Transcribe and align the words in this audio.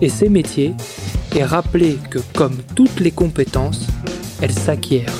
et 0.00 0.08
ses 0.08 0.28
métiers 0.28 0.74
et 1.36 1.44
rappeler 1.44 1.98
que 2.10 2.18
comme 2.34 2.56
toutes 2.74 3.00
les 3.00 3.10
compétences, 3.10 3.86
elles 4.40 4.52
s'acquièrent. 4.52 5.12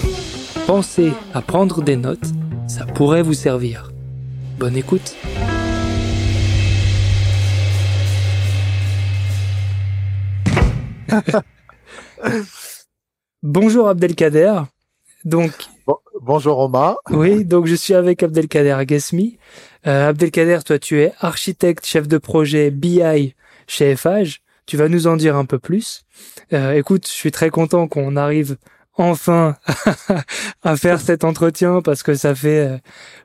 Pensez 0.67 1.12
à 1.34 1.43
prendre 1.43 1.83
des 1.83 1.97
notes, 1.97 2.27
ça 2.67 2.87
pourrait 2.87 3.23
vous 3.23 3.34
servir. 3.34 3.91
Bonne 4.59 4.77
écoute. 4.77 5.15
Bonjour 13.43 13.89
Abdelkader. 13.89 14.61
Donc 15.25 15.53
bonjour 16.21 16.56
Romain. 16.56 16.97
Oui, 17.11 17.45
donc 17.45 17.67
je 17.67 17.75
suis 17.75 17.95
avec 17.95 18.23
Abdelkader 18.23 18.71
Agasmi. 18.73 19.39
Euh, 19.87 20.09
Abdelkader, 20.11 20.59
toi 20.65 20.79
tu 20.79 21.01
es 21.01 21.12
architecte, 21.21 21.87
chef 21.87 22.09
de 22.09 22.19
projet 22.19 22.71
BI 22.71 23.34
chez 23.67 23.97
FH. 23.97 24.41
Tu 24.69 24.77
vas 24.77 24.91
nous 24.91 25.07
en 25.07 25.17
dire 25.17 25.35
un 25.35 25.47
peu 25.47 25.59
plus. 25.59 26.05
Euh, 26.53 26.73
écoute, 26.73 27.07
je 27.07 27.13
suis 27.13 27.31
très 27.31 27.49
content 27.49 27.89
qu'on 27.89 28.17
arrive 28.17 28.59
enfin 28.99 29.57
à 30.63 30.77
faire 30.77 31.01
cet 31.01 31.25
entretien 31.25 31.81
parce 31.81 32.03
que 32.03 32.15
ça 32.15 32.35
fait 32.35 32.67
euh, 32.67 32.79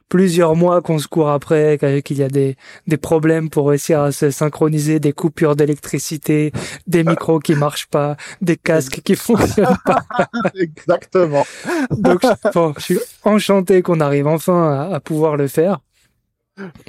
plusieurs 0.07 0.55
mois 0.55 0.81
qu'on 0.81 0.99
se 0.99 1.09
court 1.09 1.29
après, 1.29 1.77
qu'il 2.05 2.17
y 2.17 2.23
a 2.23 2.29
des, 2.29 2.55
des 2.87 2.95
problèmes 2.95 3.49
pour 3.49 3.67
réussir 3.67 3.99
à 3.99 4.13
se 4.13 4.31
synchroniser, 4.31 5.01
des 5.01 5.11
coupures 5.11 5.57
d'électricité, 5.57 6.53
des 6.87 7.03
micros 7.03 7.39
qui 7.39 7.55
marchent 7.55 7.87
pas, 7.87 8.15
des 8.41 8.55
casques 8.55 9.01
qui 9.03 9.17
fonctionnent 9.17 9.77
pas. 9.83 10.05
Exactement. 10.55 11.45
Donc, 11.91 12.21
bon, 12.53 12.73
je 12.77 12.83
suis 12.83 12.99
enchanté 13.25 13.81
qu'on 13.81 13.99
arrive 13.99 14.27
enfin 14.27 14.91
à, 14.93 15.01
pouvoir 15.01 15.35
le 15.35 15.49
faire. 15.49 15.79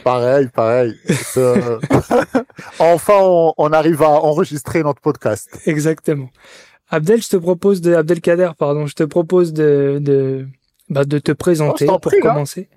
Pareil, 0.03 0.49
pareil. 0.49 0.95
Euh, 1.37 1.79
enfin, 2.79 3.19
on, 3.21 3.55
on, 3.57 3.73
arrive 3.73 4.03
à 4.03 4.11
enregistrer 4.11 4.83
notre 4.83 5.01
podcast. 5.01 5.49
Exactement. 5.67 6.31
Abdel, 6.91 7.23
je 7.23 7.29
te 7.29 7.37
propose 7.37 7.81
de 7.81 7.95
Abdelkader, 7.95 8.51
pardon, 8.59 8.87
je 8.87 8.95
te 8.95 9.05
propose 9.05 9.53
de 9.53 9.99
de 10.01 10.47
bah, 10.91 11.05
de 11.05 11.19
te 11.19 11.33
présenter 11.33 11.87
oh, 11.89 11.99
pour 11.99 12.13
commencer. 12.21 12.69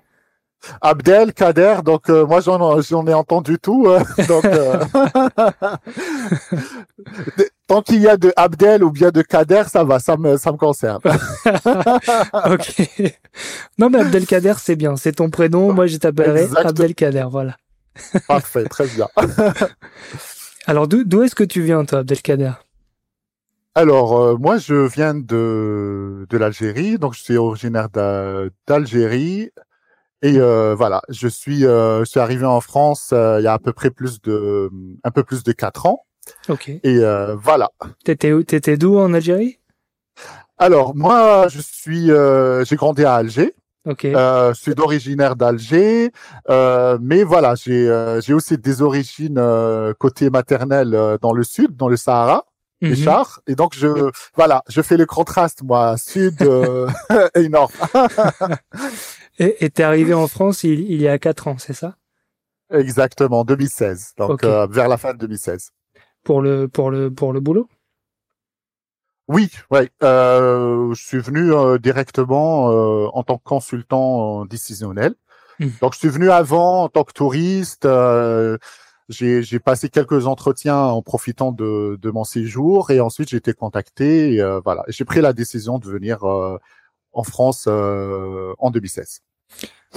Abdel, 0.80 1.32
Kader, 1.32 1.76
donc 1.84 2.10
euh, 2.10 2.26
moi 2.26 2.40
j'en 2.40 2.80
j'en 2.80 3.06
ai 3.06 3.14
entendu 3.14 3.58
tout. 3.58 3.86
Euh, 3.86 4.00
donc 4.26 4.44
euh, 4.44 4.84
tant 7.68 7.82
qu'il 7.82 8.00
y 8.00 8.08
a 8.08 8.16
de 8.16 8.32
Abdel 8.36 8.82
ou 8.82 8.90
bien 8.90 9.10
de 9.10 9.22
Kader, 9.22 9.64
ça 9.68 9.84
va, 9.84 10.00
ça 10.00 10.16
me 10.16 10.36
ça 10.36 10.50
me 10.50 10.56
concerne. 10.56 11.00
ok. 11.04 12.82
Non 13.78 13.90
mais 13.90 14.00
Abdel 14.00 14.26
Kader 14.26 14.54
c'est 14.58 14.76
bien, 14.76 14.96
c'est 14.96 15.12
ton 15.12 15.30
prénom. 15.30 15.72
Moi 15.72 15.86
je 15.86 15.98
t'appellerai 15.98 16.48
Abdel 16.56 16.96
Kader, 16.96 17.26
voilà. 17.30 17.56
Parfait, 18.26 18.64
très 18.64 18.86
bien. 18.88 19.08
Alors 20.66 20.88
d'où 20.88 21.22
est-ce 21.22 21.34
que 21.34 21.44
tu 21.44 21.62
viens 21.62 21.84
toi, 21.84 22.00
Abdel 22.00 22.20
Kader? 22.20 22.52
Alors, 23.74 24.18
euh, 24.18 24.36
moi, 24.36 24.58
je 24.58 24.74
viens 24.88 25.14
de, 25.14 26.26
de 26.28 26.36
l'Algérie, 26.36 26.98
donc 26.98 27.14
je 27.14 27.22
suis 27.22 27.36
originaire 27.36 27.88
d'Algérie. 28.66 29.52
Et 30.20 30.40
euh, 30.40 30.74
voilà, 30.74 31.00
je 31.08 31.28
suis, 31.28 31.64
euh, 31.64 32.00
je 32.00 32.06
suis 32.06 32.18
arrivé 32.18 32.44
en 32.44 32.60
France 32.60 33.10
il 33.12 33.44
y 33.44 33.46
a 33.46 33.52
à 33.52 33.58
peu 33.60 33.72
près 33.72 33.90
plus 33.90 34.20
de, 34.22 34.68
un 35.04 35.10
peu 35.12 35.22
plus 35.22 35.44
de 35.44 35.52
quatre 35.52 35.86
ans. 35.86 36.04
Ok. 36.48 36.68
Et 36.68 37.00
voilà. 37.42 37.70
T'étais 38.04 38.32
où 38.32 38.42
T'étais 38.42 38.76
d'où 38.76 38.98
en 38.98 39.12
Algérie? 39.14 39.58
Alors, 40.58 40.96
moi, 40.96 41.46
je 41.48 41.60
suis, 41.60 42.10
j'ai 42.64 42.76
grandi 42.76 43.04
à 43.04 43.14
Alger. 43.14 43.54
Ok. 43.86 44.04
je 44.04 44.52
suis 44.54 44.74
d'originaire 44.74 45.36
d'Alger, 45.36 46.10
mais 46.48 47.22
voilà, 47.22 47.54
j'ai, 47.54 48.18
j'ai 48.24 48.34
aussi 48.34 48.58
des 48.58 48.82
origines 48.82 49.42
côté 49.98 50.30
maternel 50.30 51.18
dans 51.20 51.32
le 51.32 51.42
sud, 51.44 51.76
dans 51.76 51.88
le 51.88 51.96
Sahara 51.96 52.44
les 52.80 52.90
mhm. 52.90 52.96
chars. 52.96 53.40
Et 53.46 53.54
donc, 53.54 53.74
je, 53.74 54.10
voilà, 54.34 54.62
je 54.68 54.82
fais 54.82 54.96
le 54.96 55.06
contraste, 55.06 55.62
moi, 55.62 55.96
sud 55.96 56.42
euh, 56.42 56.88
et 57.34 57.48
nord. 57.48 57.70
et 59.38 59.70
t'es 59.70 59.82
arrivé 59.82 60.14
en 60.14 60.28
France 60.28 60.64
il, 60.64 60.80
il, 60.90 61.00
y 61.00 61.08
a 61.08 61.18
quatre 61.18 61.48
ans, 61.48 61.56
c'est 61.58 61.72
ça? 61.72 61.96
Exactement, 62.72 63.44
2016. 63.44 64.14
Donc, 64.18 64.44
euh, 64.44 64.66
vers 64.70 64.88
la 64.88 64.96
fin 64.96 65.12
de 65.12 65.18
2016. 65.18 65.70
Pour 66.24 66.42
le, 66.42 66.68
pour 66.68 66.90
le, 66.90 67.10
pour 67.12 67.32
le 67.32 67.40
boulot? 67.40 67.68
Oui, 69.28 69.50
ouais. 69.70 69.90
Euh, 70.02 70.94
je 70.94 71.02
suis 71.02 71.18
venu 71.18 71.52
euh, 71.52 71.78
directement 71.78 72.70
euh, 72.70 73.08
en 73.12 73.22
tant 73.22 73.36
que 73.38 73.44
consultant 73.44 74.44
décisionnel. 74.46 75.14
Mhm. 75.58 75.72
Donc, 75.82 75.94
je 75.94 75.98
suis 75.98 76.08
venu 76.08 76.30
avant 76.30 76.84
en 76.84 76.88
tant 76.88 77.04
que 77.04 77.12
touriste. 77.12 77.86
J'ai 79.08 79.58
passé 79.58 79.88
quelques 79.88 80.26
entretiens 80.26 80.76
en 80.76 81.00
profitant 81.00 81.50
de, 81.50 81.98
de, 82.00 82.10
mon 82.10 82.24
séjour 82.24 82.90
et 82.90 83.00
ensuite 83.00 83.30
j'ai 83.30 83.38
été 83.38 83.54
contacté. 83.54 84.34
Et, 84.34 84.42
euh, 84.42 84.60
voilà, 84.62 84.84
j'ai 84.88 85.06
pris 85.06 85.22
la 85.22 85.32
décision 85.32 85.78
de 85.78 85.86
venir 85.86 86.24
euh, 86.24 86.58
en 87.12 87.22
France 87.22 87.64
euh, 87.68 88.52
en 88.58 88.70
2016. 88.70 89.22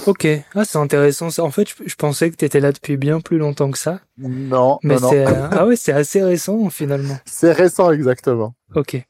Ok, 0.08 0.26
ah, 0.56 0.66
c'est 0.66 0.78
intéressant. 0.78 1.28
En 1.40 1.52
fait, 1.52 1.68
je, 1.86 1.96
pensais 1.96 2.32
que 2.32 2.36
tu 2.36 2.46
étais 2.46 2.60
là 2.60 2.72
depuis 2.72 2.98
bien 2.98 3.20
plus 3.20 3.38
longtemps 3.38 3.70
que 3.70 3.78
ça. 3.78 4.00
Non, 4.18 4.80
mais 4.84 4.98
c'est 4.98 5.26
ah 5.52 5.66
ouais, 5.66 5.76
c'est 5.76 5.92
assez 5.92 6.24
récent 6.24 6.70
finalement. 6.70 7.18
C'est 7.26 7.52
récent 7.52 7.92
exactement. 7.92 8.56
Ok. 8.74 9.04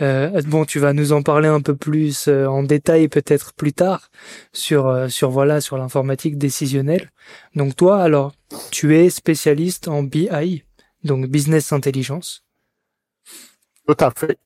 Euh, 0.00 0.40
bon, 0.46 0.64
tu 0.64 0.78
vas 0.78 0.92
nous 0.92 1.12
en 1.12 1.22
parler 1.22 1.48
un 1.48 1.60
peu 1.60 1.74
plus 1.74 2.28
euh, 2.28 2.46
en 2.46 2.62
détail 2.62 3.08
peut-être 3.08 3.52
plus 3.54 3.72
tard 3.72 4.10
sur 4.52 4.86
euh, 4.86 5.08
sur 5.08 5.30
voilà 5.30 5.60
sur 5.60 5.76
l'informatique 5.76 6.38
décisionnelle. 6.38 7.10
Donc 7.56 7.74
toi, 7.74 8.00
alors, 8.02 8.32
tu 8.70 8.96
es 8.96 9.10
spécialiste 9.10 9.88
en 9.88 10.04
BI, 10.04 10.62
donc 11.02 11.26
business 11.26 11.72
intelligence. 11.72 12.44
Tout 13.88 13.96
à 13.98 14.12
fait. 14.16 14.38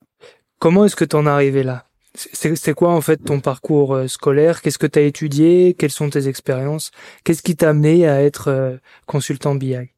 Comment 0.58 0.86
est-ce 0.86 0.96
que 0.96 1.04
tu 1.04 1.16
en 1.16 1.26
es 1.26 1.30
arrivé 1.30 1.64
là? 1.64 1.84
C'est 2.14 2.74
quoi 2.74 2.90
en 2.90 3.00
fait 3.00 3.16
ton 3.18 3.40
parcours 3.40 3.98
scolaire? 4.06 4.60
Qu'est-ce 4.60 4.78
que 4.78 4.86
tu 4.86 4.98
as 4.98 5.02
étudié? 5.02 5.74
Quelles 5.74 5.90
sont 5.90 6.10
tes 6.10 6.28
expériences? 6.28 6.90
Qu'est-ce 7.24 7.42
qui 7.42 7.56
t'a 7.56 7.70
amené 7.70 8.06
à 8.06 8.22
être 8.22 8.78
consultant 9.06 9.54
BI 9.54 9.92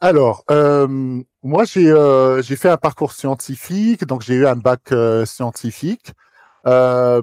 alors, 0.00 0.44
euh, 0.50 1.22
moi, 1.42 1.64
j'ai 1.64 1.90
euh, 1.90 2.42
j'ai 2.42 2.56
fait 2.56 2.70
un 2.70 2.78
parcours 2.78 3.12
scientifique, 3.12 4.06
donc 4.06 4.22
j'ai 4.22 4.34
eu 4.34 4.46
un 4.46 4.56
bac 4.56 4.80
euh, 4.92 5.26
scientifique. 5.26 6.12
Euh, 6.66 7.22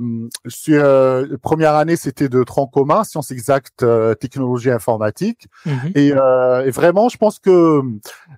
euh, 0.69 1.37
première 1.41 1.75
année, 1.75 1.95
c'était 1.95 2.29
de 2.29 2.43
tronc 2.43 2.67
commun, 2.67 3.03
sciences 3.03 3.31
exactes, 3.31 3.85
technologie 4.19 4.71
informatique. 4.71 5.47
Mhm. 5.65 5.91
Et, 5.95 6.07
et, 6.07 6.71
vraiment, 6.71 7.09
je 7.09 7.17
pense 7.17 7.39
que 7.39 7.81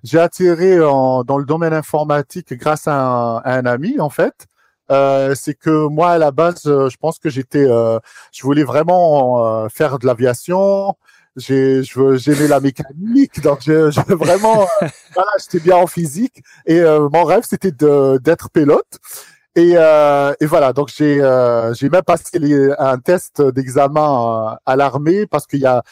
j'ai 0.04 0.18
attiré 0.18 0.82
en, 0.82 1.24
dans 1.24 1.38
le 1.38 1.44
domaine 1.44 1.72
informatique 1.72 2.52
grâce 2.54 2.88
à 2.88 2.94
un, 2.94 3.36
à 3.38 3.56
un 3.56 3.66
ami, 3.66 4.00
en 4.00 4.10
fait. 4.10 4.46
C'est 5.34 5.54
que 5.54 5.86
moi, 5.86 6.10
à 6.10 6.18
la 6.18 6.30
base, 6.30 6.62
je 6.64 6.96
pense 6.96 7.18
que 7.18 7.30
j'étais, 7.30 7.64
je 7.66 8.42
voulais 8.42 8.64
vraiment 8.64 9.68
faire 9.68 9.98
de 9.98 10.06
l'aviation. 10.06 10.96
J'ai 11.36 11.82
j'aimais 11.84 12.48
la 12.48 12.58
mécanique 12.58 13.40
donc 13.40 13.60
je, 13.62 13.90
je 13.90 14.00
vraiment 14.14 14.62
euh, 14.82 14.88
voilà 15.14 15.30
j'étais 15.38 15.60
bien 15.60 15.76
en 15.76 15.86
physique. 15.86 16.42
Et 16.66 16.80
euh, 16.80 17.08
mon 17.12 17.24
rêve 17.24 17.44
c'était 17.48 17.70
de 17.70 18.18
d'être 18.18 18.50
pilote 18.50 18.98
Et, 19.56 19.72
euh, 19.74 20.32
et 20.40 20.46
voilà, 20.46 20.72
donc 20.72 20.92
j'ai 20.96 21.20
euh, 21.20 21.74
j'ai 21.74 21.88
même 21.88 22.02
passé 22.02 22.38
les, 22.38 22.70
un 22.78 22.98
test 22.98 23.42
d'examen 23.42 24.56
à 24.64 24.76
l'armée 24.76 25.26
parce 25.26 25.46
qu'il 25.46 25.58
y 25.58 25.66
a 25.66 25.82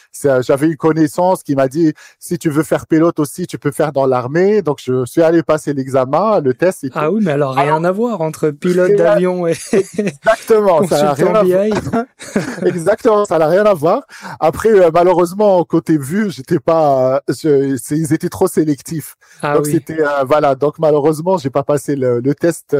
j'avais 0.41 0.69
une 0.69 0.77
connaissance 0.77 1.43
qui 1.43 1.57
m'a 1.57 1.67
dit 1.67 1.93
si 2.21 2.39
tu 2.39 2.51
veux 2.51 2.63
faire 2.63 2.87
pilote 2.87 3.19
aussi, 3.19 3.49
tu 3.49 3.59
peux 3.59 3.73
faire 3.73 3.93
dans 3.93 4.07
l'armée. 4.07 4.63
Donc 4.63 4.79
je 4.81 5.05
suis 5.07 5.23
allé 5.23 5.43
passer 5.43 5.75
l'examen, 5.75 6.41
le 6.41 6.55
test. 6.55 6.85
Et 6.85 6.91
ah 6.95 7.11
oui, 7.11 7.21
mais 7.25 7.33
alors 7.33 7.55
rien 7.55 7.83
à 7.83 7.91
voir 7.91 8.21
entre 8.21 8.51
pilote 8.51 8.95
d'avion 8.95 9.47
et 9.49 9.55
exactement, 9.99 10.87
ça 10.87 11.03
n'a 11.03 11.13
rien 11.15 11.35
à 11.35 11.43
voir. 11.43 12.05
exactement, 12.65 13.25
ça 13.25 13.39
n'a 13.39 13.49
rien 13.49 13.65
à 13.65 13.75
voir. 13.75 14.03
Après, 14.39 14.71
euh, 14.71 14.91
malheureusement, 14.95 15.65
côté 15.65 15.99
vue, 15.99 16.31
j'étais 16.31 16.61
pas, 16.61 17.23
je, 17.29 17.77
ils 17.95 18.13
étaient 18.13 18.29
trop 18.29 18.47
sélectifs. 18.47 19.17
Ah 19.43 19.57
donc 19.57 19.67
c'était 19.67 20.01
euh, 20.01 20.25
voilà, 20.25 20.55
donc 20.55 20.79
malheureusement, 20.79 21.39
j'ai 21.39 21.51
pas 21.51 21.65
passé 21.65 21.97
le, 21.97 22.21
le 22.21 22.35
test. 22.37 22.77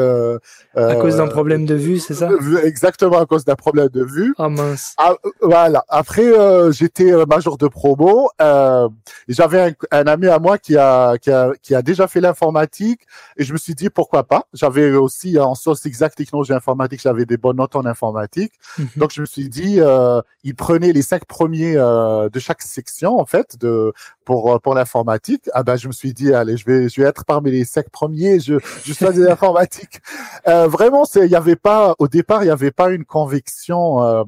Euh, 0.79 0.91
à 0.91 0.97
cause 0.97 1.17
d'un 1.17 1.27
problème 1.27 1.67
de 1.67 1.75
vue, 1.75 1.99
c'est 1.99 2.15
ça 2.15 2.31
Exactement, 2.65 3.19
à 3.19 3.27
cause 3.27 3.45
d'un 3.45 3.55
problème 3.57 3.89
de 3.89 4.05
vue. 4.05 4.35
Ah 4.39 4.49
mince. 4.49 4.95
Ah, 4.99 5.15
voilà. 5.41 5.85
Après, 5.89 6.27
euh, 6.27 6.71
j'étais 6.73 7.13
major 7.27 7.59
de 7.59 7.69
promo. 7.69 8.31
Euh, 8.41 8.89
J'avais 9.29 9.61
un, 9.61 9.73
un, 9.91 10.07
ami 10.07 10.29
à 10.29 10.39
moi 10.39 10.59
qui 10.59 10.77
a, 10.77 11.19
qui 11.19 11.31
a, 11.31 11.53
qui 11.63 11.75
a 11.75 11.83
déjà 11.83 12.07
fait 12.07 12.21
l'informatique 12.21 13.03
et 13.37 13.45
je 13.45 13.53
me 13.53 13.59
suis 13.59 13.75
dit 13.75 13.91
pourquoi 13.91 14.25
pas? 14.25 14.45
J'avais 14.53 14.93
aussi 14.93 15.39
en 15.39 15.55
source 15.55 15.87
exacte 15.87 16.17
technologie 16.17 16.53
informatique, 16.53 17.01
j'avais 17.03 17.25
des 17.25 17.37
bonnes 17.37 17.57
notes 17.57 17.77
en 17.77 17.85
informatique. 17.85 18.53
Mhm. 18.79 18.89
Donc 18.97 19.13
je 19.13 19.21
me 19.21 19.27
suis 19.27 19.49
dit, 19.49 19.77
euh, 19.81 20.21
il 20.45 20.55
prenait 20.55 20.93
les 20.93 21.03
cinq 21.03 21.25
premiers 21.25 21.75
euh, 21.77 22.29
de 22.29 22.39
chaque 22.39 22.63
section 22.63 23.19
en 23.19 23.27
fait 23.27 23.59
de 23.59 23.93
pour 24.29 24.61
pour 24.61 24.75
l'informatique. 24.75 25.49
Ah 25.55 25.63
ben 25.63 25.77
je 25.77 25.89
me 25.89 25.93
suis 25.93 26.13
dit 26.13 26.35
allez, 26.35 26.59
je 26.59 26.67
vais 26.67 26.91
je 26.91 27.01
vais 27.01 27.09
être 27.09 27.25
parmi 27.25 27.51
les 27.51 27.65
cinq 27.65 27.89
premiers. 27.89 28.41
Je 28.41 28.59
je 28.85 28.93
choisis 28.93 29.25
l'informatique. 29.31 30.03
Euh, 30.47 30.69
vraiment, 30.69 31.07
c'est 31.07 31.25
il 31.25 31.31
y 31.31 31.35
avait 31.35 31.57
pas 31.57 31.95
au 31.99 32.09
départ, 32.09 32.45
il 32.45 32.49
y 32.49 32.51
avait 32.51 32.71
pas 32.71 32.91
une 32.91 33.07
conviction 33.07 34.27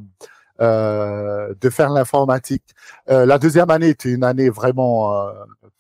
euh, 0.61 1.55
de 1.61 1.71
faire 1.71 1.91
l'informatique. 1.91 2.65
Euh, 3.11 3.27
la 3.27 3.39
deuxième 3.39 3.71
année 3.71 3.89
était 3.89 4.11
une 4.11 4.25
année 4.25 4.51
vraiment 4.51 5.13
euh, 5.13 5.31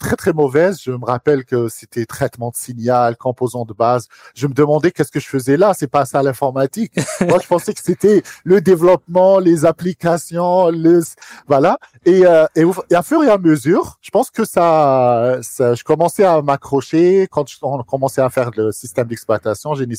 très 0.00 0.16
très 0.16 0.32
mauvaise. 0.32 0.80
Je 0.82 0.90
me 0.90 1.04
rappelle 1.04 1.44
que 1.44 1.68
c'était 1.68 2.06
traitement 2.06 2.50
de 2.50 2.56
signal, 2.56 3.16
composants 3.16 3.64
de 3.64 3.74
base. 3.74 4.08
Je 4.34 4.48
me 4.48 4.54
demandais 4.54 4.90
qu'est-ce 4.90 5.12
que 5.12 5.20
je 5.20 5.28
faisais 5.28 5.56
là. 5.56 5.74
C'est 5.74 5.90
pas 5.90 6.04
ça 6.06 6.22
l'informatique. 6.22 6.94
Moi, 7.20 7.38
je 7.40 7.46
pensais 7.46 7.72
que 7.72 7.80
c'était 7.82 8.22
le 8.42 8.60
développement, 8.60 9.38
les 9.38 9.64
applications, 9.64 10.70
le 10.70 11.02
voilà. 11.46 11.78
Et, 12.04 12.26
euh, 12.26 12.46
et, 12.56 12.94
à 12.94 13.02
fur 13.02 13.22
et 13.22 13.28
à 13.28 13.38
mesure, 13.38 13.98
je 14.00 14.10
pense 14.10 14.30
que 14.30 14.44
ça, 14.44 15.38
ça 15.42 15.74
je 15.74 15.84
commençais 15.84 16.24
à 16.24 16.40
m'accrocher 16.42 17.28
quand 17.30 17.44
on 17.62 17.82
commençait 17.82 18.22
à 18.22 18.30
faire 18.30 18.50
le 18.56 18.72
système 18.72 19.06
d'exploitation, 19.06 19.74
génie, 19.74 19.96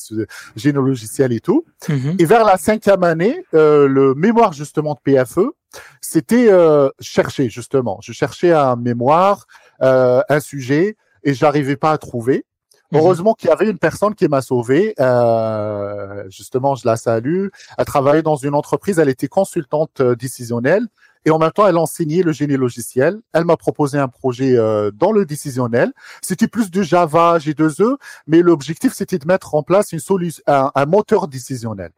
génie 0.56 0.76
logiciel 0.76 1.32
et 1.32 1.40
tout. 1.40 1.64
Mm-hmm. 1.88 2.22
Et 2.22 2.26
vers 2.26 2.44
la 2.44 2.58
cinquième 2.58 3.04
année, 3.04 3.46
euh, 3.54 3.88
le 3.88 4.16
mémoire 4.16 4.54
justement 4.72 4.94
de 4.94 5.00
PFE, 5.04 5.52
c'était 6.00 6.50
euh, 6.50 6.90
chercher 7.02 7.50
justement. 7.50 8.00
Je 8.02 8.14
cherchais 8.14 8.54
un 8.54 8.78
mémoire, 8.78 9.48
euh, 9.82 10.22
un 10.30 10.40
sujet, 10.40 10.96
et 11.24 11.34
j'arrivais 11.34 11.76
pas 11.76 11.92
à 11.92 11.98
trouver. 11.98 12.46
Mhm. 12.92 13.00
Heureusement 13.00 13.34
qu'il 13.34 13.50
y 13.50 13.52
avait 13.52 13.70
une 13.70 13.78
personne 13.78 14.16
qui 14.16 14.28
m'a 14.30 14.42
sauvé. 14.42 14.94
Euh, 15.00 16.24
justement, 16.30 16.76
je 16.76 16.88
la 16.88 16.96
salue. 16.96 17.48
Elle 17.78 17.86
travaillait 17.86 18.22
dans 18.22 18.38
une 18.38 18.56
entreprise. 18.56 18.98
Elle 19.00 19.10
était 19.10 19.28
consultante 19.28 20.00
euh, 20.00 20.16
décisionnelle 20.16 20.88
et 21.26 21.32
en 21.32 21.38
même 21.38 21.52
temps, 21.52 21.68
elle 21.68 21.78
enseignait 21.78 22.24
le 22.24 22.32
génie 22.32 22.58
logiciel. 22.58 23.20
Elle 23.34 23.46
m'a 23.46 23.58
proposé 23.58 23.98
un 23.98 24.08
projet 24.08 24.58
euh, 24.58 24.92
dans 24.92 25.12
le 25.12 25.26
décisionnel. 25.26 25.94
C'était 26.22 26.48
plus 26.48 26.72
de 26.72 26.82
Java, 26.82 27.38
G2E, 27.38 27.98
mais 28.28 28.42
l'objectif 28.42 28.94
c'était 28.94 29.20
de 29.20 29.28
mettre 29.28 29.54
en 29.54 29.64
place 29.64 29.92
une 29.92 30.00
solution, 30.00 30.42
un, 30.48 30.72
un 30.74 30.86
moteur 30.86 31.28
décisionnel. 31.28 31.92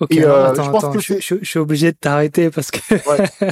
Ok, 0.00 0.16
euh, 0.16 0.46
attends, 0.46 0.74
attends, 0.74 0.98
je, 0.98 1.20
je, 1.20 1.44
suis 1.44 1.58
obligé 1.58 1.92
de 1.92 1.96
t'arrêter 1.96 2.48
parce 2.48 2.70
que 2.70 2.80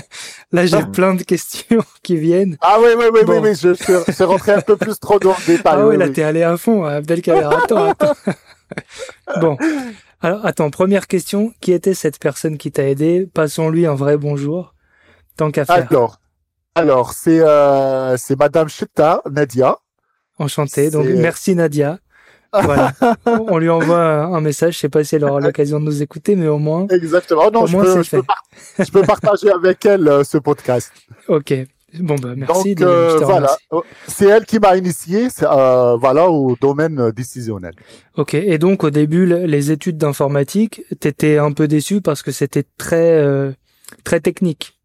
là 0.53 0.65
j'ai 0.65 0.79
ah. 0.79 0.87
plein 0.87 1.15
de 1.15 1.23
questions 1.23 1.85
qui 2.03 2.17
viennent. 2.17 2.56
Ah 2.62 2.79
oui, 2.81 2.89
oui, 2.97 3.05
oui, 3.12 3.21
oui, 3.29 3.37
oui, 3.43 3.55
je, 3.55 3.75
je 3.75 4.12
suis 4.12 4.25
rentré 4.25 4.53
un 4.53 4.62
peu 4.62 4.79
plus 4.79 4.99
trop 4.99 5.19
dans 5.19 5.37
le 5.47 5.47
détail. 5.56 5.75
Ah 5.77 5.87
oui, 5.87 5.99
là 5.99 6.09
t'es 6.09 6.23
allé 6.23 6.43
à 6.43 6.56
fond, 6.56 6.87
hein, 6.87 6.97
Abdelkader. 6.97 7.50
Attends, 7.55 7.91
attends. 7.91 8.15
bon, 9.43 9.59
alors 10.23 10.47
attends, 10.47 10.71
première 10.71 11.06
question, 11.06 11.53
qui 11.61 11.73
était 11.73 11.93
cette 11.93 12.19
personne 12.19 12.56
qui 12.56 12.73
t'a 12.73 12.89
aidé? 12.89 13.29
Passons-lui 13.35 13.85
un 13.85 13.95
vrai 13.95 14.17
bonjour, 14.17 14.75
tant 15.37 15.50
qu'à 15.50 15.67
faire. 15.67 15.87
Alors, 15.91 16.19
alors 16.75 17.12
c'est 17.12 17.41
euh, 17.41 18.17
c'est 18.17 18.39
Madame 18.39 18.71
Cheta, 18.71 19.21
Nadia. 19.31 19.77
Enchanté, 20.39 20.91
donc 20.91 21.05
merci 21.09 21.55
Nadia. 21.55 21.99
Voilà. 22.53 22.93
on 23.27 23.59
lui 23.59 23.71
envoie 23.71 24.25
un 24.25 24.41
message. 24.41 24.75
Je 24.75 24.79
sais 24.81 24.89
pas 24.89 25.05
si 25.05 25.17
elle 25.17 25.25
aura 25.25 25.41
l'occasion 25.41 25.81
de 25.81 25.85
nous 25.85 26.03
écouter, 26.03 26.37
mais 26.37 26.49
au 26.49 26.59
moins. 26.59 26.87
Exactement. 26.89 27.50
Non, 27.50 27.67
je, 27.67 27.77
peux, 27.77 28.03
je, 28.03 28.91
peux 28.91 29.03
partager 29.06 29.50
avec 29.50 29.85
elle 29.85 30.09
euh, 30.09 30.25
ce 30.25 30.39
podcast. 30.39 30.93
Ok. 31.29 31.55
Bon 31.95 32.17
bah 32.17 32.35
merci. 32.37 32.75
Donc 32.75 32.87
euh, 32.87 33.19
voilà, 33.23 33.56
c'est 34.06 34.27
elle 34.27 34.45
qui 34.45 34.59
m'a 34.59 34.77
initié, 34.77 35.29
euh, 35.43 35.97
voilà, 35.97 36.29
au 36.29 36.55
domaine 36.61 37.11
décisionnel. 37.12 37.73
Ok. 38.17 38.35
Et 38.35 38.59
donc 38.59 38.85
au 38.85 38.91
début, 38.91 39.25
les 39.25 39.71
études 39.71 39.97
d'informatique, 39.97 40.83
t'étais 41.00 41.39
un 41.39 41.53
peu 41.53 41.67
déçu 41.67 42.03
parce 42.03 42.23
que 42.23 42.31
c'était 42.31 42.65
très 42.77 43.23
euh, 43.23 43.53
très 44.05 44.21
technique. 44.21 44.77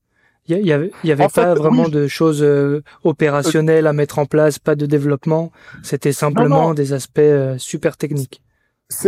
Il 0.47 0.57
y, 0.65 0.73
avait, 0.73 0.91
y 1.05 1.11
avait 1.11 1.27
pas 1.29 1.53
vraiment 1.53 1.87
de 1.87 2.07
choses 2.07 2.43
euh, 2.43 2.83
opérationnelles 3.05 3.87
à 3.87 3.93
mettre 3.93 4.19
en 4.19 4.25
place, 4.25 4.59
pas 4.59 4.75
de 4.75 4.85
développement. 4.85 5.51
C'était 5.83 6.11
simplement 6.11 6.73
des 6.73 6.91
aspects 6.91 7.19
euh, 7.19 7.57
super 7.57 7.95
techniques. 7.95 8.41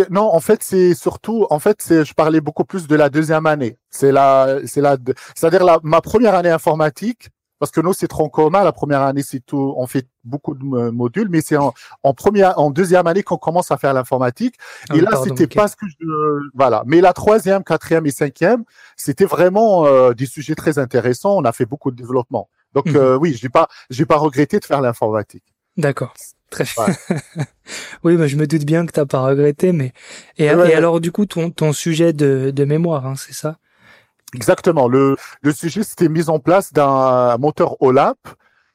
Non, 0.10 0.34
en 0.34 0.40
fait, 0.40 0.64
c'est 0.64 0.94
surtout, 0.94 1.46
en 1.50 1.60
fait, 1.60 1.78
c'est, 1.80 2.06
je 2.06 2.14
parlais 2.14 2.42
beaucoup 2.42 2.64
plus 2.64 2.88
de 2.88 2.96
la 2.96 3.10
deuxième 3.10 3.46
année. 3.46 3.78
C'est 3.90 4.12
la, 4.12 4.60
c'est 4.66 4.82
la, 4.82 4.98
c'est-à-dire 5.36 5.64
la, 5.64 5.80
ma 5.84 6.02
première 6.02 6.36
année 6.36 6.50
informatique 6.50 7.30
parce 7.60 7.72
que 7.72 7.82
nous 7.82 7.94
c'est 7.94 8.08
commun. 8.08 8.64
La 8.64 8.72
première 8.72 9.02
année 9.02 9.24
c'est 9.24 9.40
tout, 9.40 9.74
on 9.78 9.88
fait 9.88 10.08
beaucoup 10.24 10.56
de 10.56 10.90
modules, 10.90 11.30
mais 11.30 11.42
c'est 11.42 11.58
en, 11.58 11.74
en, 12.04 12.14
première, 12.14 12.58
en 12.60 12.72
deuxième 12.72 13.08
année 13.08 13.24
qu'on 13.24 13.38
commence 13.38 13.72
à 13.72 13.78
faire 13.78 13.94
l'informatique. 13.94 14.56
Ah 14.90 14.96
et 14.96 15.02
là 15.02 15.12
c'était 15.24 15.48
pas 15.48 15.68
ce 15.68 15.76
que 15.76 15.86
je, 15.88 16.06
voilà. 16.54 16.84
Mais 16.86 17.02
la 17.02 17.14
troisième, 17.14 17.64
quatrième 17.64 18.06
et 18.06 18.12
cinquième, 18.12 18.64
c'était 18.96 19.26
vraiment 19.26 19.86
euh, 19.86 20.14
des 20.14 20.26
sujets 20.26 20.56
très 20.56 20.80
intéressants. 20.80 21.36
On 21.38 21.46
a 21.46 21.52
fait 21.52 21.66
beaucoup 21.66 21.92
de 21.92 21.96
développement. 21.96 22.50
Donc 22.74 22.88
mhm. 22.88 22.96
euh, 22.98 23.18
oui, 23.18 23.38
j'ai 23.40 23.50
pas, 23.50 23.68
j'ai 23.90 24.06
pas 24.06 24.18
regretté 24.18 24.60
de 24.60 24.66
faire 24.66 24.82
l'informatique. 24.82 25.44
D'accord. 25.78 26.14
Très 26.52 26.66
oui, 28.04 28.16
bah, 28.16 28.28
je 28.28 28.38
me 28.38 28.46
doute 28.46 28.66
bien 28.66 28.86
que 28.86 28.92
t'as 28.92 29.06
pas 29.06 29.20
regretté, 29.20 29.72
mais 29.72 29.94
et, 30.38 30.48
alors 30.48 31.02
du 31.02 31.12
coup 31.12 31.26
ton 31.26 31.50
ton 31.50 31.74
sujet 31.74 32.14
de, 32.14 32.52
de 32.52 32.66
mémoire, 32.66 33.06
hein, 33.08 33.16
c'est 33.18 33.34
ça? 33.34 33.58
Exactement. 34.34 34.88
Le, 34.88 35.16
le 35.42 35.52
sujet, 35.52 35.84
c'était 35.84 36.10
mise 36.10 36.30
en 36.30 36.40
place 36.40 36.74
d'un 36.74 37.38
moteur 37.38 37.82
OLAP 37.82 38.18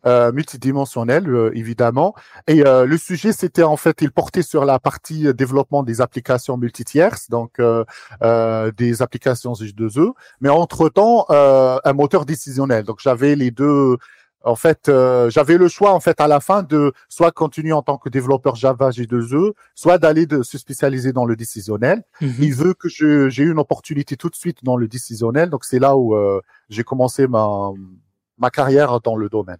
euh, 0.06 0.32
multidimensionnel, 0.32 1.28
euh, 1.28 1.50
évidemment. 1.54 2.14
Et 2.46 2.66
euh, 2.66 2.86
le 2.86 2.96
sujet, 2.96 3.32
c'était 3.32 3.62
en 3.62 3.76
fait, 3.76 4.00
il 4.00 4.10
portait 4.10 4.40
sur 4.42 4.64
la 4.64 4.78
partie 4.78 5.32
développement 5.34 5.82
des 5.82 6.00
applications 6.00 6.56
multitierces, 6.56 7.28
donc 7.28 7.58
euh, 7.60 7.84
euh 8.22 8.70
des 8.76 9.02
applications 9.02 9.52
H2E, 9.52 10.12
mais 10.40 10.48
entre-temps, 10.48 11.26
un 11.28 11.92
moteur 11.92 12.24
décisionnel. 12.24 12.84
Donc 12.84 13.00
j'avais 13.02 13.36
les 13.36 13.50
deux 13.50 13.98
en 14.42 14.56
fait, 14.56 14.88
euh, 14.88 15.28
j'avais 15.30 15.58
le 15.58 15.68
choix 15.68 15.92
en 15.92 16.00
fait 16.00 16.20
à 16.20 16.28
la 16.28 16.40
fin 16.40 16.62
de 16.62 16.92
soit 17.08 17.30
continuer 17.30 17.72
en 17.72 17.82
tant 17.82 17.98
que 17.98 18.08
développeur 18.08 18.56
Java 18.56 18.90
J2E, 18.90 19.52
soit 19.74 19.98
d'aller 19.98 20.26
se 20.42 20.58
spécialiser 20.58 21.12
dans 21.12 21.24
le 21.24 21.36
décisionnel. 21.36 22.02
Mhm. 22.20 22.34
Il 22.38 22.54
veut 22.54 22.74
que 22.74 22.88
j'ai 22.88 23.42
eu 23.42 23.50
une 23.50 23.58
opportunité 23.58 24.16
tout 24.16 24.30
de 24.30 24.36
suite 24.36 24.64
dans 24.64 24.76
le 24.76 24.88
décisionnel, 24.88 25.50
donc 25.50 25.64
c'est 25.64 25.78
là 25.78 25.96
où 25.96 26.14
euh, 26.14 26.40
j'ai 26.68 26.84
commencé 26.84 27.26
ma 27.26 27.70
ma 28.38 28.50
carrière 28.50 29.00
dans 29.00 29.16
le 29.16 29.28
domaine. 29.28 29.58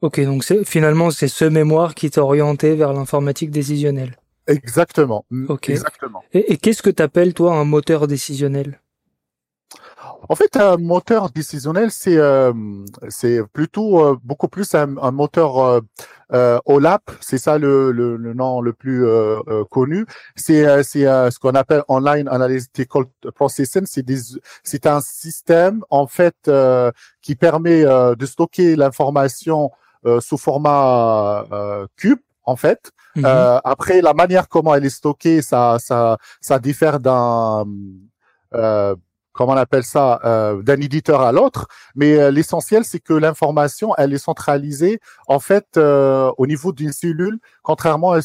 Ok, 0.00 0.20
donc 0.20 0.44
finalement 0.64 1.10
c'est 1.10 1.28
ce 1.28 1.44
mémoire 1.44 1.94
qui 1.94 2.10
t'a 2.10 2.22
orienté 2.22 2.74
vers 2.74 2.92
l'informatique 2.92 3.50
décisionnelle. 3.50 4.16
Exactement. 4.46 5.24
Ok. 5.48 5.70
Exactement. 5.70 6.22
Et, 6.32 6.52
et 6.52 6.56
qu'est-ce 6.58 6.82
que 6.82 6.90
tu 6.90 7.02
appelles 7.02 7.34
toi 7.34 7.54
un 7.54 7.64
moteur 7.64 8.06
décisionnel? 8.06 8.80
En 10.28 10.34
fait, 10.34 10.56
un 10.56 10.76
moteur 10.76 11.30
décisionnel, 11.30 11.90
c'est 11.90 12.16
euh, 12.16 12.52
c'est 13.08 13.42
plutôt 13.52 14.00
euh, 14.00 14.16
beaucoup 14.22 14.48
plus 14.48 14.74
un, 14.74 14.96
un 14.98 15.10
moteur 15.10 15.58
euh, 15.58 15.80
euh 16.32 16.58
OLAP, 16.64 17.02
c'est 17.20 17.38
ça 17.38 17.58
le, 17.58 17.92
le, 17.92 18.16
le, 18.16 18.32
nom 18.32 18.60
le 18.60 18.72
plus 18.72 19.04
connu. 19.70 20.06
C'est 20.36 20.82
c'est 20.82 21.04
ce 21.04 21.38
qu'on 21.38 21.54
appelle 21.54 21.82
Online 21.88 22.28
Analytical 22.28 23.04
Processing. 23.34 23.84
C'est 23.86 24.04
c'est 24.62 24.86
un 24.86 25.00
système 25.00 25.84
en 25.90 26.06
fait 26.06 26.50
qui 27.20 27.34
permet 27.34 27.82
de 27.84 28.26
stocker 28.26 28.76
l'information 28.76 29.70
sous 30.20 30.38
format 30.38 31.44
cube 31.96 32.20
en 32.44 32.56
fait. 32.56 32.90
Mhm. 33.16 33.24
après, 33.62 34.00
la 34.00 34.14
manière 34.14 34.48
comment 34.48 34.74
elle 34.74 34.86
est 34.86 34.90
stockée, 34.90 35.42
ça 35.42 35.76
ça 35.78 36.16
ça 36.40 36.58
diffère 36.58 37.00
d'un 37.00 37.64
comment 39.34 39.52
on 39.52 39.56
appelle 39.56 39.82
ça, 39.82 40.20
euh, 40.24 40.62
d'un 40.62 40.80
éditeur 40.80 41.20
à 41.20 41.32
l'autre. 41.32 41.66
Mais 41.94 42.16
euh, 42.16 42.30
l'essentiel, 42.30 42.84
c'est 42.84 43.00
que 43.00 43.12
l'information, 43.12 43.94
elle 43.98 44.14
est 44.14 44.18
centralisée 44.18 45.00
en 45.26 45.40
fait 45.40 45.66
euh, 45.76 46.30
au 46.38 46.46
niveau 46.46 46.72
d'une 46.72 46.92
cellule, 46.92 47.38
contrairement 47.62 48.12
à, 48.12 48.20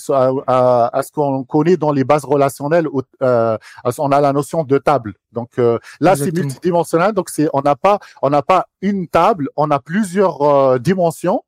à, 0.93 1.03
ce 1.03 1.11
qu'on 1.11 1.43
connaît 1.43 1.77
dans 1.77 1.91
les 1.91 2.03
bases 2.03 2.23
relationnelles. 2.23 2.87
Où, 2.87 3.01
on 3.21 4.11
a 4.11 4.21
la 4.21 4.33
notion 4.33 4.63
de 4.63 4.77
table. 4.77 5.15
Donc 5.33 5.59
là, 5.99 6.15
c'est 6.15 6.31
multidimensionnel. 6.31 7.13
Donc 7.13 7.29
c'est, 7.29 7.49
on 7.53 7.61
n'a 7.61 7.75
pas, 7.75 7.99
on 8.21 8.29
n'a 8.29 8.41
pas 8.41 8.67
une 8.81 9.07
table, 9.07 9.49
on 9.55 9.71
a 9.71 9.79
plusieurs 9.79 10.79
dimensions. 10.79 11.43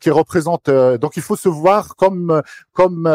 qui 0.00 0.10
représentent. 0.10 0.70
donc, 1.00 1.16
il 1.16 1.22
faut 1.22 1.36
se 1.36 1.48
voir 1.48 1.96
comme 1.96 2.42
comme 2.72 3.08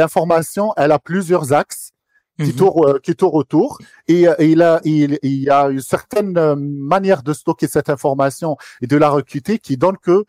l'information, 0.00 0.72
elle 0.76 0.92
a 0.92 1.00
plusieurs 1.00 1.52
axes 1.52 1.93
qui 2.38 2.50
mhm. 2.50 2.56
tourne 2.56 2.88
euh, 2.88 2.98
qui 3.02 3.14
tourne 3.14 3.36
autour 3.36 3.78
et, 4.08 4.28
euh, 4.28 4.34
il 4.40 4.62
a 4.62 4.80
il, 4.84 5.18
il, 5.22 5.42
y 5.44 5.50
a 5.50 5.68
une 5.68 5.80
certaine 5.80 6.36
euh, 6.36 6.56
manière 6.56 7.22
de 7.22 7.32
stocker 7.32 7.68
cette 7.68 7.90
information 7.90 8.56
et 8.82 8.86
de 8.86 8.96
la 8.96 9.08
recruter 9.08 9.58
qui 9.58 9.76
donne 9.76 9.96
que 9.98 10.24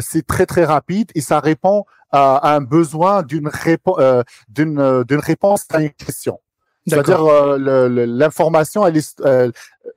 c'est 0.00 0.26
très 0.26 0.46
très 0.46 0.64
rapide 0.64 1.10
et 1.14 1.20
ça 1.20 1.40
répond 1.40 1.84
à, 2.10 2.54
un 2.54 2.60
besoin 2.60 3.22
d'une 3.22 3.48
réponse 3.48 3.98
d'une 4.48 5.04
d'une 5.04 5.20
réponse 5.20 5.64
à 5.70 5.82
une 5.82 5.90
question. 5.90 6.38
C'est-à-dire 6.86 7.22
l'information, 7.58 8.84
elle 8.86 8.96
est, 8.96 9.20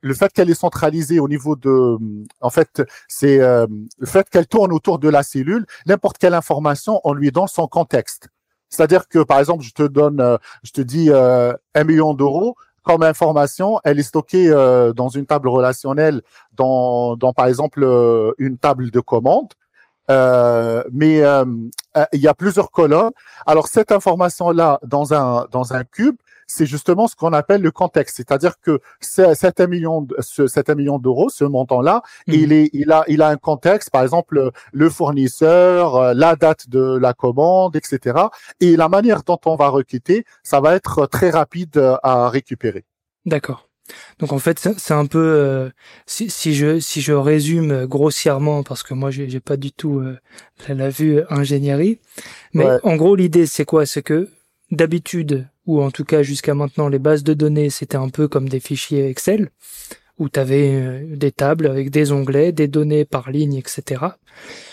le 0.01 0.13
fait 0.13 0.31
qu'elle 0.31 0.49
est 0.51 0.59
centralisée 0.59 1.19
au 1.19 1.27
niveau 1.27 1.55
de, 1.55 1.97
en 2.41 2.49
fait, 2.51 2.83
c'est 3.07 3.39
le 3.39 4.05
fait 4.05 4.29
qu'elle 4.29 4.47
tourne 4.47 4.71
autour 4.71 4.99
de 4.99 5.09
la 5.09 5.23
cellule. 5.23 5.65
N'importe 5.87 6.19
quelle 6.19 6.35
information, 6.35 7.01
on 7.03 7.13
lui 7.13 7.31
donne 7.31 7.47
son 7.47 7.67
contexte. 7.67 8.29
C'est-à-dire 8.69 9.07
que, 9.07 9.19
par 9.23 9.39
exemple, 9.39 9.63
je 9.63 9.71
te 9.71 9.83
donne, 9.83 10.19
euh, 10.19 10.37
je 10.63 10.71
te 10.71 10.81
dis 10.81 11.09
euh, 11.09 11.53
un 11.73 11.83
million 11.83 12.13
d'euros 12.13 12.55
comme 12.83 13.01
information, 13.01 13.79
elle 13.83 13.99
est 13.99 14.03
stockée 14.03 14.47
euh, 14.49 14.93
dans 14.93 15.09
une 15.09 15.25
table 15.25 15.47
relationnelle, 15.49 16.21
dans, 16.53 17.15
dans 17.15 17.33
par 17.33 17.47
exemple 17.47 17.83
une 18.37 18.59
table 18.59 18.91
de 18.91 18.99
commande. 18.99 19.53
mais 20.07 21.23
il 22.13 22.19
y 22.19 22.27
a 22.27 22.33
plusieurs 22.35 22.69
colonnes. 22.69 23.11
Alors 23.47 23.67
cette 23.69 23.91
information-là, 23.91 24.79
dans 24.83 25.15
un 25.15 25.47
dans 25.49 25.73
un 25.73 25.83
cube, 25.83 26.17
c'est 26.47 26.65
justement 26.65 27.07
ce 27.07 27.15
qu'on 27.15 27.33
appelle 27.33 27.61
le 27.61 27.71
contexte. 27.71 28.17
C'est-à-dire 28.17 28.59
que 28.59 28.79
cet 28.99 29.59
un 29.59 29.67
million, 29.67 30.07
cet 30.19 30.69
million 30.69 30.99
d'euros, 30.99 31.29
ce 31.29 31.43
montant-là, 31.43 32.01
mmh. 32.27 32.33
il 32.33 32.53
est, 32.53 32.69
il 32.73 32.91
a, 32.91 33.03
il 33.07 33.21
a 33.21 33.29
un 33.29 33.37
contexte, 33.37 33.89
par 33.89 34.03
exemple, 34.03 34.51
le 34.71 34.89
fournisseur, 34.89 35.95
euh, 35.95 36.13
la 36.13 36.35
date 36.35 36.69
de 36.69 36.97
la 36.97 37.13
commande, 37.13 37.75
etc. 37.75 38.19
Et 38.59 38.75
la 38.75 38.89
manière 38.89 39.23
dont 39.23 39.39
on 39.45 39.55
va 39.55 39.69
requitter, 39.69 40.25
ça 40.43 40.59
va 40.59 40.75
être 40.75 41.05
très 41.07 41.29
rapide 41.29 41.77
euh, 41.77 41.97
à 42.03 42.29
récupérer. 42.29 42.85
D'accord. 43.25 43.69
Donc 44.17 44.31
en 44.31 44.39
fait, 44.39 44.67
c'est 44.77 44.93
un 44.95 45.05
peu 45.05 45.19
euh, 45.19 45.69
si, 46.07 46.31
si, 46.31 46.55
je 46.55 46.79
si 46.79 47.01
je 47.01 47.13
résume 47.13 47.85
grossièrement 47.85 48.63
parce 48.63 48.81
que 48.81 48.95
moi 48.95 49.11
j'ai 49.11 49.39
pas 49.39 49.57
du 49.57 49.71
tout 49.71 50.01
la, 50.67 50.89
vue 50.89 51.21
ingénierie, 51.29 51.99
mais 52.53 52.65
en 52.81 52.95
gros 52.95 53.15
l'idée 53.15 53.45
c'est 53.45 53.63
quoi? 53.63 53.85
C'est 53.85 54.01
que 54.01 54.27
d'habitude 54.75 55.47
ou 55.65 55.81
en 55.81 55.91
tout 55.91 56.05
cas 56.05 56.21
jusqu'à 56.23 56.53
maintenant 56.53 56.87
les 56.87 56.99
bases 56.99 57.23
de 57.23 57.33
données 57.33 57.69
c'était 57.69 57.97
un 57.97 58.09
peu 58.09 58.27
comme 58.27 58.49
des 58.49 58.59
fichiers 58.59 59.09
Excel 59.09 59.49
où 60.17 60.29
tu 60.29 60.39
avais 60.39 60.71
euh, 60.73 61.15
des 61.15 61.31
tables 61.31 61.67
avec 61.67 61.89
des 61.89 62.11
onglets, 62.11 62.51
des 62.51 62.67
données 62.67 63.05
par 63.05 63.31
ligne, 63.31 63.55
etc. 63.55 64.01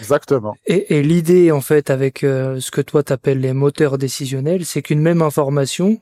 Exactement. 0.00 0.54
Et, 0.66 0.96
et 0.96 1.02
l'idée 1.02 1.50
en 1.50 1.60
fait 1.60 1.90
avec 1.90 2.22
euh, 2.22 2.60
ce 2.60 2.70
que 2.70 2.80
toi 2.80 3.02
t'appelles 3.02 3.40
les 3.40 3.52
moteurs 3.52 3.98
décisionnels, 3.98 4.64
c'est 4.64 4.82
qu'une 4.82 5.00
même 5.00 5.22
information, 5.22 6.00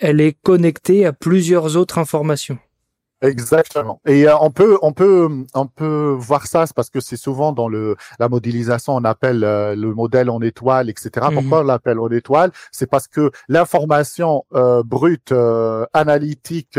elle 0.00 0.20
est 0.20 0.36
connectée 0.42 1.06
à 1.06 1.12
plusieurs 1.12 1.76
autres 1.76 1.98
informations. 1.98 2.58
Exactement. 3.20 4.00
Et 4.06 4.28
euh, 4.28 4.36
on 4.40 4.50
peut 4.50 4.78
on 4.80 4.92
peut 4.92 5.28
on 5.54 5.66
peut 5.66 6.14
voir 6.16 6.46
ça 6.46 6.64
parce 6.74 6.88
que 6.88 7.00
c'est 7.00 7.16
souvent 7.16 7.52
dans 7.52 7.68
le 7.68 7.96
la 8.20 8.28
modélisation 8.28 8.94
on 8.94 9.02
appelle 9.02 9.42
euh, 9.42 9.74
le 9.74 9.92
modèle 9.92 10.30
en 10.30 10.40
étoile 10.40 10.88
etc. 10.88 11.26
Mhm. 11.28 11.34
Pourquoi 11.34 11.60
on 11.60 11.64
l'appelle 11.64 11.98
en 11.98 12.08
étoile? 12.10 12.52
C'est 12.70 12.88
parce 12.88 13.08
que 13.08 13.32
l'information 13.48 14.44
euh, 14.54 14.84
brute 14.84 15.32
analytique 15.92 16.78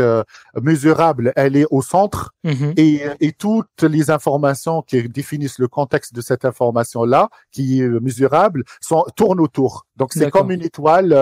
mesurable 0.60 1.32
elle 1.36 1.56
est 1.56 1.66
au 1.70 1.82
centre 1.82 2.32
mhm. 2.44 2.72
et, 2.76 3.02
et 3.20 3.32
toutes 3.32 3.82
les 3.82 4.10
informations 4.10 4.80
qui 4.80 5.08
définissent 5.08 5.58
le 5.58 5.68
contexte 5.68 6.14
de 6.14 6.22
cette 6.22 6.46
information 6.46 7.04
là 7.04 7.28
qui 7.52 7.82
est 7.82 7.88
mesurable 7.88 8.64
sont 8.80 9.04
tournent 9.14 9.40
autour. 9.40 9.86
Donc 9.96 10.12
c'est 10.14 10.30
comme 10.30 10.50
une 10.50 10.62
étoile 10.62 11.12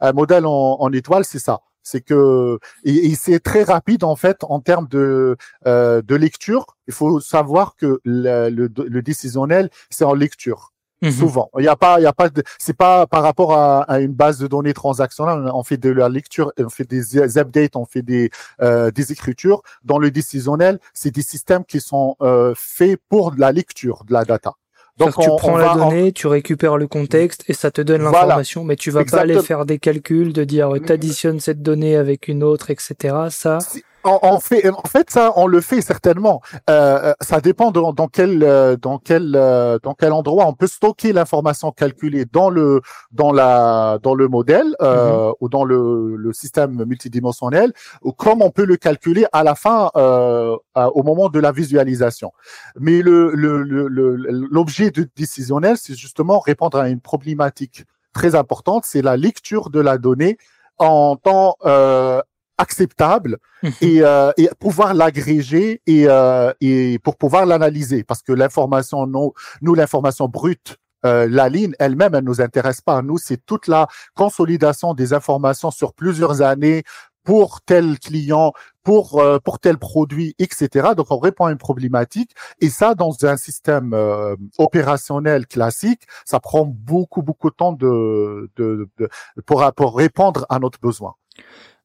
un 0.00 0.12
modèle 0.12 0.46
en, 0.46 0.76
en 0.78 0.92
étoile 0.92 1.24
c'est 1.24 1.40
ça. 1.40 1.60
C'est 1.90 2.02
que 2.02 2.58
et, 2.84 3.14
c'est 3.14 3.40
très 3.40 3.62
rapide 3.62 4.04
en 4.04 4.14
fait 4.14 4.38
en 4.42 4.60
termes 4.60 4.88
de 4.88 5.36
euh, 5.66 6.02
de 6.02 6.14
lecture. 6.14 6.66
Il 6.86 6.92
faut 6.92 7.18
savoir 7.20 7.76
que 7.76 8.00
le, 8.04 8.50
le, 8.50 9.02
décisionnel 9.02 9.70
c'est 9.88 10.04
en 10.04 10.12
lecture. 10.12 10.72
Mhm. 11.00 11.12
Souvent, 11.12 11.48
il 11.56 11.62
n'y 11.62 11.68
a 11.68 11.76
pas, 11.76 12.00
il 12.00 12.02
y 12.02 12.06
a 12.06 12.12
pas, 12.12 12.28
c'est 12.58 12.76
pas 12.76 13.06
par 13.06 13.22
rapport 13.22 13.52
à, 13.52 13.82
à, 13.82 14.00
une 14.00 14.12
base 14.12 14.38
de 14.38 14.48
données 14.48 14.74
transactionnelle. 14.74 15.48
On 15.54 15.62
fait 15.62 15.76
de 15.76 15.90
la 15.90 16.08
lecture, 16.08 16.52
on 16.58 16.68
fait 16.68 16.88
des 16.88 17.38
updates, 17.38 17.76
on 17.76 17.86
fait 17.86 18.02
des 18.02 18.30
euh, 18.60 18.90
des 18.90 19.12
écritures. 19.12 19.62
Dans 19.84 19.98
le 19.98 20.10
décisionnel, 20.10 20.78
c'est 20.92 21.12
des 21.12 21.22
systèmes 21.22 21.64
qui 21.64 21.80
sont 21.80 22.16
euh, 22.20 22.52
faits 22.56 23.00
pour 23.08 23.32
la 23.36 23.52
lecture 23.52 24.04
de 24.04 24.12
la 24.12 24.24
data. 24.24 24.54
Donc 24.98 25.18
tu 25.18 25.28
prends 25.38 25.56
la 25.56 25.74
donnée, 25.74 26.12
tu 26.12 26.26
récupères 26.26 26.76
le 26.76 26.86
contexte 26.86 27.44
et 27.48 27.52
ça 27.52 27.70
te 27.70 27.80
donne 27.80 28.02
l'information, 28.02 28.64
mais 28.64 28.76
tu 28.76 28.90
vas 28.90 29.04
pas 29.04 29.20
aller 29.20 29.40
faire 29.40 29.64
des 29.64 29.78
calculs 29.78 30.32
de 30.32 30.44
dire 30.44 30.72
tu 30.84 30.92
additionnes 30.92 31.40
cette 31.40 31.62
donnée 31.62 31.96
avec 31.96 32.28
une 32.28 32.42
autre, 32.42 32.70
etc. 32.70 33.14
Ça 33.30 33.58
en, 34.08 34.40
fait, 34.40 34.68
en 34.68 34.88
fait, 34.88 35.10
ça, 35.10 35.32
on 35.36 35.46
le 35.46 35.60
fait 35.60 35.80
certainement. 35.80 36.40
Euh, 36.68 37.12
ça 37.20 37.40
dépend 37.40 37.70
de, 37.70 37.80
dans 37.92 38.08
quel, 38.08 38.42
euh, 38.42 38.76
dans 38.76 38.98
quel, 38.98 39.34
euh, 39.34 39.78
dans 39.82 39.94
quel 39.94 40.12
endroit 40.12 40.46
on 40.46 40.52
peut 40.52 40.66
stocker 40.66 41.12
l'information 41.12 41.72
calculée 41.72 42.24
dans 42.24 42.50
le, 42.50 42.80
dans 43.12 43.32
la, 43.32 43.98
dans 44.02 44.14
le 44.14 44.28
modèle 44.28 44.74
euh, 44.82 45.28
mhm. 45.28 45.34
ou 45.40 45.48
dans 45.48 45.64
le, 45.64 46.16
le, 46.16 46.32
système 46.32 46.84
multidimensionnel, 46.84 47.72
ou 48.02 48.12
comme 48.12 48.42
on 48.42 48.50
peut 48.50 48.64
le 48.64 48.76
calculer 48.76 49.26
à 49.32 49.42
la 49.42 49.54
fin, 49.54 49.90
euh, 49.96 50.56
au 50.74 51.02
moment 51.02 51.28
de 51.28 51.40
la 51.40 51.52
visualisation. 51.52 52.32
Mais 52.78 53.02
le, 53.02 53.32
l'objet 53.34 54.86
le, 54.86 54.90
de 54.90 55.08
décisionnel, 55.16 55.76
c'est 55.76 55.94
justement 55.94 56.38
répondre 56.38 56.78
à 56.78 56.88
une 56.88 57.00
problématique 57.00 57.84
très 58.12 58.34
importante, 58.34 58.84
c'est 58.84 59.02
la 59.02 59.16
lecture 59.16 59.70
de 59.70 59.80
la 59.80 59.98
donnée 59.98 60.38
en 60.78 61.16
temps 61.16 61.56
euh, 61.66 62.20
acceptable 62.58 63.38
mhm. 63.62 63.72
et, 63.80 64.02
euh, 64.02 64.32
et 64.36 64.50
pouvoir 64.58 64.94
l'agréger 64.94 65.80
et, 65.86 66.04
euh, 66.08 66.52
et 66.60 66.98
pour 66.98 67.16
pouvoir 67.16 67.46
l'analyser 67.46 68.04
parce 68.04 68.22
que 68.22 68.32
l'information 68.32 69.06
nous, 69.06 69.32
nous 69.62 69.74
l'information 69.74 70.28
brute 70.28 70.76
euh, 71.06 71.28
la 71.30 71.48
ligne 71.48 71.74
elle-même, 71.78 72.14
elle 72.14 72.24
nous 72.24 72.40
intéresse 72.40 72.80
pas. 72.80 73.02
Nous, 73.02 73.18
c'est 73.18 73.44
toute 73.46 73.68
la 73.68 73.86
consolidation 74.14 74.94
des 74.94 75.12
informations 75.12 75.70
sur 75.70 75.92
plusieurs 75.94 76.42
années 76.42 76.82
pour 77.24 77.60
tel 77.60 77.98
client, 77.98 78.52
pour 78.82 79.20
euh, 79.20 79.38
pour 79.38 79.60
tel 79.60 79.78
produit, 79.78 80.34
etc. 80.38 80.88
Donc, 80.96 81.08
on 81.10 81.18
répond 81.18 81.44
à 81.44 81.52
une 81.52 81.58
problématique 81.58 82.32
et 82.60 82.70
ça, 82.70 82.94
dans 82.94 83.14
un 83.24 83.36
système 83.36 83.92
euh, 83.92 84.34
opérationnel 84.58 85.46
classique, 85.46 86.02
ça 86.24 86.40
prend 86.40 86.64
beaucoup 86.64 87.22
beaucoup 87.22 87.50
de 87.50 87.54
temps 87.54 87.72
de, 87.72 88.50
de, 88.56 88.88
de 88.98 89.08
pour 89.46 89.72
pour 89.74 89.96
répondre 89.96 90.46
à 90.48 90.58
notre 90.58 90.80
besoin. 90.80 91.14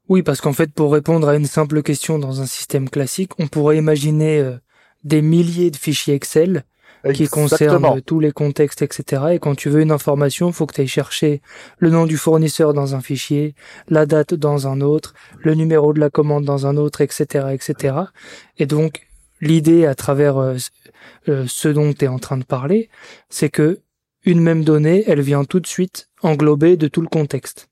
Oui, 0.10 0.22
parce 0.22 0.42
qu'en 0.42 0.54
fait, 0.54 0.72
pour 0.74 0.92
répondre 0.92 1.28
à 1.30 1.36
une 1.36 1.46
simple 1.46 1.82
question 1.82 2.20
dans 2.20 2.42
un 2.42 2.46
système 2.46 2.90
classique, 2.90 3.32
on 3.40 3.48
pourrait 3.48 3.78
imaginer 3.78 4.40
euh, 4.40 4.58
des 5.04 5.22
milliers 5.22 5.72
de 5.72 5.78
fichiers 5.78 6.14
Excel 6.14 6.66
qui 7.14 7.28
concernent 7.28 8.02
tous 8.02 8.20
les 8.22 8.32
contextes, 8.32 8.82
etc. 8.82 9.24
Et 9.34 9.40
quand 9.40 9.56
tu 9.56 9.70
veux 9.70 9.82
une 9.82 9.92
information, 9.92 10.48
il 10.48 10.54
faut 10.54 10.66
que 10.66 10.74
tu 10.74 10.82
ailles 10.82 10.88
chercher 10.88 11.42
le 11.78 11.90
nom 11.90 12.06
du 12.06 12.16
fournisseur 12.16 12.74
dans 12.74 12.96
un 12.96 13.02
fichier, 13.02 13.56
la 13.90 14.06
date 14.06 14.34
dans 14.34 14.68
un 14.68 14.80
autre, 14.80 15.14
le 15.40 15.54
numéro 15.54 15.92
de 15.92 16.00
la 16.00 16.10
commande 16.10 16.46
dans 16.46 16.66
un 16.66 16.78
autre, 16.78 17.02
etc., 17.02 17.48
etc. 17.52 17.96
Et 18.58 18.66
donc, 18.66 19.08
l'idée 19.42 19.86
à 19.86 19.96
travers 19.96 20.38
euh, 20.38 20.56
euh, 21.28 21.44
ce 21.48 21.68
dont 21.68 21.92
tu 21.92 22.06
es 22.06 22.08
en 22.08 22.20
train 22.20 22.38
de 22.38 22.46
parler, 22.46 22.90
c'est 23.30 23.50
que 23.50 23.82
une 24.26 24.40
même 24.40 24.64
donnée, 24.64 25.04
elle 25.06 25.22
vient 25.22 25.44
tout 25.44 25.60
de 25.60 25.68
suite 25.68 26.10
englober 26.22 26.78
de 26.78 26.88
tout 26.88 27.02
le 27.02 27.10
contexte. 27.10 27.68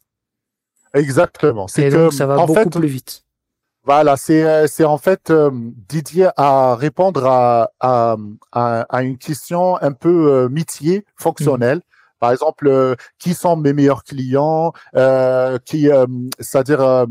Exactement. 0.94 1.68
C'est 1.68 1.90
que 1.90 2.10
ça 2.10 2.26
va 2.26 2.46
beaucoup 2.46 2.70
plus 2.70 2.88
vite. 2.88 3.24
Voilà, 3.84 4.16
c'est 4.16 4.44
euh, 4.44 4.68
c'est 4.68 4.84
en 4.84 5.00
fait 5.00 5.32
euh, 5.32 5.50
Didier 5.90 6.30
à 6.38 6.76
répondre 6.76 7.26
à, 7.26 7.72
à, 7.80 8.16
à, 8.52 9.02
une 9.02 9.18
question 9.18 9.82
un 9.82 9.92
peu 9.92 10.32
euh, 10.32 10.50
métier 10.50 11.04
fonctionnelle. 11.16 11.82
Par 12.22 12.32
exemple, 12.32 12.68
euh, 12.68 12.94
qui 13.18 13.34
sont 13.34 13.58
mes 13.58 13.74
meilleurs 13.74 14.04
clients, 14.04 14.74
euh, 14.96 15.58
qui, 15.66 15.90
euh, 15.90 16.06
c'est-à-dire 16.40 17.08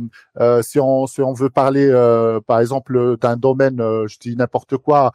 si 0.63 0.79
on 0.79 1.09
si 1.09 1.21
on 1.21 1.33
veut 1.33 1.51
parler, 1.51 1.91
par 2.47 2.61
exemple, 2.61 3.17
d'un 3.21 3.37
domaine, 3.37 3.79
je 4.07 4.19
dis 4.19 4.37
n'importe 4.37 4.77
quoi, 4.77 5.11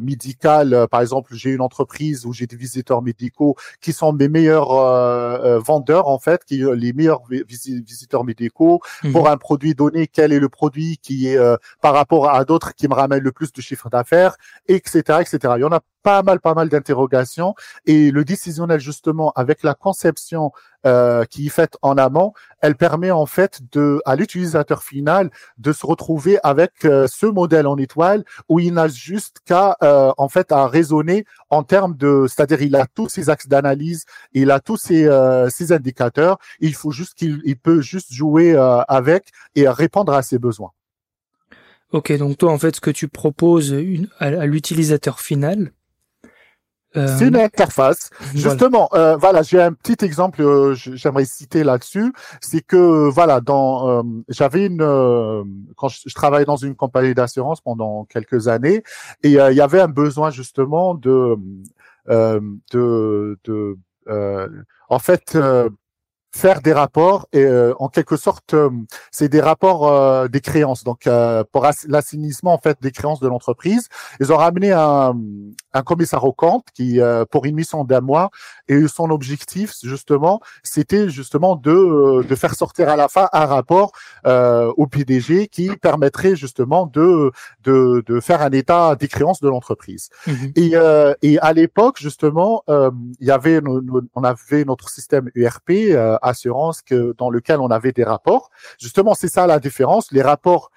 médical. 0.00 0.86
par 0.90 1.02
exemple, 1.02 1.34
j'ai 1.34 1.50
une 1.50 1.60
entreprise 1.60 2.24
où 2.24 2.32
j'ai 2.32 2.46
des 2.46 2.56
visiteurs 2.56 3.02
médicaux 3.02 3.54
qui 3.82 3.92
sont 3.92 4.12
mes 4.14 4.28
meilleurs 4.28 4.72
vendeurs 5.60 6.08
en 6.08 6.18
fait, 6.18 6.44
qui 6.44 6.64
les 6.74 6.92
meilleurs 6.94 7.22
visiteurs 7.28 8.24
médicaux 8.24 8.80
mhm. 9.02 9.12
pour 9.12 9.28
un 9.28 9.36
produit 9.36 9.74
donné. 9.74 10.06
Quel 10.06 10.32
est 10.32 10.40
le 10.40 10.48
produit 10.48 10.96
qui 11.02 11.28
est 11.28 11.38
par 11.82 11.92
rapport 11.92 12.30
à 12.30 12.44
d'autres 12.44 12.74
qui 12.74 12.88
me 12.88 12.94
ramène 12.94 13.22
le 13.22 13.32
plus 13.32 13.52
de 13.52 13.60
chiffre 13.60 13.90
d'affaires, 13.90 14.36
etc., 14.68 15.20
etc. 15.20 15.54
Il 15.56 15.60
y 15.60 15.64
en 15.64 15.72
a 15.72 15.80
pas 16.04 16.22
mal, 16.22 16.38
pas 16.38 16.54
mal 16.54 16.68
d'interrogations. 16.68 17.54
Et 17.86 18.12
le 18.12 18.24
décisionnel, 18.24 18.78
justement, 18.78 19.32
avec 19.34 19.62
la 19.62 19.74
conception 19.74 20.52
euh, 20.86 21.24
qui 21.24 21.46
est 21.46 21.50
faite 21.50 21.76
en 21.80 21.96
amont, 21.96 22.32
elle 22.60 22.76
permet 22.76 23.10
en 23.10 23.24
fait 23.24 23.60
de, 23.72 24.02
à 24.04 24.16
l'utilisateur 24.16 24.82
final 24.82 25.30
de 25.56 25.72
se 25.72 25.86
retrouver 25.86 26.38
avec 26.42 26.84
euh, 26.84 27.06
ce 27.06 27.24
modèle 27.24 27.66
en 27.66 27.78
étoile 27.78 28.24
où 28.50 28.60
il 28.60 28.74
n'a 28.74 28.88
juste 28.88 29.38
qu'à 29.46 29.76
euh, 29.82 30.12
en 30.18 30.28
fait 30.28 30.52
à 30.52 30.66
raisonner 30.66 31.24
en 31.48 31.62
termes 31.62 31.96
de, 31.96 32.26
c'est-à-dire 32.28 32.60
il 32.60 32.76
a 32.76 32.86
tous 32.86 33.08
ses 33.08 33.30
axes 33.30 33.48
d'analyse, 33.48 34.04
il 34.34 34.50
a 34.50 34.60
tous 34.60 34.76
ses, 34.76 35.08
ses 35.48 35.72
indicateurs. 35.72 36.38
Il 36.60 36.74
faut 36.74 36.90
juste 36.90 37.14
qu'il 37.14 37.40
il 37.44 37.56
peut 37.56 37.80
juste 37.80 38.12
jouer 38.12 38.54
avec 38.88 39.30
et 39.54 39.68
répondre 39.68 40.12
à 40.12 40.22
ses 40.22 40.38
besoins. 40.38 40.72
Ok, 41.92 42.12
donc 42.18 42.38
toi 42.38 42.52
en 42.52 42.58
fait 42.58 42.76
ce 42.76 42.80
que 42.80 42.90
tu 42.90 43.08
proposes 43.08 43.70
une, 43.70 44.08
à 44.18 44.46
l'utilisateur 44.46 45.20
final, 45.20 45.72
euh, 46.96 47.08
c'est 47.18 47.28
une 47.28 47.36
interface. 47.36 48.10
Justement, 48.34 48.88
euh, 48.94 49.16
voilà, 49.16 49.42
j'ai 49.42 49.60
un 49.60 49.72
petit 49.72 50.04
exemple, 50.04 50.42
euh, 50.42 50.74
j'aimerais 50.74 51.24
citer 51.24 51.64
là-dessus, 51.64 52.12
c'est 52.40 52.60
que 52.60 53.08
voilà, 53.08 53.40
dans 53.40 54.04
j'avais 54.28 54.66
une 54.66 54.78
quand 55.76 55.88
je, 55.88 56.14
travaillais 56.14 56.44
dans 56.44 56.56
une 56.56 56.74
compagnie 56.76 57.14
d'assurance 57.14 57.60
pendant 57.60 58.04
quelques 58.04 58.48
années 58.48 58.82
et 59.22 59.30
il 59.30 59.32
y 59.32 59.60
avait 59.60 59.80
un 59.80 59.88
besoin 59.88 60.30
justement 60.30 60.94
de 60.94 61.36
de 62.08 63.38
de 63.44 63.78
en 64.88 64.98
fait 64.98 65.36
faire 66.34 66.62
des 66.62 66.72
rapports 66.72 67.28
et 67.32 67.44
euh, 67.44 67.74
en 67.78 67.88
quelque 67.88 68.16
sorte 68.16 68.54
euh, 68.54 68.68
c'est 69.12 69.28
des 69.28 69.40
rapports 69.40 69.86
euh, 69.86 70.26
des 70.26 70.40
créances 70.40 70.82
donc 70.82 71.08
pour 71.52 71.66
l'assainissement 71.88 72.52
en 72.52 72.58
fait 72.58 72.76
des 72.82 72.90
créances 72.90 73.20
de 73.20 73.28
l'entreprise 73.28 73.88
ils 74.20 74.32
ont 74.32 74.36
ramené 74.36 74.72
un, 74.72 75.14
un 75.72 75.82
commissaire 75.82 76.24
au 76.24 76.32
compte 76.32 76.66
qui 76.74 76.98
pour 77.30 77.44
une 77.44 77.54
mission 77.54 77.84
d'un 77.84 78.00
mois 78.00 78.30
et 78.68 78.88
son 78.88 79.10
objectif 79.10 79.74
justement 79.84 80.40
c'était 80.64 81.08
justement 81.08 81.54
de 81.54 82.26
de 82.26 82.34
faire 82.34 82.54
sortir 82.54 82.88
à 82.88 82.96
la 82.96 83.08
fin 83.08 83.28
un 83.32 83.46
rapport 83.46 83.92
au 84.24 84.86
PDG 84.86 85.46
qui 85.48 85.68
permettrait 85.76 86.34
justement 86.34 86.86
de 86.86 87.30
de, 87.62 88.02
de 88.06 88.20
faire 88.20 88.42
un 88.42 88.50
état 88.50 88.96
des 88.96 89.08
créances 89.08 89.40
de 89.40 89.48
l'entreprise 89.48 90.10
mhm. 90.26 90.52
et 90.56 90.72
et 91.22 91.38
à 91.38 91.52
l'époque 91.52 91.98
justement 92.00 92.64
il 92.68 93.26
y 93.26 93.30
avait 93.30 93.60
on 94.14 94.24
avait 94.24 94.64
notre 94.64 94.88
système 94.88 95.30
ERP 95.36 95.70
assurance 96.24 96.82
que 96.82 97.14
dans 97.18 97.30
lequel 97.30 97.60
on 97.60 97.68
avait 97.68 97.92
des 97.92 98.04
rapports. 98.04 98.50
Justement, 98.78 99.14
c'est 99.14 99.28
ça 99.28 99.46
la 99.46 99.58
différence. 99.58 100.10
Les 100.12 100.22
rapports 100.22 100.70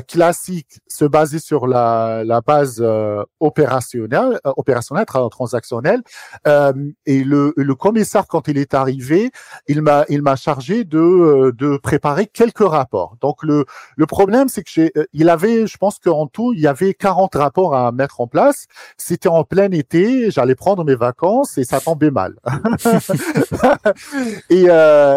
classique 0.00 0.80
se 0.88 1.04
basait 1.04 1.38
sur 1.38 1.66
la, 1.66 2.22
la 2.24 2.40
base 2.40 2.78
euh, 2.80 3.22
opérationnelle, 3.40 4.40
euh, 4.46 4.52
opérationnelle, 4.56 5.06
transactionnelle. 5.30 6.02
Euh, 6.46 6.72
et 7.06 7.24
le, 7.24 7.52
le 7.56 7.74
commissaire, 7.74 8.26
quand 8.26 8.48
il 8.48 8.58
est 8.58 8.74
arrivé, 8.74 9.30
il 9.68 9.82
m'a 9.82 10.04
il 10.08 10.22
m'a 10.22 10.36
chargé 10.36 10.84
de 10.84 11.52
de 11.56 11.76
préparer 11.76 12.26
quelques 12.26 12.66
rapports. 12.66 13.16
Donc 13.20 13.42
le 13.42 13.64
le 13.96 14.06
problème, 14.06 14.48
c'est 14.48 14.62
que 14.62 14.70
j'ai 14.70 14.92
il 15.12 15.28
avait, 15.28 15.66
je 15.66 15.76
pense 15.76 15.98
qu'en 15.98 16.26
tout, 16.26 16.52
il 16.52 16.60
y 16.60 16.66
avait 16.66 16.94
40 16.94 17.34
rapports 17.34 17.74
à 17.74 17.92
mettre 17.92 18.20
en 18.20 18.26
place. 18.26 18.66
C'était 18.96 19.28
en 19.28 19.44
plein 19.44 19.70
été, 19.70 20.30
j'allais 20.30 20.54
prendre 20.54 20.84
mes 20.84 20.94
vacances 20.94 21.58
et 21.58 21.64
ça 21.64 21.80
tombait 21.80 22.10
mal. 22.10 22.34
et 24.50 24.66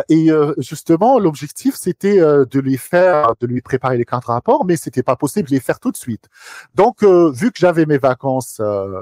et 0.10 0.30
justement, 0.60 1.20
l'objectif, 1.20 1.76
c'était 1.78 2.20
de 2.20 2.60
lui 2.60 2.78
faire, 2.78 3.34
de 3.40 3.48
lui 3.48 3.62
préparer 3.62 3.98
les 3.98 4.06
40 4.06 4.26
rapports 4.26 4.66
mais 4.68 4.78
c'était 4.78 5.04
pas 5.04 5.16
possible 5.16 5.50
de 5.50 5.56
les 5.56 5.60
faire 5.60 5.80
tout 5.80 5.92
de 5.92 5.98
suite. 5.98 6.28
Donc, 6.76 7.04
euh, 7.04 7.32
vu 7.32 7.52
que 7.52 7.58
j'avais 7.60 7.86
mes 7.86 7.98
vacances 7.98 8.58
euh, 8.60 9.02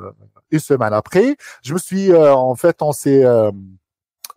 une 0.51 0.59
semaine 0.59 0.93
après, 0.93 1.35
je 1.63 1.73
me 1.73 1.79
suis, 1.79 2.11
euh, 2.11 2.33
en 2.33 2.55
fait, 2.55 2.81
on 2.81 2.91
s'est, 2.91 3.25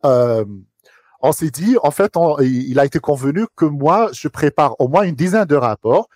on 0.02 1.32
s'est 1.32 1.50
dit, 1.50 1.76
en 1.82 1.90
fait, 1.90 2.14
il 2.40 2.78
a 2.78 2.84
été 2.84 2.98
convenu 2.98 3.46
que 3.56 3.64
moi, 3.64 4.10
je 4.12 4.28
prépare 4.28 4.80
au 4.80 4.88
moins 4.88 5.02
une 5.02 5.14
dizaine 5.14 5.44
de 5.44 5.56
rapports. 5.56 6.08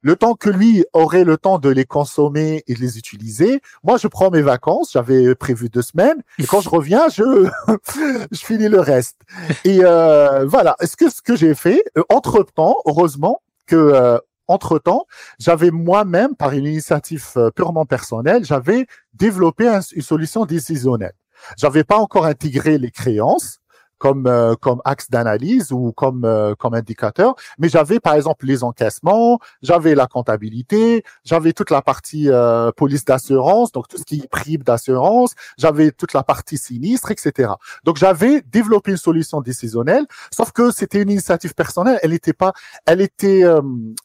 Le 0.00 0.14
temps 0.14 0.34
que 0.34 0.48
lui 0.48 0.84
aurait 0.92 1.24
le 1.24 1.36
temps 1.36 1.58
de 1.58 1.68
les 1.68 1.84
consommer 1.84 2.62
et 2.68 2.74
de 2.74 2.78
les 2.78 2.98
utiliser, 2.98 3.60
moi 3.82 3.96
je 3.96 4.06
prends 4.06 4.30
mes 4.30 4.42
vacances, 4.42 4.92
j'avais 4.92 5.34
prévu 5.34 5.68
deux 5.68 5.82
semaines, 5.82 6.22
et 6.38 6.46
quand 6.46 6.60
je 6.60 6.68
reviens, 6.68 7.08
je 7.08 7.50
je 8.30 8.38
finis 8.38 8.68
le 8.68 8.78
reste. 8.78 9.16
Et 9.64 9.78
voilà, 9.78 10.76
ce 10.84 10.94
que 10.94 11.10
ce 11.10 11.20
que 11.20 11.34
j'ai 11.34 11.54
fait, 11.56 11.82
entre 12.10 12.44
temps, 12.44 12.76
heureusement 12.86 13.42
que 13.66 14.20
entre-temps, 14.48 15.06
j'avais 15.38 15.70
moi-même, 15.70 16.34
par 16.34 16.52
une 16.52 16.66
initiative 16.66 17.24
euh, 17.36 17.50
purement 17.50 17.86
personnelle, 17.86 18.44
j'avais 18.44 18.86
développé 19.14 19.68
une 19.94 20.02
solution 20.02 20.46
décisionnelle. 20.46 21.12
J'avais 21.56 21.84
pas 21.84 21.98
encore 21.98 22.26
intégré 22.26 22.78
les 22.78 22.90
créances, 22.90 23.60
comme 23.98 24.26
euh, 24.26 24.54
comme 24.54 24.80
axe 24.84 25.10
d'analyse 25.10 25.72
ou 25.72 25.92
comme 25.92 26.24
euh, 26.24 26.54
comme 26.54 26.74
indicateur, 26.74 27.34
mais 27.58 27.68
j'avais 27.68 28.00
par 28.00 28.14
exemple 28.14 28.46
les 28.46 28.64
encaissements, 28.64 29.38
j'avais 29.62 29.94
la 29.94 30.06
comptabilité, 30.06 31.04
j'avais 31.24 31.52
toute 31.52 31.70
la 31.70 31.82
partie 31.82 32.30
euh, 32.30 32.70
police 32.72 33.04
d'assurance, 33.04 33.72
donc 33.72 33.88
tout 33.88 33.98
ce 33.98 34.04
qui 34.04 34.20
est 34.20 34.28
prime 34.28 34.62
d'assurance, 34.62 35.34
j'avais 35.58 35.90
toute 35.90 36.12
la 36.12 36.22
partie 36.22 36.58
sinistre, 36.58 37.10
etc. 37.10 37.52
Donc 37.84 37.96
j'avais 37.96 38.42
développé 38.42 38.92
une 38.92 38.96
solution 38.96 39.40
décisionnelle, 39.40 40.06
sauf 40.32 40.52
que 40.52 40.70
c'était 40.70 41.02
une 41.02 41.10
initiative 41.10 41.54
personnelle, 41.54 41.98
elle 42.02 42.10
n'était 42.10 42.32
pas, 42.32 42.52
elle 42.86 43.00
était 43.00 43.44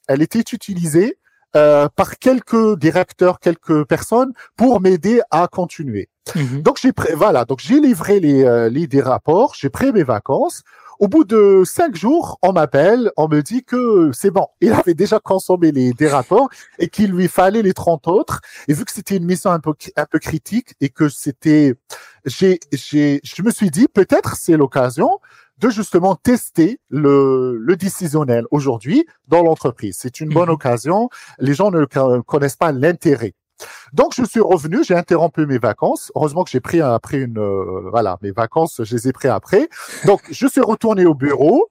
elle 0.08 0.22
était 0.22 0.40
utilisée 0.40 1.18
par 1.54 2.18
quelques 2.20 2.80
directeurs, 2.80 3.40
quelques 3.40 3.86
personnes 3.86 4.34
pour 4.56 4.82
m'aider 4.82 5.22
à 5.30 5.48
continuer. 5.48 6.10
Mhm. 6.36 6.62
Donc 6.62 6.78
j'ai 6.82 6.92
voilà, 7.16 7.46
donc 7.46 7.60
j'ai 7.60 7.80
livré 7.80 8.20
les, 8.20 8.44
euh, 8.44 8.70
les 8.70 8.88
des 8.88 9.02
rapports, 9.02 9.54
j'ai 9.56 9.70
pris 9.70 9.92
mes 9.92 10.04
vacances. 10.04 10.64
Au 11.00 11.08
bout 11.08 11.24
de 11.26 11.64
cinq 11.66 11.96
jours, 11.96 12.38
on 12.44 12.54
m'appelle, 12.54 13.12
on 13.18 13.28
me 13.28 13.42
dit 13.42 13.64
que 13.64 14.12
c'est 14.14 14.32
bon, 14.32 14.48
il 14.62 14.72
avait 14.72 14.94
déjà 14.94 15.20
consommé 15.20 15.72
les 15.72 15.92
des 15.92 16.08
rapports 16.08 16.50
et 16.80 16.88
qu'il 16.88 17.12
lui 17.12 17.28
fallait 17.28 17.62
les 17.62 17.74
30 17.74 18.08
autres. 18.08 18.40
Et 18.68 18.74
vu 18.74 18.86
que 18.86 18.92
c'était 18.92 19.18
une 19.18 19.26
mission 19.26 19.52
un 19.52 19.60
peu 19.60 19.74
un 19.98 20.06
peu 20.06 20.20
critique 20.20 20.76
et 20.80 20.90
que 20.90 21.10
c'était, 21.10 21.74
j'ai 22.26 22.60
j'ai, 22.72 23.20
je 23.24 23.42
me 23.44 23.52
suis 23.52 23.70
dit 23.70 23.88
peut-être 23.88 24.36
c'est 24.38 24.56
l'occasion 24.56 25.20
de 25.58 25.70
justement 25.70 26.16
tester 26.16 26.80
le, 26.90 27.58
le 27.58 27.76
décisionnel 27.76 28.46
aujourd'hui 28.52 29.06
dans 29.28 29.44
l'entreprise. 29.44 29.98
C'est 30.00 30.20
une 30.20 30.30
bonne 30.30 30.48
mhm. 30.48 30.56
occasion. 30.56 31.10
Les 31.40 31.54
gens 31.54 31.72
ne 31.72 31.86
connaissent 32.22 32.56
pas 32.56 32.72
l'intérêt 32.72 33.34
donc 33.94 34.14
je 34.16 34.24
suis 34.24 34.40
revenu, 34.40 34.84
j'ai 34.84 34.96
interrompu 34.96 35.46
mes 35.46 35.58
vacances. 35.58 36.12
Heureusement 36.16 36.44
que 36.44 36.50
j'ai 36.50 36.60
pris 36.60 36.82
après 36.82 37.18
une 37.18 37.38
euh, 37.38 37.90
voilà 37.92 38.18
mes 38.22 38.32
vacances, 38.32 38.82
je 38.84 38.96
les 38.96 39.08
ai 39.08 39.14
pris 39.14 39.28
après. 39.28 39.70
Donc 40.06 40.22
je 40.32 40.48
suis 40.48 40.62
retourné 40.62 41.06
au 41.06 41.14
bureau. 41.14 41.70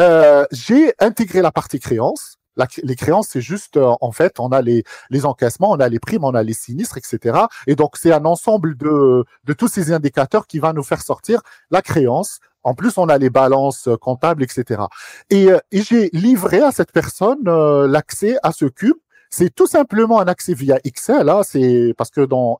Euh, 0.00 0.44
j'ai 0.52 0.92
intégré 0.98 1.42
la 1.42 1.50
partie 1.50 1.80
créance. 1.80 2.36
les 2.82 2.96
créances, 2.96 3.28
c'est 3.28 3.40
juste, 3.40 3.76
euh, 3.78 3.94
en 4.00 4.12
fait, 4.12 4.38
on 4.38 4.48
a 4.48 4.60
les, 4.60 4.84
les 5.10 5.24
encaissements, 5.24 5.70
on 5.70 5.80
a 5.80 5.88
les 5.88 5.98
primes, 5.98 6.24
on 6.24 6.34
a 6.34 6.42
les 6.42 6.52
sinistres, 6.54 6.98
etc. 6.98 7.40
Et 7.66 7.76
donc, 7.76 7.96
c'est 7.96 8.12
un 8.12 8.24
ensemble 8.24 8.76
de, 8.76 9.24
de 9.44 9.52
tous 9.54 9.68
ces 9.68 9.92
indicateurs 9.92 10.46
qui 10.46 10.58
va 10.58 10.72
nous 10.72 10.82
faire 10.82 11.02
sortir 11.02 11.40
la 11.70 11.82
créance. 11.82 12.40
En 12.62 12.74
plus, 12.74 12.98
on 12.98 13.08
a 13.08 13.18
les 13.18 13.30
balances 13.30 13.88
comptables, 14.00 14.42
etc. 14.42 14.82
Et, 15.30 15.48
et 15.72 15.82
j'ai 15.82 16.10
livré 16.12 16.60
à 16.60 16.72
cette 16.72 16.92
personne 16.92 17.42
l'accès 17.86 18.36
à 18.42 18.52
ce 18.52 18.66
cube 18.66 18.96
c'est 19.32 19.54
tout 19.54 19.66
simplement 19.66 20.20
un 20.20 20.26
accès 20.26 20.52
via 20.52 20.78
Excel. 20.84 21.28
Hein, 21.30 21.40
c'est 21.42 21.94
parce 21.96 22.10
que 22.10 22.20
dans 22.20 22.58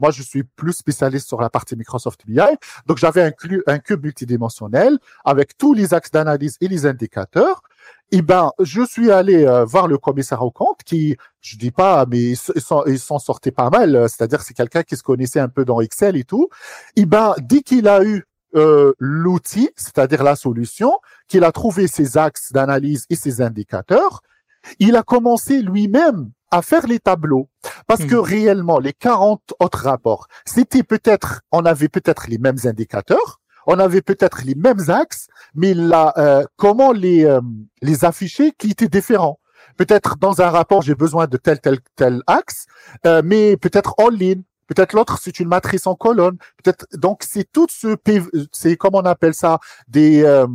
moi, 0.00 0.10
je 0.10 0.22
suis 0.22 0.42
plus 0.42 0.72
spécialiste 0.72 1.28
sur 1.28 1.40
la 1.40 1.50
partie 1.50 1.76
Microsoft 1.76 2.22
BI. 2.26 2.40
Donc, 2.86 2.96
j'avais 2.96 3.22
un, 3.22 3.32
un 3.66 3.78
cube 3.78 4.02
multidimensionnel 4.02 4.98
avec 5.24 5.56
tous 5.58 5.74
les 5.74 5.92
axes 5.92 6.10
d'analyse 6.10 6.56
et 6.62 6.68
les 6.68 6.86
indicateurs. 6.86 7.62
Eh 8.10 8.22
ben, 8.22 8.52
je 8.58 8.82
suis 8.86 9.10
allé 9.10 9.44
euh, 9.44 9.64
voir 9.66 9.86
le 9.86 9.98
commissaire 9.98 10.42
au 10.42 10.50
compte 10.50 10.82
qui, 10.84 11.16
je 11.42 11.58
dis 11.58 11.70
pas, 11.70 12.06
mais 12.06 12.34
ils 12.86 12.98
s'en 12.98 13.18
sortait 13.18 13.50
pas 13.50 13.68
mal. 13.68 13.94
Euh, 13.94 14.08
c'est-à-dire, 14.08 14.40
c'est 14.40 14.54
quelqu'un 14.54 14.82
qui 14.82 14.96
se 14.96 15.02
connaissait 15.02 15.40
un 15.40 15.48
peu 15.48 15.66
dans 15.66 15.82
Excel 15.82 16.16
et 16.16 16.24
tout. 16.24 16.48
Eh 16.96 17.04
ben, 17.04 17.34
dès 17.38 17.60
qu'il 17.60 17.86
a 17.86 18.02
eu 18.02 18.24
euh, 18.56 18.94
l'outil, 18.98 19.68
c'est-à-dire 19.76 20.22
la 20.22 20.36
solution, 20.36 20.92
qu'il 21.28 21.44
a 21.44 21.52
trouvé 21.52 21.86
ses 21.86 22.16
axes 22.16 22.52
d'analyse 22.52 23.04
et 23.10 23.16
ses 23.16 23.42
indicateurs, 23.42 24.22
il 24.78 24.96
a 24.96 25.02
commencé 25.02 25.62
lui-même 25.62 26.30
à 26.50 26.62
faire 26.62 26.86
les 26.86 27.00
tableaux. 27.00 27.48
Parce 27.86 28.04
que 28.04 28.14
hmm. 28.14 28.20
réellement, 28.20 28.78
les 28.78 28.92
40 28.92 29.54
autres 29.58 29.84
rapports, 29.84 30.28
c'était 30.46 30.82
peut-être, 30.82 31.42
on 31.52 31.64
avait 31.64 31.88
peut-être 31.88 32.28
les 32.28 32.38
mêmes 32.38 32.58
indicateurs, 32.64 33.40
on 33.66 33.78
avait 33.78 34.02
peut-être 34.02 34.42
les 34.44 34.54
mêmes 34.54 34.88
axes, 34.88 35.26
mais 35.54 35.74
là, 35.74 36.12
euh, 36.16 36.44
comment 36.56 36.92
les, 36.92 37.24
euh, 37.24 37.40
les 37.82 38.04
afficher 38.04 38.52
qui 38.52 38.70
étaient 38.70 38.88
différents. 38.88 39.40
Peut-être 39.76 40.16
dans 40.18 40.40
un 40.40 40.50
rapport, 40.50 40.82
j'ai 40.82 40.94
besoin 40.94 41.26
de 41.26 41.36
tel, 41.36 41.60
tel, 41.60 41.78
tel 41.96 42.22
axe, 42.26 42.66
euh, 43.06 43.22
mais 43.24 43.56
peut-être 43.56 43.94
en 43.98 44.08
ligne, 44.08 44.42
Peut-être 44.66 44.92
l'autre, 44.92 45.18
c'est 45.20 45.40
une 45.40 45.48
matrice 45.48 45.86
en 45.86 45.94
colonne. 45.94 46.36
Peut-être 46.62 46.86
donc 46.94 47.22
c'est 47.26 47.50
tout 47.50 47.66
ce 47.70 47.96
c'est 48.52 48.76
comment 48.76 48.98
on 48.98 49.06
appelle 49.06 49.34
ça 49.34 49.58
des 49.88 50.22
euh, 50.24 50.46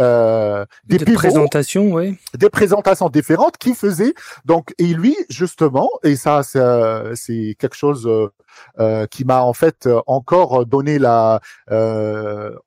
euh, 0.00 0.64
des, 0.84 0.98
présentations, 0.98 1.92
oui. 1.92 2.16
Des 2.34 2.50
présentations 2.50 3.08
différentes 3.08 3.56
qui 3.58 3.74
faisaient 3.74 4.14
donc 4.44 4.74
et 4.78 4.86
lui 4.86 5.16
justement 5.28 5.88
et 6.02 6.16
ça 6.16 6.42
c'est 6.42 7.56
quelque 7.58 7.76
chose 7.76 8.08
euh, 8.78 9.06
qui 9.06 9.24
m'a 9.24 9.42
en 9.42 9.52
fait 9.52 9.88
encore 10.06 10.66
donné 10.66 10.98
la 10.98 11.40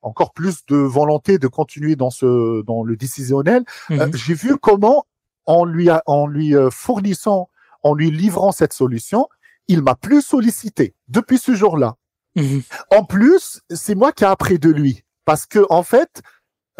encore 0.02 0.34
plus 0.34 0.66
de 0.68 0.78
volonté 0.78 1.38
de 1.38 1.48
continuer 1.48 1.96
dans 1.96 2.10
ce 2.10 2.64
dans 2.64 2.84
le 2.84 2.96
décisionnel. 2.96 3.64
Mhm. 3.90 4.12
J'ai 4.16 4.34
vu 4.34 4.58
comment 4.58 5.06
en 5.46 5.66
lui 5.66 5.90
en 6.06 6.28
lui 6.28 6.54
fournissant 6.72 7.50
en 7.84 7.94
lui 7.94 8.12
livrant 8.12 8.52
cette 8.52 8.74
solution, 8.74 9.28
il 9.70 9.84
m'a 9.84 9.96
plus 9.96 10.22
sollicité 10.22 10.96
depuis 11.08 11.38
ce 11.38 11.56
jour-là. 11.56 11.96
Mhm. 12.36 12.64
En 12.92 13.06
plus, 13.06 13.62
c'est 13.70 13.96
moi 13.96 14.12
qui 14.12 14.26
ai 14.26 14.28
appris 14.28 14.60
de 14.60 14.70
lui. 14.70 15.04
Parce 15.24 15.46
que, 15.46 15.66
en 15.70 15.84
fait, 15.84 16.22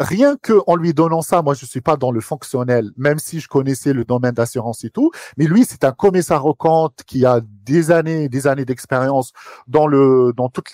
rien 0.00 0.36
que 0.36 0.54
en 0.66 0.76
lui 0.76 0.94
donnant 0.94 1.20
ça, 1.20 1.42
moi 1.42 1.54
je 1.54 1.66
suis 1.66 1.82
pas 1.82 1.96
dans 1.96 2.10
le 2.10 2.20
fonctionnel, 2.20 2.90
même 2.96 3.18
si 3.18 3.38
je 3.38 3.48
connaissais 3.48 3.92
le 3.92 4.04
domaine 4.04 4.32
d'assurance 4.32 4.82
et 4.84 4.90
tout, 4.90 5.10
mais 5.36 5.44
lui 5.46 5.64
c'est 5.68 5.84
un 5.84 5.92
commissaire 5.92 6.46
au 6.46 6.54
compte 6.54 7.02
qui 7.06 7.26
a 7.26 7.40
des 7.64 7.90
années, 7.90 8.28
des 8.28 8.46
années 8.46 8.64
d'expérience 8.64 9.32
dans 9.68 9.86
le, 9.86 10.32
dans 10.36 10.48
toutes, 10.48 10.68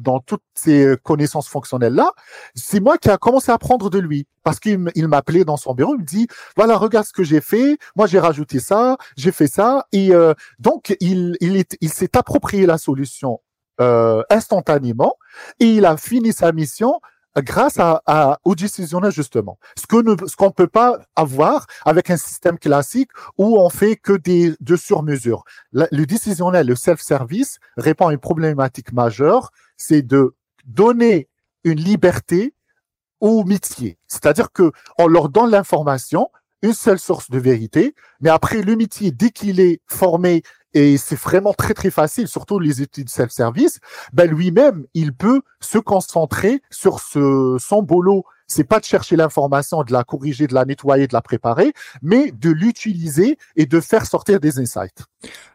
dans 0.00 0.18
toutes 0.18 0.42
ces 0.54 0.96
connaissances 1.04 1.48
fonctionnelles 1.48 1.94
là. 1.94 2.10
C'est 2.54 2.80
moi 2.80 2.98
qui 2.98 3.08
a 3.08 3.16
commencé 3.16 3.52
à 3.52 3.54
apprendre 3.54 3.88
de 3.90 3.98
lui 3.98 4.26
parce 4.42 4.58
qu'il 4.58 4.90
il 4.94 5.08
m'appelait 5.08 5.44
dans 5.44 5.56
son 5.56 5.74
bureau, 5.74 5.94
il 5.94 6.00
me 6.00 6.04
dit 6.04 6.26
voilà 6.56 6.76
regarde 6.76 7.06
ce 7.06 7.12
que 7.12 7.22
j'ai 7.22 7.40
fait, 7.40 7.78
moi 7.94 8.06
j'ai 8.08 8.18
rajouté 8.18 8.58
ça, 8.58 8.96
j'ai 9.16 9.32
fait 9.32 9.46
ça 9.46 9.86
et 9.92 10.12
euh, 10.12 10.34
donc 10.58 10.96
il 11.00 11.36
il 11.40 11.56
est, 11.56 11.76
il 11.80 11.90
s'est 11.90 12.16
approprié 12.16 12.66
la 12.66 12.78
solution 12.78 13.40
euh, 13.80 14.22
instantanément 14.30 15.16
et 15.60 15.66
il 15.66 15.84
a 15.84 15.96
fini 15.96 16.32
sa 16.32 16.52
mission 16.52 17.00
grâce 17.42 17.78
à, 17.78 18.02
à, 18.06 18.38
au 18.44 18.54
décisionnel 18.54 19.10
justement. 19.10 19.58
Ce 19.76 19.86
que 19.86 19.96
ne, 19.96 20.26
ce 20.26 20.36
qu'on 20.36 20.50
peut 20.50 20.68
pas 20.68 20.98
avoir 21.16 21.66
avec 21.84 22.10
un 22.10 22.16
système 22.16 22.58
classique 22.58 23.10
où 23.38 23.58
on 23.58 23.68
fait 23.70 23.96
que 23.96 24.12
des 24.12 24.54
de 24.60 24.76
sur-mesure. 24.76 25.44
Le, 25.72 26.04
décisionnel, 26.04 26.66
le 26.66 26.76
self-service 26.76 27.58
répond 27.76 28.08
à 28.08 28.12
une 28.12 28.18
problématique 28.18 28.92
majeure, 28.92 29.50
c'est 29.76 30.02
de 30.02 30.34
donner 30.64 31.28
une 31.64 31.80
liberté 31.80 32.54
au 33.20 33.44
métier. 33.44 33.98
C'est-à-dire 34.06 34.52
que 34.52 34.72
on 34.98 35.06
leur 35.06 35.28
donne 35.28 35.50
l'information, 35.50 36.28
une 36.62 36.72
seule 36.72 36.98
source 36.98 37.30
de 37.30 37.38
vérité, 37.38 37.94
mais 38.20 38.30
après 38.30 38.62
le 38.62 38.76
métier, 38.76 39.10
dès 39.10 39.30
qu'il 39.30 39.60
est 39.60 39.80
formé 39.86 40.42
et 40.74 40.96
c'est 40.98 41.18
vraiment 41.18 41.52
très 41.52 41.72
très 41.72 41.90
facile, 41.90 42.28
surtout 42.28 42.58
les 42.58 42.82
études 42.82 43.08
self-service, 43.08 43.78
ben 44.12 44.30
lui-même, 44.30 44.86
il 44.92 45.14
peut 45.14 45.42
se 45.60 45.78
concentrer 45.78 46.62
sur 46.70 47.00
ce, 47.00 47.56
son 47.60 47.82
boulot. 47.82 48.24
C'est 48.46 48.64
pas 48.64 48.80
de 48.80 48.84
chercher 48.84 49.16
l'information, 49.16 49.84
de 49.84 49.92
la 49.92 50.04
corriger, 50.04 50.46
de 50.46 50.54
la 50.54 50.64
nettoyer, 50.64 51.06
de 51.06 51.14
la 51.14 51.22
préparer, 51.22 51.72
mais 52.02 52.30
de 52.32 52.50
l'utiliser 52.50 53.38
et 53.56 53.66
de 53.66 53.80
faire 53.80 54.04
sortir 54.04 54.38
des 54.38 54.58
insights. 54.58 55.04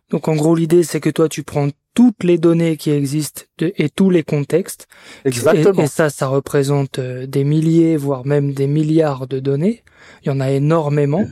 Donc 0.09 0.27
en 0.27 0.35
gros, 0.35 0.55
l'idée, 0.55 0.83
c'est 0.83 0.99
que 0.99 1.09
toi, 1.09 1.29
tu 1.29 1.43
prends 1.43 1.67
toutes 1.93 2.23
les 2.23 2.37
données 2.37 2.77
qui 2.77 2.91
existent 2.91 3.43
et 3.59 3.89
tous 3.89 4.09
les 4.09 4.23
contextes. 4.23 4.87
Exactement. 5.25 5.83
Et, 5.83 5.87
ça, 5.87 6.09
ça 6.09 6.27
représente 6.27 6.97
euh, 6.97 7.27
des 7.27 7.43
milliers, 7.43 7.97
voire 7.97 8.25
même 8.25 8.53
des 8.53 8.67
milliards 8.67 9.27
de 9.27 9.39
données. 9.39 9.83
Il 10.23 10.29
y 10.29 10.31
en 10.31 10.39
a 10.39 10.49
énormément. 10.49 11.25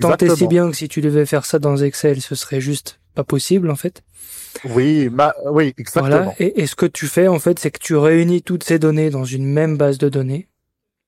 Tant 0.00 0.16
et 0.16 0.30
si 0.30 0.46
bien 0.46 0.70
que 0.70 0.76
si 0.76 0.88
tu 0.88 1.00
devais 1.00 1.26
faire 1.26 1.44
ça 1.44 1.58
dans 1.58 1.76
Excel, 1.76 2.22
ce 2.22 2.34
serait 2.34 2.60
juste 2.60 3.00
pas 3.16 3.24
possible 3.24 3.70
en 3.70 3.76
fait. 3.76 4.02
Oui, 4.64 5.10
oui, 5.46 5.74
exactement. 5.76 6.08
Voilà. 6.08 6.34
Et, 6.38 6.66
ce 6.66 6.76
que 6.76 6.86
tu 6.86 7.06
fais 7.06 7.26
en 7.28 7.38
fait, 7.38 7.58
c'est 7.58 7.70
que 7.70 7.80
tu 7.80 7.96
réunis 7.96 8.42
toutes 8.42 8.62
ces 8.62 8.78
données 8.78 9.10
dans 9.10 9.24
une 9.24 9.46
même 9.46 9.76
base 9.76 9.98
de 9.98 10.08
données. 10.08 10.48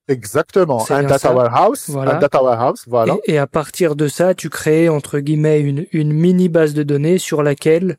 Exactement, 0.07 0.83
un 0.89 1.03
data 1.03 1.31
warehouse, 1.33 1.85
voilà. 1.89 2.15
un 2.15 2.19
data 2.19 2.41
warehouse, 2.41 2.83
voilà. 2.87 3.15
Et, 3.25 3.37
à 3.37 3.45
partir 3.45 3.95
de 3.95 4.07
ça, 4.07 4.33
tu 4.33 4.49
crées 4.49 4.89
entre 4.89 5.19
guillemets 5.19 5.61
une, 5.61 5.85
une 5.91 6.11
mini 6.11 6.49
base 6.49 6.73
de 6.73 6.81
données 6.81 7.19
sur 7.19 7.43
laquelle 7.43 7.97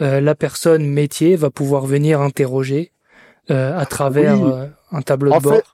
euh, 0.00 0.20
la 0.20 0.34
personne 0.34 0.84
métier 0.84 1.36
va 1.36 1.50
pouvoir 1.50 1.86
venir 1.86 2.20
interroger 2.20 2.90
euh, 3.50 3.78
à 3.78 3.86
travers 3.86 4.42
euh, 4.42 4.66
un 4.90 5.02
tableau 5.02 5.32
de 5.32 5.38
bord. 5.38 5.73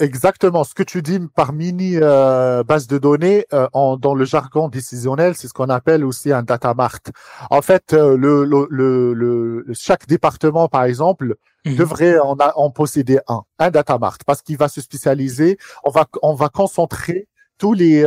Exactement. 0.00 0.64
Ce 0.64 0.72
que 0.72 0.82
tu 0.82 1.02
dis 1.02 1.20
par 1.34 1.52
mini 1.52 1.96
euh, 1.96 2.64
base 2.64 2.86
de 2.86 2.96
données, 2.96 3.44
euh, 3.52 3.68
en, 3.74 3.98
dans 3.98 4.14
le 4.14 4.24
jargon 4.24 4.68
décisionnel, 4.68 5.34
c'est 5.36 5.46
ce 5.46 5.52
qu'on 5.52 5.68
appelle 5.68 6.04
aussi 6.06 6.32
un 6.32 6.42
data 6.42 6.72
mart. 6.72 7.10
En 7.50 7.60
fait, 7.60 7.92
euh, 7.92 8.16
le, 8.16 8.44
le, 8.44 8.66
le, 9.12 9.66
chaque 9.74 10.06
département, 10.06 10.68
par 10.68 10.84
exemple, 10.84 11.36
mhm. 11.66 11.76
devrait 11.76 12.18
en, 12.18 12.34
en 12.56 12.70
posséder 12.70 13.18
un, 13.28 13.42
un 13.58 13.70
data 13.70 13.98
mart, 13.98 14.22
parce 14.24 14.40
qu'il 14.40 14.56
va 14.56 14.68
se 14.68 14.80
spécialiser. 14.80 15.58
On 15.84 15.90
va, 15.90 16.06
on 16.22 16.34
va 16.34 16.48
concentrer 16.48 17.28
tous 17.58 17.74
les 17.74 18.06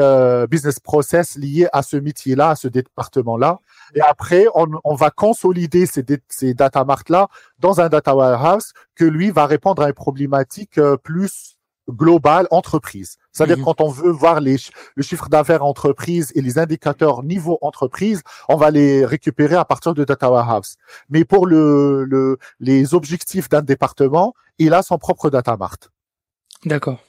business 0.49 0.79
process 0.79 1.35
liés 1.37 1.67
à 1.73 1.83
ce 1.83 1.95
métier-là, 1.95 2.49
à 2.49 2.55
ce 2.55 2.67
département-là. 2.67 3.59
Et 3.93 4.01
après, 4.01 4.47
on, 4.55 4.65
on 4.83 4.95
va 4.95 5.11
consolider 5.11 5.85
ces, 5.85 6.03
ces 6.27 6.55
data 6.55 6.83
mart-là 6.83 7.27
dans 7.59 7.79
un 7.79 7.87
data 7.87 8.15
warehouse 8.15 8.73
que 8.95 9.05
lui 9.05 9.29
va 9.29 9.45
répondre 9.45 9.83
à 9.83 9.89
une 9.89 9.93
problématique 9.93 10.81
plus 11.03 11.52
global 11.89 12.47
entreprise. 12.51 13.17
C'est-à-dire 13.31 13.63
quand 13.63 13.81
on 13.81 13.89
veut 13.89 14.11
voir 14.11 14.39
les, 14.39 14.57
le 14.95 15.03
chiffre 15.03 15.29
d'affaires 15.29 15.63
entreprise 15.63 16.31
et 16.35 16.41
les 16.41 16.57
indicateurs 16.59 17.23
niveau 17.23 17.57
entreprise, 17.61 18.21
on 18.47 18.55
va 18.55 18.71
les 18.71 19.05
récupérer 19.05 19.55
à 19.55 19.65
partir 19.65 19.93
de 19.93 20.03
Data 20.03 20.31
Warehouse. 20.31 20.75
Mais 21.09 21.25
pour 21.25 21.45
le, 21.45 22.05
le 22.05 22.37
les 22.59 22.93
objectifs 22.93 23.49
d'un 23.49 23.61
département, 23.61 24.33
il 24.57 24.73
a 24.73 24.81
son 24.81 24.97
propre 24.97 25.29
Data 25.29 25.57
Mart. 25.57 25.91
D'accord. 26.65 26.99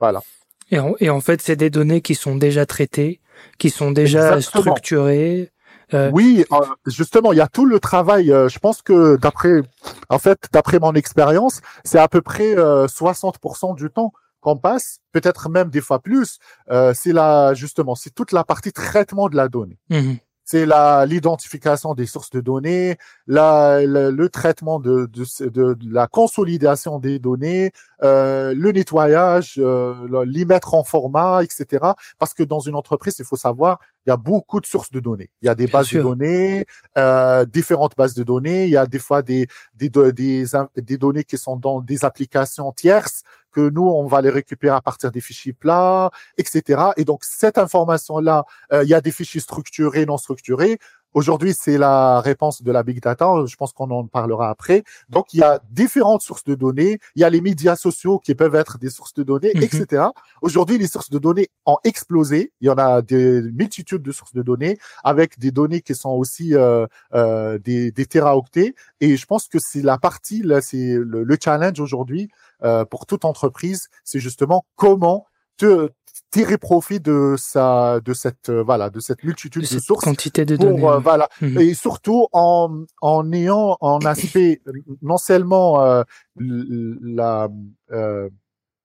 Voilà. 0.00 0.22
Et 0.70 0.78
en, 0.78 0.94
et 1.00 1.10
en 1.10 1.20
fait, 1.20 1.42
c'est 1.42 1.56
des 1.56 1.70
données 1.70 2.00
qui 2.00 2.14
sont 2.14 2.36
déjà 2.36 2.64
traitées, 2.64 3.20
qui 3.58 3.70
sont 3.70 3.90
déjà 3.90 4.40
structurées. 4.40 5.52
Euh... 5.94 6.10
Oui, 6.12 6.44
euh, 6.50 6.56
justement, 6.86 7.32
il 7.32 7.36
y 7.36 7.42
a 7.42 7.48
tout 7.48 7.66
le 7.66 7.78
travail. 7.78 8.32
Euh, 8.32 8.48
je 8.48 8.58
pense 8.58 8.80
que 8.80 9.16
d'après, 9.16 9.60
en 10.08 10.18
fait, 10.18 10.38
d'après 10.52 10.78
mon 10.78 10.94
expérience, 10.94 11.60
c'est 11.84 11.98
à 11.98 12.08
peu 12.08 12.22
près 12.22 12.54
60% 12.54 13.72
euh, 13.72 13.74
du 13.74 13.90
temps 13.90 14.12
qu'on 14.42 14.58
passe, 14.58 14.98
peut-être 15.12 15.48
même 15.48 15.70
des 15.70 15.80
fois 15.80 16.00
plus, 16.00 16.38
euh, 16.70 16.92
c'est 16.94 17.12
la 17.12 17.54
justement, 17.54 17.94
c'est 17.94 18.14
toute 18.14 18.32
la 18.32 18.44
partie 18.44 18.72
traitement 18.72 19.30
de 19.30 19.36
la 19.36 19.48
donnée. 19.48 19.78
Mmh 19.88 20.16
c'est 20.44 20.66
la 20.66 21.06
l'identification 21.06 21.94
des 21.94 22.04
sources 22.04 22.30
de 22.30 22.40
données, 22.40 22.98
la, 23.26 23.82
le 23.86 24.28
traitement 24.28 24.80
de, 24.80 25.06
de, 25.06 25.48
de, 25.48 25.76
la 25.90 26.06
consolidation 26.06 26.98
des 26.98 27.18
données, 27.18 27.72
euh, 28.02 28.54
le 28.56 28.72
nettoyage, 28.72 29.54
euh, 29.58 30.24
l'y 30.26 30.44
mettre 30.44 30.74
en 30.74 30.84
format, 30.84 31.42
etc. 31.42 31.84
Parce 32.18 32.34
que 32.34 32.42
dans 32.42 32.60
une 32.60 32.74
entreprise, 32.74 33.16
il 33.18 33.24
faut 33.24 33.36
savoir, 33.36 33.78
il 34.06 34.10
y 34.10 34.12
a 34.12 34.16
beaucoup 34.16 34.60
de 34.60 34.66
sources 34.66 34.90
de 34.90 35.00
données. 35.00 35.30
Il 35.40 35.46
y 35.46 35.48
a 35.48 35.54
des 35.54 35.66
bases 35.66 35.90
de 35.90 36.02
données, 36.02 36.66
euh, 36.98 37.44
différentes 37.44 37.96
bases 37.96 38.14
de 38.14 38.24
données. 38.24 38.64
Il 38.64 38.70
y 38.70 38.76
a 38.76 38.86
des 38.86 38.98
fois 38.98 39.22
des, 39.22 39.46
des, 39.74 39.88
des, 39.88 40.44
des 40.76 40.98
données 40.98 41.24
qui 41.24 41.38
sont 41.38 41.56
dans 41.56 41.80
des 41.80 42.04
applications 42.04 42.72
tierces 42.72 43.22
que 43.52 43.68
nous, 43.68 43.86
on 43.86 44.06
va 44.06 44.20
les 44.22 44.30
récupérer 44.30 44.74
à 44.74 44.80
partir 44.80 45.12
des 45.12 45.20
fichiers 45.20 45.52
plats, 45.52 46.10
etc. 46.38 46.82
Et 46.96 47.04
donc, 47.04 47.22
cette 47.22 47.58
information-là, 47.58 48.44
euh, 48.72 48.82
il 48.82 48.88
y 48.88 48.94
a 48.94 49.00
des 49.00 49.12
fichiers 49.12 49.40
structurés, 49.40 50.06
non 50.06 50.16
structurés. 50.16 50.78
Aujourd'hui, 51.14 51.54
c'est 51.56 51.78
la 51.78 52.20
réponse 52.20 52.62
de 52.62 52.72
la 52.72 52.82
big 52.82 53.00
data. 53.00 53.30
Je 53.46 53.56
pense 53.56 53.72
qu'on 53.72 53.90
en 53.90 54.06
parlera 54.06 54.50
après. 54.50 54.82
Donc, 55.08 55.34
il 55.34 55.40
y 55.40 55.42
a 55.42 55.60
différentes 55.70 56.22
sources 56.22 56.44
de 56.44 56.54
données. 56.54 56.98
Il 57.16 57.22
y 57.22 57.24
a 57.24 57.30
les 57.30 57.40
médias 57.40 57.76
sociaux 57.76 58.18
qui 58.18 58.34
peuvent 58.34 58.54
être 58.54 58.78
des 58.78 58.90
sources 58.90 59.14
de 59.14 59.22
données, 59.22 59.52
mhm. 59.54 59.62
etc. 59.62 60.04
Aujourd'hui, 60.40 60.78
les 60.78 60.86
sources 60.86 61.10
de 61.10 61.18
données 61.18 61.48
ont 61.66 61.78
explosé. 61.84 62.52
Il 62.60 62.66
y 62.66 62.70
en 62.70 62.78
a 62.78 63.02
des 63.02 63.42
multitudes 63.42 64.02
de 64.02 64.12
sources 64.12 64.34
de 64.34 64.42
données 64.42 64.78
avec 65.04 65.38
des 65.38 65.50
données 65.50 65.80
qui 65.80 65.94
sont 65.94 66.10
aussi 66.10 66.54
euh, 66.54 66.86
euh, 67.14 67.58
des, 67.58 67.90
des 67.90 68.06
téraoctets. 68.06 68.74
Et 69.00 69.16
je 69.16 69.26
pense 69.26 69.48
que 69.48 69.58
c'est 69.58 69.82
la 69.82 69.98
partie, 69.98 70.42
là, 70.42 70.60
c'est 70.60 70.94
le, 70.94 71.24
le 71.24 71.38
challenge 71.42 71.80
aujourd'hui 71.80 72.30
euh, 72.64 72.84
pour 72.84 73.06
toute 73.06 73.24
entreprise, 73.24 73.88
c'est 74.04 74.20
justement 74.20 74.64
comment 74.76 75.26
te 75.56 75.90
tirer 76.32 76.58
profit 76.58 76.98
de 76.98 77.36
sa 77.38 78.00
de 78.00 78.12
cette 78.14 78.48
euh, 78.48 78.62
voilà 78.62 78.90
de 78.90 78.98
cette 78.98 79.22
multitude 79.22 79.62
de, 79.62 79.78
sources 79.78 80.04
quantité 80.04 80.44
de 80.44 80.56
données 80.56 80.84
euh, 80.84 80.98
voilà 80.98 81.28
mhm. 81.40 81.58
et 81.58 81.74
surtout 81.74 82.26
en 82.32 82.84
en 83.02 83.32
ayant 83.32 83.76
en 83.80 83.98
aspect 84.00 84.60
non 85.02 85.18
seulement 85.18 86.04
la 86.38 87.48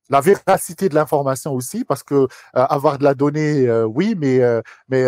la 0.10 0.22
véracité 0.22 0.89
de 0.89 0.96
l'information 0.96 1.54
aussi, 1.54 1.84
parce 1.84 2.04
que 2.04 2.15
euh, 2.15 2.28
avoir 2.54 2.98
de 2.98 3.04
la 3.04 3.13
donnée, 3.13 3.67
euh, 3.67 3.86
oui, 3.86 4.15
mais 4.17 4.41
euh, 4.41 4.62
mais 4.89 5.02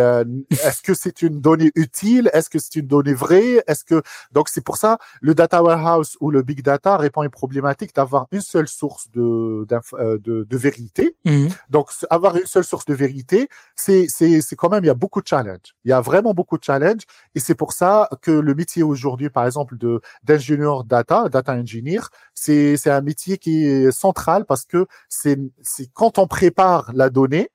est-ce 0.50 0.82
que 0.82 0.94
c'est 0.94 1.22
une 1.22 1.40
donnée 1.42 1.72
utile? 1.76 2.30
Est-ce 2.34 2.50
que 2.50 2.60
c'est 2.60 2.76
une 2.76 2.88
donnée 2.88 3.14
vraie? 3.14 3.64
Est-ce 3.68 3.84
que 3.84 4.02
donc 4.32 4.50
c'est 4.50 4.64
pour 4.64 4.78
ça 4.78 4.98
le 5.22 5.34
data 5.34 5.64
warehouse 5.64 6.18
ou 6.20 6.32
le 6.32 6.42
big 6.42 6.62
data 6.62 6.98
répond 6.98 7.22
à 7.22 7.26
une 7.26 7.32
problématique 7.32 7.96
d'avoir 7.96 8.28
une 8.32 8.42
seule 8.42 8.68
source 8.68 9.10
de 9.12 9.66
de, 10.00 10.44
de, 10.44 10.58
vérité. 10.58 11.16
Mmh. 11.26 11.48
Donc 11.70 11.90
avoir 12.10 12.36
une 12.36 12.46
seule 12.46 12.64
source 12.64 12.86
de 12.86 12.94
vérité, 12.94 13.48
c'est 13.76 14.08
c'est 14.10 14.42
c'est 14.42 14.56
quand 14.56 14.70
même 14.70 14.84
il 14.84 14.88
y 14.88 14.92
a 14.92 14.96
beaucoup 14.96 15.22
de 15.22 15.28
challenges. 15.28 15.76
Il 15.86 15.90
y 15.90 15.94
a 15.94 16.02
vraiment 16.02 16.34
beaucoup 16.34 16.58
de 16.58 16.64
challenges 16.64 17.04
et 17.36 17.40
c'est 17.40 17.56
pour 17.56 17.72
ça 17.74 18.10
que 18.22 18.32
le 18.32 18.56
métier 18.56 18.84
aujourd'hui, 18.84 19.30
par 19.30 19.46
exemple 19.46 19.78
de 19.78 20.02
d'ingénieur 20.24 20.84
data, 20.84 21.30
data 21.30 21.54
engineer, 21.54 22.02
c'est 22.34 22.78
c'est 22.78 22.92
un 22.92 23.02
métier 23.02 23.38
qui 23.38 23.66
est 23.66 23.92
central 23.92 24.46
parce 24.46 24.66
que 24.66 24.86
c'est 25.08 25.38
quand 25.94 26.18
on 26.18 26.28
prépare 26.28 26.92
la 26.94 27.10
donnée 27.10 27.50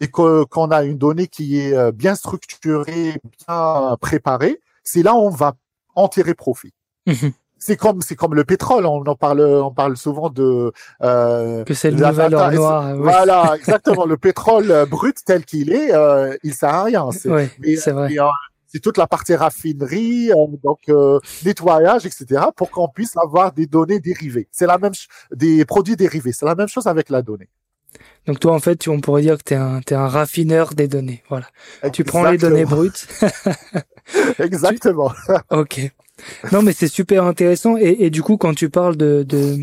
et 0.00 0.08
qu'on 0.08 0.70
a 0.70 0.82
une 0.82 0.98
donnée 0.98 1.28
qui 1.28 1.60
est 1.60 1.74
euh, 1.74 1.92
bien 1.92 2.14
structurée, 2.14 3.20
bien 3.46 3.96
préparée, 4.00 4.60
c'est 4.82 5.02
là 5.02 5.14
où 5.14 5.18
on 5.18 5.30
va 5.30 5.54
en 5.94 6.08
tirer 6.08 6.34
profit. 6.34 6.72
Mhm. 7.06 7.32
C'est 7.58 7.76
comme 7.76 8.02
c'est 8.02 8.16
comme 8.16 8.34
le 8.34 8.42
pétrole, 8.42 8.86
on 8.86 9.04
en 9.04 9.14
parle 9.14 9.40
on 9.40 9.70
parle 9.70 9.96
souvent 9.96 10.30
de 10.30 10.72
euh, 11.02 11.62
que 11.62 11.74
c'est 11.74 11.92
le 11.92 12.04
nouvel 12.04 12.34
or 12.34 12.50
noir. 12.50 12.96
Voilà, 12.96 13.52
exactement. 13.56 14.04
le 14.04 14.16
pétrole 14.16 14.72
euh, 14.72 14.84
brut 14.84 15.16
tel 15.24 15.44
qu'il 15.44 15.72
est, 15.72 15.94
euh, 15.94 16.36
il 16.42 16.54
sert 16.54 16.74
à 16.74 16.82
rien. 16.82 17.08
C'est 17.12 17.28
vrai 17.28 17.50
c'est 18.72 18.80
toute 18.80 18.96
la 18.96 19.06
partie 19.06 19.34
raffinerie, 19.34 20.30
euh, 20.32 20.46
donc 20.64 20.80
euh, 20.88 21.18
nettoyage, 21.44 22.06
etc., 22.06 22.46
pour 22.56 22.70
qu'on 22.70 22.88
puisse 22.88 23.16
avoir 23.18 23.52
des 23.52 23.66
données 23.66 24.00
dérivées. 24.00 24.48
C'est 24.50 24.66
la 24.66 24.78
même 24.78 24.92
des 25.34 25.64
produits 25.66 25.96
dérivés. 25.96 26.32
C'est 26.32 26.46
la 26.46 26.54
même 26.54 26.68
chose 26.68 26.86
avec 26.86 27.10
la 27.10 27.20
donnée. 27.20 27.48
Donc 28.26 28.40
toi, 28.40 28.54
en 28.54 28.60
fait, 28.60 28.88
on 28.88 29.00
pourrait 29.00 29.22
dire 29.22 29.36
que 29.36 29.44
tu 29.44 29.54
es 29.54 29.58
un, 29.58 29.80
es 29.80 29.92
un 29.92 30.08
raffineur 30.08 30.72
des 30.74 30.88
données. 30.88 31.22
Voilà. 31.28 31.46
Tu 31.92 32.02
prends 32.04 32.30
les 32.30 32.38
données 32.38 32.64
brutes. 32.64 33.06
Exactement. 34.38 35.12
ok. 35.50 35.92
Non, 36.52 36.62
mais 36.62 36.72
c'est 36.72 36.88
super 36.88 37.24
intéressant. 37.24 37.76
Et, 37.76 37.96
et, 38.00 38.10
du 38.10 38.22
coup, 38.22 38.38
quand 38.38 38.54
tu 38.54 38.70
parles 38.70 38.96
de, 38.96 39.22
de, 39.28 39.58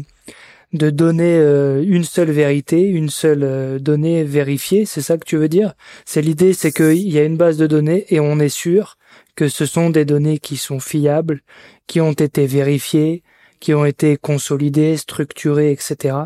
de 0.74 0.90
donner 0.92 1.38
euh, 1.38 1.84
une 1.84 2.04
seule 2.04 2.30
vérité, 2.30 2.82
une 2.82 3.10
seule 3.10 3.82
donnée 3.82 4.24
vérifiée, 4.24 4.86
c'est 4.86 5.02
ça 5.02 5.18
que 5.18 5.26
tu 5.26 5.38
veux 5.38 5.50
dire? 5.50 5.74
C'est 6.06 6.22
l'idée, 6.22 6.54
c'est 6.54 6.72
qu'il 6.72 7.10
y 7.10 7.18
a 7.18 7.24
une 7.24 7.38
base 7.38 7.58
de 7.58 7.66
données 7.66 8.06
et 8.10 8.20
on 8.20 8.40
est 8.40 8.50
sûr 8.50 8.99
que 9.36 9.48
ce 9.48 9.66
sont 9.66 9.90
des 9.90 10.06
données 10.06 10.40
qui 10.40 10.58
sont 10.58 10.80
fiables, 10.80 11.42
qui 11.88 12.02
ont 12.02 12.12
été 12.12 12.46
vérifiées, 12.46 13.24
qui 13.60 13.74
ont 13.74 13.86
été 13.86 14.18
consolidées, 14.18 14.98
structurées, 14.98 15.72
etc. 15.72 16.18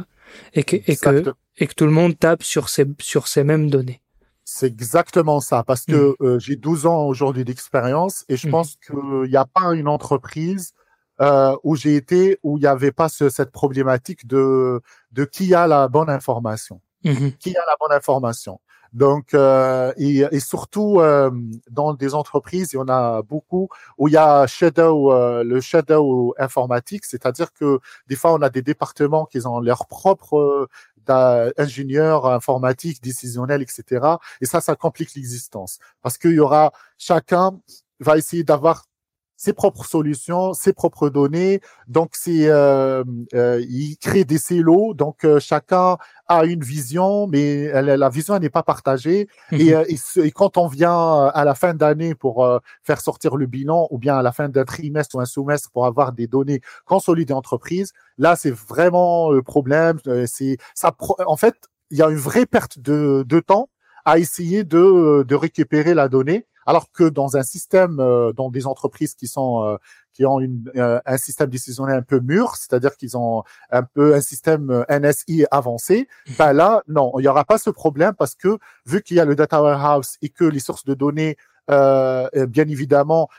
Et 0.53 0.63
que, 0.63 0.75
et 0.75 0.95
que, 0.95 1.33
et 1.57 1.67
que 1.67 1.73
tout 1.73 1.85
le 1.85 1.91
monde 1.91 2.17
tape 2.17 2.43
sur 2.43 2.69
ces, 2.69 2.85
sur 2.99 3.27
ces 3.27 3.43
mêmes 3.43 3.69
données. 3.69 4.01
C'est 4.45 4.67
exactement 4.67 5.39
ça, 5.39 5.63
parce 5.63 5.85
que 5.85 6.15
mmh. 6.19 6.25
euh, 6.25 6.39
j'ai 6.39 6.55
12 6.55 6.85
ans 6.85 7.05
aujourd'hui 7.05 7.45
d'expérience 7.45 8.25
et 8.29 8.35
je 8.35 8.47
mmh. 8.47 8.51
pense 8.51 8.75
qu'il 8.85 9.29
n'y 9.29 9.37
a 9.37 9.45
pas 9.45 9.73
une 9.73 9.87
entreprise 9.87 10.73
euh, 11.21 11.55
où 11.63 11.75
j'ai 11.75 11.95
été 11.95 12.39
où 12.43 12.57
il 12.57 12.61
n'y 12.61 12.67
avait 12.67 12.91
pas 12.91 13.07
ce, 13.07 13.29
cette 13.29 13.51
problématique 13.51 14.27
de, 14.27 14.81
de 15.11 15.25
qui 15.25 15.53
a 15.53 15.67
la 15.67 15.87
bonne 15.87 16.09
information. 16.09 16.81
Mmh 17.05 17.31
qui 17.37 17.55
a 17.57 17.59
la 17.59 17.75
bonne 17.81 17.91
information 17.91 18.61
donc, 18.93 19.33
euh, 19.33 19.91
et, 19.97 20.23
et, 20.31 20.39
surtout 20.39 20.99
euh, 20.99 21.31
dans 21.71 21.95
des 21.95 22.13
entreprises, 22.13 22.73
il 22.73 22.75
y 22.75 22.79
en 22.79 22.87
a 22.89 23.23
beaucoup 23.23 23.67
où 23.97 24.07
il 24.07 24.13
y 24.13 24.17
a 24.17 24.45
shadow, 24.45 25.11
euh, 25.11 25.43
le 25.43 25.61
shadow 25.61 26.35
informatique, 26.37 27.03
c'est-à-dire 27.05 27.51
que 27.53 27.79
des 28.07 28.15
fois 28.15 28.33
on 28.33 28.41
a 28.43 28.49
des 28.49 28.61
départements 28.61 29.25
qui 29.25 29.45
ont 29.47 29.59
leur 29.59 29.87
propre 29.87 30.69
euh, 31.09 31.51
ingénieurs 31.57 32.27
informatiques, 32.27 33.01
décisionnels, 33.01 33.63
etc. 33.63 34.05
Et 34.41 34.45
ça, 34.45 34.61
ça 34.61 34.75
complique 34.75 35.15
l'existence 35.15 35.79
parce 36.01 36.17
qu'il 36.17 36.33
y 36.33 36.39
aura 36.39 36.71
chacun 36.97 37.59
va 37.99 38.17
essayer 38.17 38.43
d'avoir 38.43 38.85
ses 39.35 39.53
propres 39.53 39.85
solutions, 39.85 40.53
ses 40.53 40.73
propres 40.73 41.09
données. 41.09 41.59
Donc, 41.87 42.11
c'est 42.13 42.47
euh, 42.47 43.03
euh, 43.33 43.63
il 43.67 43.97
crée 43.97 44.23
des 44.23 44.37
silos. 44.37 44.93
Donc, 44.93 45.25
euh, 45.25 45.39
chacun 45.39 45.97
a 46.27 46.45
une 46.45 46.63
vision, 46.63 47.27
mais 47.27 47.81
la 47.81 48.09
vision 48.09 48.37
n'est 48.39 48.49
pas 48.49 48.63
partagée. 48.63 49.27
Mhm. 49.51 49.59
Et, 49.59 49.97
et, 50.17 50.31
quand 50.31 50.57
on 50.57 50.67
vient 50.67 51.25
à 51.27 51.43
la 51.43 51.55
fin 51.55 51.73
d'année 51.73 52.15
pour 52.15 52.47
faire 52.81 53.01
sortir 53.01 53.35
le 53.35 53.45
bilan, 53.45 53.87
ou 53.91 53.97
bien 53.97 54.15
à 54.15 54.21
la 54.21 54.31
fin 54.31 54.49
d'un 54.49 54.63
trimestre 54.63 55.15
ou 55.15 55.19
un 55.19 55.25
semestre 55.25 55.69
pour 55.71 55.85
avoir 55.85 56.13
des 56.13 56.27
données 56.27 56.61
consolidées 56.85 57.33
entreprises, 57.33 57.91
là, 58.17 58.35
c'est 58.35 58.53
vraiment 58.53 59.31
le 59.31 59.41
problème. 59.41 59.99
C'est 60.25 60.57
ça. 60.73 60.95
En 61.27 61.35
fait, 61.37 61.55
il 61.91 61.97
y 61.97 62.01
a 62.01 62.09
une 62.09 62.17
vraie 62.17 62.45
perte 62.45 62.79
de, 62.79 63.25
de 63.27 63.39
temps 63.39 63.69
à 64.05 64.19
essayer 64.19 64.63
de, 64.63 65.23
de 65.27 65.35
récupérer 65.35 65.93
la 65.93 66.07
donnée 66.07 66.45
alors 66.65 66.91
que 66.91 67.09
dans 67.09 67.37
un 67.37 67.43
système, 67.43 67.99
euh, 67.99 68.31
dans 68.33 68.49
des 68.49 68.67
entreprises 68.67 69.15
qui 69.15 69.27
sont 69.27 69.63
euh, 69.63 69.77
qui 70.13 70.25
ont 70.25 70.39
une, 70.39 70.71
euh, 70.75 70.99
un 71.05 71.17
système 71.17 71.49
décisionnel 71.49 71.97
un 71.97 72.01
peu 72.03 72.19
mûr, 72.19 72.55
c'est-à-dire 72.55 72.95
qu'ils 72.97 73.17
ont 73.17 73.43
un 73.71 73.81
peu 73.81 74.13
un 74.13 74.21
système 74.21 74.85
NSI 74.87 75.45
avancé, 75.49 76.07
mhm. 76.27 76.35
ben 76.37 76.53
là, 76.53 76.83
non, 76.87 77.13
il 77.17 77.23
n'y 77.23 77.27
aura 77.27 77.45
pas 77.45 77.57
ce 77.57 77.69
problème 77.69 78.13
parce 78.13 78.35
que 78.35 78.57
vu 78.85 79.01
qu'il 79.01 79.17
y 79.17 79.19
a 79.19 79.25
le 79.25 79.35
data 79.35 79.61
warehouse 79.61 80.17
et 80.21 80.29
que 80.29 80.45
les 80.45 80.59
sources 80.59 80.85
de 80.85 80.93
données, 80.93 81.37
bien 81.67 82.67
évidemment, 82.67 83.29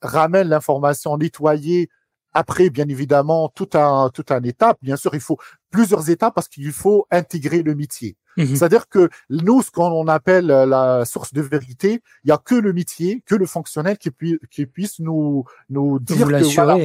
ramènent 0.00 0.48
l'information 0.48 1.16
nettoyée 1.18 1.90
après, 2.36 2.68
bien 2.68 2.86
évidemment, 2.88 3.48
tout 3.48 3.70
un 3.74 4.10
tout 4.10 4.26
un 4.28 4.42
étape. 4.42 4.76
Bien 4.82 4.96
sûr, 4.96 5.14
il 5.14 5.20
faut 5.20 5.38
plusieurs 5.70 6.10
étapes 6.10 6.34
parce 6.34 6.48
qu'il 6.48 6.70
faut 6.72 7.06
intégrer 7.10 7.62
le 7.62 7.74
métier. 7.74 8.16
Mhm. 8.36 8.54
C'est-à-dire 8.54 8.88
que 8.88 9.08
nous, 9.30 9.62
ce 9.62 9.70
qu'on 9.70 10.06
appelle 10.08 10.50
euh, 10.50 10.66
la 10.66 11.06
source 11.06 11.32
de 11.32 11.40
vérité, 11.40 12.02
il 12.24 12.28
y 12.28 12.32
a 12.32 12.38
que 12.38 12.54
le 12.54 12.74
métier, 12.74 13.22
que 13.24 13.34
le 13.34 13.46
fonctionnel 13.46 13.96
qui, 13.96 14.10
puisse 14.10 14.38
qui 14.50 14.66
puisse 14.66 15.00
nous 15.00 15.44
nous 15.70 15.98
dire 15.98 16.26
que 16.26 16.54
voilà, 16.54 16.76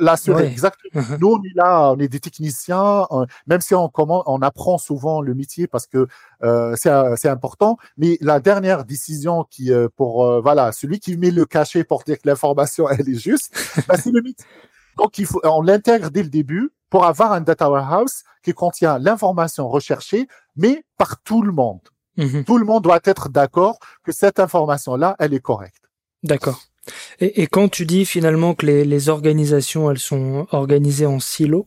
l'assurer 0.00 0.46
exactement. 0.46 1.02
Mhm. 1.02 1.18
Nous 1.20 1.28
on 1.28 1.42
est 1.42 1.54
là, 1.54 1.92
on 1.92 1.98
est 1.98 2.08
des 2.08 2.20
techniciens, 2.20 3.06
même 3.46 3.60
si 3.60 3.74
on 3.74 3.88
comment 3.88 4.22
on 4.26 4.40
apprend 4.42 4.78
souvent 4.78 5.20
le 5.20 5.34
métier 5.34 5.66
parce 5.66 5.86
que 5.86 6.06
euh, 6.42 6.74
c'est 6.76 6.90
euh, 6.90 7.14
c'est 7.16 7.28
important. 7.28 7.76
Mais 7.96 8.18
la 8.20 8.40
dernière 8.40 8.84
décision 8.84 9.44
qui 9.44 9.72
euh, 9.72 9.88
pour 9.96 10.40
voilà 10.42 10.72
celui 10.72 11.00
qui 11.00 11.16
met 11.16 11.30
le 11.30 11.44
cachet 11.44 11.84
pour 11.84 12.02
dire 12.04 12.16
que 12.18 12.28
l'information 12.28 12.88
elle 12.90 13.08
est 13.08 13.18
juste, 13.18 13.54
bah, 13.88 13.96
c'est 13.96 14.12
le 14.12 14.22
métier. 14.22 14.44
Donc 14.98 15.18
il 15.18 15.26
faut 15.26 15.40
on 15.44 15.62
l'intègre 15.62 16.10
dès 16.10 16.22
le 16.22 16.28
début 16.28 16.70
pour 16.90 17.04
avoir 17.04 17.32
un 17.32 17.40
data 17.40 17.70
warehouse 17.70 18.24
qui 18.42 18.52
contient 18.52 18.98
l'information 18.98 19.68
recherchée, 19.68 20.26
mais 20.56 20.84
par 20.96 21.20
tout 21.22 21.42
le 21.42 21.52
monde. 21.52 21.80
Mhm. 22.16 22.44
Tout 22.44 22.58
le 22.58 22.64
monde 22.64 22.82
doit 22.82 23.00
être 23.04 23.28
d'accord 23.28 23.78
que 24.02 24.12
cette 24.12 24.40
information-là, 24.40 25.14
elle 25.18 25.34
est 25.34 25.40
correcte. 25.40 25.82
D'accord. 26.22 26.60
Et, 27.20 27.42
et, 27.42 27.46
quand 27.46 27.68
tu 27.68 27.84
dis 27.84 28.06
finalement 28.06 28.54
que 28.54 28.66
les, 28.66 28.84
les, 28.84 29.08
organisations, 29.08 29.90
elles 29.90 29.98
sont 29.98 30.46
organisées 30.50 31.06
en 31.06 31.20
silos, 31.20 31.66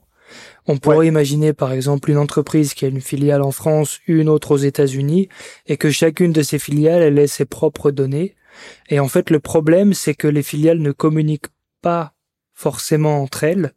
on 0.68 0.78
pourrait 0.78 1.08
imaginer 1.08 1.54
par 1.54 1.72
exemple 1.72 2.10
une 2.10 2.18
entreprise 2.18 2.74
qui 2.74 2.86
a 2.86 2.88
une 2.88 3.02
filiale 3.02 3.42
en 3.42 3.52
France, 3.52 4.00
une 4.08 4.30
autre 4.30 4.52
aux 4.52 4.58
États-Unis, 4.58 5.30
et 5.68 5.78
que 5.78 5.92
chacune 5.92 6.34
de 6.34 6.42
ces 6.42 6.60
filiales, 6.60 7.02
elle 7.02 7.20
ait 7.20 7.28
ses 7.28 7.46
propres 7.46 7.92
données. 7.92 8.36
Et 8.90 9.00
en 9.00 9.08
fait, 9.08 9.30
le 9.30 9.40
problème, 9.40 9.94
c'est 9.94 10.16
que 10.16 10.28
les 10.28 10.44
filiales 10.44 10.80
ne 10.80 10.92
communiquent 10.92 11.52
pas 11.82 12.14
forcément 12.62 13.22
entre 13.22 13.44
elles. 13.44 13.74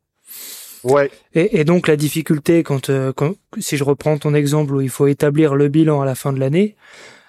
Ouais. 0.85 1.11
Et, 1.33 1.61
et, 1.61 1.65
donc 1.65 1.89
la 1.89 1.97
difficulté 1.97 2.63
quand, 2.63 2.91
euh, 2.91 3.13
quand, 3.15 3.35
si 3.59 3.79
je 3.79 3.85
reprends 3.85 4.19
ton 4.19 4.35
exemple 4.35 4.75
où 4.75 4.83
il 4.83 4.91
faut 4.91 5.07
établir 5.07 5.55
le 5.55 5.69
bilan 5.69 6.03
à 6.03 6.05
la 6.05 6.15
fin 6.15 6.33
de 6.35 6.39
l'année, 6.39 6.77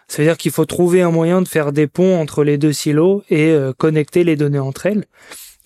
ça 0.10 0.22
veut 0.22 0.28
dire 0.28 0.38
qu'il 0.38 0.52
faut 0.52 0.65
trouver 0.65 1.02
un 1.02 1.12
moyen 1.12 1.41
de 1.41 1.48
faire 1.48 1.72
des 1.72 1.88
ponts 1.88 2.20
entre 2.20 2.44
les 2.44 2.58
deux 2.58 2.74
silos 2.74 3.24
et 3.30 3.48
euh, 3.50 3.72
connecter 3.72 4.26
les 4.26 4.36
données 4.36 4.60
entre 4.60 4.86
elles. 4.88 5.06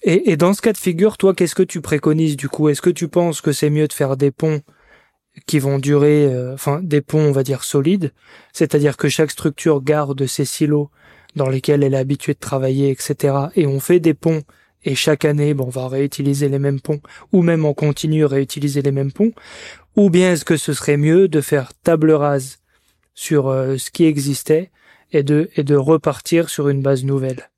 Et, 0.03 0.31
et, 0.31 0.37
dans 0.37 0.53
ce 0.53 0.61
cas 0.61 0.71
de 0.71 0.77
figure, 0.77 1.17
toi, 1.17 1.33
qu'est-ce 1.33 1.55
que 1.55 1.63
tu 1.63 1.81
préconises 1.81 2.37
du 2.37 2.47
coup? 2.47 2.69
Est-ce 2.69 2.81
que 2.81 2.91
tu 2.91 3.07
penses 3.07 3.41
que 3.41 3.51
c'est 3.51 3.71
mieux 3.71 3.87
de 3.87 3.93
faire 3.93 4.15
des 4.15 4.31
ponts 4.31 4.61
qui 5.45 5.59
vont 5.59 5.79
durer, 5.79 6.25
euh, 6.25 6.53
enfin 6.53 6.79
des 6.83 7.01
ponts, 7.01 7.25
on 7.25 7.31
va 7.31 7.43
dire 7.43 7.63
solides, 7.63 8.13
c'est-à-dire 8.53 8.97
que 8.97 9.09
chaque 9.09 9.31
structure 9.31 9.81
garde 9.81 10.25
ses 10.25 10.45
silos 10.45 10.89
dans 11.35 11.49
lesquels 11.49 11.83
elle 11.83 11.93
est 11.93 11.97
habituée 11.97 12.33
de 12.33 12.39
travailler, 12.39 12.91
etc. 12.91 13.35
Et 13.55 13.65
on 13.65 13.79
fait 13.79 13.99
des 13.99 14.13
ponts 14.13 14.43
et 14.83 14.95
chaque 14.95 15.25
année, 15.25 15.53
bon, 15.53 15.65
on 15.65 15.69
va 15.69 15.87
réutiliser 15.87 16.49
les 16.49 16.59
mêmes 16.59 16.79
ponts, 16.79 17.01
ou 17.31 17.41
même 17.41 17.65
on 17.65 17.73
continue 17.73 18.25
à 18.25 18.27
réutiliser 18.27 18.81
les 18.81 18.91
mêmes 18.91 19.11
ponts, 19.11 19.33
ou 19.95 20.09
bien 20.09 20.33
est-ce 20.33 20.45
que 20.45 20.57
ce 20.57 20.73
serait 20.73 20.97
mieux 20.97 21.27
de 21.27 21.41
faire 21.41 21.73
table 21.83 22.11
rase 22.11 22.59
sur 23.13 23.47
euh, 23.47 23.77
ce 23.77 23.91
qui 23.91 24.05
existait 24.05 24.71
et 25.11 25.23
de, 25.23 25.49
et 25.55 25.63
de 25.63 25.75
repartir 25.75 26.49
sur 26.49 26.69
une 26.69 26.81
base 26.81 27.03
nouvelle? 27.03 27.49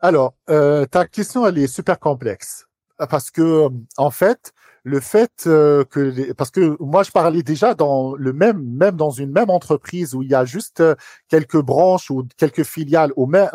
Alors, 0.00 0.34
euh, 0.50 0.84
ta 0.86 1.06
question, 1.06 1.46
elle 1.46 1.58
est 1.58 1.66
super 1.66 1.98
complexe, 1.98 2.66
parce 3.08 3.30
que, 3.30 3.68
en 3.96 4.10
fait, 4.10 4.52
le 4.84 5.00
fait 5.00 5.44
euh, 5.46 5.84
que 5.84 6.00
les, 6.00 6.34
parce 6.34 6.50
que 6.50 6.76
moi 6.80 7.04
je 7.04 7.10
parlais 7.12 7.42
déjà 7.42 7.74
dans 7.74 8.14
le 8.16 8.32
même 8.32 8.62
même 8.62 8.96
dans 8.96 9.10
une 9.10 9.30
même 9.30 9.50
entreprise 9.50 10.14
où 10.14 10.22
il 10.22 10.30
y 10.30 10.34
a 10.34 10.44
juste 10.44 10.80
euh, 10.80 10.94
quelques 11.28 11.60
branches 11.60 12.10
ou 12.10 12.26
quelques 12.36 12.64
filiales 12.64 13.12
au 13.16 13.26
même 13.26 13.48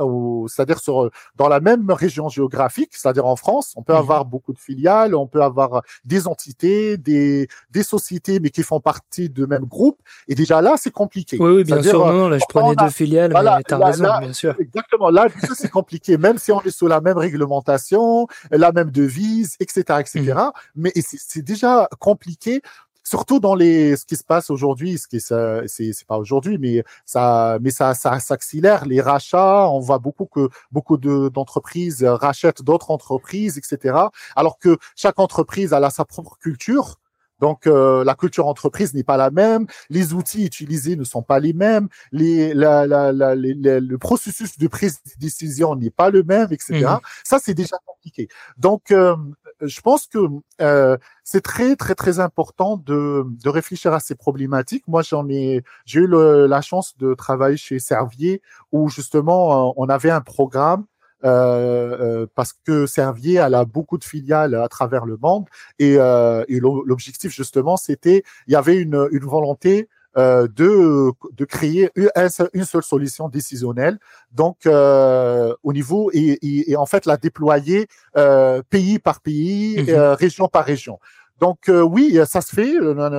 c'est-à-dire 0.48 0.80
sur 0.80 1.10
dans 1.36 1.50
la 1.50 1.60
même 1.60 1.90
région 1.92 2.30
géographique, 2.30 2.92
c'est-à-dire 2.94 3.26
en 3.26 3.36
France, 3.36 3.74
on 3.76 3.84
peut 3.84 3.94
mhm. 3.94 4.00
avoir 4.00 4.26
beaucoup 4.26 4.54
de 4.54 4.60
filiales, 4.60 5.16
on 5.16 5.28
peut 5.28 5.42
avoir 5.42 5.82
des 6.06 6.28
entités, 6.28 6.98
des 6.98 7.48
des 7.72 7.84
sociétés 7.84 8.40
mais 8.40 8.50
qui 8.50 8.64
font 8.64 8.80
partie 8.80 9.30
de 9.30 9.46
même 9.46 9.66
groupe 9.66 10.00
et 10.28 10.36
déjà 10.36 10.62
là 10.62 10.76
c'est 10.78 10.92
compliqué. 10.92 11.38
Oui, 11.40 11.58
oui 11.58 11.64
bien 11.66 11.84
sûr. 11.84 12.06
Non, 12.06 12.14
non, 12.14 12.30
là 12.30 12.38
je 12.38 12.46
prenais 12.48 12.76
deux 12.76 12.90
filiales, 12.90 13.34
mais 13.34 13.64
tu 13.64 13.74
as 13.74 13.78
raison, 13.78 14.20
bien 14.20 14.34
sûr. 14.34 14.56
Exactement. 14.60 15.10
Là 15.10 15.28
c'est 15.56 15.70
compliqué 15.70 16.18
même 16.18 16.38
si 16.38 16.54
on 16.54 16.62
est 16.62 16.72
sous 16.72 16.88
la 16.88 17.02
même 17.02 17.18
réglementation, 17.18 18.28
la 18.50 18.72
même 18.72 18.92
devise, 18.92 19.58
etc., 19.60 19.82
etc. 20.00 20.22
Mhm. 20.22 20.52
Mais 20.76 20.94
c'est 21.18 21.42
déjà 21.42 21.88
compliqué 22.00 22.62
surtout 23.04 23.40
dans 23.40 23.56
les 23.56 23.96
ce 23.96 24.06
qui 24.06 24.16
se 24.18 24.24
passe 24.24 24.50
aujourd'hui 24.50 24.98
ce 24.98 25.08
qui 25.08 25.20
c'est 25.22 25.68
c'est 25.68 26.08
pas 26.08 26.18
aujourd'hui 26.18 26.58
mais 26.58 26.84
ça 27.06 27.58
mais 27.62 27.72
ça 27.72 27.94
ça 27.94 28.20
s'accélère 28.20 28.86
les 28.86 29.02
rachats 29.02 29.70
on 29.70 29.80
voit 29.80 30.00
beaucoup 30.00 30.26
que 30.26 30.50
beaucoup 30.72 30.98
de 30.98 31.30
d'entreprises 31.30 32.04
rachètent 32.04 32.64
d'autres 32.64 32.92
entreprises 32.92 33.58
etc 33.58 33.96
alors 34.36 34.60
que 34.60 34.78
chaque 34.96 35.20
entreprise 35.20 35.74
a 35.74 35.90
sa 35.90 36.06
propre 36.06 36.38
culture 36.38 36.98
donc 37.40 37.68
euh, 37.68 38.04
la 38.04 38.16
culture 38.16 38.48
entreprise 38.48 38.94
n'est 38.94 39.04
pas 39.04 39.18
la 39.18 39.30
même, 39.30 39.68
les 39.90 40.14
outils 40.14 40.46
utilisés 40.46 40.96
ne 40.96 41.04
sont 41.04 41.22
pas 41.22 41.40
les 41.40 41.54
mêmes, 41.54 41.88
les, 42.12 42.54
la, 42.54 42.88
la, 42.88 43.12
la, 43.12 43.36
le 43.36 43.98
processus 43.98 44.58
de 44.58 44.68
prise 44.68 45.02
de 45.04 45.12
décision 45.20 45.76
n'est 45.76 45.92
pas 45.92 46.10
le 46.10 46.24
même, 46.24 46.52
etc. 46.52 46.74
Mhm. 46.74 47.00
Ça 47.24 47.40
c'est 47.42 47.54
déjà 47.54 47.78
compliqué. 47.86 48.28
Donc 48.58 48.92
euh, 48.92 49.16
je 49.62 49.82
pense 49.82 50.08
que 50.08 50.20
euh, 50.62 50.98
c'est 51.24 51.42
très 51.42 51.76
très 51.76 51.96
très 51.96 52.20
important 52.20 52.78
de, 52.78 53.26
de 53.28 53.50
réfléchir 53.50 53.94
à 53.94 54.00
ces 54.00 54.16
problématiques. 54.16 54.84
Moi, 54.88 55.02
j'en 55.04 55.28
ai 55.30 55.64
j'ai 55.86 56.02
eu 56.02 56.08
la 56.08 56.62
chance 56.62 56.98
de 56.98 57.14
travailler 57.14 57.58
chez 57.58 57.80
Servier 57.80 58.42
où 58.72 58.90
justement 58.90 59.70
euh, 59.70 59.74
on 59.78 59.90
avait 59.90 60.12
un 60.12 60.22
programme 60.22 60.86
euh, 61.26 61.98
euh, 62.00 62.28
parce 62.36 62.54
que 62.54 62.86
Servier 62.86 63.36
elle 63.36 63.56
a 63.56 63.66
beaucoup 63.66 63.98
de 63.98 64.04
filiales 64.04 64.54
à 64.54 64.68
travers 64.68 65.04
le 65.06 65.18
monde 65.18 65.46
et, 65.80 65.96
euh, 65.98 66.46
et 66.48 66.60
l'objectif 66.60 67.34
justement 67.34 67.76
c'était 67.76 68.24
il 68.46 68.54
y 68.54 68.56
avait 68.56 68.78
une, 68.78 69.08
une 69.12 69.26
volonté 69.26 69.90
euh, 70.18 70.48
de, 70.48 71.12
de 71.34 71.46
créer 71.46 71.92
une, 71.96 72.66
seule 72.66 72.84
solution 72.84 73.30
décisionnelle. 73.30 74.00
Donc, 74.32 74.66
euh, 74.66 75.54
au 75.62 75.74
niveau 75.74 76.10
et, 76.12 76.40
et, 76.42 76.76
en 76.76 76.88
fait 76.88 77.06
la 77.06 77.18
déployer 77.18 77.88
euh, 78.18 78.64
pays 78.68 78.98
par 78.98 79.22
pays, 79.22 79.78
mhm. 79.78 80.16
région 80.20 80.48
par 80.48 80.66
région. 80.66 80.98
Donc 81.40 81.70
oui, 81.70 82.18
ça 82.26 82.42
se 82.42 82.56
fait 82.56 82.74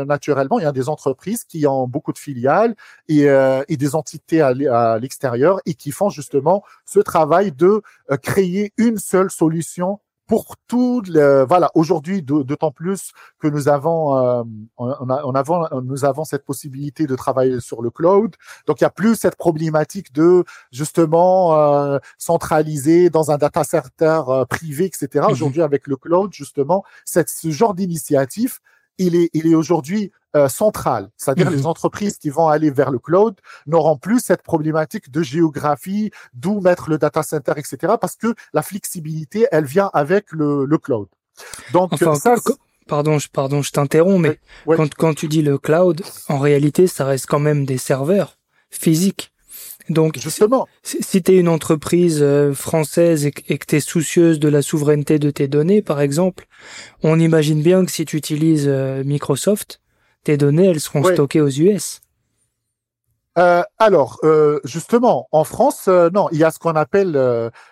naturellement. 0.05 0.59
Il 0.59 0.65
y 0.65 0.67
a 0.67 0.73
des 0.73 0.89
entreprises 0.89 1.45
qui 1.45 1.69
ont 1.69 1.87
beaucoup 1.87 2.13
de 2.13 2.19
filiales 2.19 2.75
et, 3.07 3.27
et 3.69 3.77
des 3.77 3.95
entités 3.95 4.41
à 4.41 4.99
l'extérieur 4.99 5.61
et 5.67 5.75
qui 5.75 5.93
font 5.93 6.11
justement 6.11 6.65
ce 6.85 6.99
travail 6.99 7.53
de 7.53 7.81
créer 8.21 8.73
une 8.77 8.99
seule 8.99 9.31
solution 9.31 10.01
pour 10.29 10.57
tout 10.69 11.03
le, 11.09 11.45
voilà 11.49 11.71
aujourd'hui 11.75 12.23
d'autant 12.23 12.71
plus 12.71 13.13
que 13.41 13.49
nous 13.49 13.67
avons 13.67 14.15
euh, 14.17 14.43
on, 14.77 14.95
on, 15.09 15.35
avons 15.35 15.67
nous 15.83 16.05
avons 16.05 16.25
cette 16.25 16.45
possibilité 16.45 17.07
de 17.07 17.17
travailler 17.17 17.61
sur 17.61 17.81
le 17.83 17.91
cloud 17.91 18.37
donc 18.67 18.81
il 18.81 18.85
y 18.85 18.87
a 18.87 18.91
plus 18.91 19.17
cette 19.17 19.37
problématique 19.37 20.13
de 20.13 20.45
justement 20.71 21.57
euh, 21.57 21.99
centraliser 22.19 23.09
dans 23.09 23.31
un 23.31 23.39
data 23.39 23.65
center 23.65 24.21
euh, 24.29 24.45
privé 24.45 24.85
etc 24.85 25.25
mhm. 25.27 25.33
aujourd'hui 25.33 25.63
avec 25.63 25.87
le 25.87 25.97
cloud 25.97 26.31
justement 26.33 26.85
cette 27.07 27.31
ce 27.31 27.51
genre 27.51 27.75
d'initiative 27.75 28.59
il 28.99 29.17
est 29.17 29.31
il 29.33 29.47
est 29.47 29.55
aujourd'hui 29.55 30.13
euh, 30.37 30.49
centrale, 30.49 31.11
c'est-à-dire 31.17 31.51
les 31.51 31.59
mhm. 31.59 31.67
entreprises 31.67 32.19
qui 32.19 32.31
vont 32.31 32.49
aller 32.49 32.71
vers 32.71 32.91
le 32.91 32.99
cloud 32.99 33.37
n'auront 33.67 33.97
plus 33.97 34.21
cette 34.21 34.43
problématique 34.43 35.11
de 35.11 35.23
géographie, 35.23 36.11
d'où 36.35 36.61
mettre 36.61 36.91
le 36.91 36.99
data 36.99 37.23
center, 37.23 37.53
etc. 37.57 37.95
Parce 38.01 38.17
que 38.17 38.35
la 38.53 38.63
flexibilité, 38.63 39.47
elle 39.53 39.65
vient 39.65 39.91
avec 39.95 40.31
le, 40.33 40.65
le 40.65 40.79
cloud. 40.79 41.09
Donc 41.73 41.93
ça, 41.99 42.35
pardon, 42.87 43.19
je, 43.19 43.29
pardon, 43.29 43.63
je 43.63 43.71
t'interromps, 43.71 44.21
mais 44.21 44.39
Quand, 44.67 44.95
quand 44.95 45.15
tu 45.15 45.29
dis 45.29 45.43
le 45.43 45.59
cloud, 45.59 46.03
en 46.29 46.39
réalité, 46.39 46.87
ça 46.87 47.05
reste 47.05 47.27
quand 47.27 47.41
même 47.41 47.65
des 47.65 47.79
serveurs 47.79 48.39
physiques. 48.71 49.33
Donc, 49.89 50.19
justement, 50.19 50.69
si, 50.83 51.03
si 51.03 51.23
tu 51.23 51.33
es 51.33 51.37
une 51.39 51.49
entreprise 51.49 52.19
euh, 52.21 52.53
française 52.53 53.25
et, 53.25 53.31
que 53.31 53.67
tu 53.67 53.77
es 53.77 53.81
soucieuse 53.81 54.39
de 54.39 54.49
la 54.49 54.61
souveraineté 54.61 55.19
de 55.19 55.31
tes 55.31 55.49
données, 55.49 55.81
par 55.81 56.01
exemple, 56.01 56.47
on 57.03 57.19
imagine 57.19 57.63
bien 57.63 57.85
que 57.85 57.91
si 57.91 58.05
tu 58.05 58.17
utilises 58.17 58.67
euh, 58.69 59.03
Microsoft, 59.05 59.81
tes 60.29 60.37
données, 60.37 60.67
elles 60.67 60.81
seront 60.81 61.03
stockées 61.05 61.41
aux 61.41 61.49
US. 61.49 62.03
Euh, 63.39 63.63
alors, 63.79 64.19
euh, 64.25 64.61
justement, 64.65 65.27
en 65.33 65.45
France, 65.45 65.87
euh, 65.89 66.11
non, 66.13 66.29
il 66.33 66.39
y 66.39 66.45
a 66.45 66.51
ce 66.51 66.59
qu'on 66.59 66.77
appelle 66.77 67.13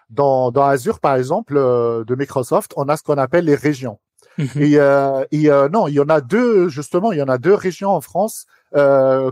dans, 0.08 0.50
dans 0.50 0.64
Azure, 0.64 0.98
par 1.00 1.16
exemple, 1.16 1.54
de 1.54 2.14
Microsoft, 2.14 2.72
on 2.76 2.88
a 2.88 2.96
ce 2.96 3.02
qu'on 3.02 3.18
appelle 3.18 3.44
les 3.44 3.56
régions. 3.56 3.98
Mhm. 4.38 4.48
Et, 4.56 4.72
et 5.32 5.50
non, 5.70 5.86
il 5.86 5.94
y 5.94 6.00
en 6.00 6.08
a 6.08 6.22
deux, 6.22 6.70
justement, 6.70 7.12
il 7.12 7.18
y 7.18 7.22
en 7.22 7.28
a 7.28 7.36
deux 7.36 7.54
régions 7.54 7.90
en 7.90 8.00
France, 8.00 8.46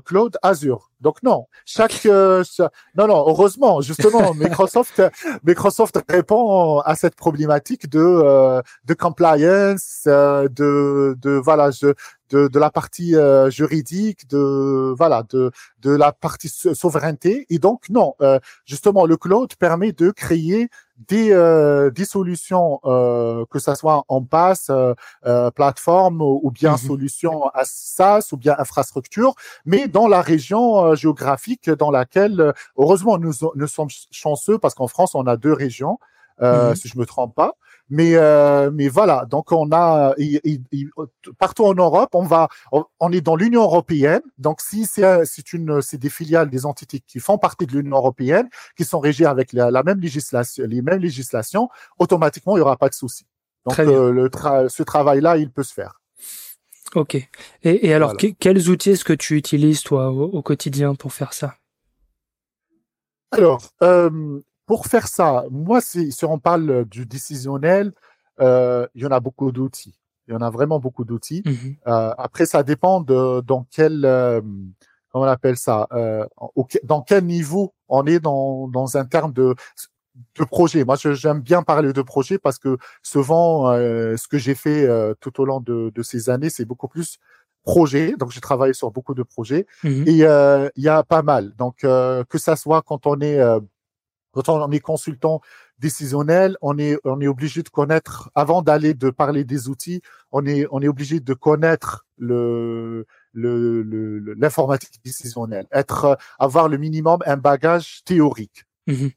Cloud 0.05 0.39
Azure. 0.43 0.91
Donc 1.01 1.23
non, 1.23 1.47
chaque, 1.67 2.07
non 2.07 3.07
non, 3.07 3.25
heureusement, 3.29 3.83
justement, 3.83 4.33
Microsoft 4.35 5.03
Microsoft 5.45 6.03
répond 6.09 6.79
à 6.81 6.95
cette 6.95 7.15
problématique 7.15 7.91
de 7.91 8.63
de 8.85 8.95
compliance, 8.95 10.03
de 10.07 11.15
de 11.21 11.31
voilà, 11.33 11.71
je, 11.71 11.93
de, 12.31 12.49
de 12.49 12.59
la 12.59 12.71
partie 12.71 13.15
euh, 13.15 13.51
juridique, 13.51 14.29
de 14.29 14.95
voilà, 14.97 15.23
de 15.31 15.51
de 15.83 15.91
la 15.91 16.13
partie 16.13 16.49
souveraineté. 16.49 17.47
Et 17.51 17.59
donc 17.59 17.89
non, 17.91 18.15
euh, 18.21 18.39
justement, 18.65 19.07
le 19.07 19.17
cloud 19.17 19.55
permet 19.57 19.93
de 19.93 20.11
créer 20.11 20.69
des 21.09 21.33
euh, 21.33 21.91
des 21.91 22.05
solutions, 22.05 22.81
que 22.85 23.59
ça 23.59 23.75
soit 23.75 24.05
en 24.09 24.23
pass, 24.23 24.71
plateforme 25.55 26.23
ou 26.23 26.51
bien 26.51 26.75
mmh 26.75 26.79
solution 26.79 27.47
à 27.49 27.63
SaaS 27.65 28.29
ou 28.33 28.37
bien 28.37 28.55
infrastructure, 28.59 29.34
mais 29.65 29.89
dans 29.89 30.09
la 30.09 30.23
région 30.23 30.95
géographique 30.95 31.71
dans 31.71 31.91
laquelle, 31.91 32.53
heureusement, 32.77 33.19
nous 33.19 33.33
nous 33.55 33.67
sommes 33.67 33.89
chanceux 34.11 34.59
parce 34.59 34.75
qu'en 34.75 34.89
France 34.89 35.15
on 35.15 35.27
a 35.27 35.37
deux 35.37 35.53
régions. 35.53 35.99
Mmh 36.41 36.75
si 36.75 36.89
je 36.89 36.99
me 36.99 37.07
trompe 37.07 37.33
pas. 37.33 37.55
Mais 37.91 38.15
euh, 38.15 38.71
mais 38.73 38.89
voilà, 38.89 39.27
donc 39.27 39.53
on 39.53 39.71
a 39.71 40.15
partout 41.39 41.65
en 41.65 41.75
Europe, 41.75 42.11
on 42.15 42.23
va, 42.23 42.49
on, 42.73 43.13
est 43.13 43.21
dans 43.21 43.37
l'Union 43.37 43.63
européenne. 43.63 44.23
Donc 44.39 44.63
si 44.63 44.87
c'est 44.87 45.27
c'est 45.27 45.53
une 45.53 45.83
c'est 45.83 45.99
des 45.99 46.09
filiales 46.09 46.49
des 46.49 46.65
entités 46.65 47.01
qui 47.01 47.21
font 47.21 47.37
partie 47.37 47.67
de 47.67 47.73
l'Union 47.73 47.97
européenne, 47.97 48.49
qui 48.77 48.85
sont 48.85 49.01
régies 49.01 49.27
avec 49.27 49.53
la, 49.53 49.83
même 49.83 50.01
législation, 50.01 50.65
les 50.67 50.81
mêmes 50.81 51.01
législations, 51.01 51.69
automatiquement 51.99 52.57
il 52.57 52.61
y 52.61 52.63
aura 52.63 52.79
pas 52.79 52.89
de 52.89 52.95
souci. 52.95 53.27
Donc 53.67 53.79
euh, 53.79 54.11
le 54.11 54.31
ce 54.69 54.83
travail-là, 54.83 55.37
il 55.37 55.51
peut 55.51 55.63
se 55.63 55.75
faire. 55.75 56.01
Ok. 56.95 57.15
Et, 57.15 57.29
et 57.63 57.95
alors, 57.95 58.15
quels 58.17 58.69
outils 58.69 58.91
est-ce 58.91 59.05
que 59.05 59.13
tu 59.13 59.37
utilises 59.37 59.83
toi 59.83 60.11
au, 60.11 60.25
au 60.25 60.43
quotidien 60.43 60.95
pour 60.95 61.13
faire 61.13 61.33
ça? 61.33 61.57
Alors, 63.33 63.63
euh, 63.83 64.41
pour 64.67 64.87
faire 64.87 65.09
ça, 65.09 65.45
moi, 65.51 65.81
si, 65.81 66.13
si 66.13 66.25
on 66.25 66.39
parle 66.39 66.85
du 66.85 67.05
décisionnel, 67.05 67.93
euh, 68.41 68.87
il 68.95 69.03
y 69.03 69.07
en 69.07 69.11
a 69.11 69.21
beaucoup 69.21 69.51
d'outils. 69.53 69.99
Il 70.27 70.33
y 70.33 70.37
en 70.37 70.41
a 70.41 70.51
vraiment 70.51 70.79
beaucoup 70.79 71.05
d'outils. 71.05 71.43
Mmh 71.45 71.53
euh, 71.87 72.15
après, 72.17 72.47
ça 72.47 72.63
dépend 72.63 73.01
de 73.01 73.43
dans 73.43 73.67
quel 73.71 74.01
comment 75.11 75.27
on 75.27 75.29
appelle 75.29 75.57
ça, 75.57 75.87
euh, 75.93 76.27
dans 76.83 77.03
quel 77.03 77.25
niveau 77.25 77.75
on 77.89 78.07
est 78.07 78.21
dans 78.21 78.69
dans 78.69 78.97
un 78.97 79.05
terme 79.05 79.33
de 79.33 79.55
de 80.39 80.45
projet. 80.45 80.85
Moi, 80.85 80.97
j'aime 80.97 81.41
bien 81.41 81.63
parler 81.63 81.93
de 81.93 82.03
projet 82.03 82.39
parce 82.39 82.59
que 82.59 82.77
souvent, 83.03 83.71
euh, 83.71 84.17
ce 84.17 84.29
que 84.29 84.39
j'ai 84.39 84.55
fait 84.55 84.87
euh, 84.87 85.15
tout 85.21 85.41
au 85.41 85.45
long 85.45 85.61
de, 85.61 85.91
de 85.95 86.03
ces 86.03 86.31
années, 86.31 86.51
c'est 86.51 86.65
beaucoup 86.65 86.89
plus 86.89 87.19
projet. 87.63 88.15
Donc, 88.19 88.31
j'ai 88.31 88.41
travaillé 88.41 88.75
sur 88.75 88.91
beaucoup 88.91 89.15
de 89.15 89.23
projets 89.23 89.67
mmh 89.83 90.05
et 90.07 90.13
il 90.13 90.83
y 90.83 90.89
a 90.89 91.03
pas 91.03 91.23
mal. 91.23 91.55
Donc, 91.57 91.79
que 91.81 92.39
ça 92.39 92.57
soit 92.57 92.83
quand 92.83 93.07
on 93.07 93.21
est 93.21 93.41
quand 94.35 94.49
on 94.49 94.71
est 94.71 94.81
consultant 94.81 95.41
décisionnel, 95.79 96.57
on 96.61 96.77
est, 96.79 96.99
on 97.05 97.21
est 97.21 97.27
obligé 97.27 97.63
de 97.63 97.69
connaître, 97.69 98.31
avant 98.35 98.63
d'aller 98.63 98.95
de 98.95 99.11
parler 99.11 99.45
des 99.45 99.69
outils, 99.69 100.03
on 100.33 100.45
est, 100.45 100.67
on 100.71 100.81
est 100.83 100.89
obligé 100.89 101.21
de 101.21 101.35
connaître 101.35 102.07
le, 102.19 103.07
le, 103.33 104.35
l'informatique 104.35 105.01
décisionnelle, 105.05 105.67
être, 105.73 106.19
avoir 106.39 106.69
le 106.69 106.79
minimum 106.79 107.21
un 107.27 107.37
bagage 107.37 108.03
théorique. 108.05 108.65
Mmh 108.87 109.09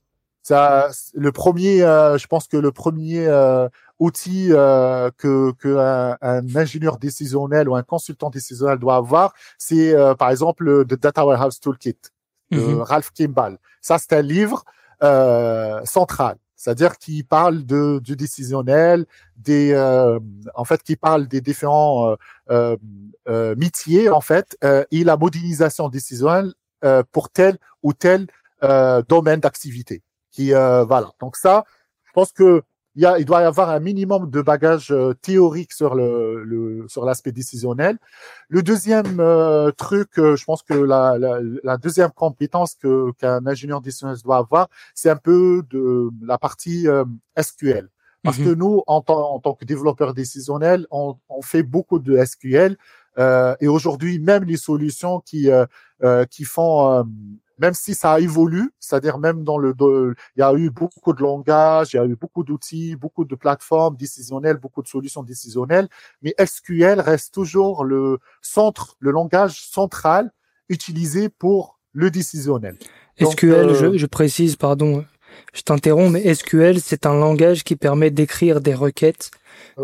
Ça, 0.47 0.87
le 1.13 1.33
premier, 1.33 1.83
euh, 1.83 2.17
je 2.17 2.25
pense 2.25 2.47
que 2.47 2.55
le 2.55 2.71
premier 2.71 3.27
euh, 3.27 3.67
outil 3.99 4.47
euh, 4.51 5.11
que, 5.17 5.51
que 5.51 5.75
un, 6.21 6.55
ingénieur 6.55 6.99
décisionnel 6.99 7.67
ou 7.67 7.75
un 7.75 7.83
consultant 7.83 8.29
décisionnel 8.29 8.77
doit 8.77 8.95
avoir, 8.95 9.33
c'est 9.57 9.93
par 10.17 10.29
exemple 10.29 10.63
le 10.63 10.85
Data 10.85 11.25
Warehouse 11.25 11.59
Toolkit 11.59 11.97
de 12.51 12.61
mmh 12.61 12.81
Ralph 12.81 13.11
Kimball. 13.11 13.57
Ça, 13.81 13.97
c'est 13.97 14.13
un 14.13 14.21
livre 14.21 14.63
euh, 15.03 15.81
centrale. 15.83 16.37
c'est-à-dire 16.55 16.97
qui 16.97 17.23
parle 17.23 17.65
de, 17.65 17.99
du 17.99 18.15
décisionnel, 18.15 19.05
des, 19.35 19.73
euh, 19.73 20.17
en 20.55 20.63
fait, 20.63 20.81
qui 20.81 20.95
parle 20.95 21.27
des 21.27 21.41
différents 21.41 22.15
euh, 22.49 22.77
euh, 23.27 23.53
métiers, 23.57 24.09
en 24.09 24.21
fait, 24.21 24.57
et 24.91 25.03
la 25.03 25.17
modélisation 25.17 25.89
décisionnelle 25.89 26.53
pour 27.11 27.31
tel 27.31 27.57
ou 27.83 27.91
tel 27.91 28.27
domaine 29.09 29.41
d'activité. 29.41 30.03
Qui, 30.37 30.51
voilà. 30.51 31.11
Donc 31.19 31.35
ça, 31.35 31.63
je 32.03 32.11
pense 32.13 32.31
que 32.31 32.61
il, 32.97 33.01
y 33.01 33.05
a, 33.05 33.19
il 33.19 33.25
doit 33.25 33.41
y 33.41 33.43
avoir 33.43 33.69
un 33.69 33.79
minimum 33.79 34.29
de 34.29 34.41
bagage 34.41 34.91
euh, 34.91 35.13
théorique 35.13 35.71
sur 35.71 35.93
le, 35.93 36.43
le 36.43 36.87
sur 36.87 37.05
l'aspect 37.05 37.31
décisionnel. 37.31 37.99
Le 38.49 38.63
deuxième 38.63 39.19
euh, 39.19 39.71
truc, 39.71 40.17
euh, 40.17 40.35
je 40.35 40.43
pense 40.43 40.63
que 40.63 40.73
la, 40.73 41.17
la, 41.19 41.39
la 41.63 41.77
deuxième 41.77 42.09
compétence 42.11 42.73
que 42.73 43.11
qu'un 43.19 43.45
ingénieur 43.45 43.81
décisionnel 43.81 44.17
doit 44.23 44.37
avoir, 44.37 44.67
c'est 44.95 45.11
un 45.11 45.15
peu 45.15 45.63
de 45.69 46.09
la 46.23 46.39
partie 46.39 46.87
SQL. 47.39 47.87
Parce 48.23 48.37
que 48.37 48.49
mhm. 48.49 48.55
nous, 48.55 48.83
en, 48.87 49.03
en, 49.07 49.39
tant 49.39 49.53
que 49.53 49.63
développeurs 49.63 50.15
décisionnels, 50.15 50.87
on, 50.89 51.17
on 51.29 51.41
fait 51.43 51.63
beaucoup 51.63 51.99
de 51.99 52.17
SQL. 52.25 52.77
et 53.61 53.67
aujourd'hui, 53.67 54.17
même 54.19 54.43
les 54.43 54.57
solutions 54.57 55.19
qui 55.19 55.49
qui 56.31 56.43
font 56.45 57.05
même 57.59 57.73
si 57.73 57.95
ça 57.95 58.19
évolue, 58.19 58.71
c'est-à-dire 58.79 59.17
même 59.17 59.43
dans 59.43 59.57
le, 59.57 59.73
il 60.35 60.39
y 60.39 60.43
a 60.43 60.53
eu 60.53 60.69
beaucoup 60.69 61.13
de 61.13 61.21
langages, 61.21 61.93
il 61.93 61.97
y 61.97 61.99
a 61.99 62.05
eu 62.05 62.15
beaucoup 62.15 62.43
d'outils, 62.43 62.95
beaucoup 62.95 63.25
de 63.25 63.35
plateformes 63.35 63.95
décisionnelles, 63.95 64.57
beaucoup 64.57 64.81
de 64.81 64.87
solutions 64.87 65.23
décisionnelles, 65.23 65.87
mais 66.21 66.35
SQL 66.43 66.99
reste 66.99 67.33
toujours 67.33 67.83
le 67.83 68.19
centre, 68.41 68.95
le 68.99 69.11
langage 69.11 69.61
central 69.61 70.31
utilisé 70.69 71.29
pour 71.29 71.79
le 71.93 72.11
décisionnel. 72.11 72.77
SQL, 73.19 73.69
euh, 73.69 73.97
je, 73.97 74.05
précise, 74.05 74.55
pardon, 74.55 75.03
je 75.53 75.61
t'interromps, 75.61 76.11
mais 76.11 76.33
SQL, 76.33 76.79
c'est 76.79 77.05
un 77.05 77.15
langage 77.15 77.63
qui 77.63 77.75
permet 77.75 78.11
d'écrire 78.11 78.61
des 78.61 78.75
requêtes 78.75 79.31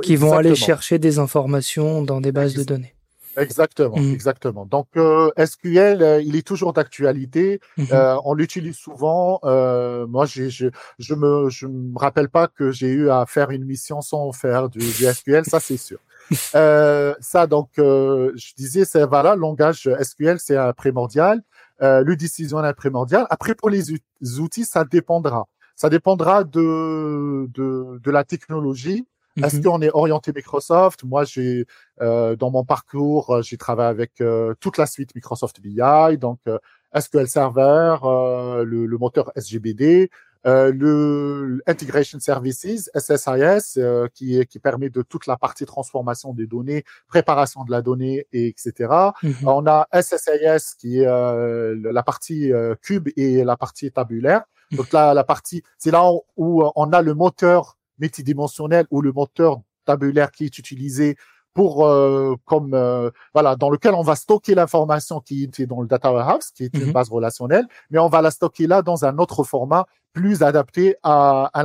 qui 0.03 0.15
vont 0.15 0.33
aller 0.33 0.55
chercher 0.55 0.99
des 0.99 1.19
informations 1.19 2.03
dans 2.03 2.21
des 2.21 2.31
bases 2.31 2.53
de 2.53 2.63
données. 2.63 2.93
Exactement, 3.37 3.97
mmh. 3.97 4.13
exactement. 4.13 4.65
Donc 4.65 4.87
euh, 4.95 5.29
SQL, 5.37 6.01
euh, 6.01 6.21
il 6.21 6.35
est 6.35 6.45
toujours 6.45 6.73
d'actualité. 6.73 7.59
Mmh 7.77 7.83
euh, 7.91 8.15
on 8.25 8.33
l'utilise 8.33 8.75
souvent. 8.75 9.39
Euh, 9.43 10.07
moi, 10.07 10.25
j'ai, 10.25 10.49
je, 10.49 10.67
je 10.99 11.15
me, 11.15 11.49
je 11.49 11.67
me 11.67 11.97
rappelle 11.97 12.29
pas 12.29 12.47
que 12.47 12.71
j'ai 12.71 12.87
eu 12.87 13.09
à 13.09 13.25
faire 13.25 13.51
une 13.51 13.65
mission 13.65 14.01
sans 14.01 14.31
faire 14.31 14.69
du, 14.69 14.79
du 14.79 15.05
SQL, 15.05 15.45
ça 15.45 15.59
c'est 15.59 15.77
sûr. 15.77 15.99
ça, 16.31 17.47
donc, 17.47 17.69
je 17.77 18.53
disais, 18.55 18.85
c'est 18.85 19.05
voilà, 19.05 19.35
langage 19.35 19.89
SQL, 20.01 20.39
c'est 20.39 20.57
primordial. 20.75 21.41
le 21.81 22.15
décisionnel 22.15 22.73
primordial. 22.75 23.27
Après, 23.29 23.55
pour 23.55 23.69
les 23.69 23.91
outils, 24.39 24.65
ça 24.65 24.85
dépendra. 24.85 25.47
Ça 25.75 25.89
dépendra 25.89 26.43
de, 26.43 27.49
de, 27.53 27.99
de 28.01 28.11
la 28.11 28.23
technologie. 28.23 29.05
Est-ce 29.41 29.57
mhm. 29.57 29.63
qu'on 29.63 29.81
est 29.81 29.89
orienté 29.93 30.31
Microsoft? 30.31 31.03
Moi, 31.03 31.23
j'ai 31.23 31.65
euh, 32.01 32.35
dans 32.35 32.51
mon 32.51 32.63
parcours, 32.63 33.31
euh, 33.31 33.41
j'ai 33.41 33.57
travaillé 33.57 33.89
avec 33.89 34.21
euh, 34.21 34.53
toute 34.59 34.77
la 34.77 34.85
suite 34.85 35.15
Microsoft 35.15 35.59
BI, 35.59 36.17
donc 36.17 36.39
euh, 36.47 36.59
SQL 36.95 37.27
Server, 37.27 37.97
euh, 38.03 38.63
le, 38.63 38.85
le, 38.85 38.97
moteur 38.97 39.31
SGBD, 39.35 40.11
le 40.45 41.61
Integration 41.65 42.19
Services 42.19 42.91
(SSIS), 42.93 43.79
qui, 44.13 44.45
qui 44.45 44.59
permet 44.59 44.89
de 44.89 45.01
toute 45.01 45.25
la 45.25 45.37
partie 45.37 45.65
transformation 45.65 46.33
des 46.33 46.45
données, 46.45 46.83
préparation 47.07 47.63
de 47.63 47.71
la 47.71 47.81
donnée, 47.81 48.27
et 48.33 48.47
etc. 48.47 48.93
Mhm. 49.23 49.47
On 49.47 49.65
a 49.65 49.87
SSIS 49.99 50.75
qui 50.77 50.99
est 50.99 51.05
la 51.05 52.03
partie 52.03 52.51
cube 52.81 53.09
et 53.15 53.43
la 53.43 53.57
partie 53.57 53.91
tabulaire. 53.91 54.43
Donc 54.73 54.91
là, 54.91 55.13
la 55.13 55.23
partie, 55.23 55.63
c'est 55.77 55.91
là 55.91 56.03
où 56.35 56.63
on 56.75 56.93
a 56.93 57.01
le 57.01 57.13
moteur 57.13 57.77
multidimensionnel 57.99 58.85
ou 58.91 59.01
le 59.01 59.11
moteur 59.11 59.61
tabulaire 59.85 60.31
qui 60.31 60.45
est 60.45 60.57
utilisé 60.57 61.15
pour 61.53 61.85
euh, 61.85 62.35
comme 62.45 62.73
euh, 62.73 63.11
voilà 63.33 63.55
dans 63.55 63.69
lequel 63.69 63.93
on 63.93 64.01
va 64.01 64.15
stocker 64.15 64.55
l'information 64.55 65.19
qui 65.19 65.43
est 65.43 65.65
dans 65.65 65.81
le 65.81 65.87
data 65.87 66.11
warehouse 66.11 66.51
qui 66.51 66.63
est 66.65 66.75
une 66.75 66.87
mhm. 66.87 66.93
base 66.93 67.09
relationnelle 67.09 67.67
mais 67.91 67.99
on 67.99 68.09
va 68.09 68.21
la 68.21 68.31
stocker 68.31 68.67
là 68.67 68.81
dans 68.81 69.05
un 69.05 69.17
autre 69.17 69.43
format 69.43 69.85
plus 70.13 70.43
adapté 70.43 70.95
à, 71.03 71.49
à 71.53 71.63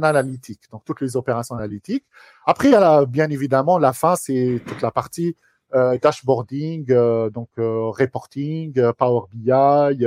l'analytique 0.00 0.62
donc 0.70 0.84
toutes 0.84 1.00
les 1.00 1.16
opérations 1.16 1.56
analytiques 1.56 2.04
après 2.46 2.68
il 2.68 2.72
y 2.72 2.76
a 2.76 3.04
bien 3.06 3.30
évidemment 3.30 3.78
la 3.78 3.92
fin 3.92 4.14
c'est 4.16 4.60
toute 4.66 4.82
la 4.82 4.90
partie 4.90 5.36
euh, 5.74 5.98
dashboarding 6.00 6.86
donc 7.30 7.48
reporting 7.56 8.92
Power 8.92 9.22
BI 9.32 10.06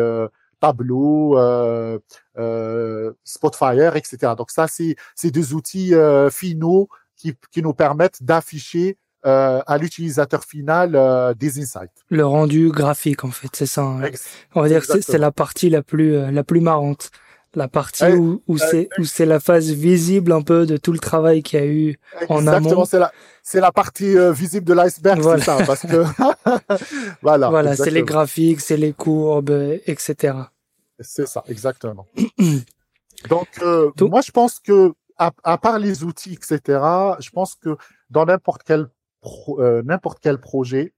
Tableau, 0.60 1.38
euh, 1.38 2.00
euh, 2.38 3.14
Spotfire, 3.24 3.96
etc. 3.96 4.34
Donc 4.38 4.52
ça, 4.52 4.68
c'est 4.68 4.96
c'est 5.16 5.32
des 5.32 5.54
outils 5.54 5.94
euh, 5.94 6.30
finaux 6.30 6.88
qui, 7.16 7.36
qui 7.52 7.62
nous 7.62 7.74
permettent 7.74 8.24
d'afficher 8.24 8.98
euh, 9.26 9.62
à 9.66 9.78
l'utilisateur 9.78 10.44
final 10.46 10.92
euh, 10.96 11.34
des 11.34 11.60
insights. 11.60 11.92
Le 12.10 12.26
rendu 12.26 12.70
graphique, 12.70 13.24
en 13.24 13.32
fait, 13.32 13.50
c'est 13.54 13.66
ça. 13.66 13.82
Hein. 13.82 14.10
On 14.56 14.62
va 14.62 14.68
dire 14.68 14.86
que 14.86 15.02
c'est 15.02 15.18
la 15.18 15.32
partie 15.32 15.70
la 15.70 15.82
plus 15.82 16.16
euh, 16.16 16.32
la 16.32 16.44
plus 16.44 16.62
marrante 16.62 17.10
la 17.58 17.68
partie 17.68 18.06
où, 18.06 18.42
où 18.48 18.58
c'est 18.58 18.90
où 18.98 19.04
c'est 19.04 19.26
la 19.26 19.40
phase 19.40 19.72
visible 19.72 20.32
un 20.32 20.42
peu 20.42 20.66
de 20.66 20.78
tout 20.78 20.94
le 20.94 21.00
travail 21.00 21.44
qu'il 21.44 21.60
y 21.60 21.64
a 21.64 21.66
eu 21.66 22.00
en 22.30 22.48
amont. 22.48 22.58
Exactement, 22.58 22.86
c'est 22.86 23.00
la 23.00 23.12
c'est 23.44 23.60
la 23.60 23.72
partie 23.72 24.16
visible 24.32 24.66
de 24.66 24.74
l'iceberg, 24.74 25.22
c'est 25.22 25.44
ça, 25.44 25.58
parce 25.66 25.82
que 25.82 26.04
voilà. 27.22 27.50
Voilà, 27.50 27.76
c'est 27.76 27.92
les 27.92 28.04
graphiques, 28.04 28.62
c'est 28.62 28.78
les 28.78 28.94
courbes, 28.94 29.80
etc. 29.86 30.36
C'est 31.00 31.28
ça, 31.28 31.44
exactement. 31.48 32.06
Donc, 33.30 33.48
euh, 33.62 33.92
moi, 34.02 34.22
je 34.22 34.32
pense 34.32 34.60
que, 34.60 34.94
à, 35.18 35.32
à, 35.44 35.58
part 35.58 35.80
les 35.80 36.04
outils, 36.04 36.34
etc., 36.34 36.60
je 37.20 37.30
pense 37.32 37.56
que 37.56 37.78
dans 38.10 38.26
n'importe 38.26 38.62
quel 38.64 38.88
euh, 39.50 39.82
n'importe 39.84 40.20
quel 40.22 40.40
projet, 40.40 40.94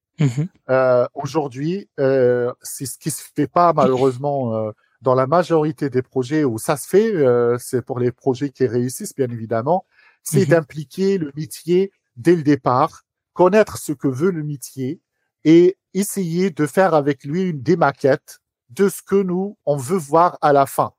euh, 0.69 1.07
aujourd'hui, 1.13 1.89
euh, 1.99 2.51
c'est 2.61 2.85
ce 2.85 2.97
qui 2.97 3.11
se 3.11 3.23
fait 3.35 3.47
pas 3.47 3.73
malheureusement 3.73 4.53
euh, 4.53 4.71
dans 5.01 5.15
la 5.15 5.27
majorité 5.27 5.89
des 5.89 6.01
projets 6.01 6.43
où 6.43 6.57
ça 6.57 6.77
se 6.77 6.87
fait. 6.87 7.13
c'est 7.59 7.81
pour 7.81 7.99
les 7.99 8.11
projets 8.11 8.49
qui 8.49 8.67
réussissent, 8.67 9.15
bien 9.15 9.29
évidemment. 9.29 9.85
C'est 10.23 10.41
mm-hmm. 10.41 10.49
d'impliquer 10.49 11.17
le 11.17 11.31
métier 11.35 11.91
dès 12.17 12.35
le 12.35 12.43
départ, 12.43 13.03
connaître 13.33 13.77
ce 13.77 13.93
que 13.93 14.07
veut 14.07 14.31
le 14.31 14.43
métier 14.43 15.01
et 15.45 15.77
essayer 15.93 16.49
de 16.49 16.65
faire 16.65 16.93
avec 16.93 17.23
lui 17.23 17.43
une 17.43 17.61
démaquette 17.61 18.39
de 18.69 18.89
ce 18.89 19.01
que 19.01 19.15
nous, 19.15 19.57
on 19.65 19.77
veut 19.77 19.97
voir 19.97 20.37
à 20.41 20.53
la 20.53 20.65
fin. 20.65 20.91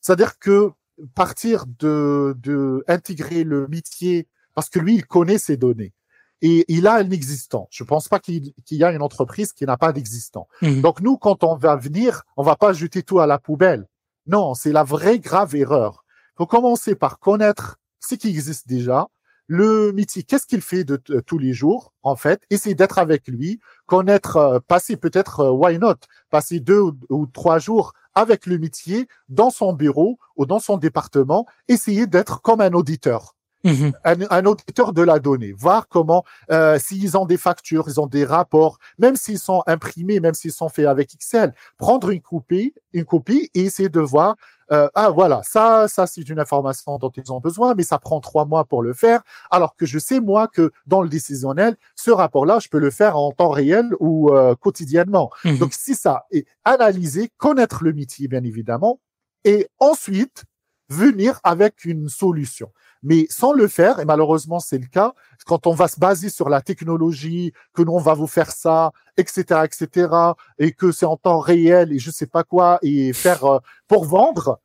C'est-à-dire 0.00 0.38
que 0.38 0.72
partir 1.14 1.66
de, 1.66 2.34
de 2.38 2.84
intégrer 2.88 3.44
le 3.44 3.68
métier, 3.68 4.28
parce 4.54 4.70
que 4.70 4.78
lui, 4.78 4.94
il 4.94 5.06
connaît 5.06 5.38
ses 5.38 5.56
données. 5.56 5.92
Et 6.48 6.64
il 6.68 6.86
a 6.86 6.94
un 6.94 7.10
existant. 7.10 7.66
Je 7.72 7.82
pense 7.82 8.06
pas 8.06 8.20
qu'il 8.20 8.52
y 8.70 8.84
a 8.84 8.92
une 8.92 9.02
entreprise 9.02 9.52
qui 9.52 9.64
n'a 9.64 9.76
pas 9.76 9.92
d'existant. 9.92 10.46
Mmh. 10.62 10.80
Donc 10.80 11.00
nous, 11.00 11.16
quand 11.16 11.42
on 11.42 11.56
va 11.56 11.74
venir, 11.74 12.22
on 12.36 12.44
va 12.44 12.54
pas 12.54 12.72
jeter 12.72 13.02
tout 13.02 13.18
à 13.18 13.26
la 13.26 13.40
poubelle. 13.40 13.88
Non, 14.28 14.54
c'est 14.54 14.70
la 14.70 14.84
vraie 14.84 15.18
grave 15.18 15.56
erreur. 15.56 16.04
Faut 16.36 16.46
commencer 16.46 16.94
par 16.94 17.18
connaître 17.18 17.80
ce 17.98 18.14
qui 18.14 18.28
existe 18.28 18.68
déjà, 18.68 19.08
le 19.48 19.92
métier, 19.92 20.22
qu'est-ce 20.22 20.46
qu'il 20.46 20.60
fait 20.60 20.84
de 20.84 20.96
tous 21.20 21.38
les 21.38 21.52
jours, 21.52 21.92
en 22.02 22.16
fait, 22.16 22.42
essayer 22.50 22.74
d'être 22.74 22.98
avec 22.98 23.28
lui, 23.28 23.60
connaître, 23.86 24.36
euh, 24.36 24.58
passer 24.66 24.96
peut-être, 24.96 25.40
euh, 25.40 25.50
why 25.50 25.78
not, 25.78 25.94
passer 26.30 26.58
deux 26.58 26.80
ou, 27.08 27.26
trois 27.26 27.58
jours 27.58 27.92
avec 28.14 28.46
le 28.46 28.58
métier 28.58 29.06
dans 29.28 29.50
son 29.50 29.72
bureau 29.72 30.18
ou 30.36 30.46
dans 30.46 30.58
son 30.58 30.78
département, 30.78 31.46
essayer 31.68 32.06
d'être 32.06 32.42
comme 32.42 32.60
un 32.60 32.72
auditeur. 32.72 33.35
Mhm. 33.64 33.92
Un, 34.04 34.46
auditeur 34.46 34.92
de 34.92 35.02
la 35.02 35.18
donnée, 35.18 35.52
voir 35.52 35.88
comment, 35.88 36.24
euh, 36.52 36.78
s'ils 36.78 37.16
ont 37.16 37.26
des 37.26 37.36
factures, 37.36 37.86
ils 37.88 38.00
ont 38.00 38.06
des 38.06 38.24
rapports, 38.24 38.78
même 38.98 39.16
s'ils 39.16 39.40
sont 39.40 39.62
imprimés, 39.66 40.20
même 40.20 40.34
s'ils 40.34 40.52
sont 40.52 40.68
faits 40.68 40.86
avec 40.86 41.14
Excel, 41.14 41.52
prendre 41.76 42.10
une 42.10 42.20
copie, 42.20 42.74
une 42.92 43.04
copie 43.04 43.50
et 43.54 43.62
essayer 43.62 43.88
de 43.88 44.00
voir 44.00 44.36
euh, 44.72 44.88
ah 44.94 45.10
voilà, 45.10 45.42
ça, 45.44 45.86
ça 45.88 46.06
c'est 46.06 46.28
une 46.28 46.40
information 46.40 46.98
dont 46.98 47.10
ils 47.10 47.32
ont 47.32 47.40
besoin, 47.40 47.74
mais 47.74 47.84
ça 47.84 47.98
prend 47.98 48.20
trois 48.20 48.44
mois 48.46 48.64
pour 48.64 48.82
le 48.82 48.92
faire, 48.94 49.22
alors 49.50 49.76
que 49.76 49.86
je 49.86 49.98
sais 49.98 50.18
moi 50.20 50.48
que 50.48 50.72
dans 50.86 51.02
le 51.02 51.08
décisionnel, 51.08 51.76
ce 51.94 52.10
rapport-là, 52.10 52.58
je 52.58 52.68
peux 52.68 52.78
le 52.78 52.90
faire 52.90 53.16
en 53.16 53.30
temps 53.30 53.50
réel 53.50 53.90
ou 54.00 54.30
euh, 54.30 54.54
quotidiennement. 54.56 55.30
Mhm. 55.44 55.58
Donc 55.58 55.72
si 55.72 55.94
ça 55.94 56.26
est 56.32 56.46
analyser, 56.64 57.30
connaître 57.36 57.84
le 57.84 57.92
métier 57.92 58.26
bien 58.26 58.42
évidemment, 58.42 59.00
et 59.44 59.68
ensuite 59.78 60.44
venir 60.88 61.40
avec 61.44 61.84
une 61.84 62.08
solution. 62.08 62.70
Mais 63.08 63.26
sans 63.30 63.52
le 63.52 63.68
faire, 63.68 64.00
et 64.00 64.04
malheureusement 64.04 64.58
c'est 64.58 64.78
le 64.78 64.86
cas, 64.86 65.14
quand 65.46 65.68
on 65.68 65.74
va 65.74 65.86
se 65.86 66.00
baser 66.00 66.28
sur 66.28 66.48
la 66.48 66.60
technologie, 66.60 67.52
que 67.72 67.82
nous 67.82 67.92
on 67.92 68.00
va 68.00 68.14
vous 68.14 68.26
faire 68.26 68.50
ça, 68.50 68.90
etc., 69.16 69.60
etc., 69.64 70.08
et 70.58 70.72
que 70.72 70.90
c'est 70.90 71.06
en 71.06 71.16
temps 71.16 71.38
réel 71.38 71.92
et 71.92 72.00
je 72.00 72.10
sais 72.10 72.26
pas 72.26 72.42
quoi, 72.42 72.80
et 72.82 73.12
faire 73.12 73.44
euh, 73.44 73.58
pour 73.86 74.06
vendre, 74.06 74.58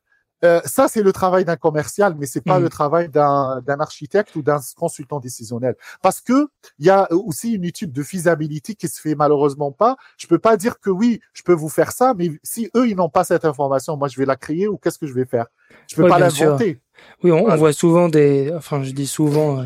euh, 0.44 0.60
ça, 0.64 0.88
c'est 0.88 1.02
le 1.02 1.12
travail 1.12 1.44
d'un 1.44 1.56
commercial, 1.56 2.14
mais 2.18 2.26
c'est 2.26 2.40
pas 2.40 2.56
Mhm. 2.58 2.62
le 2.64 2.68
travail 2.68 3.08
d'un 3.08 3.62
architecte 3.80 4.34
ou 4.36 4.42
d'un 4.42 4.58
consultant 4.76 5.20
décisionnel. 5.20 5.76
Parce 6.02 6.20
que 6.20 6.48
il 6.78 6.86
y 6.86 6.90
a 6.90 7.06
aussi 7.12 7.52
une 7.52 7.64
étude 7.64 7.92
de 7.92 8.02
faisabilité 8.02 8.74
qui 8.74 8.88
se 8.88 9.00
fait 9.00 9.14
malheureusement 9.14 9.70
pas. 9.72 9.96
Je 10.18 10.26
peux 10.26 10.38
pas 10.38 10.56
dire 10.56 10.80
que 10.80 10.90
oui, 10.90 11.20
je 11.32 11.42
peux 11.42 11.52
vous 11.52 11.68
faire 11.68 11.92
ça, 11.92 12.14
mais 12.16 12.30
si 12.42 12.70
eux 12.76 12.88
ils 12.88 12.96
n'ont 12.96 13.08
pas 13.08 13.24
cette 13.24 13.44
information, 13.44 13.96
moi 13.96 14.08
je 14.08 14.18
vais 14.18 14.26
la 14.26 14.36
créer 14.36 14.66
ou 14.68 14.76
qu'est-ce 14.78 14.98
que 14.98 15.06
je 15.06 15.14
vais 15.14 15.26
faire? 15.26 15.46
Je 15.88 15.96
peux 15.96 16.02
pas 16.08 16.18
l'inventer. 16.18 16.80
Oui, 17.22 17.32
on, 17.32 17.46
on 17.46 17.56
voit 17.56 17.72
souvent 17.72 18.08
des, 18.08 18.52
enfin, 18.54 18.82
je 18.82 18.92
dis 18.92 19.06
souvent, 19.06 19.60
euh, 19.60 19.64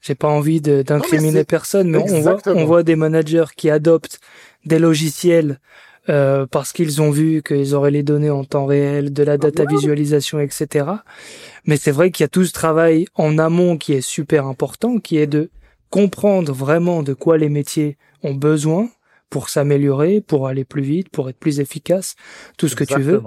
j'ai 0.00 0.14
pas 0.14 0.28
envie 0.28 0.60
d'incriminer 0.60 1.44
personne, 1.44 1.90
mais 1.90 1.98
on 1.98 2.20
voit, 2.20 2.38
on 2.46 2.64
voit 2.64 2.82
des 2.82 2.96
managers 2.96 3.46
qui 3.56 3.68
adoptent 3.70 4.20
des 4.64 4.78
logiciels 4.78 5.58
euh, 6.08 6.46
parce 6.46 6.72
qu'ils 6.72 7.02
ont 7.02 7.10
vu 7.10 7.42
qu'ils 7.42 7.74
auraient 7.74 7.90
les 7.90 8.02
données 8.02 8.30
en 8.30 8.44
temps 8.44 8.66
réel, 8.66 9.12
de 9.12 9.22
la 9.22 9.36
data 9.36 9.64
ouais. 9.64 9.74
visualisation, 9.74 10.40
etc. 10.40 10.86
Mais 11.64 11.76
c'est 11.76 11.90
vrai 11.90 12.10
qu'il 12.10 12.24
y 12.24 12.26
a 12.26 12.28
tout 12.28 12.44
ce 12.44 12.52
travail 12.52 13.06
en 13.14 13.38
amont 13.38 13.76
qui 13.76 13.92
est 13.92 14.00
super 14.00 14.46
important, 14.46 14.98
qui 14.98 15.18
est 15.18 15.26
de 15.26 15.50
comprendre 15.90 16.52
vraiment 16.52 17.02
de 17.02 17.14
quoi 17.14 17.38
les 17.38 17.48
métiers 17.48 17.96
ont 18.22 18.34
besoin 18.34 18.88
pour 19.30 19.50
s'améliorer, 19.50 20.20
pour 20.20 20.48
aller 20.48 20.64
plus 20.64 20.82
vite, 20.82 21.10
pour 21.10 21.28
être 21.28 21.38
plus 21.38 21.60
efficace, 21.60 22.16
tout 22.56 22.68
ce 22.68 22.76
que 22.76 22.84
tu 22.84 23.00
veux. 23.00 23.22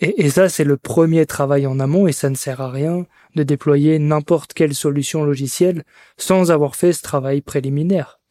Et 0.00 0.30
ça, 0.30 0.48
c'est 0.48 0.64
le 0.64 0.76
premier 0.76 1.26
travail 1.26 1.66
en 1.66 1.78
amont 1.78 2.06
et 2.06 2.12
ça 2.12 2.30
ne 2.30 2.34
sert 2.34 2.60
à 2.60 2.70
rien 2.70 3.06
de 3.36 3.42
déployer 3.42 3.98
n'importe 3.98 4.54
quelle 4.54 4.74
solution 4.74 5.24
logicielle 5.24 5.84
sans 6.16 6.50
avoir 6.50 6.76
fait 6.76 6.92
ce 6.92 7.02
travail 7.02 7.42
préliminaire. 7.42 8.21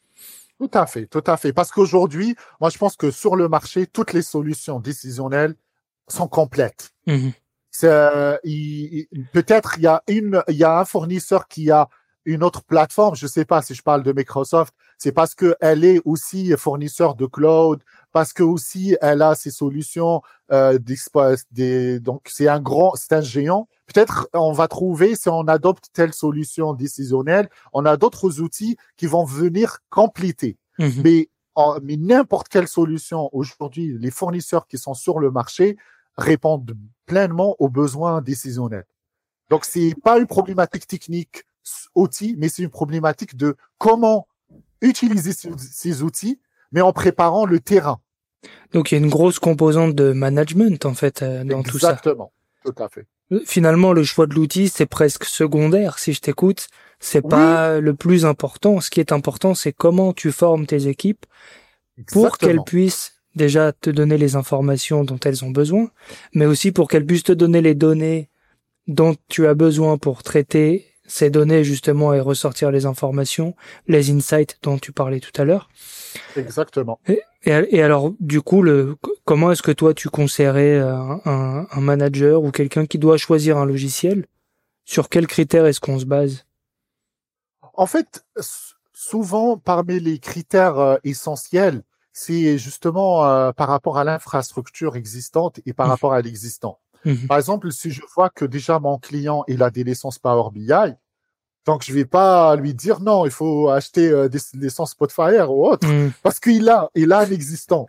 Tout 0.62 0.78
à 0.78 0.86
fait, 0.86 1.06
tout 1.06 1.24
à 1.26 1.36
fait. 1.36 1.52
Parce 1.52 1.72
qu'aujourd'hui, 1.72 2.36
moi 2.60 2.70
je 2.70 2.78
pense 2.78 2.96
que 2.96 3.10
sur 3.10 3.34
le 3.34 3.48
marché, 3.48 3.88
toutes 3.88 4.12
les 4.12 4.22
solutions 4.22 4.78
décisionnelles 4.78 5.56
sont 6.06 6.28
complètes. 6.28 6.90
Mhm. 7.08 7.32
C'est, 7.72 7.88
euh, 7.88 8.36
peut-être 9.32 9.78
il 9.78 9.82
y 9.82 9.86
a 9.88 10.04
une, 10.06 10.40
il 10.46 10.54
y 10.54 10.62
a 10.62 10.78
un 10.78 10.84
fournisseur 10.84 11.48
qui 11.48 11.72
a 11.72 11.88
une 12.26 12.44
autre 12.44 12.62
plateforme. 12.62 13.16
Je 13.16 13.26
sais 13.26 13.44
pas 13.44 13.60
si 13.60 13.74
je 13.74 13.82
parle 13.82 14.04
de 14.04 14.12
Microsoft, 14.12 14.72
c'est 14.98 15.10
parce 15.10 15.34
que 15.34 15.56
elle 15.60 15.84
est 15.84 16.00
aussi 16.04 16.54
fournisseur 16.56 17.16
de 17.16 17.26
cloud, 17.26 17.82
parce 18.12 18.32
que 18.32 18.42
aussi 18.42 18.96
elle 19.00 19.22
a 19.22 19.34
ses 19.34 19.50
solutions 19.50 20.22
euh, 20.50 20.78
des, 21.50 22.00
donc 22.00 22.22
c'est 22.28 22.48
un 22.48 22.60
grand, 22.60 22.94
c'est 22.94 23.12
un 23.14 23.20
géant. 23.20 23.68
Peut-être 23.86 24.28
on 24.34 24.52
va 24.52 24.68
trouver 24.68 25.16
si 25.16 25.28
on 25.28 25.48
adopte 25.48 25.86
telle 25.92 26.12
solution 26.14 26.72
décisionnelle, 26.74 27.48
on 27.72 27.84
a 27.84 27.96
d'autres 27.96 28.40
outils 28.40 28.76
qui 28.96 29.06
vont 29.06 29.24
venir 29.24 29.78
compléter. 29.90 30.56
Mhm. 30.78 31.02
Mais, 31.04 31.28
en- 31.54 31.78
mais 31.82 31.96
n'importe 31.96 32.48
quelle 32.48 32.68
solution 32.68 33.28
aujourd'hui, 33.32 33.96
les 33.98 34.10
fournisseurs 34.10 34.66
qui 34.66 34.78
sont 34.78 34.94
sur 34.94 35.18
le 35.18 35.30
marché 35.30 35.76
répondent 36.16 36.74
pleinement 37.06 37.56
aux 37.58 37.68
besoins 37.68 38.20
décisionnels. 38.22 38.86
Donc, 39.50 39.64
c'est 39.66 39.94
pas 40.02 40.18
une 40.18 40.26
problématique 40.26 40.86
technique 40.86 41.44
outil, 41.94 42.34
mais 42.38 42.48
c'est 42.48 42.62
une 42.62 42.70
problématique 42.70 43.36
de 43.36 43.56
comment 43.78 44.26
utiliser 44.80 45.32
ce- 45.32 45.48
ces 45.58 46.02
outils, 46.02 46.40
mais 46.72 46.80
en 46.80 46.92
préparant 46.92 47.44
le 47.46 47.60
terrain. 47.60 48.00
Donc 48.72 48.90
il 48.90 48.94
y 48.96 49.00
a 49.00 49.04
une 49.04 49.10
grosse 49.10 49.38
composante 49.38 49.94
de 49.94 50.12
management 50.12 50.84
en 50.84 50.94
fait 50.94 51.22
euh, 51.22 51.44
dans 51.44 51.62
tout 51.62 51.78
ça. 51.78 51.90
Exactement. 51.90 52.32
Tout 52.64 52.74
à 52.82 52.88
fait. 52.88 53.06
Finalement, 53.46 53.92
le 53.92 54.02
choix 54.04 54.26
de 54.26 54.34
l'outil, 54.34 54.68
c'est 54.68 54.86
presque 54.86 55.24
secondaire. 55.24 55.98
Si 55.98 56.12
je 56.12 56.20
t'écoute, 56.20 56.68
c'est 57.00 57.24
Oui. 57.24 57.30
pas 57.30 57.80
le 57.80 57.94
plus 57.94 58.26
important. 58.26 58.80
Ce 58.80 58.90
qui 58.90 59.00
est 59.00 59.10
important, 59.10 59.54
c'est 59.54 59.72
comment 59.72 60.12
tu 60.12 60.32
formes 60.32 60.66
tes 60.66 60.86
équipes 60.86 61.24
pour 62.12 62.36
qu'elles 62.36 62.62
puissent 62.64 63.14
déjà 63.34 63.72
te 63.72 63.88
donner 63.88 64.18
les 64.18 64.36
informations 64.36 65.04
dont 65.04 65.18
elles 65.24 65.44
ont 65.44 65.50
besoin, 65.50 65.88
mais 66.34 66.44
aussi 66.44 66.72
pour 66.72 66.88
qu'elles 66.88 67.06
puissent 67.06 67.22
te 67.22 67.32
donner 67.32 67.62
les 67.62 67.74
données 67.74 68.28
dont 68.86 69.16
tu 69.28 69.46
as 69.46 69.54
besoin 69.54 69.96
pour 69.96 70.22
traiter 70.22 70.86
ces 71.12 71.28
données 71.28 71.62
justement 71.62 72.14
et 72.14 72.20
ressortir 72.20 72.70
les 72.70 72.86
informations, 72.86 73.54
les 73.86 74.10
insights 74.10 74.56
dont 74.62 74.78
tu 74.78 74.92
parlais 74.92 75.20
tout 75.20 75.38
à 75.38 75.44
l'heure. 75.44 75.68
Exactement. 76.36 76.98
Et, 77.06 77.20
et 77.44 77.82
alors, 77.82 78.12
du 78.18 78.40
coup, 78.40 78.62
le, 78.62 78.96
comment 79.26 79.52
est-ce 79.52 79.62
que 79.62 79.72
toi 79.72 79.92
tu 79.92 80.08
conseillerais 80.08 80.78
un, 80.78 81.20
un, 81.26 81.66
un 81.70 81.80
manager 81.80 82.42
ou 82.42 82.50
quelqu'un 82.50 82.86
qui 82.86 82.98
doit 82.98 83.18
choisir 83.18 83.58
un 83.58 83.66
logiciel? 83.66 84.26
Sur 84.84 85.10
quels 85.10 85.26
critères 85.26 85.66
est-ce 85.66 85.80
qu'on 85.80 85.98
se 85.98 86.06
base? 86.06 86.46
En 87.74 87.86
fait, 87.86 88.24
souvent, 88.92 89.58
parmi 89.58 90.00
les 90.00 90.18
critères 90.18 90.78
euh, 90.78 90.96
essentiels, 91.04 91.82
c'est 92.14 92.56
justement 92.58 93.26
euh, 93.26 93.52
par 93.52 93.68
rapport 93.68 93.98
à 93.98 94.04
l'infrastructure 94.04 94.96
existante 94.96 95.60
et 95.66 95.72
par 95.74 95.86
Mhm. 95.86 95.92
rapport 95.92 96.12
à 96.14 96.22
l'existant. 96.22 96.78
Mhm. 97.04 97.26
Par 97.28 97.38
exemple, 97.38 97.70
si 97.72 97.90
je 97.90 98.02
vois 98.14 98.30
que 98.30 98.44
déjà 98.44 98.78
mon 98.78 98.98
client, 98.98 99.44
il 99.48 99.62
a 99.62 99.70
des 99.70 99.84
licences 99.84 100.18
Power 100.18 100.50
BI, 100.52 100.70
donc 101.66 101.84
je 101.84 101.92
vais 101.92 102.04
pas 102.04 102.56
lui 102.56 102.74
dire 102.74 103.00
non, 103.00 103.24
il 103.24 103.30
faut 103.30 103.68
acheter 103.70 104.08
euh, 104.08 104.28
des 104.28 104.38
licences 104.54 104.90
Spotfire 104.92 105.50
ou 105.50 105.66
autre, 105.66 105.86
Mhm. 105.86 106.12
parce 106.22 106.40
qu'il 106.40 106.68
a, 106.68 106.88
il 106.94 107.12
a 107.12 107.20
un 107.20 107.30
existant. 107.30 107.86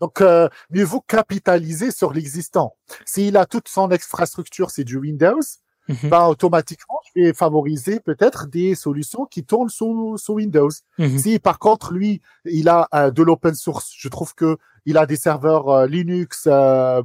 Donc, 0.00 0.20
euh, 0.20 0.48
mieux 0.70 0.84
vaut 0.84 1.00
capitaliser 1.00 1.90
sur 1.90 2.12
l'existant. 2.12 2.76
S'il 3.04 3.36
a 3.36 3.46
toute 3.46 3.66
son 3.68 3.90
infrastructure, 3.90 4.70
c'est 4.70 4.84
du 4.84 4.96
Windows, 4.96 5.40
Mhm. 5.88 6.10
ben, 6.10 6.26
automatiquement, 6.26 7.00
je 7.14 7.20
vais 7.22 7.32
favoriser 7.34 7.98
peut-être 7.98 8.46
des 8.46 8.74
solutions 8.74 9.24
qui 9.24 9.42
tournent 9.44 9.70
sous, 9.70 10.16
sous 10.18 10.34
Windows. 10.34 10.68
Mhm. 10.98 11.18
Si 11.18 11.38
par 11.38 11.58
contre 11.58 11.92
lui, 11.94 12.20
il 12.44 12.68
a 12.68 12.86
euh, 12.94 13.10
de 13.10 13.22
l'open 13.22 13.54
source, 13.54 13.90
je 13.96 14.08
trouve 14.08 14.34
que 14.34 14.58
il 14.84 14.96
a 14.98 15.06
des 15.06 15.16
serveurs 15.16 15.68
euh, 15.70 15.86
Linux 15.86 16.44
euh, 16.46 17.02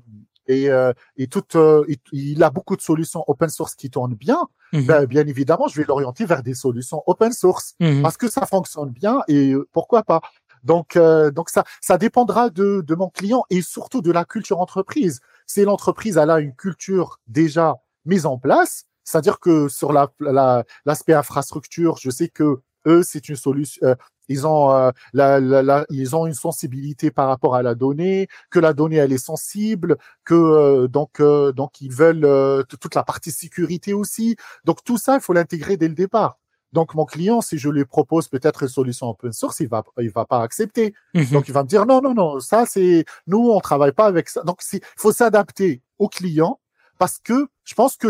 et 0.48 0.70
euh, 0.70 0.91
et 1.18 1.28
tout, 1.28 1.44
euh, 1.56 1.84
il, 1.88 1.98
il 2.12 2.44
a 2.44 2.50
beaucoup 2.50 2.76
de 2.76 2.82
solutions 2.82 3.24
open 3.28 3.50
source 3.50 3.76
qui 3.76 3.89
tournent 3.89 4.16
bien. 4.16 4.39
Mhm. 4.74 4.86
Ben, 4.86 5.06
bien 5.06 5.26
évidemment, 5.28 5.68
je 5.68 5.76
vais 5.80 5.86
l'orienter 5.88 6.26
vers 6.26 6.41
des 6.44 6.54
solutions 6.56 7.04
open 7.08 7.32
source 7.32 7.76
Mhm. 7.80 8.02
parce 8.02 8.18
que 8.18 8.30
ça 8.30 8.46
fonctionne 8.46 8.89
bien 8.89 9.22
et 9.28 9.52
euh, 9.54 9.68
pourquoi 9.72 10.04
pas. 10.04 10.22
Donc 10.64 10.96
euh, 10.96 11.30
donc 11.32 11.50
ça 11.50 11.64
ça 11.82 11.98
dépendra 11.98 12.50
de 12.50 12.82
de 12.86 12.96
mon 12.96 13.10
client 13.10 13.44
et 13.50 13.62
surtout 13.62 14.02
de 14.02 14.12
la 14.12 14.26
culture 14.26 14.60
entreprise. 14.60 15.20
Si 15.46 15.62
l'entreprise 15.64 16.18
elle 16.18 16.30
a 16.30 16.39
une 16.39 16.56
culture 16.56 17.20
déjà 17.28 17.76
mise 18.06 18.26
en 18.26 18.38
place, 18.38 18.86
c'est-à-dire 19.04 19.39
que 19.39 19.68
sur 19.68 19.91
la 19.94 20.12
la- 20.20 20.64
l'aspect 20.86 21.14
infrastructure, 21.14 21.98
je 21.98 22.10
sais 22.10 22.30
que 22.30 22.62
eux 22.88 23.04
c'est 23.04 23.30
une 23.30 23.36
solution 23.36 23.80
euh, 23.88 23.96
ils 24.30 24.48
ont 24.48 24.72
euh, 24.72 24.90
la, 25.12 25.40
la- 25.42 25.62
la- 25.62 25.86
ils 25.90 26.16
ont 26.16 26.26
une 26.26 26.34
sensibilité 26.34 27.12
par 27.12 27.28
rapport 27.28 27.56
à 27.56 27.62
la 27.62 27.76
donnée, 27.76 28.28
que 28.50 28.60
la 28.60 28.72
donnée 28.74 28.96
elle 28.96 29.12
est 29.12 29.18
sensible, 29.18 29.98
que 30.24 30.34
euh, 30.34 30.88
donc 30.88 31.20
euh, 31.20 31.52
donc 31.52 31.82
ils 31.82 31.92
veulent 31.92 32.24
euh, 32.24 32.64
toute 32.64 32.96
la 32.96 33.04
partie 33.04 33.32
sécurité 33.32 33.92
aussi. 33.94 34.38
Donc 34.64 34.84
tout 34.86 34.98
ça 34.98 35.16
il 35.16 35.22
faut 35.22 35.34
l'intégrer 35.34 35.76
dès 35.76 35.90
le 35.90 35.94
départ. 35.94 36.40
Donc 36.72 36.96
mon 36.96 37.04
client 37.06 37.42
si 37.42 37.58
je 37.58 37.70
lui 37.70 37.84
propose 37.86 38.30
peut-être 38.30 38.64
une 38.64 38.70
solution 38.70 39.10
open 39.10 39.34
source, 39.34 39.60
il 39.60 39.68
va 39.68 39.84
il 40.00 40.10
va 40.10 40.26
pas 40.26 40.42
accepter. 40.42 40.94
Mhm. 41.14 41.26
Donc 41.32 41.48
il 41.50 41.54
va 41.54 41.64
me 41.64 41.68
dire 41.68 41.86
non 41.86 42.02
non 42.02 42.14
non, 42.14 42.40
ça 42.40 42.66
c'est 42.66 43.04
nous 43.28 43.50
on 43.52 43.60
travaille 43.60 43.92
pas 43.92 44.06
avec 44.06 44.30
ça. 44.30 44.42
Donc 44.44 44.62
il 44.72 44.80
faut 44.96 45.12
s'adapter 45.12 45.82
au 46.00 46.08
client 46.08 46.62
parce 46.98 47.20
que 47.20 47.48
je 47.66 47.74
pense 47.76 47.98
que 47.98 48.08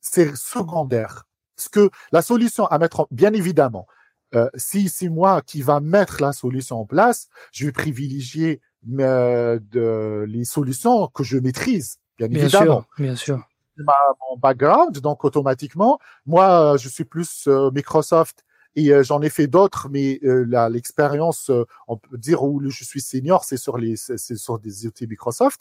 c'est 0.00 0.34
secondaire. 0.36 1.24
Parce 1.56 1.68
que 1.68 1.90
la 2.10 2.22
solution 2.22 2.66
à 2.66 2.78
mettre 2.78 3.00
en, 3.00 3.06
bien 3.12 3.32
évidemment, 3.32 3.86
euh, 4.34 4.48
si 4.54 4.88
c'est 4.88 5.08
moi 5.08 5.42
qui 5.42 5.62
va 5.62 5.80
mettre 5.80 6.20
la 6.20 6.32
solution 6.32 6.80
en 6.80 6.86
place, 6.86 7.28
je 7.52 7.66
vais 7.66 7.72
privilégier 7.72 8.60
euh, 8.98 9.58
de, 9.70 10.24
les 10.28 10.44
solutions 10.44 11.06
que 11.08 11.22
je 11.22 11.38
maîtrise, 11.38 11.96
bien, 12.18 12.28
bien 12.28 12.40
évidemment 12.40 12.64
sûr, 12.64 12.86
bien 12.98 13.16
sûr. 13.16 13.46
ma, 13.76 13.94
mon 14.30 14.38
background, 14.38 14.98
donc 14.98 15.24
automatiquement, 15.24 15.98
moi, 16.26 16.74
euh, 16.74 16.78
je 16.78 16.88
suis 16.88 17.04
plus 17.04 17.46
euh, 17.46 17.70
Microsoft 17.70 18.44
et 18.74 18.92
euh, 18.92 19.02
j'en 19.02 19.20
ai 19.20 19.28
fait 19.28 19.46
d'autres, 19.46 19.88
mais 19.90 20.18
euh, 20.24 20.68
l'expérience, 20.68 21.50
euh, 21.50 21.66
on 21.88 21.96
peut 21.96 22.16
dire 22.16 22.42
où 22.42 22.62
je 22.70 22.84
suis 22.84 23.00
senior, 23.00 23.44
c'est 23.44 23.56
sur 23.56 23.76
les, 23.76 23.96
c'est 23.96 24.36
sur 24.36 24.58
des 24.58 24.86
outils 24.86 25.06
Microsoft. 25.06 25.60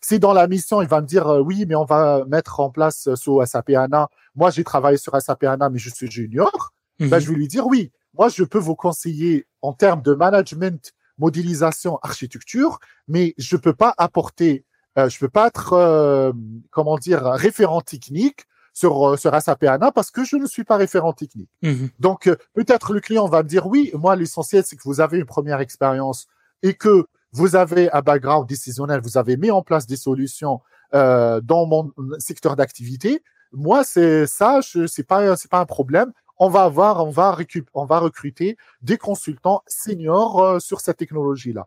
Si 0.00 0.20
dans 0.20 0.32
la 0.32 0.46
mission, 0.46 0.80
il 0.80 0.88
va 0.88 1.00
me 1.00 1.06
dire 1.06 1.26
euh, 1.26 1.40
oui, 1.40 1.64
mais 1.66 1.74
on 1.74 1.84
va 1.84 2.24
mettre 2.26 2.60
en 2.60 2.70
place 2.70 3.08
euh, 3.08 3.16
sous 3.16 3.44
SAP 3.44 3.70
HANA. 3.70 4.08
Moi, 4.36 4.50
j'ai 4.50 4.62
travaillé 4.62 4.96
sur 4.96 5.20
SAP 5.20 5.44
HANA, 5.44 5.70
mais 5.70 5.78
je 5.78 5.90
suis 5.90 6.10
junior. 6.10 6.72
Mhm. 7.00 7.08
Ben, 7.08 7.18
je 7.18 7.30
vais 7.30 7.34
lui 7.34 7.48
dire 7.48 7.66
oui. 7.66 7.90
Moi, 8.18 8.28
je 8.28 8.44
peux 8.44 8.58
vous 8.58 8.74
conseiller 8.76 9.46
en 9.62 9.72
termes 9.72 10.02
de 10.02 10.14
management, 10.14 10.92
modélisation, 11.18 11.98
architecture, 12.02 12.78
mais 13.08 13.34
je 13.38 13.56
peux 13.56 13.72
pas 13.74 13.94
apporter, 13.96 14.64
euh, 14.98 15.08
je 15.08 15.18
peux 15.18 15.28
pas 15.28 15.46
être, 15.48 15.72
euh, 15.72 16.32
comment 16.70 16.98
dire, 16.98 17.22
référent 17.24 17.80
technique 17.80 18.44
sur 18.74 19.06
euh, 19.10 19.16
sur 19.16 19.34
SAP 19.40 19.64
HANA 19.64 19.92
parce 19.92 20.10
que 20.10 20.24
je 20.24 20.36
ne 20.36 20.46
suis 20.46 20.64
pas 20.64 20.76
référent 20.76 21.12
technique. 21.12 21.50
Mhm. 21.62 21.90
Donc 22.00 22.26
euh, 22.26 22.36
peut-être 22.54 22.92
le 22.94 23.00
client 23.00 23.28
va 23.28 23.42
me 23.42 23.48
dire 23.48 23.66
oui, 23.66 23.90
moi 23.94 24.16
l'essentiel 24.16 24.64
c'est 24.66 24.76
que 24.76 24.82
vous 24.86 25.00
avez 25.00 25.18
une 25.18 25.26
première 25.26 25.60
expérience 25.60 26.26
et 26.62 26.72
que 26.74 27.04
vous 27.32 27.54
avez 27.54 27.90
un 27.92 28.00
background 28.00 28.48
décisionnel, 28.48 29.00
vous 29.02 29.18
avez 29.18 29.36
mis 29.36 29.50
en 29.50 29.60
place 29.62 29.86
des 29.86 29.96
solutions 29.96 30.60
euh, 30.94 31.40
dans 31.42 31.66
mon 31.66 31.92
secteur 32.18 32.56
d'activité. 32.56 33.22
Moi 33.52 33.84
c'est 33.84 34.26
ça, 34.26 34.60
je- 34.62 34.86
c'est 34.86 35.04
pas 35.06 35.36
c'est 35.36 35.50
pas 35.50 35.60
un 35.60 35.66
problème. 35.66 36.10
On 36.44 36.48
va 36.48 36.62
avoir, 36.64 37.06
on 37.06 37.10
va 37.10 37.28
récup- 37.40 37.72
on 37.72 37.86
va 37.92 37.98
recruter 37.98 38.56
des 38.82 38.98
consultants 38.98 39.62
seniors 39.66 40.34
euh, 40.42 40.58
sur 40.68 40.78
cette 40.80 40.98
technologie 41.02 41.52
là. 41.52 41.66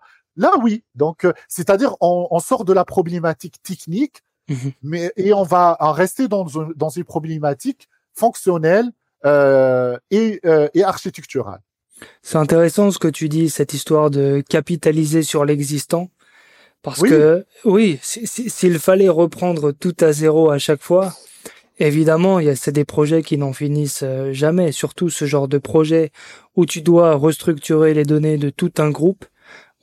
Oui, 0.63 0.83
donc 0.95 1.17
euh, 1.23 1.33
c'est-à-dire 1.47 1.91
on, 2.01 2.27
on 2.29 2.39
sort 2.39 2.63
de 2.65 2.73
la 2.73 2.85
problématique 2.95 3.57
technique 3.63 4.17
mhm. 4.49 4.71
mais 4.83 5.03
et 5.15 5.31
on 5.41 5.43
va 5.43 5.77
en 5.79 5.93
rester 6.03 6.27
dans 6.27 6.45
dans 6.75 6.89
une 6.99 7.05
problématique 7.05 7.87
fonctionnelle 8.13 8.89
euh, 9.25 9.97
et, 10.11 10.39
euh, 10.45 10.67
et 10.73 10.83
architecturale. 10.83 11.61
C'est 12.21 12.37
intéressant 12.37 12.91
ce 12.91 12.99
que 12.99 13.07
tu 13.07 13.29
dis, 13.29 13.49
cette 13.49 13.73
histoire 13.73 14.09
de 14.09 14.43
capitaliser 14.47 15.23
sur 15.23 15.45
l'existant. 15.45 16.09
Parce 16.81 17.01
que 17.01 17.45
oui, 17.63 17.97
s'il 18.03 18.77
fallait 18.77 19.09
reprendre 19.09 19.71
tout 19.71 19.95
à 20.01 20.11
zéro 20.11 20.51
à 20.51 20.59
chaque 20.59 20.83
fois, 20.83 21.15
évidemment, 21.79 22.39
il 22.39 22.47
y 22.47 22.49
a 22.49 22.55
c'est 22.55 22.71
des 22.71 22.85
projets 22.85 23.23
qui 23.23 23.37
n'en 23.37 23.53
finissent 23.53 24.03
euh, 24.03 24.33
jamais. 24.33 24.71
Surtout 24.71 25.09
ce 25.09 25.25
genre 25.25 25.47
de 25.47 25.57
projet 25.57 26.11
où 26.55 26.65
tu 26.65 26.81
dois 26.81 27.15
restructurer 27.15 27.93
les 27.93 28.05
données 28.05 28.37
de 28.37 28.49
tout 28.49 28.71
un 28.77 28.89
groupe. 28.89 29.25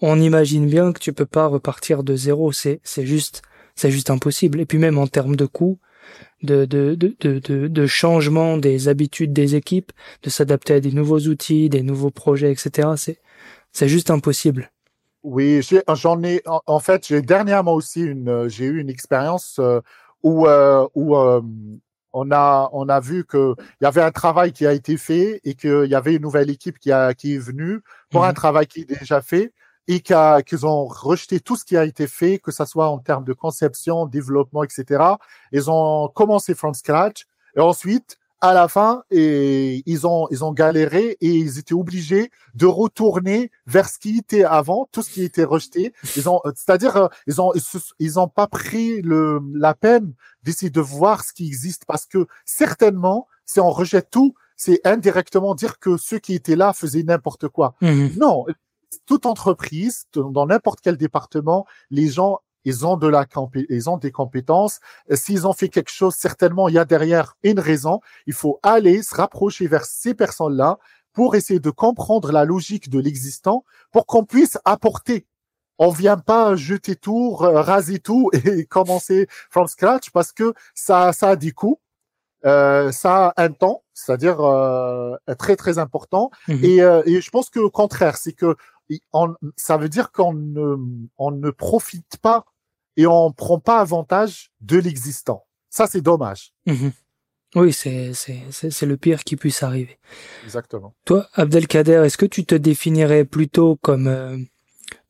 On 0.01 0.21
imagine 0.21 0.67
bien 0.67 0.93
que 0.93 0.99
tu 1.01 1.13
peux 1.13 1.27
pas 1.27 1.47
repartir 1.47 2.03
de 2.03 2.17
zéro. 2.17 2.53
C'est 2.53 2.81
c'est 2.85 3.07
juste 3.07 3.43
c'est 3.75 3.91
juste 3.91 4.11
impossible. 4.11 4.61
Et 4.61 4.67
puis 4.67 4.79
même 4.79 4.99
en 4.99 5.07
termes 5.07 5.37
de 5.37 5.47
coûts, 5.47 5.79
de, 6.43 6.65
de, 6.65 6.95
de, 6.95 7.69
de, 7.69 7.87
changement 7.87 8.57
des 8.59 8.89
habitudes 8.89 9.33
des 9.33 9.55
équipes, 9.55 9.93
de 10.23 10.31
s'adapter 10.31 10.75
à 10.75 10.81
des 10.81 10.93
nouveaux 10.93 11.21
outils, 11.21 11.69
des 11.69 11.83
nouveaux 11.83 12.11
projets, 12.11 12.51
etc. 12.53 12.91
C'est 12.97 13.19
c'est 13.73 13.89
juste 13.89 14.11
impossible. 14.11 14.71
Oui, 15.23 15.61
j'en 15.95 16.23
ai, 16.25 16.43
en, 16.67 16.81
fait, 16.81 17.07
j'ai 17.07 17.23
dernièrement 17.23 17.75
aussi 17.75 18.01
une, 18.03 18.49
j'ai 18.49 18.65
eu 18.65 18.81
une 18.81 18.91
expérience 18.91 19.57
euh, 19.61 19.81
où, 20.23 20.47
euh, 20.47 20.87
où 20.95 21.17
on 22.13 22.31
a, 22.31 22.69
on 22.73 22.89
a 22.89 23.01
vu 23.01 23.25
que 23.25 23.55
il 23.81 23.85
y 23.85 23.87
avait 23.87 24.03
un 24.03 24.11
travail 24.11 24.53
qui 24.53 24.67
a 24.67 24.73
été 24.73 24.97
fait 24.97 25.41
et 25.45 25.55
qu'il 25.55 25.87
y 25.87 25.95
avait 25.95 26.15
une 26.15 26.23
nouvelle 26.23 26.51
équipe 26.51 26.79
qui 26.79 26.93
a, 26.93 27.15
qui 27.15 27.35
est 27.35 27.39
venue 27.39 27.81
pour 28.11 28.25
un 28.25 28.33
mmh 28.33 28.35
travail 28.35 28.67
qui 28.67 28.81
est 28.81 28.99
déjà 28.99 29.23
fait 29.23 29.53
et 29.89 30.01
qu'ils 30.01 30.67
ont 30.67 30.87
rejeté 30.87 31.41
tout 31.41 31.57
ce 31.57 31.65
qui 31.65 31.77
a 31.77 31.85
été 31.85 32.07
fait, 32.07 32.39
que 32.39 32.53
ce 32.53 32.65
soit 32.65 32.89
en 32.89 32.99
termes 32.99 33.25
de 33.25 33.33
conception, 33.33 34.07
développement, 34.07 34.63
etc. 34.63 35.03
Ils 35.51 35.71
ont 35.71 36.09
commencé 36.09 36.55
from 36.55 36.75
scratch 36.75 37.27
et 37.57 37.61
ensuite 37.61 38.19
à 38.43 38.53
la 38.53 38.67
fin, 38.67 39.05
et 39.13 39.85
ils 39.87 40.05
ont 40.05 40.27
ils 40.33 40.45
ont 40.45 40.53
galéré 40.53 41.17
et 41.21 41.31
ils 41.31 41.61
étaient 41.61 41.75
obligés 41.75 42.31
de 42.55 42.67
retourner 42.67 43.53
vers 43.67 43.89
ce 43.89 44.01
qui 44.01 44.19
était 44.19 44.43
avant, 44.43 44.89
tout 44.91 45.01
ce 45.01 45.11
qui 45.11 45.23
était 45.23 45.45
rejeté. 45.45 45.95
Ils 46.17 46.29
ont, 46.29 46.41
c'est-à-dire, 46.45 46.97
euh, 46.97 47.09
ils 47.29 47.41
ont 47.41 47.53
ils 48.01 48.19
ont 48.19 48.27
pas 48.29 48.49
pris 48.49 49.01
le 49.01 49.41
la 49.55 49.75
peine 49.75 50.13
d'essayer 50.43 50.71
de 50.71 50.81
voir 50.81 51.23
ce 51.25 51.33
qui 51.33 51.47
existe 51.47 51.85
parce 51.87 52.05
que 52.05 52.27
certainement, 52.45 53.29
si 53.47 53.61
on 53.61 53.71
rejette 53.71 54.11
tout, 54.11 54.35
c'est 54.57 54.81
indirectement 54.85 55.55
dire 55.55 55.79
que 55.79 55.97
ceux 55.97 56.19
qui 56.19 56.35
étaient 56.35 56.57
là 56.57 56.73
faisaient 56.73 57.05
n'importe 57.05 57.47
quoi. 57.47 57.77
Mmh 57.81 58.09
non, 58.19 58.45
toute 59.07 59.25
entreprise, 59.25 60.07
dans 60.15 60.47
n'importe 60.47 60.81
quel 60.83 60.97
département, 60.97 61.65
les 61.91 62.09
gens 62.09 62.41
ils 62.65 62.87
ont 62.87 62.97
de 62.97 63.09
la 63.09 63.27
ils 63.69 63.91
ont 63.91 63.97
des 63.97 64.11
compétences. 64.11 64.81
S'ils 65.13 65.47
ont 65.47 65.53
fait 65.53 65.69
quelque 65.69 65.91
chose, 65.91 66.15
certainement 66.15 66.69
il 66.69 66.75
y 66.75 66.79
a 66.79 66.85
derrière 66.85 67.37
une 67.43 67.61
raison. 67.61 68.01
Il 68.27 68.35
faut 68.35 68.61
aller 68.63 69.03
se 69.03 69.15
rapprocher 69.15 69.67
vers 69.67 69.85
ces 69.85 70.15
personnes-là 70.15 70.79
pour 71.13 71.35
essayer 71.35 71.61
de 71.61 71.71
comprendre 71.71 72.33
la 72.33 72.45
logique 72.45 72.89
de 72.89 72.99
l'existant, 72.99 73.65
pour 73.91 74.07
qu'on 74.07 74.25
puisse 74.25 74.59
apporter. 74.65 75.27
On 75.79 75.91
vient 75.91 76.19
pas 76.19 76.57
jeter 76.57 76.97
tout, 76.97 77.35
raser 77.35 77.99
tout 77.99 78.31
et 78.45 78.65
commencer 78.67 79.27
from 79.51 79.67
scratch 79.67 80.11
parce 80.11 80.33
que 80.33 80.55
ça, 80.75 81.13
ça 81.13 81.31
a 81.31 81.37
des 81.37 81.53
coûts. 81.53 81.81
Euh, 82.45 82.91
ça 82.91 83.29
a 83.29 83.43
un 83.45 83.51
temps, 83.53 83.85
c'est-à-dire 83.95 84.41
euh, 84.41 85.17
très 85.39 85.55
très 85.55 85.79
important. 85.79 86.31
Mmh 86.49 86.65
et, 86.65 86.83
euh, 86.83 87.03
et, 87.07 87.21
je 87.21 87.31
pense 87.31 87.51
que 87.51 87.61
au 87.61 87.71
contraire, 87.71 88.17
c'est 88.17 88.33
que 88.33 88.57
on, 89.13 89.35
ça 89.57 89.77
veut 89.77 89.89
dire 89.89 90.11
qu'on 90.11 90.33
ne, 90.35 90.77
on 91.19 91.31
ne 91.31 91.51
profite 91.51 92.17
pas 92.21 92.45
et 92.97 93.07
on 93.07 93.33
prend 93.33 93.59
pas 93.59 93.81
avantage 93.81 94.51
de 94.61 94.79
l'existant. 94.79 95.45
Ça, 95.71 95.87
c'est 95.87 96.03
dommage. 96.03 96.53
Mhm. 96.67 96.93
Oui, 97.55 97.73
c'est, 97.73 98.15
c'est, 98.15 98.41
c'est, 98.51 98.87
le 98.87 98.97
pire 98.97 99.25
qui 99.25 99.37
puisse 99.37 99.63
arriver. 99.63 99.99
Exactement. 100.45 100.95
Toi, 101.05 101.29
Abdelkader, 101.35 102.03
est-ce 102.05 102.17
que 102.17 102.25
tu 102.25 102.47
te 102.47 102.55
définirais 102.55 103.27
plutôt 103.27 103.77
comme 103.77 104.07
euh, 104.07 104.39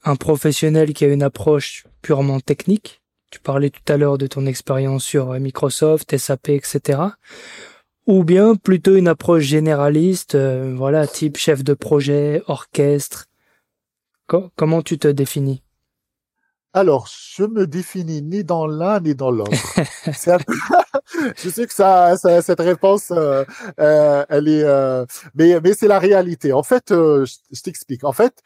un 0.02 0.16
professionnel 0.16 0.92
qui 0.92 1.04
a 1.04 1.08
une 1.08 1.22
approche 1.22 1.86
purement 2.00 2.40
technique? 2.40 3.00
Tu 3.30 3.38
parlais 3.38 3.70
tout 3.70 3.92
à 3.92 3.96
l'heure 3.96 4.18
de 4.18 4.26
ton 4.26 4.44
expérience 4.46 5.04
sur 5.04 5.30
euh, 5.30 5.38
Microsoft, 5.38 6.16
SAP, 6.16 6.48
etc. 6.48 7.00
Ou 8.06 8.24
bien 8.24 8.56
plutôt 8.56 8.96
une 8.96 9.06
approche 9.06 9.44
généraliste, 9.44 10.34
euh, 10.34 10.74
voilà, 10.76 11.06
type 11.06 11.36
chef 11.36 11.62
de 11.62 11.74
projet, 11.74 12.42
orchestre. 12.48 13.26
comment 14.26 14.82
tu 14.82 14.98
te 14.98 15.06
définis? 15.06 15.62
Alors, 16.74 17.06
je 17.06 17.44
me 17.44 17.66
définis 17.66 18.22
ni 18.22 18.44
dans 18.44 18.66
l'un 18.66 19.00
ni 19.00 19.14
dans 19.14 19.30
l'autre. 19.30 19.52
je 21.36 21.48
sais 21.50 21.66
que 21.66 21.74
ça, 21.74 22.16
cette 22.16 22.60
réponse, 22.60 23.10
euh, 23.10 23.44
euh, 23.78 24.24
elle 24.28 24.48
est, 24.48 24.64
euh, 24.64 25.04
mais 25.34 25.60
mais 25.62 25.74
c'est 25.74 25.88
la 25.88 25.98
réalité. 25.98 26.52
En 26.52 26.62
fait, 26.62 26.86
je, 26.88 27.62
t'explique. 27.62 28.04
En 28.04 28.12
fait, 28.12 28.42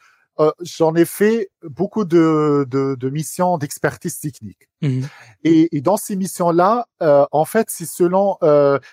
j'en 0.61 0.93
ai 0.95 1.05
fait 1.05 1.49
beaucoup 1.63 2.03
de 2.03 2.65
de, 2.69 3.09
missions 3.09 3.57
d'expertise 3.57 4.19
technique. 4.19 4.69
Mmh. 4.81 5.03
Et, 5.43 5.81
dans 5.81 5.97
ces 5.97 6.15
missions-là, 6.15 6.87
en 6.99 7.45
fait, 7.45 7.67
c'est 7.69 7.87
selon, 7.87 8.37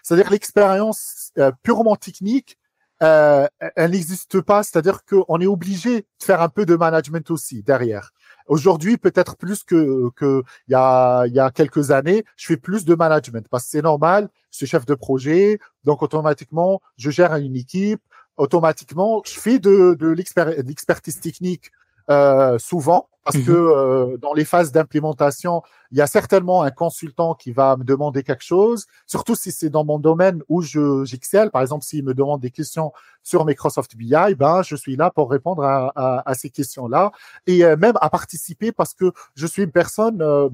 c'est-à-dire 0.02 0.30
l'expérience 0.30 1.32
purement 1.62 1.96
technique. 1.96 2.56
elle 3.00 3.50
n'existe 3.90 4.40
pas, 4.40 4.62
c'est-à-dire 4.62 5.00
qu'on 5.04 5.40
est 5.40 5.46
obligé 5.46 6.02
de 6.02 6.24
faire 6.24 6.40
un 6.40 6.48
peu 6.48 6.64
de 6.66 6.76
management 6.76 7.30
aussi 7.30 7.62
derrière. 7.62 8.12
Aujourd'hui, 8.46 8.98
peut-être 8.98 9.36
plus 9.36 9.62
que 9.62 10.10
que 10.16 10.42
il 10.68 10.72
y 10.72 10.74
a 10.74 11.24
il 11.26 11.32
y 11.34 11.40
a 11.40 11.50
quelques 11.50 11.90
années, 11.90 12.24
je 12.36 12.46
fais 12.46 12.56
plus 12.56 12.84
de 12.84 12.94
management 12.94 13.46
parce 13.50 13.64
que 13.64 13.70
c'est 13.70 13.82
normal. 13.82 14.28
Je 14.50 14.58
suis 14.58 14.66
chef 14.66 14.84
de 14.86 14.94
projet, 14.94 15.58
donc 15.84 16.02
automatiquement, 16.02 16.80
je 16.96 17.10
gère 17.10 17.34
une 17.36 17.56
équipe. 17.56 18.00
Automatiquement, 18.36 19.22
je 19.24 19.38
fais 19.38 19.58
de 19.58 19.94
de 19.94 20.08
l'expertise 20.08 21.20
technique 21.20 21.70
euh, 22.10 22.58
souvent 22.58 23.08
parce 23.24 23.38
mmh 23.38 23.44
que 23.44 23.52
euh, 23.52 24.16
dans 24.18 24.34
les 24.34 24.44
phases 24.44 24.70
d'implémentation, 24.70 25.62
il 25.90 25.98
y 25.98 26.02
a 26.02 26.06
certainement 26.06 26.62
un 26.62 26.70
consultant 26.70 27.34
qui 27.34 27.52
va 27.52 27.76
me 27.76 27.84
demander 27.84 28.22
quelque 28.22 28.44
chose, 28.44 28.86
surtout 29.06 29.34
si 29.34 29.50
c'est 29.50 29.70
dans 29.70 29.84
mon 29.84 29.98
domaine 29.98 30.42
où 30.48 30.60
je 30.60 31.04
j'excelle. 31.04 31.50
Par 31.50 31.62
exemple, 31.62 31.84
s'il 31.84 32.04
me 32.04 32.14
demande 32.14 32.40
des 32.40 32.50
questions 32.50 32.92
sur 33.22 33.44
Microsoft 33.46 33.96
BI, 33.96 34.34
ben 34.36 34.62
je 34.62 34.76
suis 34.76 34.96
là 34.96 35.10
pour 35.10 35.30
répondre 35.30 35.64
à, 35.64 35.92
à, 35.96 36.30
à 36.30 36.34
ces 36.34 36.50
questions-là 36.50 37.12
et 37.46 37.64
euh, 37.64 37.76
même 37.76 37.94
à 38.00 38.10
participer 38.10 38.72
parce 38.72 38.92
que 38.92 39.12
je 39.34 39.46
suis 39.46 39.62
une 39.62 39.72
personne 39.72 40.20
euh, 40.20 40.48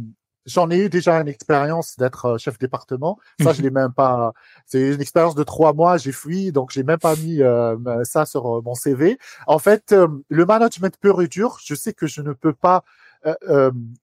J'en 0.47 0.71
ai 0.71 0.79
eu 0.79 0.89
déjà 0.89 1.21
une 1.21 1.29
expérience 1.29 1.97
d'être 1.97 2.25
euh, 2.27 2.39
chef 2.39 2.59
département. 2.59 3.19
Ça, 3.43 3.53
je 3.53 3.59
mhm. 3.59 3.65
l'ai 3.65 3.71
même 3.71 3.93
pas. 3.93 4.33
C'est 4.67 4.95
une 4.95 5.01
expérience 5.01 5.35
de 5.35 5.43
trois 5.43 5.73
mois. 5.73 5.99
J'ai 5.99 6.13
fui, 6.13 6.51
donc 6.53 6.71
j'ai 6.71 6.83
même 6.83 6.99
pas 6.99 7.15
mis 7.17 7.43
euh, 7.43 7.77
ça 8.05 8.25
sur 8.25 8.59
euh, 8.59 8.63
mon 8.65 8.75
CV. 8.75 9.19
En 9.47 9.59
fait, 9.59 9.95
le 10.29 10.47
management 10.47 10.97
pur 10.99 11.21
et 11.23 11.29
dur, 11.29 11.59
je 11.63 11.75
sais 11.75 11.93
que 11.93 12.07
je 12.07 12.23
ne 12.23 12.33
peux 12.33 12.55
pas. 12.55 12.85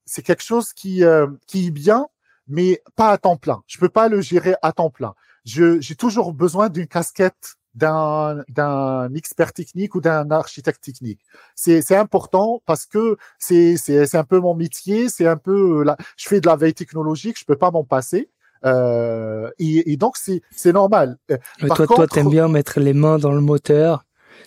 c'est 0.06 0.22
quelque 0.22 0.44
chose 0.44 0.74
qui 0.74 1.04
qui 1.48 1.68
est 1.68 1.72
bien, 1.72 2.08
mais 2.48 2.82
pas 2.96 3.10
à 3.12 3.18
temps 3.18 3.38
plein. 3.38 3.64
Je 3.68 3.80
peux 3.80 3.90
pas 3.90 4.08
le 4.08 4.22
gérer 4.22 4.56
à 4.62 4.72
temps 4.72 4.92
plein. 4.92 5.16
Je 5.46 5.80
j'ai 5.80 5.96
toujours 5.96 6.34
besoin 6.34 6.70
d'une 6.70 6.88
casquette 6.88 7.57
d'un 7.78 8.44
d'un 8.50 9.14
expert 9.14 9.54
technique 9.54 9.94
ou 9.96 10.02
d'un 10.02 10.30
architecte 10.32 10.84
technique. 10.84 11.20
C'est 11.56 11.82
c'est 11.82 11.96
important 11.96 12.62
parce 12.66 12.86
que 12.86 13.18
c'est 13.38 13.78
c'est 13.78 14.06
c'est 14.08 14.18
un 14.18 14.24
peu 14.24 14.40
mon 14.40 14.56
métier, 14.56 15.10
c'est 15.10 15.28
un 15.28 15.38
peu 15.38 15.84
là, 15.84 15.96
je 16.18 16.28
fais 16.28 16.42
de 16.42 16.48
la 16.48 16.56
veille 16.56 16.74
technologique, 16.74 17.40
je 17.40 17.46
peux 17.46 17.56
pas 17.56 17.72
m'en 17.72 17.84
passer. 17.84 18.30
Euh, 18.66 19.52
et, 19.60 19.92
et, 19.92 19.98
donc 19.98 20.18
c'est 20.18 20.42
c'est 20.50 20.74
normal. 20.74 21.18
Euh, 21.30 21.38
Mais 21.62 21.70
toi 21.70 21.86
toi 21.86 22.08
t'aimes 22.08 22.30
bien 22.30 22.48
mettre 22.48 22.80
les 22.80 22.94
mains 22.94 23.20
dans 23.20 23.32
le 23.32 23.42
moteur. 23.42 24.04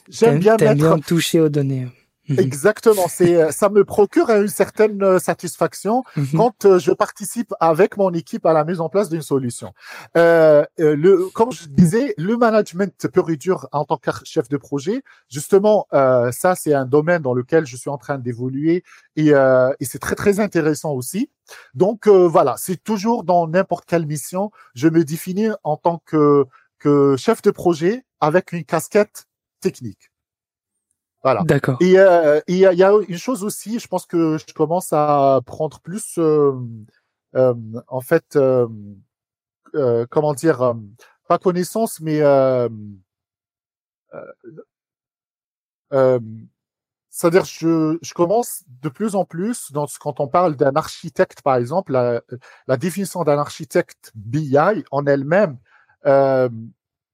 J'aime 0.08 0.40
bien 0.40 0.56
mettre 0.56 0.74
bien 0.74 0.98
toucher 0.98 1.40
aux 1.40 1.48
données. 1.48 1.86
Mhm. 2.30 2.38
Exactement. 2.38 3.06
C'est, 3.08 3.36
euh, 3.36 3.50
ça 3.50 3.68
me 3.68 3.84
procure 3.84 4.30
une 4.30 4.48
certaine 4.48 5.02
euh, 5.02 5.18
satisfaction 5.18 6.04
mhm. 6.16 6.26
quand 6.36 6.64
euh, 6.64 6.78
je 6.78 6.92
participe 6.92 7.52
avec 7.58 7.96
mon 7.96 8.12
équipe 8.12 8.46
à 8.46 8.52
la 8.52 8.64
mise 8.64 8.80
en 8.80 8.88
place 8.88 9.08
d'une 9.08 9.22
solution. 9.22 9.72
Euh, 10.16 10.64
le, 10.78 11.28
comme 11.34 11.50
je 11.52 11.66
disais, 11.66 12.14
le 12.16 12.36
management 12.36 13.08
pur 13.08 13.28
et 13.30 13.36
dur 13.36 13.68
en 13.72 13.84
tant 13.84 13.96
que 13.96 14.10
chef 14.24 14.48
de 14.48 14.56
projet, 14.56 15.02
justement, 15.28 15.86
euh, 15.92 16.30
ça 16.30 16.54
c'est 16.54 16.72
un 16.72 16.86
domaine 16.86 17.22
dans 17.22 17.34
lequel 17.34 17.66
je 17.66 17.76
suis 17.76 17.90
en 17.90 17.98
train 17.98 18.18
d'évoluer 18.18 18.84
et, 19.16 19.34
euh, 19.34 19.72
et 19.80 19.84
c'est 19.84 19.98
très 19.98 20.14
très 20.14 20.38
intéressant 20.40 20.92
aussi. 20.92 21.30
Donc 21.74 22.06
voilà, 22.06 22.54
c'est 22.58 22.82
toujours 22.82 23.24
dans 23.24 23.48
n'importe 23.48 23.84
quelle 23.84 24.06
mission, 24.06 24.52
je 24.74 24.88
me 24.88 25.04
définis 25.04 25.48
en 25.64 25.76
tant 25.76 26.00
que 26.06 26.44
que 26.78 27.16
chef 27.18 27.42
de 27.42 27.50
projet 27.50 28.04
avec 28.20 28.52
une 28.52 28.64
casquette 28.64 29.26
technique. 29.60 30.09
Voilà. 31.22 31.42
D'accord. 31.44 31.76
Et 31.80 31.98
euh, 31.98 32.40
il 32.48 32.56
y, 32.56 32.66
a, 32.66 32.72
y, 32.72 32.82
a, 32.82 32.92
une 33.06 33.18
chose 33.18 33.44
aussi, 33.44 33.78
je 33.78 33.86
pense 33.86 34.06
que 34.06 34.38
je 34.38 34.54
commence 34.54 34.92
à 34.92 35.40
prendre 35.44 35.80
plus, 35.80 36.16
euh, 36.18 36.52
euh, 37.36 37.54
en 37.88 38.00
fait, 38.00 38.36
euh, 38.36 38.66
euh, 39.74 40.06
comment 40.08 40.32
dire, 40.34 40.62
euh, 40.62 40.74
pas 41.28 41.38
connaissance, 41.38 42.00
mais 42.00 42.20
C'est-à-dire, 47.10 47.44
je, 47.44 47.98
je 48.00 48.14
commence 48.14 48.62
de 48.82 48.88
plus 48.88 49.14
en 49.14 49.24
plus, 49.24 49.72
dans, 49.72 49.86
quand 50.00 50.20
on 50.20 50.28
parle 50.28 50.56
d'un 50.56 50.74
architecte, 50.76 51.42
par 51.42 51.56
exemple, 51.56 51.92
la, 51.92 52.22
la 52.66 52.76
définition 52.76 53.24
d'un 53.24 53.38
architecte 53.38 54.12
BI 54.14 54.56
en 54.90 55.06
elle-même, 55.06 55.58
euh, 56.06 56.48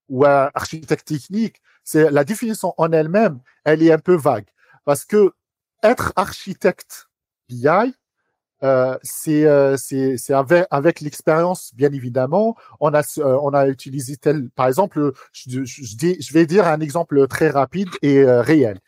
ou 0.08 0.24
un 0.24 0.50
architecte 0.54 1.08
technique, 1.08 1.60
c'est 1.86 2.10
la 2.10 2.24
définition 2.24 2.74
en 2.76 2.92
elle-même, 2.92 3.40
elle 3.64 3.82
est 3.82 3.92
un 3.92 3.98
peu 3.98 4.16
vague. 4.16 4.48
Parce 4.84 5.04
que 5.04 5.32
être 5.82 6.12
architecte 6.16 7.08
BI, 7.48 7.68
euh, 8.62 8.98
c'est 9.02 9.44
euh, 9.44 9.76
c'est 9.76 10.32
avec, 10.32 10.66
avec 10.70 11.00
l'expérience 11.02 11.74
bien 11.74 11.92
évidemment 11.92 12.56
on 12.80 12.94
a 12.94 13.02
euh, 13.18 13.38
on 13.42 13.52
a 13.52 13.68
utilisé 13.68 14.16
tel 14.16 14.48
par 14.48 14.66
exemple 14.66 15.12
je, 15.32 15.62
je, 15.62 15.94
dis, 15.94 16.16
je 16.22 16.32
vais 16.32 16.46
dire 16.46 16.66
un 16.66 16.80
exemple 16.80 17.28
très 17.28 17.50
rapide 17.50 17.90
et 18.00 18.20
euh, 18.20 18.40
réel 18.40 18.80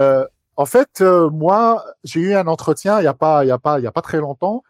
euh, 0.00 0.26
en 0.56 0.66
fait 0.66 1.02
moi 1.02 1.84
j'ai 2.02 2.18
eu 2.18 2.34
un 2.34 2.48
entretien 2.48 3.00
il 3.00 3.04
y 3.04 3.06
a 3.06 3.14
pas 3.14 3.44
il 3.44 3.48
y 3.48 3.52
a 3.52 3.58
pas 3.58 3.78
il 3.78 3.84
y 3.84 3.86
a 3.86 3.92
pas 3.92 4.02
très 4.02 4.18
longtemps 4.18 4.64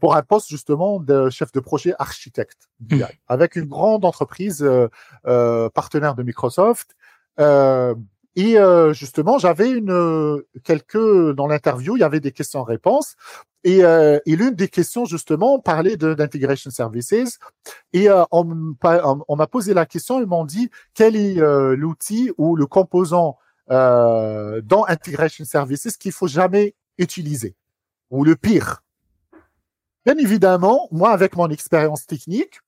pour 0.00 0.14
un 0.14 0.22
poste 0.22 0.48
justement 0.48 1.00
de 1.00 1.28
chef 1.28 1.50
de 1.50 1.58
projet 1.58 1.92
architecte 1.98 2.68
BI, 2.78 3.02
mmh. 3.02 3.06
avec 3.26 3.56
une 3.56 3.66
grande 3.66 4.04
entreprise 4.04 4.64
partenaire 5.74 6.14
de 6.14 6.22
Microsoft 6.22 6.95
et 7.38 8.58
euh, 8.58 8.92
justement, 8.92 9.38
j'avais 9.38 9.70
une 9.70 10.42
quelques 10.62 11.32
dans 11.34 11.46
l'interview, 11.46 11.96
il 11.96 12.00
y 12.00 12.04
avait 12.04 12.20
des 12.20 12.32
questions-réponses. 12.32 13.16
Et, 13.64 13.82
euh, 13.82 14.20
et 14.26 14.36
l'une 14.36 14.54
des 14.54 14.68
questions 14.68 15.06
justement 15.06 15.58
parlait 15.58 15.96
d'integration 15.96 16.70
services. 16.70 17.38
Et 17.94 18.08
euh, 18.10 18.22
on, 18.30 18.44
m'a 18.44 19.46
posé 19.48 19.74
la 19.74 19.86
question, 19.86 20.20
ils 20.20 20.26
m'ont 20.26 20.44
dit 20.44 20.70
quel 20.94 21.16
est 21.16 21.40
euh, 21.40 21.74
l'outil 21.74 22.30
ou 22.36 22.54
le 22.54 22.66
composant 22.66 23.38
euh, 23.70 24.60
dans 24.62 24.84
integration 24.84 25.44
services 25.44 25.96
qu'il 25.96 26.12
faut 26.12 26.28
jamais 26.28 26.76
utiliser 26.98 27.56
ou 28.10 28.22
le 28.22 28.36
pire? 28.36 28.84
Bien 30.04 30.16
évidemment, 30.18 30.86
moi 30.92 31.10
avec 31.10 31.34
mon 31.34 31.48
expérience 31.48 32.06
technique, 32.06 32.60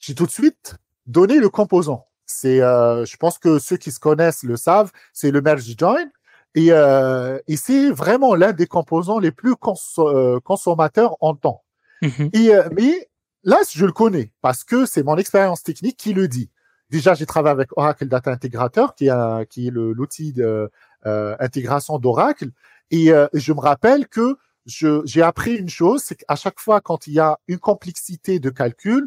j'ai 0.00 0.14
tout 0.14 0.26
de 0.26 0.30
suite 0.30 0.74
donné 1.06 1.38
le 1.38 1.48
composant. 1.48 2.09
C'est, 2.30 2.62
euh, 2.62 3.04
je 3.04 3.16
pense 3.16 3.38
que 3.38 3.58
ceux 3.58 3.76
qui 3.76 3.90
se 3.90 3.98
connaissent 3.98 4.42
le 4.44 4.56
savent, 4.56 4.92
c'est 5.12 5.30
le 5.30 5.40
merge 5.40 5.64
join. 5.78 6.06
Et, 6.54 6.68
euh, 6.70 7.38
et 7.46 7.56
c'est 7.56 7.90
vraiment 7.90 8.34
l'un 8.34 8.52
des 8.52 8.66
composants 8.66 9.18
les 9.18 9.30
plus 9.30 9.54
euh, 9.98 10.40
consommateurs 10.40 11.16
en 11.20 11.34
temps. 11.34 11.62
Mm-hmm. 12.02 12.30
Et, 12.36 12.54
euh, 12.54 12.68
mais 12.76 13.08
là, 13.44 13.58
je 13.72 13.84
le 13.86 13.92
connais 13.92 14.32
parce 14.42 14.64
que 14.64 14.86
c'est 14.86 15.02
mon 15.02 15.16
expérience 15.16 15.62
technique 15.62 15.96
qui 15.96 16.12
le 16.12 16.28
dit. 16.28 16.50
Déjà, 16.88 17.14
j'ai 17.14 17.26
travaillé 17.26 17.52
avec 17.52 17.70
Oracle 17.76 18.06
Data 18.06 18.32
Integrator, 18.32 18.94
qui, 18.96 19.08
a, 19.08 19.44
qui 19.44 19.68
est 19.68 19.70
l'outil 19.70 20.32
d'intégration 20.32 21.98
d'Oracle. 22.00 22.50
Et 22.90 23.12
je 23.32 23.52
me 23.52 23.60
rappelle 23.60 24.08
que 24.08 24.36
j'ai 24.66 25.22
appris 25.22 25.54
une 25.54 25.68
chose, 25.68 26.02
c'est 26.04 26.16
qu'à 26.16 26.34
chaque 26.34 26.58
fois 26.58 26.80
quand 26.80 27.06
il 27.06 27.12
y 27.12 27.20
a 27.20 27.38
une 27.46 27.60
complexité 27.60 28.40
de 28.40 28.50
calcul, 28.50 29.06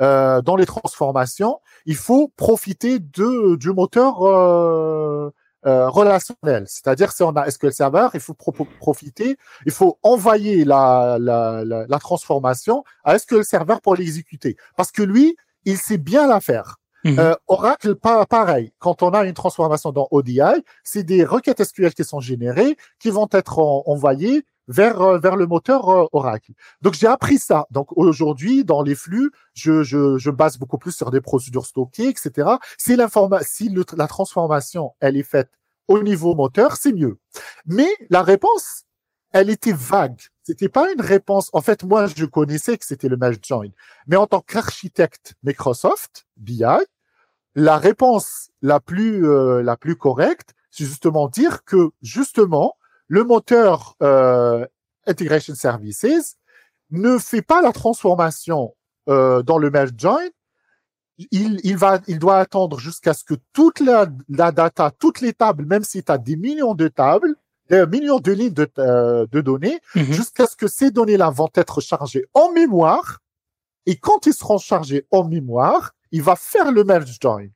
euh, 0.00 0.40
dans 0.42 0.56
les 0.56 0.66
transformations, 0.66 1.60
il 1.86 1.96
faut 1.96 2.28
profiter 2.36 2.98
de 2.98 3.56
du 3.56 3.70
moteur 3.72 4.22
euh, 4.22 5.30
euh, 5.66 5.88
relationnel. 5.90 6.64
C'est-à-dire 6.66 7.12
si 7.12 7.22
on 7.22 7.30
a 7.36 7.50
SQL 7.50 7.72
Server, 7.72 8.08
il 8.14 8.20
faut 8.20 8.34
profiter, 8.34 9.36
il 9.66 9.72
faut 9.72 9.98
envoyer 10.02 10.64
la, 10.64 11.18
la, 11.20 11.64
la, 11.64 11.86
la 11.86 11.98
transformation 11.98 12.82
à 13.04 13.18
SQL 13.18 13.44
Server 13.44 13.76
pour 13.82 13.94
l'exécuter. 13.94 14.56
Parce 14.76 14.90
que 14.90 15.02
lui, 15.02 15.36
il 15.66 15.76
sait 15.76 15.98
bien 15.98 16.26
la 16.26 16.40
faire. 16.40 16.76
Mmh. 17.04 17.18
Euh, 17.18 17.34
Oracle, 17.46 17.94
pas 17.94 18.26
pareil. 18.26 18.72
Quand 18.78 19.02
on 19.02 19.10
a 19.10 19.24
une 19.24 19.34
transformation 19.34 19.92
dans 19.92 20.08
ODI, 20.10 20.40
c'est 20.84 21.02
des 21.02 21.24
requêtes 21.24 21.62
SQL 21.62 21.94
qui 21.94 22.04
sont 22.04 22.20
générées, 22.20 22.76
qui 22.98 23.10
vont 23.10 23.28
être 23.32 23.58
envoyées 23.58 24.44
vers 24.70 25.02
euh, 25.02 25.18
vers 25.18 25.36
le 25.36 25.46
moteur 25.46 25.88
euh, 25.90 26.06
Oracle. 26.12 26.52
Donc 26.80 26.94
j'ai 26.94 27.06
appris 27.06 27.38
ça. 27.38 27.66
Donc 27.70 27.88
aujourd'hui 27.96 28.64
dans 28.64 28.82
les 28.82 28.94
flux, 28.94 29.30
je, 29.52 29.82
je, 29.82 30.16
je 30.16 30.30
base 30.30 30.56
beaucoup 30.58 30.78
plus 30.78 30.92
sur 30.92 31.10
des 31.10 31.20
procédures 31.20 31.66
stockées, 31.66 32.08
etc. 32.08 32.48
Si 32.78 32.96
si 33.42 33.68
la 33.96 34.06
transformation 34.06 34.92
elle 35.00 35.16
est 35.16 35.22
faite 35.22 35.50
au 35.88 36.02
niveau 36.02 36.34
moteur, 36.34 36.76
c'est 36.76 36.92
mieux. 36.92 37.18
Mais 37.66 37.88
la 38.10 38.22
réponse, 38.22 38.84
elle 39.32 39.50
était 39.50 39.72
vague. 39.72 40.20
C'était 40.44 40.68
pas 40.68 40.90
une 40.92 41.00
réponse. 41.00 41.50
En 41.52 41.60
fait, 41.60 41.82
moi, 41.82 42.06
je 42.06 42.24
connaissais 42.24 42.78
que 42.78 42.84
c'était 42.84 43.08
le 43.08 43.16
merge 43.16 43.38
join. 43.42 43.68
Mais 44.06 44.16
en 44.16 44.26
tant 44.26 44.40
qu'architecte 44.40 45.34
Microsoft 45.42 46.26
BI, 46.36 46.64
la 47.56 47.76
réponse 47.76 48.50
la 48.62 48.78
plus 48.78 49.26
euh, 49.26 49.62
la 49.62 49.76
plus 49.76 49.96
correcte, 49.96 50.54
c'est 50.70 50.84
justement 50.84 51.28
dire 51.28 51.64
que 51.64 51.90
justement 52.02 52.76
le 53.10 53.24
moteur 53.24 53.96
euh, 54.02 54.64
Integration 55.04 55.56
Services 55.56 56.36
ne 56.90 57.18
fait 57.18 57.42
pas 57.42 57.60
la 57.60 57.72
transformation 57.72 58.76
euh, 59.08 59.42
dans 59.42 59.58
le 59.58 59.68
merge 59.68 59.90
join. 59.98 60.22
Il, 61.32 61.60
il, 61.64 61.76
va, 61.76 61.98
il 62.06 62.20
doit 62.20 62.38
attendre 62.38 62.78
jusqu'à 62.78 63.12
ce 63.12 63.24
que 63.24 63.34
toute 63.52 63.80
la, 63.80 64.06
la 64.28 64.52
data, 64.52 64.92
toutes 64.96 65.20
les 65.20 65.32
tables, 65.32 65.66
même 65.66 65.82
si 65.82 66.04
tu 66.04 66.12
as 66.12 66.18
des 66.18 66.36
millions 66.36 66.74
de 66.74 66.86
tables, 66.86 67.34
des 67.68 67.84
millions 67.86 68.20
de 68.20 68.30
lignes 68.30 68.54
de, 68.54 68.70
euh, 68.78 69.26
de 69.26 69.40
données, 69.40 69.80
mm-hmm. 69.96 70.12
jusqu'à 70.12 70.46
ce 70.46 70.54
que 70.54 70.68
ces 70.68 70.92
données-là 70.92 71.30
vont 71.30 71.50
être 71.56 71.80
chargées 71.80 72.26
en 72.32 72.52
mémoire. 72.52 73.18
Et 73.86 73.96
quand 73.96 74.26
ils 74.26 74.34
seront 74.34 74.58
chargés 74.58 75.08
en 75.10 75.24
mémoire, 75.24 75.94
il 76.12 76.22
va 76.22 76.36
faire 76.36 76.70
le 76.70 76.84
merge 76.84 77.18
join. 77.20 77.48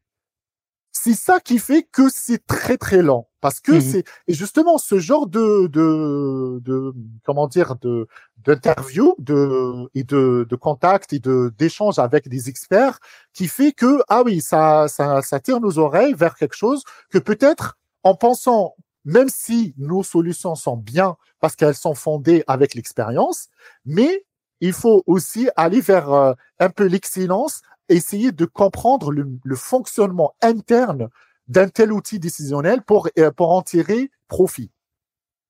C'est 0.91 1.15
ça 1.15 1.39
qui 1.39 1.61
fait 1.61 1.85
que 1.85 2.09
c'est 2.09 2.45
très 2.45 2.77
très 2.77 3.03
lent. 3.03 3.29
Parce 3.45 3.61
que 3.61 3.73
mmh 3.73 3.81
c'est 3.83 4.05
et 4.27 4.33
justement 4.33 4.79
ce 4.79 4.99
genre 4.99 5.27
de 5.27 5.67
de, 5.67 6.61
de 6.65 6.95
comment 7.27 7.47
dire 7.47 7.77
de 7.77 8.09
d'interview 8.43 9.15
de 9.19 9.87
et 9.95 10.03
de 10.03 10.47
de 10.49 10.57
contact 10.57 11.13
et 11.13 11.19
de 11.19 11.53
d'échange 11.59 11.99
avec 11.99 12.27
des 12.27 12.49
experts 12.49 13.01
qui 13.35 13.47
fait 13.47 13.73
que 13.73 14.01
ah 14.09 14.23
oui 14.25 14.41
ça 14.41 14.89
ça 14.89 15.21
ça 15.21 15.41
tire 15.41 15.61
nos 15.61 15.79
oreilles 15.79 16.15
vers 16.15 16.37
quelque 16.37 16.57
chose 16.57 16.85
que 17.11 17.19
peut-être 17.19 17.77
en 18.03 18.15
pensant 18.15 18.77
même 19.05 19.29
si 19.29 19.75
nos 19.77 20.03
solutions 20.03 20.55
sont 20.55 20.79
bien 20.79 21.19
parce 21.39 21.55
qu'elles 21.55 21.75
sont 21.75 21.95
fondées 21.95 22.45
avec 22.47 22.73
l'expérience, 22.73 23.49
mais 23.85 24.25
il 24.63 24.73
faut 24.73 25.03
aussi 25.05 25.51
aller 25.55 25.83
vers 25.83 26.11
euh, 26.11 26.33
un 26.61 26.71
peu 26.71 26.87
l'excellence, 26.87 27.61
essayer 27.91 28.33
de 28.33 28.47
comprendre 28.47 29.11
le, 29.11 29.29
le 29.45 29.57
fonctionnement 29.57 30.33
interne 30.41 31.11
d'un 31.49 31.69
tel 31.69 31.93
outil 31.93 32.19
décisionnel 32.19 32.83
pour, 32.83 33.09
euh, 33.19 33.31
pour 33.31 33.53
en 33.53 33.63
tirer 33.63 34.11
profit. 34.29 34.71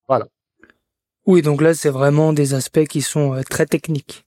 Voilà. 0.07 0.27
Oui, 1.25 1.41
donc 1.41 1.61
là, 1.61 1.73
c'est 1.73 1.89
vraiment 1.89 2.33
des 2.33 2.53
aspects 2.53 2.85
qui 2.85 3.01
sont 3.01 3.33
euh, 3.33 3.41
très 3.43 3.65
techniques. 3.65 4.25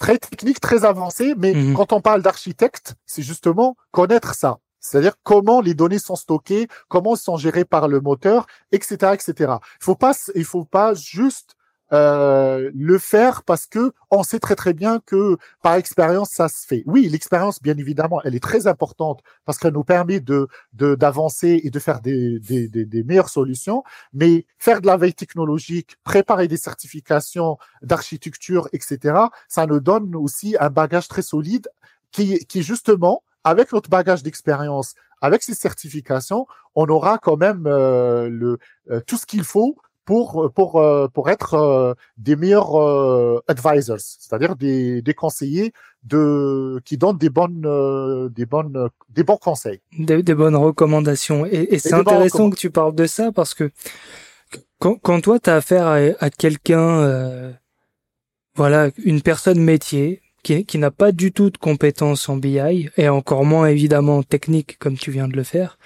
Très 0.00 0.18
techniques, 0.18 0.60
très 0.60 0.84
avancés, 0.84 1.34
mais 1.36 1.54
mmh 1.54 1.74
quand 1.74 1.92
on 1.92 2.00
parle 2.00 2.22
d'architecte, 2.22 2.94
c'est 3.06 3.22
justement 3.22 3.76
connaître 3.92 4.34
ça. 4.34 4.58
C'est-à-dire 4.80 5.14
comment 5.22 5.60
les 5.60 5.72
données 5.74 6.00
sont 6.00 6.16
stockées, 6.16 6.68
comment 6.88 7.12
elles 7.14 7.20
sont 7.20 7.36
gérées 7.36 7.64
par 7.64 7.88
le 7.88 8.00
moteur, 8.00 8.46
etc., 8.72 9.14
etc. 9.14 9.54
Il 9.80 9.84
faut 9.84 9.94
pas, 9.94 10.12
il 10.34 10.44
faut 10.44 10.64
pas 10.64 10.94
juste 10.94 11.54
euh, 11.92 12.70
le 12.74 12.98
faire 12.98 13.42
parce 13.42 13.66
que 13.66 13.92
on 14.10 14.22
sait 14.22 14.38
très 14.38 14.56
très 14.56 14.72
bien 14.72 15.00
que 15.04 15.36
par 15.62 15.74
expérience 15.74 16.30
ça 16.30 16.48
se 16.48 16.66
fait. 16.66 16.82
Oui, 16.86 17.08
l'expérience 17.08 17.60
bien 17.62 17.76
évidemment, 17.76 18.20
elle 18.24 18.34
est 18.34 18.42
très 18.42 18.66
importante 18.66 19.20
parce 19.44 19.58
qu'elle 19.58 19.74
nous 19.74 19.84
permet 19.84 20.20
de 20.20 20.48
d'avancer 20.72 21.60
et 21.62 21.70
de 21.70 21.78
faire 21.78 22.00
des, 22.00 22.38
des, 22.40 22.68
des, 22.68 22.84
des, 22.86 23.04
meilleures 23.04 23.28
solutions. 23.28 23.84
Mais 24.12 24.46
faire 24.58 24.80
de 24.80 24.86
la 24.86 24.96
veille 24.96 25.14
technologique, 25.14 25.96
préparer 26.04 26.48
des 26.48 26.56
certifications 26.56 27.58
d'architecture, 27.82 28.68
etc. 28.72 29.16
Ça 29.48 29.66
nous 29.66 29.80
donne 29.80 30.16
aussi 30.16 30.56
un 30.58 30.70
bagage 30.70 31.08
très 31.08 31.22
solide 31.22 31.68
qui 32.12 32.38
qui 32.46 32.62
justement 32.62 33.22
avec 33.44 33.72
notre 33.72 33.90
bagage 33.90 34.22
d'expérience, 34.22 34.94
avec 35.20 35.42
ces 35.42 35.54
certifications, 35.54 36.46
on 36.74 36.86
aura 36.86 37.18
quand 37.18 37.36
même 37.36 37.66
euh, 37.66 38.28
le 38.30 38.58
euh, 38.90 39.00
tout 39.06 39.16
ce 39.16 39.26
qu'il 39.26 39.44
faut 39.44 39.76
pour 40.04 40.52
pour 40.54 40.80
euh, 40.80 41.08
pour 41.08 41.30
être 41.30 41.54
euh, 41.54 41.94
des 42.18 42.36
meilleurs 42.36 42.76
euh, 42.80 43.40
advisors, 43.48 43.98
c'est-à-dire 43.98 44.56
des, 44.56 45.02
des 45.02 45.14
conseillers 45.14 45.72
de 46.02 46.80
qui 46.84 46.98
donnent 46.98 47.18
des 47.18 47.30
bonnes 47.30 48.28
des 48.30 48.46
bonnes 48.46 48.88
des 49.08 49.22
bons 49.22 49.36
conseils, 49.38 49.80
des, 49.98 50.22
des 50.22 50.34
bonnes 50.34 50.56
recommandations. 50.56 51.46
Et, 51.46 51.74
et 51.74 51.78
c'est 51.78 51.94
intéressant 51.94 52.50
que 52.50 52.56
tu 52.56 52.70
parles 52.70 52.94
de 52.94 53.06
ça 53.06 53.32
parce 53.32 53.54
que 53.54 53.70
quand, 54.78 54.96
quand 54.96 55.20
toi 55.20 55.38
tu 55.40 55.50
as 55.50 55.56
affaire 55.56 55.86
à, 55.86 55.98
à 56.20 56.30
quelqu'un, 56.30 57.54
voilà, 58.56 58.90
une 59.04 59.22
personne 59.22 59.60
métier 59.60 60.20
qui, 60.44 60.78
n'a 60.78 60.90
pas 60.90 61.10
du 61.10 61.32
tout 61.32 61.48
de 61.48 61.56
compétences 61.56 62.28
en 62.28 62.36
BI 62.36 62.90
et 62.96 63.08
encore 63.08 63.44
moins 63.44 63.66
évidemment 63.66 64.22
technique 64.22 64.78
comme 64.78 64.96
tu 64.96 65.10
viens 65.10 65.26
de 65.26 65.36
le 65.36 65.42
faire, 65.42 65.78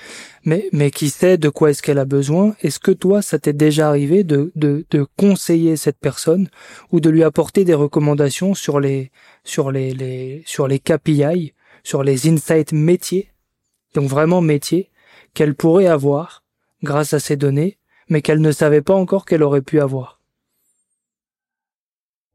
mais 0.45 0.69
mais 0.73 0.91
qui 0.91 1.09
sait 1.09 1.39
de 1.39 1.49
quoi 1.49 1.71
est-ce 1.71 1.83
qu'elle 1.83 1.99
a 1.99 2.05
besoin. 2.05 2.57
Est-ce 2.63 2.81
que 2.81 2.91
toi, 2.91 3.23
ça 3.23 3.39
t'est 3.39 3.53
déjà 3.53 3.89
arrivé 3.89 4.25
de, 4.25 4.53
de 4.57 4.85
de 4.91 5.07
conseiller 5.17 5.77
cette 5.77 5.99
personne 5.99 6.49
ou 6.91 7.01
de 7.01 7.09
lui 7.09 7.23
apporter 7.23 7.65
des 7.65 7.75
recommandations 7.75 8.55
sur 8.55 8.81
les 8.81 9.13
sur 9.45 9.71
les, 9.71 9.95
les 9.95 10.43
sur 10.45 10.67
les 10.67 10.81
KPI, 10.81 11.55
sur 11.85 12.03
les 12.03 12.29
insights 12.29 12.73
métiers, 12.73 13.31
donc 13.95 14.09
vraiment 14.09 14.41
métiers 14.41 14.91
qu'elle 15.35 15.55
pourrait 15.55 15.87
avoir 15.87 16.43
grâce 16.83 17.15
à 17.15 17.21
ces 17.21 17.37
données 17.37 17.79
mais 18.09 18.23
qu'elle 18.23 18.41
ne 18.41 18.53
savait 18.53 18.83
pas 18.83 18.95
encore 18.95 19.25
qu'elle 19.25 19.43
aurait 19.43 19.63
pu 19.63 19.81
avoir? 19.81 20.18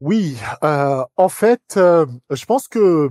Oui, 0.04 0.36
euh, 0.62 1.02
en 1.16 1.30
fait, 1.30 1.62
euh, 1.78 2.04
je 2.28 2.44
pense 2.44 2.68
que 2.68 3.08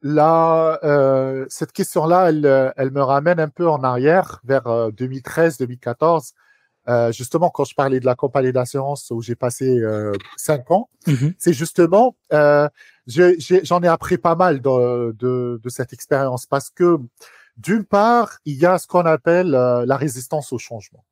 là, 0.00 0.78
euh, 0.84 1.44
cette 1.50 1.72
question-là, 1.72 2.30
elle, 2.30 2.72
elle 2.78 2.90
me 2.92 3.02
ramène 3.02 3.38
un 3.38 3.50
peu 3.50 3.68
en 3.68 3.84
arrière, 3.84 4.40
vers 4.42 4.62
2013-2014. 4.92 6.32
Euh, 6.88 7.12
justement, 7.12 7.50
quand 7.50 7.64
je 7.64 7.74
parlais 7.74 8.00
de 8.00 8.06
la 8.06 8.14
compagnie 8.14 8.52
d'assurance 8.52 9.10
où 9.10 9.20
j'ai 9.20 9.34
passé 9.36 9.78
euh, 9.80 10.12
cinq 10.38 10.70
ans, 10.70 10.88
Mhm. 11.06 11.34
c'est 11.38 11.52
justement, 11.52 12.16
euh, 12.32 12.66
j'en 13.06 13.82
ai, 13.82 13.88
appris 13.88 14.16
pas 14.16 14.34
mal 14.34 14.62
de, 14.62 15.12
de, 15.12 15.60
de 15.62 15.68
cette 15.68 15.92
expérience 15.92 16.46
parce 16.46 16.70
que 16.70 16.96
d'une 17.58 17.84
part, 17.84 18.38
il 18.46 18.56
y 18.56 18.64
a 18.64 18.78
ce 18.78 18.86
qu'on 18.86 19.04
appelle 19.04 19.54
euh, 19.54 19.84
la 19.84 19.98
résistance 19.98 20.54
au 20.54 20.58
changement. 20.58 21.04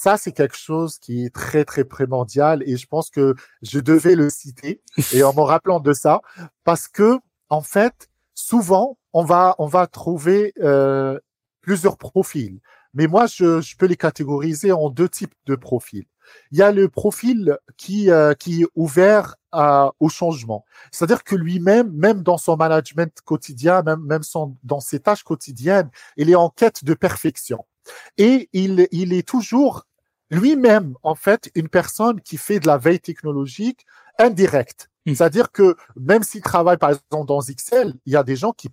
Ça, 0.00 0.16
c'est 0.16 0.30
quelque 0.30 0.56
chose 0.56 0.96
qui 1.00 1.24
est 1.24 1.34
très, 1.34 1.64
très 1.64 1.82
primordial 1.82 2.62
et 2.64 2.76
je 2.76 2.86
pense 2.86 3.10
que 3.10 3.34
je 3.62 3.80
devais 3.80 4.14
le 4.14 4.30
citer 4.30 4.80
et 5.12 5.24
en 5.24 5.34
me 5.34 5.40
rappelant 5.40 5.80
de 5.80 5.92
ça 5.92 6.20
parce 6.62 6.86
que, 6.86 7.18
en 7.48 7.62
fait, 7.62 8.08
souvent, 8.32 8.96
on 9.12 9.24
va, 9.24 9.56
on 9.58 9.66
va 9.66 9.88
trouver 9.88 10.52
euh, 10.60 11.18
plusieurs 11.62 11.98
profils. 11.98 12.60
Mais 12.94 13.08
moi, 13.08 13.26
je, 13.26 13.60
je 13.60 13.76
peux 13.76 13.86
les 13.86 13.96
catégoriser 13.96 14.70
en 14.70 14.88
deux 14.88 15.08
types 15.08 15.34
de 15.46 15.56
profils. 15.56 16.06
Il 16.52 16.58
y 16.58 16.62
a 16.62 16.70
le 16.70 16.88
profil 16.88 17.58
qui, 17.76 18.12
euh, 18.12 18.34
qui 18.34 18.62
est 18.62 18.66
ouvert 18.76 19.34
à, 19.50 19.90
au 19.98 20.08
changement. 20.08 20.64
C'est-à-dire 20.92 21.24
que 21.24 21.34
lui-même, 21.34 21.90
même 21.90 22.22
dans 22.22 22.38
son 22.38 22.56
management 22.56 23.12
quotidien, 23.24 23.82
même, 23.82 24.04
même 24.04 24.22
son, 24.22 24.56
dans 24.62 24.78
ses 24.78 25.00
tâches 25.00 25.24
quotidiennes, 25.24 25.90
il 26.16 26.30
est 26.30 26.36
en 26.36 26.50
quête 26.50 26.84
de 26.84 26.94
perfection. 26.94 27.66
Et 28.16 28.48
il, 28.52 28.86
il 28.92 29.12
est 29.12 29.26
toujours 29.26 29.87
lui-même, 30.30 30.94
en 31.02 31.14
fait, 31.14 31.50
une 31.54 31.68
personne 31.68 32.20
qui 32.20 32.36
fait 32.36 32.60
de 32.60 32.66
la 32.66 32.78
veille 32.78 33.00
technologique 33.00 33.86
indirecte. 34.18 34.90
Mm. 35.06 35.14
C'est-à-dire 35.14 35.52
que 35.52 35.76
même 35.96 36.22
s'il 36.22 36.42
travaille, 36.42 36.78
par 36.78 36.90
exemple, 36.90 37.26
dans 37.26 37.40
Excel, 37.40 37.94
il 38.06 38.12
y 38.12 38.16
a 38.16 38.22
des 38.22 38.36
gens 38.36 38.52
qui 38.52 38.68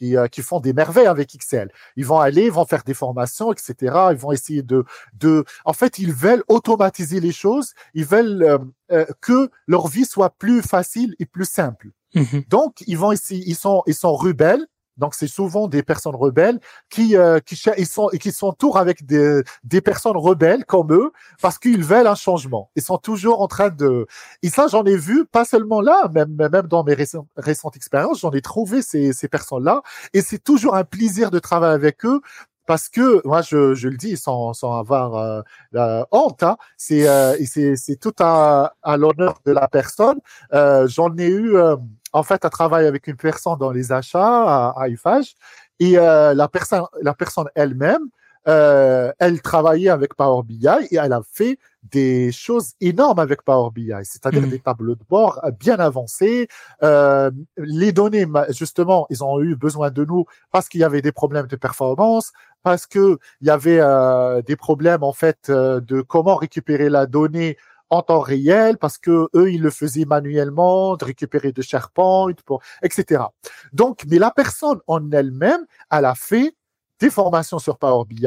qui, 0.00 0.16
euh, 0.16 0.28
qui 0.28 0.40
font 0.40 0.60
des 0.60 0.72
merveilles 0.72 1.06
avec 1.06 1.34
Excel. 1.34 1.70
Ils 1.96 2.06
vont 2.06 2.18
aller, 2.18 2.46
ils 2.46 2.52
vont 2.52 2.64
faire 2.64 2.82
des 2.84 2.94
formations, 2.94 3.52
etc. 3.52 3.74
Ils 4.10 4.16
vont 4.16 4.32
essayer 4.32 4.62
de, 4.62 4.84
de, 5.12 5.44
en 5.64 5.74
fait, 5.74 5.98
ils 5.98 6.12
veulent 6.12 6.42
automatiser 6.48 7.20
les 7.20 7.32
choses. 7.32 7.74
Ils 7.94 8.06
veulent 8.06 8.42
euh, 8.42 8.58
euh, 8.92 9.04
que 9.20 9.50
leur 9.66 9.88
vie 9.88 10.06
soit 10.06 10.30
plus 10.30 10.62
facile 10.62 11.14
et 11.18 11.26
plus 11.26 11.44
simple. 11.44 11.90
Mhm. 12.14 12.44
Donc, 12.48 12.82
ils 12.86 12.96
vont 12.96 13.12
essayer, 13.12 13.44
ils 13.46 13.54
sont, 13.54 13.82
ils 13.86 13.94
sont 13.94 14.14
rebelles. 14.14 14.66
Donc, 15.00 15.14
c'est 15.14 15.26
souvent 15.26 15.66
des 15.66 15.82
personnes 15.82 16.14
rebelles 16.14 16.60
qui, 16.90 17.16
euh, 17.16 17.40
qui, 17.40 17.60
ils 17.78 17.86
sont, 17.86 18.10
et 18.10 18.18
qui 18.18 18.30
s'entourent 18.32 18.78
avec 18.78 19.04
des, 19.06 19.42
des 19.64 19.80
personnes 19.80 20.16
rebelles 20.16 20.64
comme 20.64 20.92
eux 20.92 21.10
parce 21.42 21.58
qu'ils 21.58 21.82
veulent 21.84 22.06
un 22.06 22.14
changement. 22.14 22.70
Ils 22.76 22.82
sont 22.82 22.98
toujours 22.98 23.40
en 23.42 23.48
train 23.48 23.70
de, 23.70 24.06
et 24.42 24.50
ça, 24.50 24.66
j'en 24.68 24.84
ai 24.84 24.96
vu, 24.96 25.24
pas 25.26 25.44
seulement 25.44 25.80
là, 25.80 26.08
même, 26.14 26.36
même 26.36 26.66
dans 26.68 26.84
mes 26.84 26.94
récentes, 26.94 27.26
récentes 27.36 27.76
expériences, 27.76 28.20
j'en 28.20 28.30
ai 28.30 28.42
trouvé 28.42 28.82
ces, 28.82 29.12
ces 29.12 29.28
personnes-là. 29.28 29.82
Et 30.12 30.20
c'est 30.20 30.38
toujours 30.38 30.74
un 30.76 30.84
plaisir 30.84 31.30
de 31.30 31.38
travailler 31.38 31.74
avec 31.74 32.04
eux 32.04 32.20
parce 32.66 32.88
que, 32.88 33.20
moi, 33.26 33.42
je, 33.42 33.74
je 33.74 33.88
le 33.88 33.96
dis 33.96 34.16
sans, 34.16 34.52
sans 34.52 34.78
avoir 34.78 35.16
euh, 35.16 35.42
la 35.72 36.06
honte, 36.12 36.44
hein, 36.44 36.56
c'est, 36.76 37.08
euh, 37.08 37.34
c'est 37.44 37.98
tout 37.98 38.14
à, 38.20 38.74
à 38.82 38.96
l'honneur 38.96 39.40
de 39.44 39.50
la 39.50 39.66
personne. 39.66 40.20
Euh, 40.54 40.86
j'en 40.86 41.16
ai 41.16 41.26
eu, 41.26 41.56
euh, 41.56 41.74
en 42.12 42.22
fait, 42.22 42.44
à 42.44 42.50
travailler 42.50 42.88
avec 42.88 43.06
une 43.06 43.16
personne 43.16 43.56
dans 43.58 43.70
les 43.70 43.92
achats 43.92 44.20
à, 44.22 44.74
à 44.76 44.88
IFAGE 44.88 45.34
et 45.78 45.98
euh, 45.98 46.34
la 46.34 46.48
personne, 46.48 46.84
la 47.02 47.14
personne 47.14 47.46
elle-même, 47.54 48.08
euh, 48.48 49.12
elle 49.18 49.42
travaillait 49.42 49.90
avec 49.90 50.14
Power 50.14 50.42
BI 50.44 50.66
et 50.90 50.96
elle 50.96 51.12
a 51.12 51.20
fait 51.30 51.58
des 51.82 52.32
choses 52.32 52.72
énormes 52.80 53.18
avec 53.18 53.42
Power 53.42 53.70
BI, 53.70 53.92
c'est-à-dire 54.02 54.42
Mhm. 54.42 54.50
des 54.50 54.58
tableaux 54.60 54.94
de 54.94 55.04
bord 55.08 55.40
bien 55.58 55.78
avancés. 55.78 56.48
Euh, 56.82 57.30
les 57.56 57.92
données, 57.92 58.26
justement, 58.50 59.06
ils 59.10 59.22
ont 59.22 59.40
eu 59.42 59.56
besoin 59.56 59.90
de 59.90 60.04
nous 60.04 60.24
parce 60.52 60.68
qu'il 60.68 60.80
y 60.80 60.84
avait 60.84 61.02
des 61.02 61.12
problèmes 61.12 61.46
de 61.46 61.56
performance, 61.56 62.32
parce 62.62 62.86
que 62.86 63.18
il 63.40 63.46
y 63.48 63.50
avait 63.50 63.78
euh, 63.80 64.42
des 64.42 64.56
problèmes 64.56 65.02
en 65.02 65.12
fait 65.12 65.48
euh, 65.50 65.80
de 65.80 66.00
comment 66.00 66.36
récupérer 66.36 66.88
la 66.88 67.06
donnée 67.06 67.56
en 67.90 68.02
temps 68.02 68.20
réel, 68.20 68.78
parce 68.78 68.98
que 68.98 69.28
eux 69.34 69.52
ils 69.52 69.60
le 69.62 69.70
faisaient 69.70 70.04
manuellement, 70.04 70.96
de 70.96 71.04
récupérer 71.04 71.52
de 71.52 71.62
SharePoint, 71.62 72.32
pour, 72.46 72.62
etc. 72.82 73.24
Donc, 73.72 74.04
mais 74.08 74.18
la 74.18 74.30
personne 74.30 74.78
en 74.86 75.10
elle-même, 75.12 75.64
elle 75.90 76.04
a 76.04 76.14
fait 76.14 76.54
des 77.00 77.10
formations 77.10 77.58
sur 77.58 77.78
Power 77.78 78.04
BI 78.06 78.26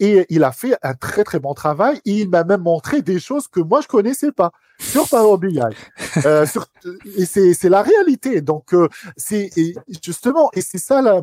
et 0.00 0.24
il 0.30 0.42
a 0.42 0.50
fait 0.50 0.74
un 0.82 0.94
très 0.94 1.22
très 1.22 1.38
bon 1.38 1.52
travail 1.52 2.00
et 2.06 2.12
il 2.22 2.30
m'a 2.30 2.44
même 2.44 2.62
montré 2.62 3.02
des 3.02 3.20
choses 3.20 3.46
que 3.46 3.60
moi 3.60 3.82
je 3.82 3.88
connaissais 3.88 4.32
pas 4.32 4.52
sur 4.80 5.06
Power 5.08 5.36
BI. 5.38 5.60
Euh, 6.24 6.46
sur- 6.46 6.66
et 7.16 7.26
c'est 7.26 7.52
c'est 7.52 7.68
la 7.68 7.82
réalité. 7.82 8.40
Donc 8.40 8.72
euh, 8.72 8.88
c'est 9.18 9.50
et 9.56 9.74
justement 10.02 10.48
et 10.54 10.62
c'est 10.62 10.78
ça 10.78 11.02
là, 11.02 11.20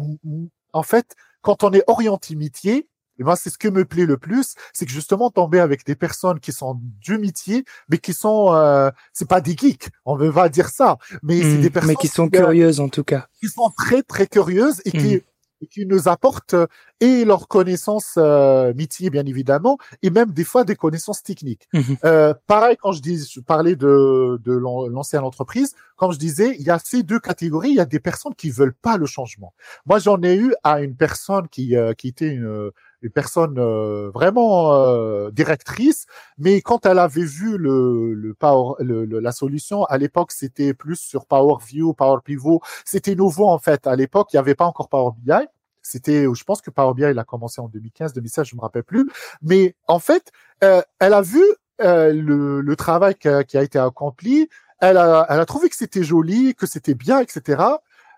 en 0.74 0.84
fait 0.84 1.16
quand 1.42 1.64
on 1.64 1.72
est 1.74 1.84
orienté 1.88 2.36
métier. 2.36 2.88
Et 3.20 3.24
moi, 3.24 3.36
c'est 3.36 3.50
ce 3.50 3.58
que 3.58 3.68
me 3.68 3.86
plaît 3.86 4.06
le 4.06 4.18
plus, 4.18 4.56
c'est 4.74 4.86
que 4.86 4.92
justement 4.92 5.30
tomber 5.30 5.60
avec 5.60 5.86
des 5.86 5.96
personnes 5.96 6.40
qui 6.40 6.52
sont 6.52 6.80
du 7.02 7.18
métier, 7.18 7.64
mais 7.90 7.98
qui 8.00 8.14
sont, 8.14 8.54
euh, 8.54 8.90
c'est 9.14 9.28
pas 9.28 9.42
des 9.42 9.56
geeks, 9.56 9.90
on 10.06 10.16
veut 10.16 10.32
pas 10.32 10.50
dire 10.50 10.70
ça, 10.70 10.98
mais 11.22 11.40
c'est 11.42 11.48
Mhm. 11.58 11.62
des 11.62 11.70
personnes 11.70 11.90
Mais 11.90 11.96
qui 11.96 12.08
sont 12.08 12.26
euh, 12.26 12.30
curieuses 12.30 12.80
en 12.80 12.90
tout 12.90 13.04
cas. 13.04 13.28
qui 13.40 13.48
sont 13.50 13.70
très 13.78 14.02
très 14.04 14.26
curieuses 14.28 14.82
et 14.86 14.92
qui, 14.92 15.22
et 15.62 15.68
qui 15.68 15.86
nous 15.86 16.08
apportent 16.10 16.56
euh, 16.56 16.68
et 17.00 17.24
leurs 17.24 17.48
connaissances 17.48 18.16
euh, 18.18 18.74
métiers 18.74 19.10
bien 19.10 19.26
évidemment 19.26 19.78
et 20.02 20.10
même 20.10 20.32
des 20.32 20.44
fois 20.44 20.64
des 20.66 20.76
connaissances 20.76 21.24
techniques. 21.24 21.68
Mhm. 21.74 21.98
Euh, 22.04 22.34
pareil 22.48 22.76
quand 22.82 22.92
je 22.92 23.02
dis 23.02 23.26
je 23.32 23.40
parlais 23.40 23.76
de 23.78 24.40
de 24.44 24.52
l'an- 24.54 24.88
l'ancienne 24.88 25.24
entreprise, 25.24 25.74
comme 25.96 26.12
je 26.12 26.18
disais, 26.18 26.56
il 26.60 26.66
y 26.66 26.70
a 26.70 26.80
ces 26.84 27.04
deux 27.04 27.20
catégories, 27.20 27.70
il 27.70 27.76
y 27.76 27.80
a 27.80 27.86
des 27.86 28.00
personnes 28.02 28.36
qui 28.36 28.50
veulent 28.50 28.74
pas 28.74 28.98
le 28.98 29.06
changement. 29.06 29.54
Moi 29.86 30.00
j'en 30.00 30.22
ai 30.24 30.36
eu 30.36 30.54
à 30.64 30.82
une 30.82 30.96
personne 30.98 31.48
qui 31.48 31.78
euh, 31.78 31.94
qui 31.94 32.08
était 32.10 32.28
une 32.30 32.72
une 33.04 33.12
personne 33.12 33.58
euh, 33.60 34.10
vraiment 34.14 34.74
euh, 34.76 35.30
directrice, 35.32 36.08
mais 36.38 36.62
quand 36.62 36.86
elle 36.86 37.00
avait 37.00 37.24
vu 37.26 37.58
le, 37.58 38.14
le 38.14 38.34
Power, 38.34 38.76
le, 38.80 39.06
le- 39.06 39.20
la 39.20 39.32
solution, 39.32 39.84
à 39.86 39.98
l'époque 39.98 40.32
c'était 40.32 40.74
plus 40.74 40.96
sur 41.00 41.26
Power 41.28 41.58
View, 41.68 41.94
Power 41.94 42.20
Pivot, 42.26 42.62
c'était 42.86 43.16
nouveau 43.16 43.48
en 43.50 43.60
fait. 43.60 43.86
À 43.88 43.96
l'époque, 43.96 44.30
il 44.34 44.38
n'y 44.38 44.40
avait 44.40 44.56
pas 44.56 44.66
encore 44.66 44.90
Power 44.90 45.12
BI. 45.18 45.34
C'était, 45.82 46.24
je 46.34 46.44
pense 46.46 46.62
que 46.62 46.72
Power 46.72 46.94
BI 46.96 47.04
il 47.04 47.20
a 47.20 47.24
commencé 47.26 47.60
en 47.62 47.68
2015, 47.68 48.14
2016, 48.14 48.48
je 48.48 48.56
me 48.56 48.62
rappelle 48.62 48.84
plus. 48.84 49.10
Mais 49.42 49.76
en 49.88 50.00
fait, 50.00 50.32
euh, 50.64 50.82
elle 51.00 51.14
a 51.14 51.22
vu 51.22 51.44
euh, 51.82 52.14
le, 52.14 52.62
le 52.62 52.76
travail 52.76 53.16
qui 53.16 53.28
a, 53.28 53.44
qui 53.44 53.58
a 53.58 53.64
été 53.64 53.78
accompli. 53.80 54.48
Elle 54.80 54.98
a, 54.98 55.26
elle 55.30 55.40
a 55.40 55.46
trouvé 55.46 55.70
que 55.70 55.76
c'était 55.76 56.04
joli, 56.04 56.56
que 56.56 56.66
c'était 56.68 56.96
bien, 56.96 57.20
etc. 57.20 57.62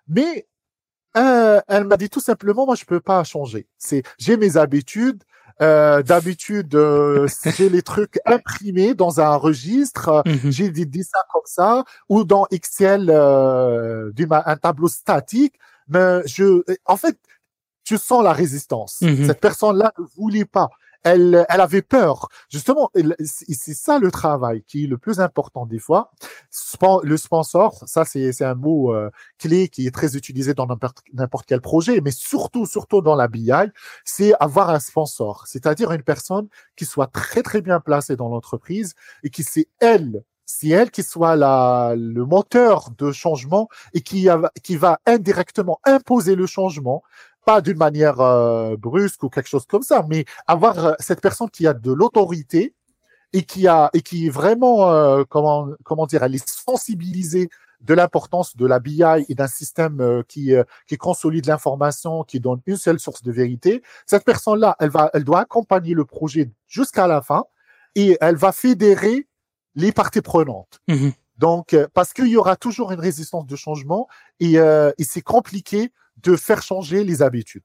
Mais 0.07 0.47
euh, 1.17 1.61
elle 1.67 1.85
m'a 1.85 1.97
dit 1.97 2.09
tout 2.09 2.19
simplement, 2.19 2.65
moi 2.65 2.75
je 2.75 2.85
peux 2.85 2.99
pas 2.99 3.23
changer. 3.23 3.67
C'est, 3.77 4.03
j'ai 4.17 4.37
mes 4.37 4.57
habitudes. 4.57 5.23
Euh, 5.61 6.03
d'habitude, 6.03 6.75
euh, 6.75 7.27
j'ai 7.57 7.69
les 7.69 7.81
trucs 7.81 8.19
imprimés 8.25 8.93
dans 8.93 9.21
un 9.21 9.35
registre. 9.35 10.21
Mhm. 10.25 10.51
J'ai 10.51 10.69
des 10.69 10.85
dessins 10.85 11.23
comme 11.31 11.43
ça 11.45 11.85
ou 12.09 12.25
dans 12.25 12.45
Excel 12.51 13.09
euh, 13.09 14.11
un 14.29 14.55
tableau 14.57 14.89
statique. 14.89 15.55
Mais 15.87 16.21
je, 16.25 16.61
en 16.85 16.97
fait, 16.97 17.17
tu 17.85 17.97
sens 17.97 18.23
la 18.23 18.33
résistance. 18.33 19.01
Mhm. 19.01 19.27
Cette 19.27 19.39
personne-là 19.39 19.93
ne 19.97 20.03
voulait 20.17 20.45
pas. 20.45 20.69
Elle, 21.05 21.45
elle 21.49 21.61
avait 21.61 21.83
peur. 21.83 22.29
Justement, 22.49 22.89
c'est 23.23 23.75
ça 23.75 23.99
le 23.99 24.09
travail 24.09 24.63
qui 24.63 24.85
est 24.85 24.87
le 24.87 24.97
plus 24.97 25.19
important 25.19 25.65
des 25.67 25.77
fois. 25.77 26.11
Le 27.03 27.15
sponsor, 27.15 27.83
ça 27.85 28.05
c'est 28.05 28.41
un 28.41 28.55
mot 28.55 28.93
euh, 28.93 29.11
clé 29.37 29.69
qui 29.69 29.85
est 29.85 29.91
très 29.91 30.17
utilisé 30.17 30.55
dans 30.55 30.65
n'importe 31.13 31.45
quel 31.45 31.61
projet, 31.61 32.01
mais 32.01 32.11
surtout 32.11 32.65
surtout 32.65 33.01
dans 33.01 33.15
la 33.15 33.27
BI, 33.27 33.51
c'est 34.03 34.33
avoir 34.39 34.71
un 34.71 34.79
sponsor, 34.79 35.45
c'est-à-dire 35.47 35.91
une 35.91 36.03
personne 36.03 36.47
qui 36.75 36.85
soit 36.85 37.07
très 37.07 37.43
très 37.43 37.61
bien 37.61 37.79
placée 37.79 38.15
dans 38.15 38.29
l'entreprise 38.29 38.95
et 39.23 39.29
qui 39.29 39.43
c'est 39.43 39.67
elle, 39.79 40.23
c'est 40.45 40.69
elle 40.69 40.91
qui 40.91 41.03
soit 41.03 41.35
la, 41.35 41.93
le 41.97 42.25
moteur 42.25 42.89
de 42.97 43.11
changement 43.11 43.67
et 43.93 44.01
qui, 44.01 44.27
qui 44.63 44.75
va 44.75 44.99
indirectement 45.05 45.79
imposer 45.85 46.35
le 46.35 46.45
changement, 46.45 47.03
pas 47.45 47.61
d'une 47.61 47.77
manière 47.77 48.19
euh, 48.19 48.75
brusque 48.77 49.23
ou 49.23 49.29
quelque 49.29 49.47
chose 49.49 49.65
comme 49.65 49.83
ça, 49.83 50.05
mais 50.09 50.25
avoir 50.47 50.85
euh, 50.85 50.93
cette 50.99 51.21
personne 51.21 51.49
qui 51.49 51.67
a 51.67 51.73
de 51.73 51.91
l'autorité 51.91 52.73
et 53.33 53.43
qui 53.43 53.67
a 53.67 53.89
et 53.93 54.01
qui 54.01 54.27
est 54.27 54.29
vraiment 54.29 54.89
euh, 54.89 55.23
comment 55.27 55.69
comment 55.83 56.05
dire, 56.05 56.23
elle 56.23 56.35
est 56.35 56.49
sensibilisée 56.49 57.49
de 57.81 57.93
l'importance 57.93 58.55
de 58.55 58.65
la 58.65 58.79
BI 58.79 59.03
et 59.29 59.35
d'un 59.35 59.47
système 59.47 60.01
euh, 60.01 60.23
qui 60.27 60.53
euh, 60.53 60.63
qui 60.87 60.97
consolide 60.97 61.45
l'information, 61.45 62.23
qui 62.23 62.39
donne 62.39 62.61
une 62.65 62.77
seule 62.77 62.99
source 62.99 63.21
de 63.23 63.31
vérité. 63.31 63.83
Cette 64.05 64.23
personne-là, 64.23 64.75
elle 64.79 64.89
va, 64.89 65.09
elle 65.13 65.23
doit 65.23 65.41
accompagner 65.41 65.93
le 65.93 66.05
projet 66.05 66.51
jusqu'à 66.67 67.07
la 67.07 67.21
fin 67.21 67.43
et 67.95 68.17
elle 68.21 68.35
va 68.35 68.51
fédérer 68.51 69.27
les 69.75 69.91
parties 69.91 70.21
prenantes. 70.21 70.79
Mhm. 70.87 71.11
Donc, 71.37 71.73
euh, 71.73 71.87
parce 71.93 72.13
qu'il 72.13 72.27
y 72.27 72.37
aura 72.37 72.55
toujours 72.55 72.91
une 72.91 72.99
résistance 72.99 73.45
de 73.45 73.55
changement 73.55 74.07
et, 74.39 74.57
euh, 74.57 74.91
et 74.97 75.03
c'est 75.03 75.21
compliqué 75.21 75.91
de 76.23 76.35
faire 76.35 76.61
changer 76.61 77.03
les 77.03 77.21
habitudes. 77.21 77.63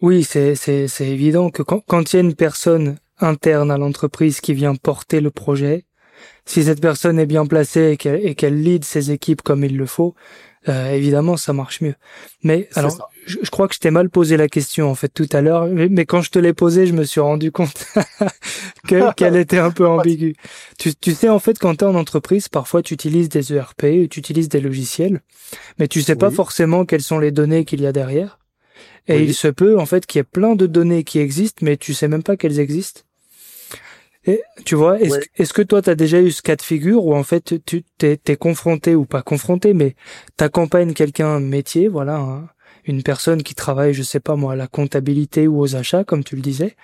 Oui, 0.00 0.24
c'est 0.24 0.54
c'est 0.54 0.88
c'est 0.88 1.08
évident 1.08 1.50
que 1.50 1.62
quand 1.62 1.80
quand 1.86 2.12
il 2.12 2.16
y 2.16 2.18
a 2.18 2.22
une 2.22 2.34
personne 2.34 2.96
interne 3.22 3.70
à 3.70 3.78
l'entreprise 3.78 4.40
qui 4.40 4.54
vient 4.54 4.74
porter 4.74 5.20
le 5.20 5.30
projet. 5.30 5.84
Si 6.44 6.64
cette 6.64 6.80
personne 6.80 7.18
est 7.18 7.26
bien 7.26 7.46
placée 7.46 7.96
et 8.02 8.34
qu'elle 8.34 8.62
lead 8.62 8.84
ses 8.84 9.10
équipes 9.10 9.42
comme 9.42 9.64
il 9.64 9.76
le 9.76 9.86
faut, 9.86 10.14
euh, 10.68 10.92
évidemment, 10.92 11.36
ça 11.36 11.52
marche 11.52 11.80
mieux. 11.80 11.94
Mais 12.42 12.68
alors, 12.74 13.10
je, 13.26 13.50
crois 13.50 13.66
que 13.66 13.74
je 13.74 13.80
t'ai 13.80 13.90
mal 13.90 14.10
posé 14.10 14.36
la 14.36 14.48
question 14.48 14.90
en 14.90 14.94
fait 14.94 15.08
tout 15.08 15.28
à 15.32 15.40
l'heure, 15.40 15.66
mais, 15.66 16.04
quand 16.04 16.20
je 16.20 16.30
te 16.30 16.38
l'ai 16.38 16.52
posée, 16.52 16.86
je 16.86 16.92
me 16.92 17.04
suis 17.04 17.20
rendu 17.20 17.50
compte 17.50 17.86
qu'elle 19.16 19.36
était 19.36 19.58
un 19.58 19.70
peu 19.70 19.86
ambiguë. 19.86 20.34
Tu, 20.78 20.94
tu 20.94 21.12
sais 21.12 21.28
en 21.28 21.38
fait, 21.38 21.58
quand 21.58 21.76
tu 21.76 21.84
es 21.84 21.88
en 21.88 21.94
entreprise, 21.94 22.48
parfois 22.48 22.82
tu 22.82 22.94
utilises 22.94 23.28
des 23.28 23.54
ERP, 23.54 24.08
tu 24.10 24.18
utilises 24.18 24.48
des 24.48 24.60
logiciels, 24.60 25.22
mais 25.78 25.88
tu 25.88 26.02
sais 26.02 26.16
pas 26.16 26.30
forcément 26.30 26.84
quelles 26.84 27.02
sont 27.02 27.18
les 27.18 27.30
données 27.30 27.64
qu'il 27.64 27.80
y 27.80 27.86
a 27.86 27.92
derrière. 27.92 28.38
Et 29.08 29.22
il 29.22 29.34
se 29.34 29.48
peut 29.48 29.78
en 29.78 29.86
fait 29.86 30.06
qu'il 30.06 30.18
y 30.18 30.20
ait 30.20 30.24
plein 30.24 30.54
de 30.54 30.66
données 30.66 31.04
qui 31.04 31.18
existent, 31.18 31.64
mais 31.64 31.76
tu 31.76 31.94
sais 31.94 32.06
même 32.06 32.22
pas 32.22 32.36
qu'elles 32.36 32.60
existent. 32.60 33.02
Et, 34.26 34.42
tu 34.64 34.74
vois, 34.74 35.00
est-ce 35.00 35.52
que 35.52 35.62
toi, 35.62 35.80
tu 35.80 35.90
as 35.90 35.94
déjà 35.94 36.20
eu 36.20 36.30
ce 36.30 36.42
cas 36.42 36.56
de 36.56 36.62
figure 36.62 37.04
où 37.06 37.14
en 37.14 37.22
fait, 37.22 37.64
tu 37.64 37.82
t'es 37.98 38.20
es 38.26 38.36
confronté 38.36 38.94
ou 38.94 39.06
pas 39.06 39.22
confronté, 39.22 39.72
mais 39.72 39.94
t'accompagnes 40.36 40.92
quelqu'un 40.92 41.40
métier, 41.40 41.88
voilà, 41.88 42.16
hein, 42.18 42.48
une 42.84 43.02
personne 43.02 43.42
qui 43.42 43.54
travaille, 43.54 43.94
je 43.94 44.02
sais 44.02 44.20
pas 44.20 44.36
moi, 44.36 44.52
à 44.52 44.56
la 44.56 44.66
comptabilité 44.66 45.48
ou 45.48 45.60
aux 45.60 45.74
achats, 45.76 46.04
comme 46.04 46.24
tu 46.24 46.36
le 46.36 46.42
disais, 46.42 46.76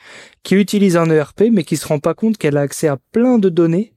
qui 0.42 0.54
utilise 0.54 0.96
un 0.96 1.10
ERP, 1.10 1.44
mais 1.52 1.64
qui 1.64 1.76
se 1.76 1.86
rend 1.86 1.98
pas 1.98 2.14
compte 2.14 2.38
qu'elle 2.38 2.56
a 2.56 2.62
accès 2.62 2.88
à 2.88 2.96
plein 3.12 3.38
de 3.38 3.48
données 3.48 3.92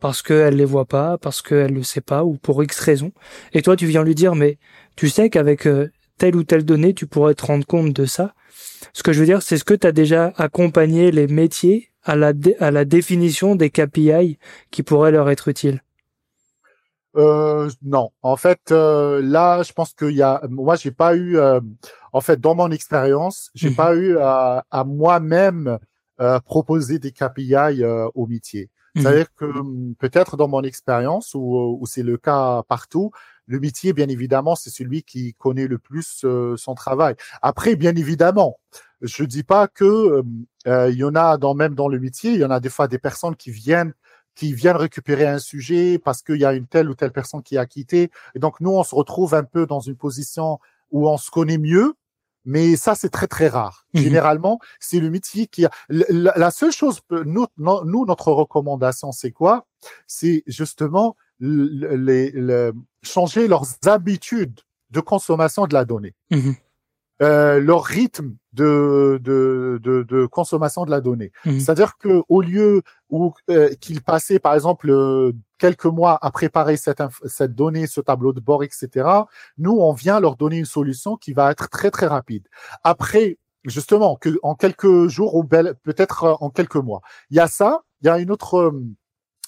parce 0.00 0.20
qu'elle 0.20 0.56
les 0.56 0.64
voit 0.64 0.84
pas, 0.84 1.16
parce 1.18 1.42
qu'elle 1.42 1.74
le 1.74 1.84
sait 1.84 2.00
pas, 2.00 2.24
ou 2.24 2.34
pour 2.34 2.64
X 2.64 2.80
raison. 2.80 3.12
Et 3.52 3.62
toi, 3.62 3.76
tu 3.76 3.86
viens 3.86 4.02
lui 4.02 4.16
dire, 4.16 4.34
mais 4.34 4.58
tu 4.96 5.08
sais 5.08 5.30
qu'avec 5.30 5.64
euh, 5.66 5.92
telle 6.18 6.34
ou 6.34 6.42
telle 6.42 6.64
donnée, 6.64 6.92
tu 6.92 7.06
pourrais 7.06 7.34
te 7.34 7.46
rendre 7.46 7.64
compte 7.64 7.92
de 7.92 8.04
ça. 8.04 8.34
Ce 8.92 9.04
que 9.04 9.12
je 9.12 9.20
veux 9.20 9.26
dire, 9.26 9.42
c'est 9.42 9.58
ce 9.58 9.64
que 9.64 9.74
tu 9.74 9.86
as 9.86 9.92
déjà 9.92 10.32
accompagné 10.36 11.12
les 11.12 11.28
métiers 11.28 11.91
à 12.04 12.16
la, 12.16 12.32
à 12.60 12.70
la 12.70 12.84
définition 12.84 13.54
des 13.54 13.70
KPI 13.70 14.38
qui 14.70 14.82
pourraient 14.82 15.12
leur 15.12 15.30
être 15.30 15.48
utiles? 15.48 15.82
Euh, 17.16 17.68
non, 17.82 18.10
en 18.22 18.36
fait, 18.36 18.70
euh, 18.70 19.20
là, 19.22 19.62
je 19.62 19.72
pense 19.72 19.92
qu'il 19.92 20.12
y 20.12 20.22
a, 20.22 20.40
moi, 20.48 20.76
j'ai 20.76 20.92
pas 20.92 21.14
eu, 21.14 21.36
euh, 21.36 21.60
en 22.12 22.20
fait, 22.20 22.40
dans 22.40 22.54
mon 22.54 22.70
expérience, 22.70 23.50
j'ai 23.54 23.70
mmh 23.70 23.76
pas 23.76 23.94
eu 23.94 24.16
à, 24.18 24.64
à 24.70 24.84
moi-même 24.84 25.78
euh, 26.20 26.40
proposer 26.40 26.98
des 26.98 27.12
KPI 27.12 27.84
au 28.14 28.26
métier. 28.26 28.70
Mmh 28.94 29.00
C'est-à-dire 29.02 29.34
que 29.34 29.46
peut-être 29.98 30.36
dans 30.36 30.48
mon 30.48 30.62
expérience, 30.62 31.34
où, 31.34 31.78
où 31.80 31.86
c'est 31.86 32.02
le 32.02 32.16
cas 32.16 32.62
partout, 32.66 33.10
le 33.46 33.60
métier, 33.60 33.92
bien 33.92 34.08
évidemment, 34.08 34.54
c'est 34.54 34.70
celui 34.70 35.02
qui 35.02 35.34
connaît 35.34 35.66
le 35.66 35.78
plus 35.78 36.24
son 36.56 36.74
travail. 36.74 37.14
Après, 37.42 37.76
bien 37.76 37.94
évidemment, 37.96 38.58
je 39.02 39.24
dis 39.24 39.42
pas 39.42 39.68
que 39.68 40.22
euh, 40.66 40.90
il 40.90 40.96
y 40.96 41.04
en 41.04 41.14
a 41.14 41.36
dans 41.36 41.54
même 41.54 41.74
dans 41.74 41.88
le 41.88 41.98
métier, 41.98 42.32
il 42.32 42.40
y 42.40 42.44
en 42.44 42.50
a 42.50 42.60
des 42.60 42.68
fois 42.68 42.88
des 42.88 42.98
personnes 42.98 43.36
qui 43.36 43.50
viennent 43.50 43.94
qui 44.34 44.54
viennent 44.54 44.76
récupérer 44.76 45.26
un 45.26 45.38
sujet 45.38 45.98
parce 45.98 46.22
qu'il 46.22 46.36
y 46.36 46.44
a 46.44 46.54
une 46.54 46.66
telle 46.66 46.88
ou 46.88 46.94
telle 46.94 47.12
personne 47.12 47.42
qui 47.42 47.58
a 47.58 47.66
quitté. 47.66 48.10
Et 48.34 48.38
donc 48.38 48.60
nous, 48.60 48.70
on 48.70 48.82
se 48.82 48.94
retrouve 48.94 49.34
un 49.34 49.44
peu 49.44 49.66
dans 49.66 49.80
une 49.80 49.96
position 49.96 50.58
où 50.90 51.08
on 51.08 51.18
se 51.18 51.30
connaît 51.30 51.58
mieux, 51.58 51.94
mais 52.44 52.76
ça 52.76 52.94
c'est 52.94 53.10
très 53.10 53.26
très 53.26 53.48
rare. 53.48 53.86
Mmh 53.94 54.00
Généralement, 54.00 54.58
c'est 54.80 55.00
le 55.00 55.10
métier 55.10 55.46
qui 55.46 55.64
a 55.66 55.70
la, 55.88 56.50
seule 56.50 56.72
chose 56.72 57.00
nous, 57.10 57.46
nous 57.58 58.06
notre 58.06 58.32
recommandation 58.32 59.12
c'est 59.12 59.32
quoi? 59.32 59.66
C'est 60.06 60.42
justement 60.46 61.16
les, 61.40 62.32
changer 63.02 63.48
leurs 63.48 63.66
habitudes 63.86 64.60
de 64.90 65.00
consommation 65.00 65.66
de 65.66 65.74
la 65.74 65.84
donnée. 65.84 66.14
Mmh 66.30 66.52
euh, 67.20 67.60
leur 67.60 67.84
rythme 67.84 68.34
de, 68.52 69.20
de, 69.22 69.78
de, 69.82 70.02
de, 70.02 70.26
consommation 70.26 70.84
de 70.84 70.90
la 70.90 71.00
donnée. 71.00 71.32
Mmh. 71.44 71.60
C'est-à-dire 71.60 71.96
que 71.98 72.22
au 72.28 72.42
lieu 72.42 72.82
où 73.10 73.32
euh, 73.50 73.70
qu'ils 73.80 74.02
passaient, 74.02 74.38
par 74.38 74.54
exemple, 74.54 74.90
euh, 74.90 75.32
quelques 75.58 75.86
mois 75.86 76.18
à 76.20 76.30
préparer 76.30 76.76
cette, 76.76 77.02
cette 77.26 77.54
donnée, 77.54 77.86
ce 77.86 78.00
tableau 78.00 78.32
de 78.32 78.40
bord, 78.40 78.64
etc., 78.64 79.08
nous, 79.58 79.72
on 79.72 79.92
vient 79.92 80.20
leur 80.20 80.36
donner 80.36 80.58
une 80.58 80.64
solution 80.64 81.16
qui 81.16 81.32
va 81.32 81.50
être 81.50 81.68
très, 81.68 81.90
très 81.90 82.06
rapide. 82.06 82.48
Après, 82.82 83.38
justement, 83.64 84.16
que 84.16 84.38
en 84.42 84.54
quelques 84.54 85.08
jours 85.08 85.34
ou 85.34 85.44
peut-être 85.44 86.36
en 86.40 86.50
quelques 86.50 86.76
mois. 86.76 87.00
Il 87.30 87.36
y 87.36 87.40
a 87.40 87.46
ça, 87.46 87.82
il 88.02 88.06
y 88.06 88.10
a 88.10 88.18
une 88.18 88.30
autre 88.30 88.54
euh, 88.56 88.84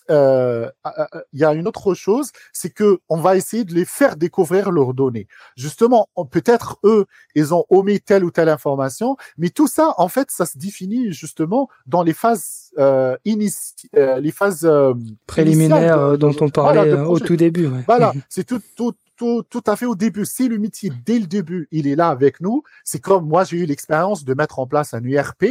il 0.08 1.40
y 1.40 1.44
a 1.44 1.52
une 1.52 1.68
autre 1.68 1.94
chose, 1.94 2.30
c'est 2.52 2.70
que 2.70 3.00
on 3.08 3.20
va 3.20 3.36
essayer 3.36 3.64
de 3.64 3.74
les 3.74 3.84
faire 3.84 4.16
découvrir 4.16 4.70
leurs 4.70 4.94
données. 4.94 5.26
Justement, 5.56 6.08
peut-être 6.30 6.78
eux, 6.84 7.06
ils 7.34 7.54
ont 7.54 7.64
omis 7.70 8.00
telle 8.00 8.24
ou 8.24 8.30
telle 8.30 8.48
information, 8.48 9.16
mais 9.38 9.50
tout 9.50 9.68
ça, 9.68 9.94
en 9.98 10.08
fait, 10.08 10.30
ça 10.30 10.46
se 10.46 10.58
définit 10.58 11.12
justement 11.12 11.68
dans 11.86 12.02
les 12.02 12.12
phases 12.12 12.72
euh, 12.78 13.16
euh 13.26 14.20
les 14.20 14.30
phases 14.30 14.64
euh, 14.64 14.94
préliminaires 15.26 16.18
dont 16.18 16.34
on 16.40 16.48
parlait 16.48 16.92
au 16.92 17.18
tout 17.18 17.36
début. 17.36 17.66
Ouais. 17.66 17.84
Voilà, 17.86 18.12
c'est 18.28 18.44
tout, 18.44 18.60
tout, 18.76 18.94
tout, 19.16 19.42
tout 19.48 19.62
à 19.66 19.76
fait 19.76 19.86
au 19.86 19.94
début. 19.94 20.24
Si 20.24 20.48
le 20.48 20.58
métier, 20.58 20.90
dès 21.04 21.18
le 21.18 21.26
début, 21.26 21.68
il 21.70 21.86
est 21.86 21.96
là 21.96 22.08
avec 22.08 22.40
nous, 22.40 22.62
c'est 22.84 23.00
comme 23.00 23.26
moi, 23.26 23.44
j'ai 23.44 23.58
eu 23.58 23.66
l'expérience 23.66 24.24
de 24.24 24.34
mettre 24.34 24.58
en 24.58 24.66
place 24.66 24.94
un 24.94 25.02
URP, 25.02 25.44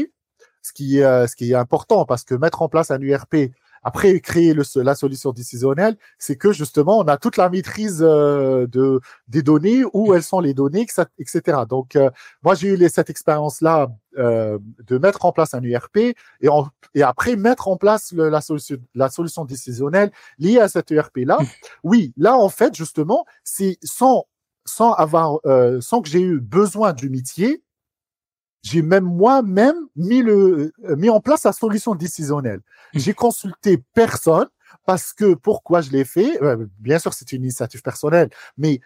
ce 0.61 0.73
qui, 0.73 1.01
euh, 1.01 1.27
ce 1.27 1.35
qui 1.35 1.51
est 1.51 1.55
important 1.55 2.05
parce 2.05 2.23
que 2.23 2.35
mettre 2.35 2.61
en 2.61 2.69
place 2.69 2.91
un 2.91 2.99
URP, 2.99 3.51
après, 3.83 4.19
créer 4.21 4.53
le, 4.53 4.63
la 4.81 4.95
solution 4.95 5.31
décisionnelle, 5.31 5.97
c'est 6.17 6.37
que 6.37 6.53
justement, 6.53 6.99
on 6.99 7.03
a 7.03 7.17
toute 7.17 7.37
la 7.37 7.49
maîtrise 7.49 8.01
euh, 8.01 8.65
de 8.67 9.01
des 9.27 9.41
données, 9.41 9.83
où 9.93 10.13
elles 10.13 10.23
sont 10.23 10.39
les 10.39 10.53
données, 10.53 10.85
etc. 11.19 11.57
Donc, 11.67 11.95
euh, 11.95 12.09
moi, 12.43 12.55
j'ai 12.55 12.69
eu 12.69 12.89
cette 12.89 13.09
expérience-là 13.09 13.89
euh, 14.17 14.57
de 14.87 14.97
mettre 14.97 15.25
en 15.25 15.31
place 15.31 15.53
un 15.53 15.61
URP 15.61 15.97
et, 15.97 16.15
et 16.95 17.03
après 17.03 17.35
mettre 17.35 17.67
en 17.67 17.77
place 17.77 18.13
la, 18.13 18.41
solution, 18.41 18.77
la 18.95 19.09
solution 19.09 19.43
décisionnelle 19.45 20.11
liée 20.39 20.59
à 20.59 20.69
cet 20.69 20.91
URP-là. 20.91 21.39
Mmh. 21.41 21.45
Oui, 21.83 22.13
là, 22.17 22.37
en 22.37 22.49
fait, 22.49 22.75
justement, 22.75 23.25
c'est 23.43 23.77
sans 23.83 24.25
sans 24.65 24.93
avoir, 24.93 25.39
sans 25.81 26.01
que 26.01 26.07
j'ai 26.07 26.21
eu 26.21 26.39
besoin 26.39 26.93
du 26.93 27.09
métier, 27.09 27.61
j'ai 28.63 28.81
même 28.81 29.03
moi-même 29.03 29.75
mis 29.95 30.21
le 30.21 30.73
euh, 30.89 30.95
mis 30.95 31.09
en 31.09 31.19
place 31.19 31.43
la 31.43 31.51
solution 31.53 31.95
décisionnelle. 31.95 32.61
Mmh. 32.93 32.99
J'ai 32.99 33.13
consulté 33.13 33.77
personne 33.93 34.47
parce 34.85 35.13
que 35.13 35.35
pourquoi 35.35 35.81
je 35.81 35.91
l'ai 35.91 36.05
fait? 36.05 36.39
Bien 36.79 36.97
sûr, 36.97 37.13
c'est 37.13 37.31
une 37.31 37.43
initiative 37.43 37.81
personnelle, 37.81 38.29
mais 38.57 38.81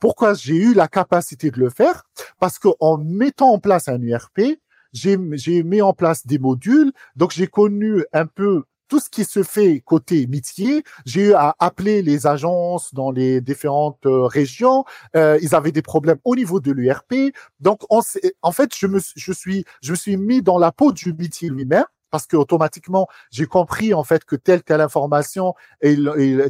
pourquoi 0.00 0.34
j'ai 0.34 0.56
eu 0.56 0.74
la 0.74 0.88
capacité 0.88 1.50
de 1.50 1.60
le 1.60 1.68
faire? 1.68 2.04
Parce 2.40 2.58
que 2.58 2.68
en 2.80 2.98
mettant 2.98 3.52
en 3.52 3.58
place 3.58 3.88
un 3.88 4.00
URP, 4.00 4.58
j'ai 4.92 5.62
mis 5.62 5.82
en 5.82 5.92
place 5.92 6.26
des 6.26 6.38
modules, 6.38 6.92
donc 7.16 7.32
j'ai 7.32 7.46
connu 7.46 8.04
un 8.12 8.26
peu 8.26 8.64
tout 8.88 9.00
ce 9.00 9.10
qui 9.10 9.24
se 9.24 9.42
fait 9.42 9.80
côté 9.80 10.26
métier, 10.26 10.82
j'ai 11.04 11.28
eu 11.28 11.32
à 11.34 11.54
appeler 11.58 12.02
les 12.02 12.26
agences 12.26 12.94
dans 12.94 13.10
les 13.10 13.40
différentes 13.40 14.06
euh, 14.06 14.26
régions. 14.26 14.84
Euh, 15.16 15.38
ils 15.42 15.54
avaient 15.54 15.72
des 15.72 15.82
problèmes 15.82 16.18
au 16.24 16.36
niveau 16.36 16.60
de 16.60 16.72
l'URP. 16.72 17.32
Donc, 17.60 17.82
on 17.90 18.00
en 18.42 18.52
fait, 18.52 18.74
je 18.76 18.86
me, 18.86 19.00
je 19.16 19.32
suis, 19.32 19.64
je 19.82 19.92
me 19.92 19.96
suis 19.96 20.16
mis 20.16 20.42
dans 20.42 20.58
la 20.58 20.72
peau 20.72 20.92
du 20.92 21.12
métier 21.12 21.48
lui-même 21.48 21.84
parce 22.16 22.26
que 22.26 22.38
automatiquement 22.38 23.08
j'ai 23.30 23.44
compris 23.44 23.92
en 23.92 24.02
fait 24.02 24.24
que 24.24 24.36
telle 24.36 24.62
telle 24.62 24.80
information 24.80 25.52
et, 25.82 25.98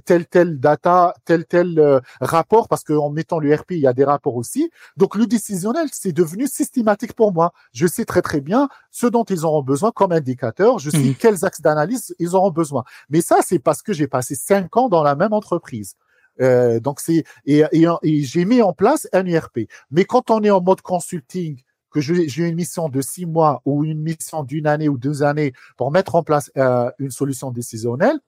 telle 0.05 0.27
telle 0.27 0.61
data, 0.61 1.13
tel 1.25 1.45
tel 1.45 1.81
euh, 1.81 1.99
rapport, 2.21 2.69
parce 2.69 2.85
qu'en 2.85 3.11
mettant 3.11 3.41
l'URP 3.41 3.73
il 3.73 3.81
y 3.81 3.89
a 3.89 3.93
des 3.93 4.05
rapports 4.05 4.37
aussi. 4.37 4.71
Donc 4.97 5.17
le 5.17 5.27
décisionnel 5.27 5.89
c'est 5.91 6.13
devenu 6.13 6.47
systématique 6.47 7.15
pour 7.15 7.33
moi. 7.33 7.53
Je 7.73 7.89
sais 7.89 8.05
très 8.05 8.23
très 8.23 8.41
bien 8.41 8.69
ce 8.93 9.09
dont 9.09 9.25
ils 9.25 9.45
auront 9.45 9.65
besoin 9.65 9.91
comme 9.91 10.13
indicateur. 10.13 10.79
Je 10.79 10.91
sais 10.91 10.99
mmh. 10.99 11.15
quels 11.17 11.45
axes 11.45 11.61
d'analyse 11.61 12.15
ils 12.21 12.37
auront 12.37 12.53
besoin. 12.53 12.85
Mais 13.11 13.21
ça 13.21 13.39
c'est 13.45 13.59
parce 13.59 13.83
que 13.83 13.93
j'ai 13.93 14.07
passé 14.07 14.37
cinq 14.37 14.77
ans 14.77 14.89
dans 14.89 15.03
la 15.03 15.17
même 15.17 15.33
entreprise. 15.33 15.97
Euh, 16.41 16.79
donc 16.79 17.01
c'est 17.01 17.25
et, 17.45 17.65
et 17.73 18.23
j'ai 18.23 18.45
mis 18.45 18.63
en 18.63 18.73
place 18.73 19.09
un 19.13 19.27
URP. 19.27 19.67
Mais 19.91 20.05
quand 20.05 20.31
on 20.31 20.45
est 20.45 20.51
en 20.51 20.61
mode 20.61 20.83
consulting 20.83 21.61
que 21.97 22.03
j'ai 22.03 22.47
une 22.47 22.55
mission 22.55 22.91
de 22.91 23.01
six 23.01 23.25
mois 23.25 23.63
ou 23.65 23.85
une 23.85 24.01
mission 24.01 24.43
d'une 24.43 24.67
année 24.67 24.89
ou 24.89 24.99
deux 24.99 25.23
années 25.23 25.55
pour 25.79 25.91
mettre 25.91 26.15
en 26.15 26.23
place 26.23 26.51
euh, 26.59 26.91
une 26.99 27.11
solution 27.11 27.51
décisionnelle, 27.51 28.19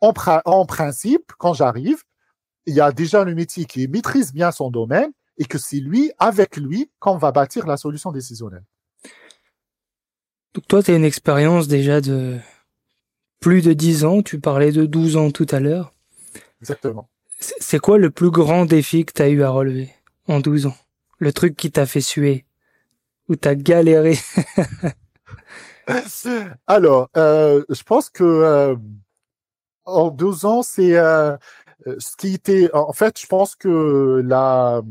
en, 0.00 0.12
en 0.46 0.64
principe, 0.64 1.32
quand 1.38 1.52
j'arrive, 1.52 2.02
il 2.66 2.74
y 2.74 2.80
a 2.80 2.92
déjà 2.92 3.24
le 3.24 3.34
métier 3.34 3.66
qui 3.66 3.86
maîtrise 3.88 4.32
bien 4.32 4.52
son 4.52 4.70
domaine 4.70 5.10
et 5.36 5.44
que 5.44 5.58
c'est 5.58 5.80
lui, 5.80 6.12
avec 6.18 6.56
lui, 6.56 6.90
qu'on 6.98 7.18
va 7.18 7.30
bâtir 7.30 7.66
la 7.66 7.76
solution 7.76 8.10
décisionnelle. 8.10 8.64
Donc 10.54 10.66
toi, 10.66 10.82
tu 10.82 10.92
as 10.92 10.96
une 10.96 11.04
expérience 11.04 11.68
déjà 11.68 12.00
de 12.00 12.38
plus 13.40 13.60
de 13.60 13.74
dix 13.74 14.04
ans, 14.04 14.22
tu 14.22 14.40
parlais 14.40 14.72
de 14.72 14.86
12 14.86 15.16
ans 15.18 15.30
tout 15.30 15.46
à 15.50 15.60
l'heure. 15.60 15.92
Exactement. 16.62 17.10
C'est 17.38 17.80
quoi 17.80 17.98
le 17.98 18.10
plus 18.10 18.30
grand 18.30 18.64
défi 18.64 19.04
que 19.04 19.12
tu 19.12 19.20
as 19.20 19.28
eu 19.28 19.42
à 19.42 19.50
relever 19.50 19.90
en 20.26 20.40
12 20.40 20.66
ans? 20.66 20.76
Le 21.18 21.32
truc 21.32 21.54
qui 21.54 21.70
t'a 21.70 21.84
fait 21.84 22.00
suer? 22.00 22.46
Où 23.28 23.36
t'as 23.36 23.54
galéré 23.54 24.18
Alors, 26.66 27.10
euh, 27.16 27.64
je 27.68 27.82
pense 27.82 28.08
que 28.10 28.24
euh, 28.24 28.76
en 29.84 30.10
12 30.10 30.44
ans, 30.44 30.62
c'est 30.62 30.96
euh, 30.96 31.36
ce 31.98 32.16
qui 32.16 32.34
était. 32.34 32.70
En 32.74 32.92
fait, 32.92 33.18
je 33.20 33.26
pense 33.26 33.54
que 33.54 34.22
là, 34.24 34.82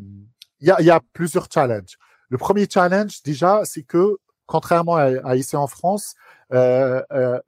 il 0.60 0.68
y 0.68 0.72
a, 0.72 0.82
y 0.82 0.90
a 0.90 1.02
plusieurs 1.14 1.48
challenges. 1.52 1.98
Le 2.30 2.38
premier 2.38 2.68
challenge, 2.70 3.22
déjà, 3.24 3.62
c'est 3.66 3.84
que 3.84 4.18
contrairement 4.46 4.96
à, 4.96 5.36
ici 5.36 5.56
en 5.56 5.68
France, 5.68 6.16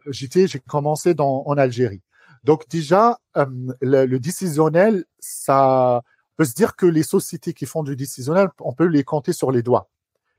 j'étais, 0.07 0.47
j'ai 0.47 0.59
commencé 0.59 1.13
dans, 1.13 1.43
en 1.45 1.57
Algérie. 1.57 2.01
Donc 2.43 2.67
déjà, 2.69 3.19
le, 3.35 4.05
le, 4.05 4.19
décisionnel, 4.19 5.05
ça 5.19 6.01
peut 6.37 6.45
se 6.45 6.53
dire 6.53 6.75
que 6.75 6.85
les 6.85 7.03
sociétés 7.03 7.53
qui 7.53 7.65
font 7.65 7.83
du 7.83 7.95
décisionnel, 7.95 8.49
on 8.59 8.73
peut 8.73 8.85
les 8.85 9.03
compter 9.03 9.33
sur 9.33 9.51
les 9.51 9.63
doigts. 9.63 9.89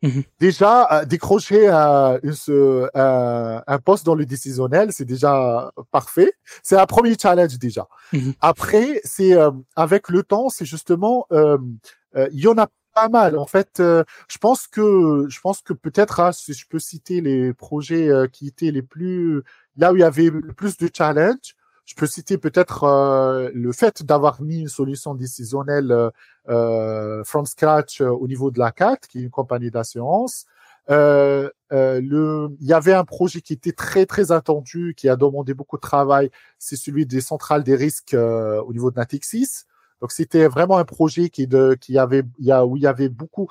Mhm. 0.02 0.24
Déjà, 0.40 0.88
euh, 0.92 1.04
décrocher 1.04 1.68
euh, 1.68 2.18
euh, 2.48 3.60
un 3.66 3.78
poste 3.78 4.04
dans 4.04 4.14
le 4.14 4.26
décisionnel, 4.26 4.92
c'est 4.92 5.04
déjà 5.04 5.70
parfait. 5.90 6.32
C'est 6.62 6.76
un 6.76 6.86
premier 6.86 7.16
challenge 7.20 7.58
déjà. 7.58 7.88
Mhm. 8.12 8.34
Après, 8.40 9.00
c'est 9.04 9.34
avec 9.74 10.08
le 10.08 10.22
temps, 10.22 10.48
c'est 10.48 10.66
justement, 10.66 11.26
il 11.32 12.40
y 12.40 12.46
en 12.46 12.58
a 12.58 12.68
pas 12.94 13.08
mal. 13.08 13.38
En 13.38 13.46
fait, 13.46 13.74
je 13.78 14.38
pense 14.38 14.66
que 14.66 15.26
je 15.28 15.40
pense 15.40 15.60
que 15.62 15.72
peut-être, 15.72 16.20
hein, 16.20 16.32
si 16.32 16.52
je 16.52 16.66
peux 16.68 16.78
citer 16.78 17.20
les 17.20 17.52
projets 17.52 18.10
qui 18.32 18.48
étaient 18.48 18.70
les 18.70 18.82
plus 18.82 19.42
là 19.76 19.92
où 19.92 19.96
il 19.96 20.00
y 20.00 20.04
avait 20.04 20.30
le 20.30 20.52
plus 20.52 20.76
de 20.76 20.88
challenge, 20.92 21.55
je 21.86 21.94
peux 21.94 22.06
citer 22.06 22.36
peut-être 22.36 22.84
euh, 22.84 23.50
le 23.54 23.72
fait 23.72 24.04
d'avoir 24.04 24.42
mis 24.42 24.60
une 24.60 24.68
solution 24.68 25.14
décisionnelle 25.14 25.92
euh, 25.92 26.10
euh 26.48 27.24
from 27.24 27.46
scratch 27.46 28.00
euh, 28.00 28.08
au 28.10 28.26
niveau 28.26 28.50
de 28.50 28.58
la 28.58 28.72
CAT, 28.72 28.98
qui 29.08 29.20
est 29.20 29.22
une 29.22 29.30
compagnie 29.30 29.70
d'assurance. 29.70 30.46
Euh, 30.90 31.48
le, 31.70 32.48
il 32.60 32.66
y 32.66 32.72
avait 32.72 32.92
un 32.92 33.04
projet 33.04 33.40
qui 33.40 33.52
était 33.52 33.72
très 33.72 34.04
très 34.04 34.32
attendu, 34.32 34.94
qui 34.96 35.08
a 35.08 35.16
demandé 35.16 35.54
beaucoup 35.54 35.76
de 35.76 35.80
travail. 35.80 36.30
C'est 36.58 36.76
celui 36.76 37.06
des 37.06 37.20
centrales 37.20 37.62
des 37.62 37.76
risques 37.76 38.14
au 38.14 38.72
niveau 38.72 38.90
de 38.90 38.96
Natixis. 38.96 39.64
Donc 40.00 40.12
c'était 40.12 40.46
vraiment 40.48 40.78
un 40.78 40.84
projet 40.84 41.30
qui 41.30 41.46
de, 41.46 41.76
qui 41.80 41.98
avait, 41.98 42.24
y 42.38 42.52
a, 42.52 42.66
où 42.66 42.76
il 42.76 42.82
y 42.82 42.86
avait 42.86 43.08
beaucoup, 43.08 43.48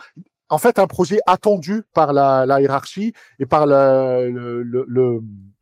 en 0.50 0.58
fait, 0.58 0.80
un 0.80 0.88
projet 0.88 1.20
attendu 1.26 1.84
par 1.94 2.14
la, 2.14 2.46
la 2.46 2.62
hiérarchie 2.62 3.14
et 3.40 3.46
par 3.46 3.66
le, 3.66 4.30
le, 4.30 4.86
le, 4.88 5.22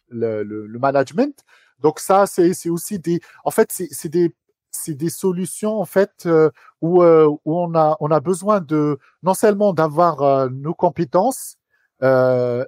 le, 0.09 0.67
le 0.67 0.79
management. 0.79 1.43
Donc 1.83 1.99
ça, 1.99 2.25
c'est 2.25 2.69
aussi 2.69 2.97
des, 2.97 3.19
en 3.43 3.51
fait, 3.51 3.71
c'est 3.71 4.09
des 4.09 4.33
c'est 4.75 4.95
des 4.95 5.09
solutions 5.09 5.79
en 5.79 5.85
fait 5.85 6.23
euh, 6.25 6.49
où, 6.81 7.03
euh, 7.03 7.29
on 7.45 7.73
a 7.75 8.19
besoin 8.19 8.59
de 8.59 8.97
non 9.21 9.35
seulement 9.35 9.71
d'avoir 9.73 10.21
euh, 10.23 10.49
nos 10.49 10.73
compétences 10.73 11.57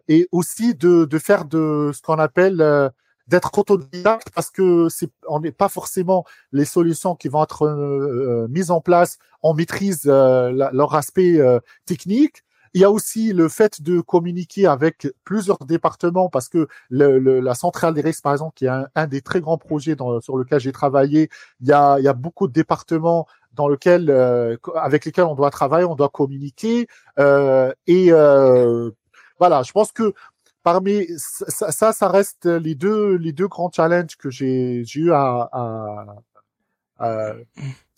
et 0.07 0.29
aussi 0.31 0.75
de 0.75 1.03
de 1.03 1.19
faire 1.19 1.43
de 1.43 1.91
ce 1.93 2.01
qu'on 2.01 2.19
appelle 2.19 2.91
d'être 3.27 3.57
autodidacte 3.57 4.29
parce 4.33 4.49
que 4.49 4.87
c'est 4.87 5.09
on 5.27 5.41
n'est 5.41 5.51
pas 5.51 5.67
forcément 5.67 6.23
les 6.53 6.63
solutions 6.63 7.15
qui 7.15 7.27
vont 7.27 7.43
être 7.43 8.47
mises 8.49 8.71
en 8.71 8.79
place. 8.79 9.17
On 9.43 9.53
maîtrise 9.53 10.05
leur 10.05 10.95
aspect 10.95 11.37
technique 11.85 12.44
il 12.75 12.81
y 12.81 12.83
a 12.83 12.91
aussi 12.91 13.31
le 13.31 13.47
fait 13.47 13.81
de 13.81 14.01
communiquer 14.01 14.67
avec 14.67 15.07
plusieurs 15.23 15.59
départements 15.59 16.27
parce 16.27 16.49
que 16.49 16.67
le, 16.89 17.19
la 17.39 17.55
centrale 17.55 17.93
des 17.93 18.01
risques, 18.01 18.21
par 18.21 18.33
exemple, 18.33 18.53
qui 18.53 18.65
est 18.65 18.71
un, 18.95 19.07
des 19.07 19.21
très 19.21 19.39
grands 19.39 19.57
projets 19.57 19.95
dans, 19.95 20.19
sur 20.19 20.35
lequel 20.35 20.59
j'ai 20.59 20.73
travaillé, 20.73 21.29
il 21.61 21.69
y, 21.69 21.71
a, 21.71 21.97
il 21.99 22.03
y 22.03 22.09
a 22.09 22.13
beaucoup 22.13 22.49
de 22.49 22.51
départements 22.51 23.27
dans 23.53 23.69
lequel, 23.69 24.09
euh, 24.09 24.57
avec 24.75 25.05
lesquels 25.05 25.23
on 25.23 25.35
doit 25.35 25.51
travailler, 25.51 25.85
on 25.85 25.95
doit 25.95 26.09
communiquer. 26.09 26.87
Euh, 27.17 27.71
et 27.87 28.11
euh, 28.11 28.91
voilà, 29.39 29.63
je 29.63 29.71
pense 29.71 29.93
que 29.93 30.13
parmi 30.61 31.07
ça, 31.15 31.71
ça, 31.71 31.93
ça, 31.93 32.09
reste 32.09 32.45
les 32.45 32.75
deux, 32.75 33.15
les 33.15 33.31
deux 33.31 33.47
grands 33.47 33.71
challenges 33.71 34.17
que 34.17 34.29
j'ai 34.29 34.83
eu 34.95 35.13
à, 35.13 35.49
à, 35.53 36.05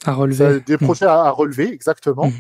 à, 0.06 0.14
relever. 0.14 0.60
Des 0.60 0.78
projets 0.78 1.08
à, 1.08 1.24
à 1.24 1.32
relever, 1.32 1.74
exactement. 1.74 2.28
Mmh. 2.28 2.34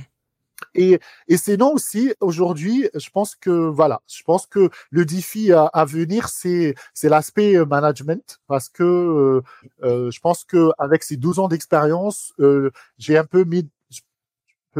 Et, 0.75 0.99
et 1.27 1.37
sinon 1.37 1.73
aussi, 1.73 2.13
aujourd'hui, 2.19 2.89
je 2.95 3.09
pense 3.09 3.35
que 3.35 3.51
voilà, 3.51 4.01
je 4.07 4.23
pense 4.23 4.45
que 4.47 4.69
le 4.91 5.05
défi 5.05 5.51
à, 5.51 5.65
à 5.65 5.85
venir, 5.85 6.29
c'est 6.29 6.75
c'est 6.93 7.09
l'aspect 7.09 7.55
euh, 7.57 7.65
management, 7.65 8.39
parce 8.47 8.69
que 8.69 8.83
euh, 8.83 9.41
euh, 9.83 10.11
je 10.11 10.19
pense 10.19 10.43
que 10.43 10.71
avec 10.77 11.03
ces 11.03 11.17
12 11.17 11.39
ans 11.39 11.47
d'expérience, 11.47 12.33
euh, 12.39 12.71
j'ai 12.97 13.17
un 13.17 13.25
peu 13.25 13.43
mis 13.43 13.69
je 13.89 14.01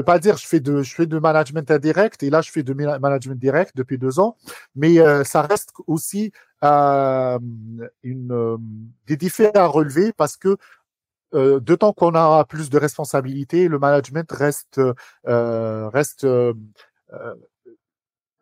peux 0.01 0.03
pas 0.03 0.19
dire 0.19 0.38
je 0.38 0.45
fais 0.47 0.59
de 0.59 0.84
je 0.84 0.93
fais 0.93 1.07
de 1.07 1.17
management 1.17 1.71
indirect 1.71 2.21
et 2.21 2.30
là 2.30 2.41
je 2.41 2.51
fais 2.51 2.61
de 2.63 2.73
management 2.73 3.39
direct 3.39 3.71
depuis 3.75 3.97
deux 3.97 4.19
ans, 4.19 4.38
mais 4.75 4.99
euh, 4.99 5.23
ça 5.23 5.41
reste 5.41 5.71
aussi 5.88 6.32
euh, 6.63 7.39
une 8.03 8.57
des 9.07 9.17
défis 9.17 9.47
à 9.55 9.65
relever 9.65 10.11
parce 10.13 10.38
que 10.38 10.57
euh, 11.34 11.59
de 11.59 11.75
temps 11.75 11.93
qu'on 11.93 12.15
a 12.15 12.45
plus 12.45 12.69
de 12.69 12.78
responsabilités, 12.78 13.67
le 13.67 13.80
management 13.80 14.32
reste 14.32 14.80
euh, 15.28 15.89
reste 15.89 16.23
euh, 16.23 16.53
euh, 17.13 17.36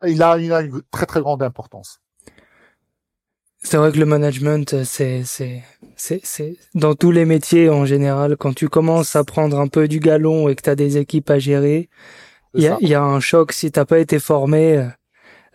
il 0.05 0.21
a 0.21 0.37
il 0.37 0.53
a 0.53 0.61
une 0.61 0.81
très 0.91 1.05
très 1.05 1.21
grande 1.21 1.41
importance. 1.41 1.99
C'est 3.63 3.77
vrai 3.77 3.91
que 3.91 3.97
le 3.97 4.05
management, 4.05 4.83
c'est 4.83 5.23
c'est 5.23 5.63
c'est 5.95 6.21
c'est 6.23 6.57
dans 6.75 6.93
tous 6.93 7.11
les 7.11 7.25
métiers 7.25 7.69
en 7.69 7.85
général. 7.85 8.37
Quand 8.37 8.53
tu 8.53 8.69
commences 8.69 9.15
à 9.15 9.23
prendre 9.23 9.59
un 9.59 9.67
peu 9.67 9.87
du 9.87 9.99
galon 9.99 10.47
et 10.47 10.55
que 10.55 10.61
tu 10.61 10.69
as 10.69 10.75
des 10.75 10.97
équipes 10.97 11.31
à 11.31 11.39
gérer, 11.39 11.89
il 12.53 12.63
y 12.63 12.67
a, 12.67 12.77
y 12.81 12.93
a 12.93 13.01
un 13.01 13.19
choc 13.19 13.51
si 13.51 13.71
t'as 13.71 13.85
pas 13.85 13.99
été 13.99 14.19
formé. 14.19 14.87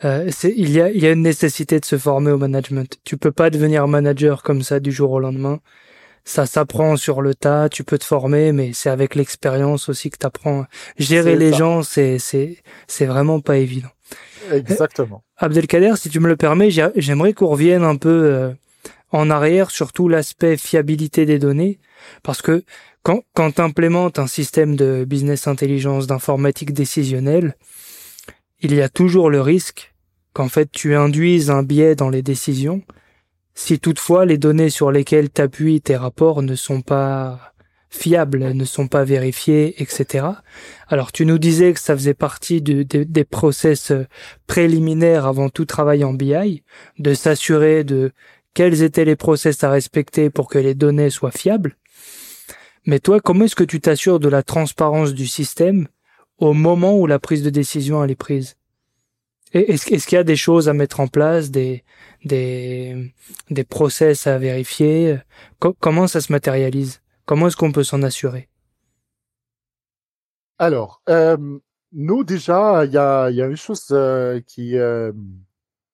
Euh, 0.05 0.28
c'est 0.33 0.53
il 0.57 0.70
y 0.70 0.81
a 0.81 0.91
il 0.91 1.01
y 1.01 1.07
a 1.07 1.12
une 1.12 1.22
nécessité 1.22 1.78
de 1.78 1.85
se 1.85 1.99
former 1.99 2.33
au 2.33 2.39
management. 2.39 2.99
Tu 3.05 3.16
peux 3.16 3.33
pas 3.33 3.51
devenir 3.51 3.87
manager 3.87 4.43
comme 4.43 4.62
ça 4.62 4.81
du 4.81 4.91
jour 4.91 5.12
au 5.12 5.20
lendemain 5.20 5.61
ça 6.31 6.47
s'apprend 6.47 6.97
sur 6.97 7.22
le 7.22 7.35
tas, 7.35 7.68
tu 7.68 7.83
peux 7.83 7.99
te 7.99 8.05
former, 8.05 8.53
mais 8.53 8.70
c'est 8.72 8.89
avec 8.89 9.16
l'expérience 9.16 9.89
aussi 9.89 10.11
que 10.11 10.16
tu 10.16 10.26
apprends. 10.26 10.64
Gérer 10.97 11.35
les 11.35 11.53
gens, 11.53 11.83
c'est, 11.83 12.20
c'est, 12.20 12.59
c'est 12.87 13.07
vraiment 13.07 13.41
pas 13.41 13.57
évident. 13.57 13.89
Exactement. 14.53 15.24
Euh, 15.43 15.47
Abdelkader, 15.47 15.95
si 15.97 16.09
tu 16.09 16.20
me 16.20 16.28
le 16.28 16.37
permets, 16.37 16.70
j'aimerais 16.70 17.33
qu'on 17.33 17.49
revienne 17.49 17.83
un 17.83 17.97
peu 17.97 18.09
euh, 18.09 18.53
en 19.11 19.28
arrière 19.28 19.72
sur 19.72 19.93
tout 19.93 20.09
l'aspect 20.09 20.57
fiabilité 20.57 21.26
des 21.26 21.41
données, 21.41 21.81
parce 22.22 22.43
que 22.43 22.62
quand, 23.03 23.22
quand 23.35 23.57
tu 23.57 23.61
implémentes 23.61 24.20
un 24.20 24.28
système 24.28 24.76
de 24.76 25.05
business 25.05 25.49
intelligence, 25.49 26.07
d'informatique 26.07 26.72
décisionnelle, 26.72 27.57
il 28.61 28.72
y 28.72 28.83
a 28.83 28.89
toujours 28.89 29.31
le 29.31 29.41
risque 29.41 29.95
qu'en 30.33 30.49
fait 30.49 30.70
tu 30.70 30.95
induises 30.95 31.51
un 31.51 31.64
biais 31.64 31.97
dans 31.97 32.09
les 32.09 32.22
décisions 32.22 32.83
si 33.61 33.78
toutefois 33.78 34.24
les 34.24 34.38
données 34.38 34.70
sur 34.70 34.90
lesquelles 34.90 35.28
t'appuies 35.28 35.82
tes 35.82 35.94
rapports 35.94 36.42
ne 36.42 36.54
sont 36.54 36.80
pas 36.80 37.52
fiables, 37.90 38.54
ne 38.54 38.64
sont 38.64 38.88
pas 38.88 39.04
vérifiées, 39.04 39.82
etc. 39.82 40.26
Alors 40.88 41.12
tu 41.12 41.26
nous 41.26 41.38
disais 41.38 41.74
que 41.74 41.78
ça 41.78 41.94
faisait 41.94 42.14
partie 42.14 42.62
des 42.62 43.24
process 43.24 43.92
préliminaires 44.46 45.26
avant 45.26 45.50
tout 45.50 45.66
travail 45.66 46.04
en 46.04 46.14
BI, 46.14 46.62
de 46.98 47.12
s'assurer 47.12 47.84
de 47.84 48.12
quels 48.54 48.82
étaient 48.82 49.04
les 49.04 49.14
process 49.14 49.62
à 49.62 49.70
respecter 49.70 50.30
pour 50.30 50.48
que 50.48 50.58
les 50.58 50.74
données 50.74 51.11
soient 51.11 51.30
fiables. 51.30 51.76
Mais 52.86 52.98
toi, 52.98 53.20
comment 53.20 53.44
est-ce 53.44 53.54
que 53.54 53.62
tu 53.62 53.78
t'assures 53.78 54.20
de 54.20 54.28
la 54.30 54.42
transparence 54.42 55.12
du 55.12 55.26
système 55.26 55.86
au 56.38 56.54
moment 56.54 56.98
où 56.98 57.06
la 57.06 57.18
prise 57.18 57.42
de 57.42 57.50
décision 57.50 58.02
elle 58.02 58.11
est 58.11 58.14
prise? 58.14 58.56
Est-ce, 59.52 59.84
qu'il 59.84 60.16
y 60.16 60.18
a 60.18 60.24
des 60.24 60.36
choses 60.36 60.68
à 60.68 60.74
mettre 60.74 61.00
en 61.00 61.08
place, 61.08 61.50
des, 61.50 61.82
des, 62.25 63.14
des 63.51 63.64
process 63.64 64.27
à 64.27 64.39
vérifier 64.39 65.18
Comment 65.59 66.07
ça 66.07 66.21
se 66.21 66.33
matérialise? 66.33 67.01
Comment 67.27 67.47
est-ce 67.47 67.57
qu'on 67.57 67.73
peut 67.73 67.85
s'en 67.85 68.03
assurer? 68.03 68.49
Alors, 70.59 71.01
euh, 71.09 71.37
nous 71.93 72.25
déjà, 72.25 72.85
il 72.85 72.93
y 72.93 72.99
a, 72.99 73.31
y 73.31 73.41
a 73.41 73.47
une 73.47 73.57
chose 73.57 73.87
euh, 73.93 74.41
qui, 74.47 74.77
euh, 74.77 75.11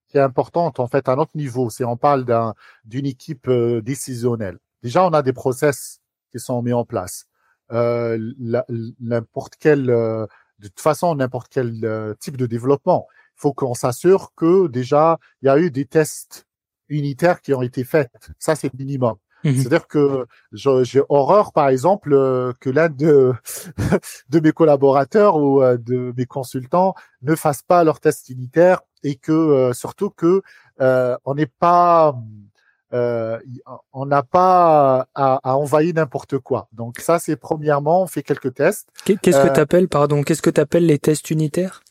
qui 0.09 0.18
est 0.18 0.20
importante 0.20 0.81
en 0.81 0.89
fait 0.89 1.09
à 1.09 1.14
notre 1.14 1.37
niveau, 1.37 1.70
c'est 1.70 1.85
on 1.85 1.97
parle 1.97 2.24
d'un, 2.24 2.55
d'une 2.85 3.07
équipe 3.07 3.49
décisionnelle. 3.51 4.59
Déjà, 4.83 5.05
on 5.05 5.11
a 5.11 5.22
des 5.22 5.33
process 5.33 6.01
qui 6.33 6.41
sont 6.41 6.62
mis 6.62 6.72
en 6.72 6.85
place. 6.85 7.27
N'importe 7.70 9.55
quel, 9.59 9.87
de 9.87 10.29
toute 10.62 10.81
façon, 10.81 11.14
n'importe 11.14 11.49
quel 11.51 12.16
type 12.18 12.37
de 12.37 12.47
développement 12.47 13.07
faut 13.37 13.53
qu'on 13.53 13.74
s'assure 13.74 14.32
que 14.34 14.66
déjà 14.66 15.18
il 15.43 15.47
y 15.47 15.49
a 15.49 15.59
eu 15.59 15.70
des 15.70 15.84
tests 15.84 16.47
unitaires 16.89 17.41
qui 17.41 17.55
ont 17.55 17.62
été 17.62 17.84
faits. 17.84 18.11
Ça, 18.39 18.55
c'est 18.55 18.72
le 18.72 18.78
minimum. 18.78 19.16
Mhm. 19.45 19.57
C'est-à-dire 19.57 19.87
que 19.87 20.26
j'ai 20.53 21.03
horreur, 21.09 21.53
par 21.53 21.68
exemple, 21.68 22.12
euh, 22.12 22.53
que 22.61 22.70
l'un 22.70 22.89
de, 22.89 23.32
de 24.28 24.41
mes 24.41 24.53
collaborateurs 24.53 25.37
ou 25.37 25.62
euh, 25.62 25.76
de 25.76 26.12
mes 26.16 26.26
consultants 26.26 26.95
ne 27.22 27.34
fasse 27.34 27.62
pas 27.62 27.84
leur 27.84 28.01
test 28.01 28.28
unitaire 28.28 28.80
et 29.03 29.16
que 29.16 29.32
euh, 29.32 29.72
surtout 29.72 30.11
que 30.11 30.43
on 30.78 31.34
n'est 31.34 31.47
pas 31.47 32.16
on 32.93 34.07
n'a 34.07 34.22
pas 34.22 35.07
à, 35.14 35.51
à 35.51 35.57
envahir 35.57 35.95
n'importe 35.95 36.39
quoi. 36.39 36.68
Donc 36.72 37.01
ça, 37.01 37.18
c'est 37.18 37.37
premièrement, 37.37 38.03
on 38.03 38.07
fait 38.07 38.22
quelques 38.22 38.55
tests. 38.55 38.89
Qu'est-ce 39.05 39.18
que 39.20 39.53
tu 39.53 39.61
appelles, 39.61 39.89
pardon, 39.89 40.22
qu'est-ce 40.22 40.41
que 40.41 40.51
tu 40.51 40.61
appelles 40.61 40.87
les 40.87 40.99
tests 40.99 41.30
unitaires? 41.30 41.82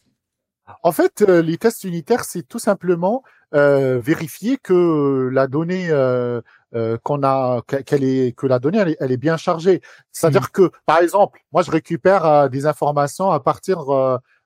En 0.84 0.92
fait, 0.92 1.22
euh, 1.22 1.42
les 1.42 1.58
tests 1.58 1.84
unitaires, 1.84 2.24
c'est 2.24 2.44
tout 2.44 2.60
simplement 2.60 3.24
euh, 3.54 4.00
vérifier 4.00 4.58
que 4.58 5.30
la 5.32 5.48
donnée 5.48 5.90
euh, 5.90 6.42
euh 6.74 6.98
qu'on 7.04 7.24
a, 7.24 7.62
qu'elle 7.86 8.04
est, 8.04 8.36
que 8.36 8.48
la 8.48 8.60
donnée 8.60 8.96
elle 9.00 9.12
est, 9.12 9.18
bien 9.18 9.38
chargée. 9.38 9.82
C'est-à-dire 10.12 10.44
mmh. 10.44 10.54
que, 10.54 10.72
par 10.86 11.00
exemple, 11.00 11.40
moi 11.52 11.62
je 11.62 11.72
récupère 11.72 12.50
des 12.50 12.66
informations 12.66 13.32
à 13.32 13.40
partir 13.40 13.86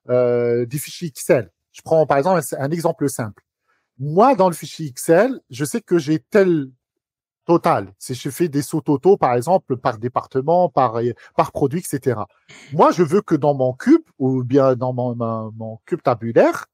des 0.08 0.78
fichiers 0.78 1.08
Excel. 1.08 1.50
Je 1.72 1.82
prends 1.82 2.06
par 2.06 2.18
exemple 2.18 2.40
un 2.58 2.70
exemple 2.70 3.08
simple. 3.08 3.42
Moi, 3.98 4.34
dans 4.34 4.48
le 4.48 4.54
fichier 4.54 4.86
Excel, 4.88 5.40
je 5.50 5.64
sais 5.64 5.80
que 5.80 5.98
j'ai 5.98 6.18
tel 6.18 6.70
total. 7.50 7.92
Si 7.98 8.14
je 8.14 8.30
fais 8.30 8.48
des 8.48 8.62
sauts 8.62 8.80
totaux, 8.80 9.16
par 9.16 9.34
exemple, 9.34 9.76
par 9.76 9.98
département, 9.98 10.68
par, 10.68 11.00
par 11.36 11.50
produit, 11.50 11.80
etc. 11.80 12.20
Moi, 12.72 12.92
je 12.92 13.02
veux 13.02 13.22
que 13.22 13.34
dans 13.34 13.54
mon 13.54 13.72
cube, 13.72 14.02
ou 14.20 14.44
bien 14.44 14.76
dans 14.76 14.92
mon, 14.92 15.16
mon, 15.16 15.78
cube 15.84 16.00
tabulaire, 16.00 16.66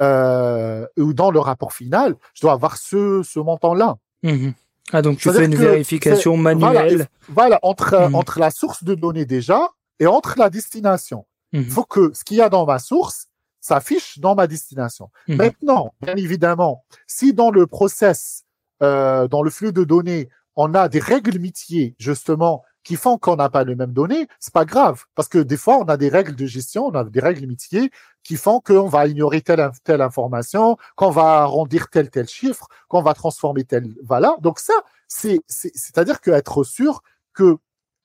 euh, 0.00 0.86
ou 0.96 1.12
dans 1.12 1.30
le 1.30 1.38
rapport 1.38 1.74
final, 1.74 2.16
je 2.32 2.40
dois 2.40 2.52
avoir 2.52 2.78
ce, 2.78 3.22
ce 3.22 3.38
montant-là. 3.38 3.96
Mmh 4.22 4.50
ah, 4.94 5.00
donc 5.00 5.18
tu 5.18 5.30
fais 5.30 5.44
une 5.44 5.54
vérification 5.54 6.36
manuelle. 6.36 7.06
Voilà, 7.28 7.58
entre, 7.62 8.10
mmh 8.10 8.14
entre 8.14 8.40
la 8.40 8.50
source 8.50 8.84
de 8.84 8.94
données 8.94 9.24
déjà 9.24 9.70
et 10.00 10.06
entre 10.06 10.38
la 10.38 10.50
destination. 10.50 11.24
Il 11.52 11.60
mmh 11.60 11.64
faut 11.64 11.84
que 11.84 12.12
ce 12.14 12.24
qu'il 12.24 12.38
y 12.38 12.40
a 12.40 12.48
dans 12.48 12.66
ma 12.66 12.78
source 12.78 13.28
s'affiche 13.60 14.18
dans 14.18 14.34
ma 14.34 14.46
destination. 14.46 15.10
Maintenant, 15.28 15.94
bien 16.02 16.16
évidemment, 16.16 16.84
si 17.06 17.32
dans 17.32 17.50
le 17.50 17.66
process 17.66 18.44
euh, 18.82 19.28
dans 19.28 19.42
le 19.42 19.50
flux 19.50 19.72
de 19.72 19.84
données, 19.84 20.28
on 20.56 20.74
a 20.74 20.88
des 20.88 20.98
règles 20.98 21.38
métiers, 21.38 21.94
justement, 21.98 22.64
qui 22.84 22.96
font 22.96 23.16
qu'on 23.16 23.36
n'a 23.36 23.48
pas 23.48 23.64
les 23.64 23.74
mêmes 23.74 23.92
données, 23.92 24.26
c'est 24.40 24.52
pas 24.52 24.64
grave. 24.64 25.04
Parce 25.14 25.28
que 25.28 25.38
des 25.38 25.56
fois, 25.56 25.78
on 25.78 25.84
a 25.84 25.96
des 25.96 26.08
règles 26.08 26.34
de 26.34 26.46
gestion, 26.46 26.86
on 26.86 26.94
a 26.94 27.04
des 27.04 27.20
règles 27.20 27.46
métiers 27.46 27.90
qui 28.24 28.36
font 28.36 28.60
qu'on 28.60 28.88
va 28.88 29.06
ignorer 29.06 29.40
telle, 29.40 29.70
telle 29.84 30.02
information, 30.02 30.76
qu'on 30.96 31.10
va 31.10 31.42
arrondir 31.42 31.88
tel, 31.90 32.10
tel 32.10 32.28
chiffre, 32.28 32.66
qu'on 32.88 33.02
va 33.02 33.14
transformer 33.14 33.64
tel, 33.64 33.94
voilà. 34.04 34.36
Donc 34.40 34.58
ça, 34.58 34.74
c'est, 35.08 35.40
c'est-à-dire 35.46 36.20
qu'être 36.20 36.64
sûr 36.64 37.02
que, 37.34 37.56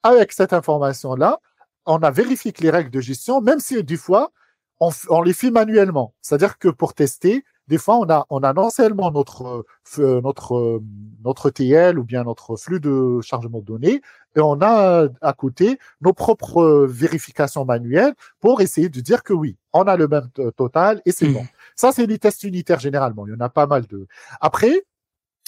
avec 0.03 0.31
cette 0.31 0.53
information-là, 0.53 1.39
on 1.85 1.97
a 1.99 2.11
vérifié 2.11 2.51
que 2.51 2.61
les 2.61 2.69
règles 2.69 2.91
de 2.91 3.01
gestion, 3.01 3.41
même 3.41 3.59
si 3.59 3.83
des 3.83 3.97
fois, 3.97 4.31
on, 4.79 4.91
on 5.09 5.21
les 5.21 5.33
fait 5.33 5.51
manuellement. 5.51 6.13
C'est-à-dire 6.21 6.59
que 6.59 6.67
pour 6.67 6.93
tester, 6.93 7.43
des 7.67 7.77
fois, 7.77 7.97
on 7.97 8.09
a, 8.09 8.25
on 8.29 8.39
a 8.43 8.53
non 8.53 8.69
seulement 8.69 9.11
notre, 9.11 9.65
euh, 9.99 10.21
notre, 10.21 10.55
euh, 10.55 10.83
notre 11.23 11.49
TL 11.49 11.99
ou 11.99 12.03
bien 12.03 12.23
notre 12.23 12.55
flux 12.55 12.79
de 12.79 13.19
chargement 13.21 13.59
de 13.59 13.65
données, 13.65 14.01
et 14.35 14.39
on 14.39 14.61
a 14.61 15.07
à 15.21 15.33
côté 15.33 15.79
nos 16.01 16.13
propres 16.13 16.85
vérifications 16.87 17.65
manuelles 17.65 18.13
pour 18.39 18.61
essayer 18.61 18.89
de 18.89 19.01
dire 19.01 19.23
que 19.23 19.33
oui, 19.33 19.57
on 19.73 19.83
a 19.83 19.97
le 19.97 20.07
même 20.07 20.29
total 20.55 21.01
et 21.05 21.11
c'est 21.11 21.27
mmh. 21.27 21.33
bon. 21.33 21.45
Ça, 21.75 21.91
c'est 21.91 22.07
des 22.07 22.19
tests 22.19 22.43
unitaires 22.43 22.79
généralement. 22.79 23.25
Il 23.27 23.33
y 23.33 23.35
en 23.35 23.39
a 23.39 23.49
pas 23.49 23.67
mal 23.67 23.85
de. 23.87 24.07
Après, 24.41 24.83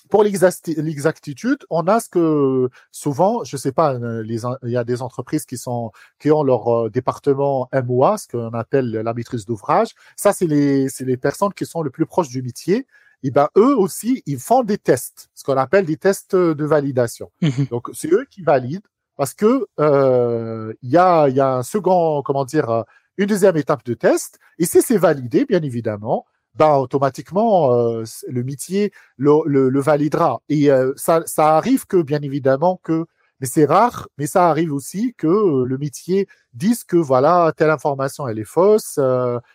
pour 0.10 0.24
l'exactitude, 0.24 1.60
on 1.70 1.88
a 1.88 2.00
ce 2.00 2.10
que 2.10 2.70
souvent, 2.92 3.44
je 3.44 3.56
sais 3.58 3.72
pas, 3.72 3.94
euh, 3.94 4.24
les, 4.24 4.42
il 4.64 4.72
y 4.72 4.78
a 4.78 4.84
des 4.84 5.02
entreprises 5.02 5.46
qui 5.46 5.58
sont 5.58 5.92
qui 6.20 6.32
ont 6.32 6.44
leur 6.44 6.68
euh, 6.68 6.90
département 6.90 7.70
MOA, 7.72 8.18
ce 8.18 8.28
qu'on 8.28 8.54
appelle 8.54 8.90
la 8.90 9.14
maîtrise 9.14 9.46
d'ouvrage. 9.46 9.90
Ça, 10.16 10.34
c'est 10.34 10.48
les 10.48 10.90
c'est 10.90 11.06
les 11.06 11.18
personnes 11.18 11.54
qui 11.54 11.66
sont 11.66 11.84
le 11.84 11.92
plus 11.92 12.08
proches 12.08 12.30
du 12.30 12.42
métier. 12.42 12.88
Et 13.22 13.32
ben 13.32 13.50
eux 13.58 13.76
aussi, 13.78 14.24
ils 14.26 14.40
font 14.40 14.64
des 14.64 14.78
tests, 14.78 15.30
ce 15.36 15.44
qu'on 15.44 15.58
appelle 15.58 15.86
des 15.86 15.98
tests 15.98 16.36
de 16.36 16.66
validation. 16.66 17.32
Mmh 17.42 17.66
Donc 17.70 17.90
c'est 17.94 18.12
eux 18.12 18.26
qui 18.30 18.42
valident 18.42 18.88
parce 19.18 19.34
que 19.34 19.68
euh, 19.80 20.74
il 20.82 20.90
y 20.90 20.98
a 20.98 21.28
il 21.28 21.36
y 21.36 21.42
a 21.42 21.56
un 21.58 21.64
second, 21.64 22.24
comment 22.24 22.46
dire, 22.46 22.86
une 23.18 23.28
deuxième 23.28 23.58
étape 23.58 23.84
de 23.86 23.94
test. 23.94 24.40
Et 24.58 24.66
si 24.66 24.82
c'est 24.82 24.98
validé, 24.98 25.46
bien 25.46 25.62
évidemment, 25.62 26.26
ben, 26.56 26.78
automatiquement, 26.78 27.72
euh, 27.74 28.04
le 28.28 28.44
métier 28.44 28.92
le, 29.18 29.44
le, 29.46 29.80
validera. 29.80 30.42
Et 30.50 30.72
euh, 30.72 30.94
ça, 30.98 31.24
ça 31.26 31.56
arrive 31.58 31.86
que, 31.86 32.02
bien 32.02 32.22
évidemment, 32.22 32.80
que, 32.84 33.06
mais 33.40 33.48
c'est 33.48 33.66
rare, 33.66 34.10
mais 34.18 34.28
ça 34.28 34.50
arrive 34.50 34.74
aussi 34.74 35.14
que 35.18 35.28
euh, 35.28 35.66
le 35.66 35.78
métier 35.78 36.28
dise 36.54 36.84
que 36.84 36.98
voilà 36.98 37.54
telle 37.56 37.70
information 37.70 38.28
elle 38.28 38.40
est 38.40 38.44
fausse, 38.44 39.00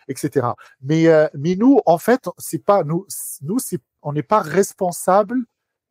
etc. 0.07 0.47
Mais 0.81 1.07
mais 1.35 1.55
nous, 1.55 1.79
en 1.85 1.97
fait, 1.97 2.27
c'est 2.37 2.63
pas 2.63 2.83
nous, 2.83 3.05
nous 3.41 3.59
c'est 3.59 3.79
on 4.01 4.13
n'est 4.13 4.23
pas 4.23 4.41
responsable. 4.41 5.37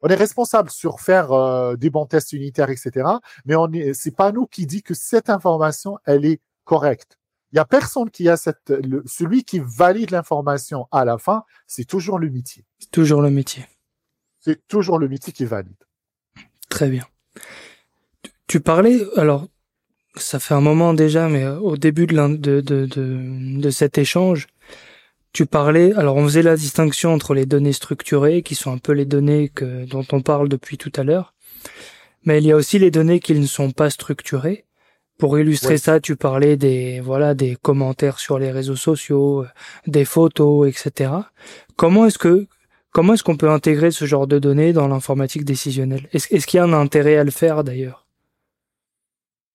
On 0.02 0.08
est 0.08 0.14
responsable 0.16 0.70
sur 0.70 1.00
faire 1.00 1.76
des 1.78 1.90
bons 1.90 2.06
tests 2.06 2.32
unitaires, 2.32 2.70
etc. 2.70 3.06
Mais 3.46 3.54
on 3.56 3.70
est, 3.72 3.94
c'est 3.94 4.14
pas 4.16 4.32
nous 4.32 4.46
qui 4.46 4.66
dit 4.66 4.82
que 4.82 4.94
cette 4.94 5.30
information 5.30 5.98
elle 6.04 6.24
est 6.24 6.40
correcte. 6.64 7.18
Il 7.54 7.58
y 7.58 7.60
a 7.60 7.64
personne 7.64 8.10
qui 8.10 8.28
a 8.28 8.36
cette, 8.36 8.72
celui 9.06 9.44
qui 9.44 9.60
valide 9.64 10.10
l'information 10.10 10.88
à 10.90 11.04
la 11.04 11.18
fin, 11.18 11.44
c'est 11.68 11.84
toujours 11.84 12.18
le 12.18 12.28
métier. 12.28 12.64
C'est 12.80 12.90
toujours 12.90 13.22
le 13.22 13.30
métier. 13.30 13.64
C'est 14.40 14.66
toujours 14.66 14.98
le 14.98 15.06
métier 15.08 15.32
qui 15.32 15.44
valide. 15.44 15.76
Très 16.68 16.90
bien. 16.90 17.06
Tu 18.48 18.58
parlais, 18.58 19.00
alors, 19.16 19.46
ça 20.16 20.40
fait 20.40 20.54
un 20.54 20.60
moment 20.60 20.94
déjà, 20.94 21.28
mais 21.28 21.44
euh, 21.44 21.60
au 21.60 21.76
début 21.76 22.08
de, 22.08 22.36
de, 22.36 22.60
de, 22.60 22.86
de, 22.86 23.60
de 23.60 23.70
cet 23.70 23.98
échange, 23.98 24.48
tu 25.32 25.46
parlais, 25.46 25.92
alors 25.94 26.16
on 26.16 26.24
faisait 26.24 26.42
la 26.42 26.56
distinction 26.56 27.14
entre 27.14 27.34
les 27.34 27.46
données 27.46 27.72
structurées, 27.72 28.42
qui 28.42 28.56
sont 28.56 28.72
un 28.72 28.78
peu 28.78 28.92
les 28.92 29.06
données 29.06 29.48
que, 29.48 29.84
dont 29.84 30.06
on 30.10 30.22
parle 30.22 30.48
depuis 30.48 30.76
tout 30.76 30.92
à 30.96 31.04
l'heure, 31.04 31.34
mais 32.24 32.38
il 32.38 32.46
y 32.46 32.50
a 32.50 32.56
aussi 32.56 32.80
les 32.80 32.90
données 32.90 33.20
qui 33.20 33.34
ne 33.34 33.46
sont 33.46 33.70
pas 33.70 33.90
structurées. 33.90 34.64
Pour 35.18 35.38
illustrer 35.38 35.78
ça, 35.78 36.00
tu 36.00 36.16
parlais 36.16 36.56
des 36.56 37.00
voilà 37.00 37.34
des 37.34 37.56
commentaires 37.56 38.18
sur 38.18 38.38
les 38.38 38.50
réseaux 38.50 38.76
sociaux, 38.76 39.42
euh, 39.42 39.48
des 39.86 40.04
photos, 40.04 40.68
etc. 40.68 41.12
Comment 41.76 42.06
est-ce 42.06 42.18
que 42.18 42.46
comment 42.90 43.14
est-ce 43.14 43.22
qu'on 43.22 43.36
peut 43.36 43.50
intégrer 43.50 43.90
ce 43.92 44.06
genre 44.06 44.26
de 44.26 44.38
données 44.38 44.72
dans 44.72 44.88
l'informatique 44.88 45.44
décisionnelle? 45.44 46.08
Est-ce 46.12 46.34
est 46.34 46.44
qu'il 46.44 46.58
y 46.58 46.60
a 46.60 46.64
un 46.64 46.72
intérêt 46.72 47.16
à 47.16 47.24
le 47.24 47.30
faire 47.30 47.62
d'ailleurs? 47.62 48.06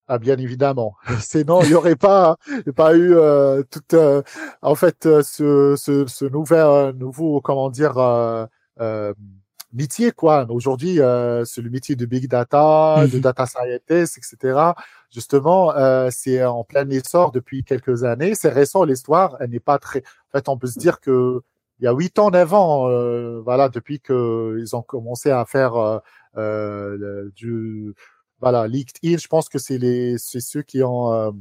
Ah, 0.07 0.17
bien 0.17 0.37
évidemment. 0.37 0.95
Sinon, 1.19 1.61
il 1.63 1.69
n'y 1.69 1.75
aurait 1.75 1.95
pas, 1.95 2.37
pas 2.75 2.95
eu 2.95 3.13
euh, 3.15 3.61
toute, 3.69 3.93
euh, 3.93 4.23
en 4.61 4.73
fait, 4.75 5.03
ce, 5.03 5.75
ce, 5.77 6.05
ce 6.07 6.25
nouvel, 6.25 6.95
nouveau, 6.95 7.41
comment 7.41 7.69
dire, 7.69 7.93
métier 9.73 10.11
quoi. 10.11 10.45
Aujourd'hui, 10.49 10.99
euh, 10.99 11.45
c'est 11.45 11.61
le 11.61 11.69
métier 11.69 11.95
de 11.95 12.05
big 12.05 12.27
data, 12.27 13.05
de 13.07 13.17
mmh 13.17 13.21
data 13.21 13.45
scientist, 13.45 14.17
etc. 14.17 14.59
Justement, 15.11 15.75
euh, 15.75 16.09
c'est 16.11 16.43
en 16.45 16.63
plein 16.63 16.87
essor 16.89 17.31
depuis 17.31 17.63
quelques 17.63 18.03
années. 18.03 18.35
C'est 18.35 18.49
récent 18.49 18.83
l'histoire, 18.83 19.37
elle 19.39 19.49
n'est 19.49 19.59
pas 19.59 19.79
très. 19.79 20.03
En 20.29 20.37
fait, 20.37 20.49
on 20.49 20.57
peut 20.57 20.67
se 20.67 20.77
dire 20.77 20.99
que 20.99 21.41
il 21.79 21.85
y 21.85 21.87
a 21.87 21.93
huit 21.93 22.19
ans, 22.19 22.29
ans, 22.29 22.89
euh, 22.89 23.41
voilà, 23.41 23.69
depuis 23.69 23.99
que 23.99 24.57
ils 24.59 24.75
ont 24.75 24.81
commencé 24.81 25.31
à 25.31 25.45
faire 25.45 25.75
euh, 25.75 25.99
euh 26.37 27.31
du 27.35 27.95
voilà 28.39 28.67
LinkedIn. 28.67 29.17
Je 29.17 29.27
pense 29.27 29.49
que 29.49 29.57
c'est 29.57 29.77
les 29.77 30.17
c'est 30.17 30.41
ceux 30.41 30.61
qui 30.61 30.83
ont 30.83 31.33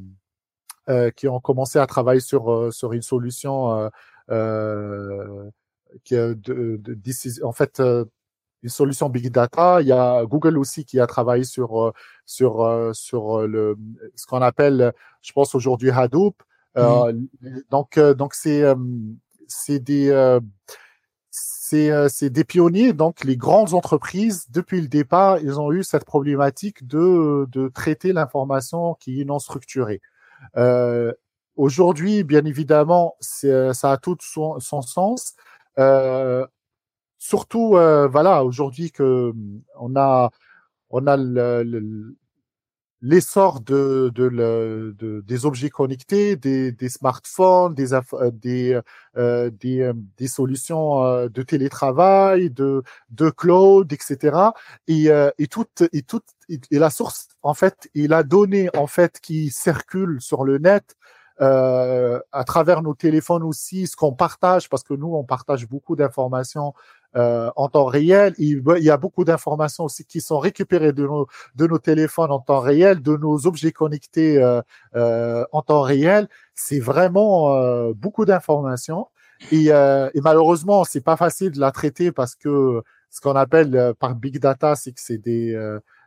euh, 0.88 1.10
qui 1.10 1.28
ont 1.28 1.40
commencé 1.40 1.78
à 1.78 1.86
travailler 1.86 2.20
sur 2.20 2.72
sur 2.72 2.92
une 2.92 3.02
solution 3.02 3.90
qui 6.04 6.14
de, 6.14 6.34
de, 6.34 7.44
en 7.44 7.52
fait 7.52 7.82
une 8.62 8.68
solution 8.68 9.08
big 9.08 9.30
data. 9.30 9.80
Il 9.80 9.88
y 9.88 9.92
a 9.92 10.24
Google 10.24 10.58
aussi 10.58 10.84
qui 10.84 11.00
a 11.00 11.06
travaillé 11.06 11.44
sur 11.44 11.82
euh, 11.82 11.92
sur 12.26 12.62
euh, 12.62 12.92
sur 12.92 13.40
euh, 13.40 13.46
le 13.46 13.76
ce 14.14 14.26
qu'on 14.26 14.42
appelle, 14.42 14.92
je 15.22 15.32
pense 15.32 15.54
aujourd'hui 15.54 15.90
Hadoop. 15.90 16.42
Donc 17.70 17.98
donc 17.98 18.34
c'est 18.34 18.62
c'est 19.48 19.80
des 19.80 20.38
c'est 21.30 22.08
c'est 22.08 22.30
des 22.30 22.44
pionniers. 22.44 22.92
Donc 22.92 23.24
les 23.24 23.36
grandes 23.36 23.74
entreprises 23.74 24.46
depuis 24.50 24.80
le 24.80 24.88
départ, 24.88 25.38
ils 25.38 25.58
ont 25.60 25.72
eu 25.72 25.82
cette 25.82 26.04
problématique 26.04 26.86
de 26.86 27.46
de 27.50 27.68
traiter 27.68 28.12
l'information 28.12 28.94
qui 28.94 29.20
est 29.20 29.24
non 29.24 29.38
structurée. 29.38 30.00
Aujourd'hui, 31.56 32.22
bien 32.22 32.44
évidemment, 32.44 33.16
ça 33.20 33.90
a 33.90 33.96
tout 33.96 34.16
son, 34.20 34.60
son 34.60 34.80
sens. 34.80 35.34
Euh, 35.78 36.46
surtout, 37.18 37.76
euh, 37.76 38.08
voilà, 38.08 38.44
aujourd'hui 38.44 38.90
que 38.90 39.30
hum, 39.30 39.62
on 39.78 39.96
a, 39.96 40.30
on 40.90 41.06
a 41.06 41.16
l'essor 43.00 43.60
de, 43.60 44.10
de, 44.14 44.28
de, 44.98 45.20
des 45.20 45.46
objets 45.46 45.70
connectés, 45.70 46.36
des, 46.36 46.72
des 46.72 46.88
smartphones, 46.88 47.74
des, 47.74 47.94
euh, 47.94 48.30
des, 48.32 48.80
euh, 49.16 49.50
des, 49.50 49.80
euh, 49.82 49.92
des, 50.16 50.26
solutions 50.26 51.26
de 51.28 51.42
télétravail, 51.42 52.50
de, 52.50 52.82
de 53.10 53.30
cloud, 53.30 53.92
etc. 53.92 54.36
Et, 54.88 55.08
et 55.38 55.46
toute 55.46 55.84
et 55.92 56.02
toute 56.02 56.24
et 56.48 56.78
la 56.78 56.90
source 56.90 57.28
en 57.42 57.54
fait 57.54 57.88
et 57.94 58.08
la 58.08 58.22
donnée 58.22 58.70
en 58.76 58.86
fait 58.86 59.20
qui 59.20 59.50
circule 59.50 60.20
sur 60.20 60.44
le 60.44 60.58
net 60.58 60.96
euh, 61.40 62.18
à 62.32 62.42
travers 62.42 62.82
nos 62.82 62.94
téléphones 62.94 63.44
aussi, 63.44 63.86
ce 63.86 63.94
qu'on 63.94 64.12
partage, 64.12 64.68
parce 64.68 64.82
que 64.82 64.94
nous, 64.94 65.14
on 65.14 65.22
partage 65.22 65.68
beaucoup 65.68 65.94
d'informations 65.94 66.74
euh, 67.16 67.50
en 67.56 67.68
temps 67.68 67.86
réel. 67.86 68.34
Il, 68.38 68.62
y 68.80 68.90
a 68.90 68.96
beaucoup 68.96 69.24
d'informations 69.24 69.84
aussi 69.84 70.04
qui 70.04 70.20
sont 70.20 70.38
récupérées 70.38 70.92
de 70.92 71.04
nos, 71.04 71.26
de 71.54 71.66
nos 71.66 71.78
téléphones 71.78 72.30
en 72.30 72.38
temps 72.38 72.60
réel, 72.60 73.00
de 73.00 73.16
nos 73.16 73.46
objets 73.46 73.72
connectés 73.72 74.38
euh, 74.38 74.60
euh, 74.94 75.44
en 75.52 75.62
temps 75.62 75.80
réel. 75.80 76.28
C'est 76.54 76.80
vraiment 76.80 77.54
euh, 77.54 77.92
beaucoup 77.94 78.24
d'informations. 78.24 79.06
Et, 79.52 79.66
euh, 79.68 80.10
et, 80.14 80.20
malheureusement, 80.20 80.84
c'est 80.84 81.00
pas 81.00 81.16
facile 81.16 81.52
de 81.52 81.60
la 81.60 81.70
traiter 81.70 82.12
parce 82.12 82.34
que 82.34 82.82
ce 83.10 83.20
qu'on 83.20 83.36
appelle 83.36 83.94
par 83.98 84.14
big 84.14 84.38
data, 84.38 84.76
c'est 84.76 84.92
que 84.92 85.00
c'est 85.00 85.18
des 85.18 85.56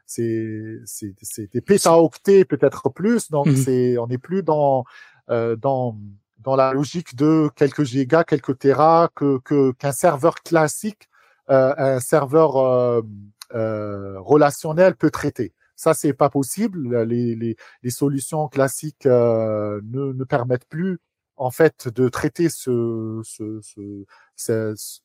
c'est 0.05 0.79
c'est 0.85 1.51
des 1.51 1.61
pétaoctets 1.61 2.45
peut-être 2.45 2.89
plus. 2.89 3.31
Donc 3.31 3.47
mmh 3.47 3.55
c'est 3.55 3.97
on 3.97 4.07
n'est 4.07 4.17
plus 4.17 4.43
dans 4.43 4.83
dans 5.27 5.97
dans 6.43 6.55
la 6.55 6.73
logique 6.73 7.15
de 7.15 7.49
quelques 7.55 7.83
gigas, 7.83 8.23
quelques 8.23 8.57
terras 8.59 9.09
que 9.15 9.39
qu'un 9.73 9.91
serveur 9.91 10.35
classique, 10.35 11.09
euh, 11.49 11.73
un 11.77 11.99
serveur 11.99 12.57
euh, 12.57 13.01
euh, 13.53 14.19
relationnel 14.19 14.95
peut 14.95 15.11
traiter. 15.11 15.53
Ça, 15.75 15.93
c'est 15.93 16.13
pas 16.13 16.29
possible. 16.29 17.03
Les, 17.03 17.35
les, 17.35 17.55
les 17.81 17.89
solutions 17.89 18.47
classiques 18.47 19.05
ne, 19.05 20.13
ne 20.13 20.23
permettent 20.23 20.67
plus 20.67 20.99
en 21.37 21.49
fait 21.49 21.87
de 21.87 22.07
traiter 22.07 22.49
ce, 22.49 23.21
ce, 23.23 23.59
ce, 23.61 24.05
ce 24.35 24.99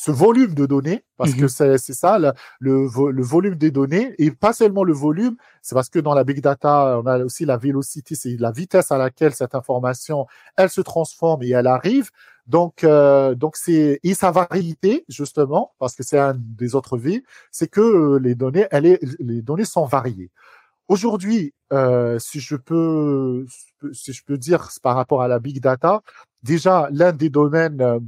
ce 0.00 0.12
volume 0.12 0.54
de 0.54 0.64
données, 0.64 1.04
parce 1.16 1.34
que 1.34 1.42
mhm. 1.42 1.76
c'est 1.76 1.92
ça, 1.92 2.18
le, 2.18 2.32
le, 2.60 3.22
volume 3.24 3.56
des 3.56 3.72
données, 3.72 4.14
et 4.18 4.30
pas 4.30 4.52
seulement 4.52 4.84
le 4.84 4.92
volume, 4.92 5.34
c'est 5.60 5.74
parce 5.74 5.88
que 5.88 5.98
dans 5.98 6.14
la 6.14 6.22
big 6.22 6.40
data, 6.40 7.00
on 7.02 7.06
a 7.06 7.18
aussi 7.18 7.44
la 7.44 7.56
velocity, 7.56 8.14
c'est 8.14 8.36
la 8.38 8.52
vitesse 8.52 8.92
à 8.92 8.96
laquelle 8.96 9.34
cette 9.34 9.56
information, 9.56 10.28
elle 10.56 10.70
se 10.70 10.80
transforme 10.82 11.42
et 11.42 11.50
elle 11.50 11.66
arrive. 11.66 12.10
Donc, 12.46 12.84
euh, 12.84 13.34
donc 13.34 13.56
c'est 13.56 13.98
et 14.04 14.14
sa 14.14 14.30
variété 14.30 15.04
justement, 15.08 15.72
parce 15.80 15.96
que 15.96 16.04
c'est 16.04 16.18
un 16.18 16.34
des 16.38 16.76
autres 16.76 16.96
vies, 16.96 17.24
c'est 17.50 17.68
que 17.68 17.80
euh, 17.80 18.18
les 18.20 18.36
données, 18.36 18.68
elle 18.70 18.86
est, 18.86 19.00
les 19.18 19.42
données 19.42 19.64
sont 19.64 19.84
variées. 19.84 20.30
Aujourd'hui, 20.86 21.54
euh, 21.72 22.20
si 22.20 22.38
je 22.38 22.54
peux, 22.54 23.46
si 23.92 24.12
je 24.12 24.22
peux 24.24 24.38
dire 24.38 24.68
par 24.80 24.94
rapport 24.94 25.22
à 25.22 25.28
la 25.28 25.40
big 25.40 25.60
data, 25.60 26.02
déjà 26.44 26.88
l'un 26.92 27.12
des 27.12 27.30
domaines 27.30 27.80
euh, 27.80 27.98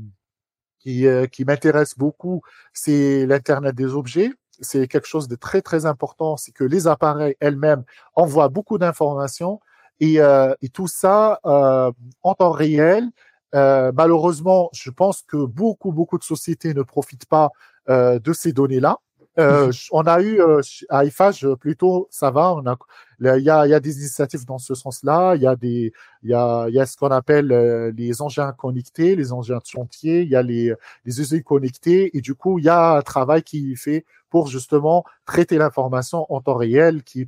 qui, 0.81 1.07
euh, 1.07 1.27
qui 1.27 1.45
m'intéresse 1.45 1.97
beaucoup, 1.97 2.43
c'est 2.73 3.27
l'Internet 3.27 3.75
des 3.75 3.95
objets. 3.95 4.33
C'est 4.61 4.89
quelque 4.89 5.07
chose 5.07 5.29
de 5.29 5.37
très, 5.37 5.63
très 5.63 5.87
important. 5.87 6.37
C'est 6.37 6.53
que 6.53 6.65
les 6.65 6.87
appareils 6.87 7.37
elles-mêmes 7.41 7.85
envoient 8.15 8.49
beaucoup 8.49 8.79
d'informations 8.79 9.61
et, 10.01 10.21
euh, 10.21 10.55
et, 10.63 10.69
tout 10.69 10.89
ça 10.89 11.39
euh, 11.47 11.93
en 12.23 12.35
temps 12.35 12.51
réel. 12.51 13.09
Euh, 13.55 13.93
malheureusement, 13.95 14.71
je 14.73 14.91
pense 14.91 15.23
que 15.23 15.45
beaucoup, 15.45 15.93
beaucoup 15.93 16.19
de 16.19 16.25
sociétés 16.25 16.75
ne 16.75 16.83
profitent 16.83 17.27
pas 17.27 17.51
euh, 17.89 18.19
de 18.19 18.33
ces 18.33 18.53
données-là. 18.53 18.99
Euh, 19.39 19.67
mhm. 19.67 19.73
on 19.93 20.03
a 20.03 20.21
eu 20.21 20.41
euh, 20.41 20.61
à 20.89 21.05
IFAGE 21.05 21.55
plutôt 21.55 22.09
ça 22.11 22.31
va. 22.31 22.55
On 22.55 22.67
a, 22.67 22.77
il 23.21 23.43
y 23.43 23.51
a, 23.51 23.67
y 23.67 23.75
a 23.75 23.81
des 23.81 23.99
initiatives 23.99 24.45
dans 24.47 24.59
ce 24.59 24.75
sens-là. 24.75 25.35
Il 25.37 25.43
y 25.43 25.47
a 25.47 25.57
des, 25.57 25.93
il 26.23 26.31
y 26.31 26.35
a, 26.35 26.69
y 26.71 26.79
a 26.81 26.87
ce 26.87 26.97
qu'on 26.97 27.09
appelle 27.09 27.53
euh, 27.53 27.93
les 27.97 28.23
engins 28.23 28.53
connectés, 28.53 29.17
les 29.17 29.33
engins 29.33 29.59
de 29.59 29.67
chantier. 29.67 30.23
Il 30.23 30.29
y 30.29 30.37
a 30.37 30.43
les, 30.43 30.75
les 31.05 31.21
usines 31.21 31.43
connectées 31.43 32.17
et 32.17 32.21
du 32.21 32.35
coup 32.35 32.59
il 32.59 32.65
y 32.65 32.69
a 32.69 32.97
un 32.97 33.03
travail 33.03 33.43
qui 33.43 33.73
est 33.73 33.77
fait 33.77 34.05
pour 34.31 34.49
justement 34.49 35.05
traiter 35.27 35.59
l'information 35.59 36.27
en 36.33 36.41
temps 36.41 36.55
réel 36.55 37.03
qui, 37.03 37.27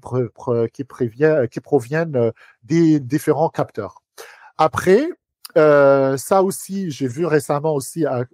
qui 0.73 0.85
prévient, 0.85 1.47
qui 1.51 1.61
proviennent 1.61 2.33
des 2.63 3.01
différents 3.01 3.49
capteurs. 3.51 4.03
Après, 4.57 5.09
euh, 5.57 6.17
ça 6.17 6.43
aussi, 6.43 6.91
j'ai 6.91 7.09
vu 7.09 7.27
récemment 7.27 7.75
aussi 7.75 8.07
à, 8.07 8.25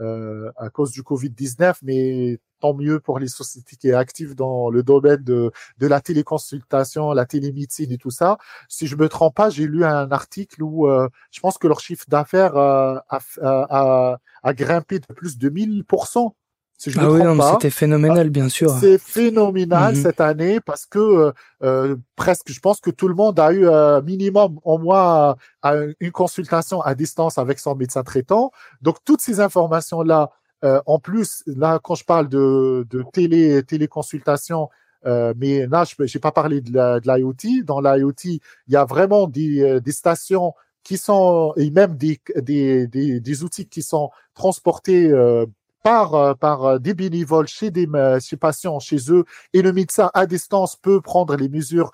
euh, 0.00 0.50
à 0.56 0.70
cause 0.70 0.92
du 0.92 1.02
Covid-19, 1.02 1.78
mais 1.82 2.38
tant 2.60 2.74
mieux 2.74 3.00
pour 3.00 3.18
les 3.18 3.28
sociétés 3.28 3.76
qui 3.76 3.90
sont 3.90 3.96
actives 3.96 4.34
dans 4.34 4.70
le 4.70 4.82
domaine 4.82 5.22
de, 5.22 5.50
de 5.78 5.86
la 5.86 6.00
téléconsultation, 6.00 7.12
la 7.12 7.26
télémédecine 7.26 7.90
et 7.92 7.98
tout 7.98 8.10
ça. 8.10 8.38
Si 8.68 8.86
je 8.86 8.96
me 8.96 9.08
trompe 9.08 9.34
pas, 9.34 9.50
j'ai 9.50 9.66
lu 9.66 9.84
un 9.84 10.10
article 10.12 10.62
où 10.62 10.86
euh, 10.86 11.08
je 11.30 11.40
pense 11.40 11.58
que 11.58 11.66
leur 11.66 11.80
chiffre 11.80 12.04
d'affaires 12.08 12.56
euh, 12.56 12.96
a, 13.08 13.18
a, 13.40 14.18
a, 14.42 14.54
grimpé 14.54 14.98
de 14.98 15.06
plus 15.12 15.38
de 15.38 15.48
1000%. 15.50 16.32
Si 16.80 16.90
je 16.90 16.98
ah 16.98 17.10
oui, 17.10 17.20
c'était 17.52 17.68
phénoménal, 17.68 18.30
bien 18.30 18.48
sûr. 18.48 18.70
C'est 18.80 18.96
phénoménal 18.96 19.94
mhm. 19.94 20.02
cette 20.02 20.18
année 20.18 20.60
parce 20.60 20.86
que 20.86 21.34
euh, 21.62 21.96
presque, 22.16 22.50
je 22.50 22.58
pense 22.58 22.80
que 22.80 22.90
tout 22.90 23.06
le 23.06 23.14
monde 23.14 23.38
a 23.38 23.52
eu 23.52 23.68
un 23.68 24.00
minimum 24.00 24.58
au 24.64 24.78
moins 24.78 25.36
une 25.62 26.10
consultation 26.10 26.80
à 26.80 26.94
distance 26.94 27.36
avec 27.36 27.58
son 27.58 27.74
médecin 27.74 28.02
traitant. 28.02 28.50
Donc 28.80 28.96
toutes 29.04 29.20
ces 29.20 29.40
informations 29.40 30.00
là 30.00 30.30
euh, 30.64 30.80
en 30.86 30.98
plus, 30.98 31.42
là, 31.46 31.80
quand 31.82 31.94
je 31.94 32.04
parle 32.04 32.28
de, 32.28 32.86
de 32.90 33.04
télé, 33.12 33.62
téléconsultation, 33.62 34.68
euh, 35.06 35.32
mais 35.36 35.66
là, 35.66 35.84
je 35.84 36.02
n'ai 36.02 36.20
pas 36.20 36.32
parlé 36.32 36.60
de 36.60 36.70
l'IoT. 36.70 37.64
Dans 37.64 37.80
l'IoT, 37.80 38.24
il 38.24 38.40
y 38.68 38.76
a 38.76 38.84
vraiment 38.84 39.26
des, 39.26 39.62
euh, 39.62 39.80
des 39.80 39.92
stations 39.92 40.54
qui 40.82 40.96
sont, 40.98 41.52
et 41.56 41.70
même 41.70 41.96
des, 41.96 42.20
des, 42.36 42.86
des, 42.86 43.20
des 43.20 43.44
outils 43.44 43.66
qui 43.68 43.82
sont 43.82 44.10
transportés 44.34 45.10
euh, 45.10 45.46
par, 45.82 46.36
par 46.38 46.78
des 46.80 46.94
bénévoles 46.94 47.48
chez 47.48 47.70
des 47.70 47.88
chez 48.20 48.36
patients, 48.36 48.78
chez 48.80 49.10
eux, 49.10 49.24
et 49.54 49.62
le 49.62 49.72
médecin 49.72 50.10
à 50.12 50.26
distance 50.26 50.76
peut 50.76 51.00
prendre 51.00 51.36
les 51.36 51.48
mesures. 51.48 51.90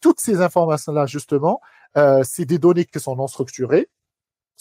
toutes 0.00 0.20
ces 0.20 0.40
informations-là, 0.40 1.04
justement, 1.04 1.60
c'est 2.22 2.46
des 2.46 2.58
données 2.58 2.86
qui 2.86 2.98
sont 2.98 3.16
non 3.16 3.26
structurées. 3.26 3.90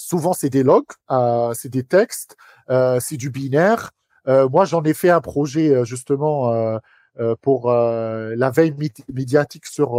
Souvent, 0.01 0.31
c'est 0.31 0.49
des 0.49 0.63
logs, 0.63 0.85
euh, 1.11 1.53
c'est 1.53 1.67
des 1.67 1.83
textes, 1.83 2.37
euh, 2.69 3.01
c'est 3.01 3.17
du 3.17 3.31
binaire. 3.31 3.91
Euh, 4.29 4.47
moi, 4.47 4.63
j'en 4.63 4.81
ai 4.83 4.93
fait 4.93 5.09
un 5.09 5.19
projet 5.19 5.75
euh, 5.75 5.83
justement 5.83 6.53
euh, 6.53 6.77
euh, 7.19 7.35
pour 7.41 7.69
la 7.69 8.49
veille 8.49 8.73
médiatique 9.13 9.65
sur 9.65 9.89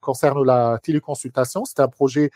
concernant 0.00 0.44
la 0.44 0.78
téléconsultation. 0.80 1.64
C'était 1.64 1.82
un 1.82 1.88
projet 1.88 2.30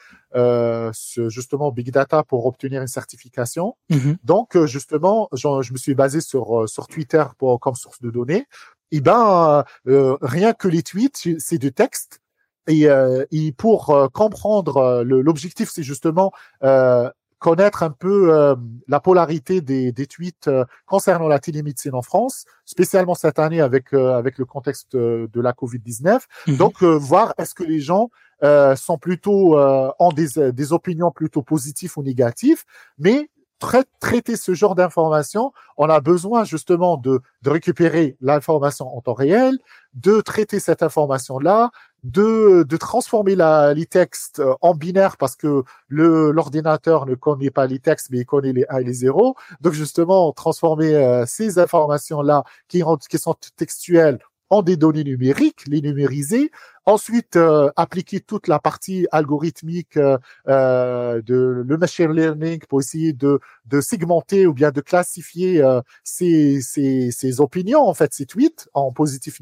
justement 1.29 1.71
big 1.71 1.93
data 1.93 2.25
pour 2.25 2.47
obtenir 2.47 2.83
une 2.83 2.89
certification. 2.89 3.77
Mm-hmm. 3.91 4.17
Donc, 4.25 4.65
justement, 4.65 5.29
je 5.33 5.73
me 5.73 5.79
suis 5.79 5.95
basé 5.95 6.21
sur 6.21 6.69
sur 6.69 6.89
Twitter 6.89 7.23
pour 7.39 7.61
comme 7.61 7.77
source 7.77 8.01
de 8.03 8.11
données. 8.11 8.49
Et 8.91 9.01
ben, 9.01 9.63
rien 9.85 10.53
que 10.53 10.67
les 10.67 10.83
tweets, 10.83 11.39
c'est 11.39 11.59
du 11.59 11.73
texte 11.73 12.21
et, 12.67 12.89
euh, 12.89 13.25
et 13.31 13.53
pour 13.53 13.91
euh, 13.91 14.09
comprendre 14.09 14.77
euh, 14.79 15.05
l'objectif, 15.05 15.71
c'est 15.73 15.83
justement 15.83 16.33
euh, 16.63 17.09
connaître 17.39 17.83
un 17.83 17.91
peu 17.91 18.35
euh, 18.35 18.57
la 18.89 19.01
polarité 19.01 19.61
des, 19.61 19.93
des 19.93 20.07
tweets 20.07 20.51
concernant 20.87 21.29
la 21.29 21.39
télémédecine 21.39 21.95
en 21.95 22.03
France, 22.03 22.45
spécialement 22.65 23.15
cette 23.15 23.39
année 23.39 23.61
avec 23.61 23.93
avec 23.93 24.39
le 24.39 24.45
contexte 24.45 24.97
de 24.97 25.41
la 25.41 25.53
Covid-19. 25.53 26.21
Mhm. 26.47 26.57
Donc 26.57 26.83
voir 26.83 27.35
est-ce 27.39 27.55
que 27.55 27.65
les 27.65 27.81
gens 27.81 28.09
sont 28.43 28.99
plutôt 28.99 29.59
en 29.59 30.13
des, 30.13 30.53
des 30.53 30.73
opinions 30.73 31.11
plutôt 31.11 31.43
positives 31.43 31.93
ou 31.97 32.03
négatives, 32.03 32.65
mais 32.99 33.29
traiter 34.01 34.37
ce 34.37 34.55
genre 34.55 34.75
d'information, 34.75 35.53
on 35.77 35.89
a 35.89 36.01
besoin 36.01 36.45
justement 36.45 36.97
de, 36.97 37.21
de 37.43 37.51
récupérer 37.51 38.17
l'information 38.21 38.95
en 38.97 39.01
temps 39.01 39.15
réel, 39.15 39.59
de 39.95 40.21
traiter 40.21 40.61
cette 40.61 40.83
information-là, 40.83 41.71
de, 42.07 42.63
de 42.63 42.77
transformer 42.77 43.35
la, 43.35 43.75
les 43.75 43.87
textes 43.87 44.39
euh, 44.41 44.55
en 44.61 44.75
binaire 44.75 45.17
parce 45.17 45.35
que 45.37 45.65
le 45.89 46.31
l'ordinateur 46.31 47.05
ne 47.07 47.15
connaît 47.17 47.51
pas 47.51 47.67
les 47.67 47.81
textes 47.81 48.09
mais 48.11 48.19
il 48.19 48.27
connaît 48.27 48.53
les 48.53 48.65
1 48.69 48.79
et 48.79 48.85
les 48.85 48.93
0. 48.93 49.35
Donc 49.61 49.73
justement, 49.73 50.33
transformer 50.33 50.95
euh, 50.95 51.25
ces 51.27 51.59
informations-là 51.59 52.45
qui, 52.69 52.83
qui 53.11 53.19
sont 53.19 53.35
textuelles 53.57 54.21
en 54.51 54.63
des 54.63 54.77
données 54.77 55.03
numériques, 55.03 55.65
les 55.67 55.81
numériser, 55.81 56.53
ensuite 56.85 57.35
euh, 57.35 57.69
appliquer 57.75 58.21
toute 58.21 58.47
la 58.47 58.61
partie 58.61 59.09
algorithmique 59.11 59.97
euh, 59.97 61.21
de 61.23 61.65
le 61.67 61.77
machine 61.77 62.13
learning 62.13 62.61
pour 62.69 62.79
essayer 62.81 63.13
de, 63.13 63.41
de 63.65 63.81
segmenter 63.81 64.47
ou 64.47 64.55
bien 64.55 64.71
de 64.71 64.81
classifier 64.81 65.65
ces, 66.05 66.61
ces, 66.61 67.11
ces 67.11 67.41
opinions, 67.41 67.83
en 67.89 67.95
fait, 67.95 68.15
ces 68.15 68.27
tweets 68.27 68.69
en 68.75 68.93
positif, 68.93 69.41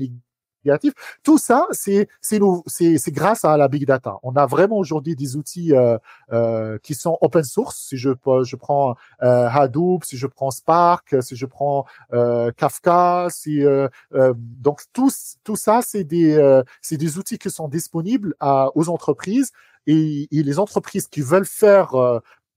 tout 1.22 1.38
ça, 1.38 1.66
c'est 1.70 2.08
c'est 2.20 3.12
grâce 3.12 3.44
à 3.44 3.56
la 3.56 3.68
big 3.68 3.86
data. 3.86 4.18
On 4.22 4.34
a 4.36 4.46
vraiment 4.46 4.78
aujourd'hui 4.78 5.16
des 5.16 5.36
outils 5.36 5.74
euh, 5.74 5.98
euh, 6.32 6.78
qui 6.82 6.94
sont 6.94 7.18
open 7.20 7.44
source. 7.44 7.86
Si 7.88 7.96
je 7.96 8.10
je 8.44 8.56
prends 8.56 8.96
euh, 9.22 9.48
Hadoop, 9.48 10.04
si 10.04 10.16
je 10.16 10.26
prends 10.26 10.50
Spark, 10.50 11.16
si 11.22 11.36
je 11.36 11.46
prends 11.46 11.84
euh, 12.12 12.50
Kafka, 12.52 13.28
si 13.30 13.64
euh, 13.64 13.88
euh, 14.14 14.32
donc 14.36 14.82
tout 14.92 15.10
tout 15.44 15.56
ça, 15.56 15.80
c'est 15.82 16.04
des 16.04 16.62
c'est 16.82 16.96
des 16.96 17.18
outils 17.18 17.38
qui 17.38 17.50
sont 17.50 17.68
disponibles 17.68 18.34
à, 18.40 18.70
aux 18.74 18.88
entreprises 18.88 19.52
et, 19.86 20.28
et 20.30 20.42
les 20.42 20.58
entreprises 20.58 21.08
qui 21.08 21.20
veulent 21.20 21.46
faire 21.46 21.94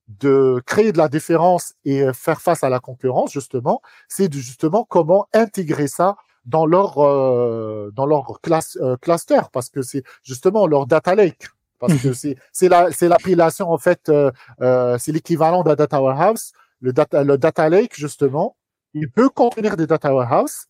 de 0.07 0.61
créer 0.65 0.91
de 0.93 0.97
la 0.97 1.09
différence 1.09 1.73
et 1.83 2.13
faire 2.13 2.39
face 2.41 2.63
à 2.63 2.69
la 2.69 2.79
concurrence, 2.79 3.31
justement, 3.33 3.81
c'est 4.07 4.31
justement 4.33 4.85
comment 4.87 5.27
intégrer 5.33 5.87
ça 5.87 6.15
dans 6.47 6.65
leur 6.65 6.97
euh, 6.97 7.91
dans 7.93 8.05
leur 8.05 8.39
classe 8.41 8.77
euh, 8.81 8.95
cluster 8.97 9.41
parce 9.51 9.69
que 9.69 9.81
c'est 9.81 10.03
justement 10.23 10.65
leur 10.65 10.87
data 10.87 11.13
lake. 11.13 11.49
Parce 11.79 11.93
que 12.01 12.13
c'est 12.13 12.37
c'est 12.51 12.69
la 12.69 12.91
c'est 12.91 13.07
l'appellation 13.07 13.69
en 13.69 13.77
fait 13.77 14.09
euh, 14.09 14.31
euh 14.61 14.97
c'est 14.97 15.11
l'équivalent 15.11 15.63
d'un 15.63 15.75
data 15.75 16.01
warehouse. 16.01 16.53
Le 16.79 16.93
data 16.93 17.23
le 17.23 17.37
data 17.37 17.69
lake 17.69 17.95
justement 17.95 18.55
il 18.93 19.11
peut 19.11 19.29
contenir 19.29 19.77
des 19.77 19.85
data 19.85 20.13
warehouse 20.13 20.67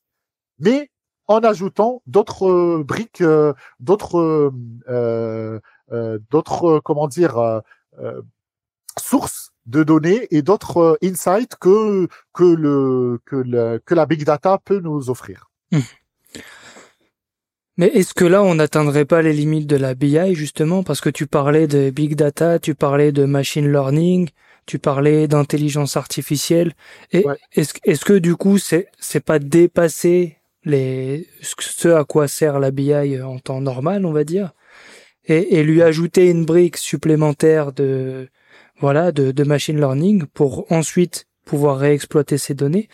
mais 0.59 0.89
en 1.27 1.39
ajoutant 1.39 2.01
d'autres 2.07 2.81
briques 2.83 3.23
d'autres 3.79 4.51
d'autres 6.31 6.79
comment 6.79 7.07
dire 7.07 7.61
sources 8.99 9.51
de 9.65 9.83
données 9.83 10.27
et 10.31 10.41
d'autres 10.41 10.97
insights 11.03 11.55
que 11.59 12.07
que 12.33 12.43
le 12.43 13.19
que 13.25 13.35
le 13.35 13.79
que 13.85 13.93
la 13.95 14.05
big 14.05 14.23
data 14.23 14.57
peut 14.63 14.79
nous 14.79 15.09
offrir. 15.09 15.49
Mais 17.77 17.87
est-ce 17.93 18.15
que 18.15 18.25
là, 18.25 18.41
on 18.41 18.55
n'atteindrait 18.55 19.05
pas 19.05 19.21
les 19.21 19.33
limites 19.33 19.67
de 19.67 19.75
la 19.75 19.93
BI, 19.93 20.33
justement, 20.33 20.81
parce 20.81 20.99
que 20.99 21.09
tu 21.11 21.27
parlais 21.27 21.67
de 21.67 21.91
big 21.91 22.15
data, 22.15 22.57
tu 22.57 22.73
parlais 22.73 23.11
de 23.11 23.25
machine 23.25 23.71
learning, 23.71 24.29
tu 24.65 24.79
parlais 24.79 25.27
d'intelligence 25.27 25.95
artificielle. 25.95 26.73
Et 27.11 27.23
est-ce, 27.53 27.73
est-ce 27.83 28.03
que 28.03 28.17
du 28.17 28.35
coup, 28.35 28.57
c'est, 28.57 28.87
c'est 28.99 29.23
pas 29.23 29.37
dépasser 29.37 30.37
les, 30.63 31.27
ce 31.41 31.89
à 31.89 32.03
quoi 32.03 32.27
sert 32.27 32.59
la 32.59 32.71
BI 32.71 33.21
en 33.21 33.37
temps 33.37 33.61
normal, 33.61 34.05
on 34.05 34.11
va 34.11 34.23
dire, 34.23 34.53
et, 35.25 35.59
et 35.59 35.63
lui 35.63 35.83
ajouter 35.83 36.29
une 36.29 36.45
brique 36.45 36.77
supplémentaire 36.77 37.73
de, 37.73 38.27
voilà, 38.79 39.11
de, 39.11 39.31
de 39.31 39.43
machine 39.43 39.77
learning 39.77 40.25
pour 40.33 40.71
ensuite 40.71 41.27
pouvoir 41.45 41.77
réexploiter 41.77 42.39
ces 42.39 42.55
données? 42.55 42.89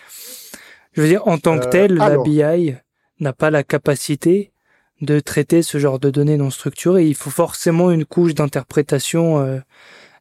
Je 0.93 1.01
veux 1.01 1.07
dire, 1.07 1.27
en 1.27 1.37
tant 1.37 1.59
que 1.59 1.65
euh, 1.65 1.69
tel, 1.69 1.95
la 1.95 2.17
BI 2.17 2.75
n'a 3.19 3.33
pas 3.33 3.49
la 3.49 3.63
capacité 3.63 4.53
de 5.01 5.19
traiter 5.19 5.63
ce 5.63 5.79
genre 5.79 5.99
de 5.99 6.09
données 6.09 6.37
non 6.37 6.51
structurées. 6.51 7.07
Il 7.07 7.15
faut 7.15 7.31
forcément 7.31 7.91
une 7.91 8.05
couche 8.05 8.35
d'interprétation 8.35 9.39
euh, 9.39 9.59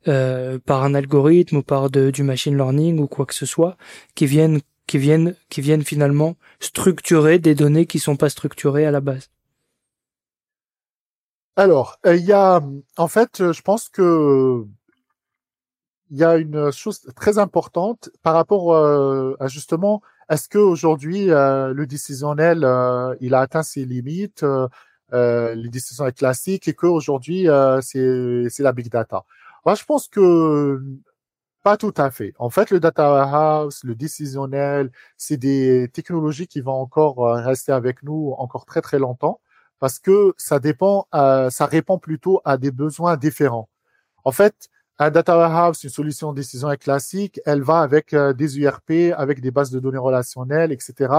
euh, 0.09 0.59
par 0.65 0.83
un 0.83 0.95
algorithme 0.95 1.59
ou 1.59 1.63
par 1.63 1.91
de, 1.91 2.11
du 2.11 2.23
machine 2.23 2.57
learning 2.57 2.99
ou 2.99 3.07
quoi 3.07 3.27
que 3.27 3.35
ce 3.35 3.47
soit 3.47 3.77
qui 4.15 4.27
viennent 4.27 4.61
qui 4.87 4.99
viennent 4.99 5.37
qui 5.49 5.61
viennent 5.61 5.85
finalement 5.85 6.35
structurer 6.59 7.39
des 7.39 7.55
données 7.55 7.87
qui 7.87 8.01
sont 8.01 8.17
pas 8.17 8.31
structurées 8.31 8.87
à 8.87 8.91
la 8.91 9.01
base. 9.01 9.31
Alors, 11.55 11.99
il 12.07 12.25
y 12.25 12.33
a 12.33 12.61
en 12.97 13.09
fait, 13.09 13.53
je 13.53 13.61
pense 13.61 13.91
que 13.91 14.65
il 16.11 16.19
y 16.19 16.25
a 16.25 16.37
une 16.37 16.73
chose 16.73 17.01
très 17.15 17.39
importante 17.39 18.11
par 18.23 18.35
rapport 18.35 18.75
à 18.75 19.49
justement 19.49 20.03
est-ce 20.33 20.49
qu'aujourd'hui 20.49 21.31
euh, 21.31 21.73
le 21.75 21.87
décisionnel 21.87 22.65
euh, 22.65 23.15
il 23.21 23.35
a 23.35 23.41
atteint 23.41 23.63
ses 23.63 23.85
limites 23.85 24.45
euh, 25.13 25.55
les 25.55 25.69
décisions 25.69 26.11
classiques 26.11 26.69
et 26.69 26.75
qu'aujourd'hui 26.75 27.47
c'est 27.83 28.49
c'est 28.51 28.63
la 28.63 28.73
big 28.73 28.89
data? 28.91 29.25
Moi, 29.65 29.75
je 29.77 29.85
pense 29.85 30.09
que 30.09 30.81
pas 31.63 31.77
tout 31.77 31.95
à 31.97 32.11
fait. 32.11 32.35
En 32.39 32.51
fait, 32.51 32.71
le 32.71 32.81
data 32.81 33.11
warehouse, 33.13 33.85
le 33.85 33.95
décisionnel, 33.95 34.91
c'est 35.17 35.37
des 35.37 35.89
technologies 35.93 36.49
qui 36.49 36.61
vont 36.61 36.73
encore 36.73 37.25
euh, 37.27 37.35
rester 37.43 37.73
avec 37.73 38.03
nous 38.03 38.35
encore 38.39 38.65
très 38.67 38.81
très 38.83 38.99
longtemps 38.99 39.41
parce 39.79 39.99
que 39.99 40.35
ça 40.39 40.59
dépend, 40.61 41.07
euh, 41.15 41.51
ça 41.51 41.67
répond 41.67 41.99
plutôt 41.99 42.41
à 42.45 42.57
des 42.57 42.71
besoins 42.73 43.17
différents. 43.17 43.69
En 44.25 44.33
fait, 44.33 44.69
un 45.05 45.11
data 45.11 45.37
warehouse, 45.37 45.83
une 45.85 45.91
solution 45.91 46.33
de 46.33 46.37
décision 46.37 46.69
classique, 46.77 47.41
elle 47.45 47.63
va 47.63 47.81
avec 47.81 48.15
euh, 48.15 48.33
des 48.33 48.59
URP, 48.59 49.13
avec 49.17 49.41
des 49.41 49.51
bases 49.51 49.71
de 49.71 49.81
données 49.81 49.99
relationnelles, 49.99 50.73
etc. 50.73 51.13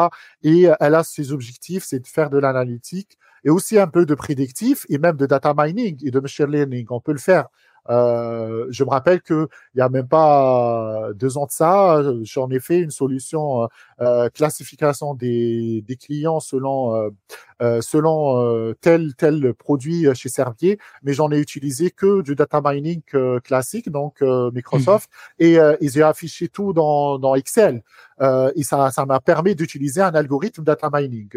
Et 0.43 0.67
elle 0.79 0.95
a 0.95 1.03
ses 1.03 1.31
objectifs, 1.31 1.83
c'est 1.83 1.99
de 1.99 2.07
faire 2.07 2.29
de 2.29 2.37
l'analytique 2.37 3.17
et 3.43 3.49
aussi 3.49 3.77
un 3.77 3.87
peu 3.87 4.05
de 4.05 4.15
prédictif 4.15 4.85
et 4.89 4.97
même 4.97 5.17
de 5.17 5.25
data 5.25 5.53
mining 5.55 5.97
et 6.05 6.11
de 6.11 6.19
machine 6.19 6.45
learning. 6.45 6.87
On 6.89 6.99
peut 6.99 7.11
le 7.11 7.19
faire 7.19 7.47
euh, 7.89 8.67
je 8.69 8.83
me 8.83 8.89
rappelle 8.89 9.21
que 9.21 9.47
il 9.75 9.79
y 9.79 9.81
a 9.81 9.89
même 9.89 10.07
pas 10.07 11.09
deux 11.15 11.37
ans 11.37 11.45
de 11.45 11.51
ça, 11.51 12.01
j'en 12.23 12.49
ai 12.49 12.59
fait 12.59 12.79
une 12.79 12.91
solution 12.91 13.63
euh, 13.63 13.67
euh 14.01 14.29
classification 14.29 15.13
des, 15.15 15.83
des 15.85 15.95
clients 15.97 16.39
selon 16.39 16.95
euh, 16.95 17.09
euh 17.61 17.81
selon 17.81 18.73
tel 18.81 19.13
tel 19.15 19.53
produit 19.53 20.07
chez 20.15 20.29
Servier, 20.29 20.79
mais 21.03 21.13
j'en 21.13 21.31
ai 21.31 21.39
utilisé 21.39 21.91
que 21.91 22.21
du 22.21 22.35
data 22.35 22.61
mining 22.63 23.01
classique, 23.43 23.89
donc 23.89 24.21
Microsoft, 24.21 25.09
mmh. 25.39 25.43
et 25.43 25.57
ils 25.81 26.01
ont 26.01 26.07
affiché 26.07 26.47
tout 26.47 26.73
dans, 26.73 27.19
dans 27.19 27.35
Excel. 27.35 27.83
et 28.55 28.63
ça 28.63 28.91
ça 28.91 29.05
m'a 29.05 29.19
permis 29.19 29.55
d'utiliser 29.55 30.01
un 30.01 30.15
algorithme 30.15 30.63
data 30.63 30.89
mining. 30.91 31.29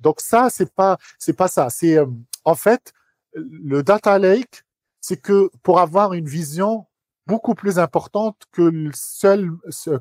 donc 0.00 0.20
ça 0.20 0.48
c'est 0.50 0.72
pas 0.74 0.98
c'est 1.18 1.36
pas 1.36 1.48
ça. 1.48 1.70
C'est 1.70 1.98
en 2.44 2.54
fait 2.54 2.92
le 3.34 3.82
data 3.82 4.18
lake 4.18 4.64
c'est 5.00 5.20
que 5.20 5.50
pour 5.62 5.80
avoir 5.80 6.12
une 6.12 6.26
vision 6.26 6.86
beaucoup 7.26 7.54
plus 7.54 7.78
importante 7.78 8.36
que 8.52 8.90
seul 8.92 9.50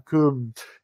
que 0.05 0.33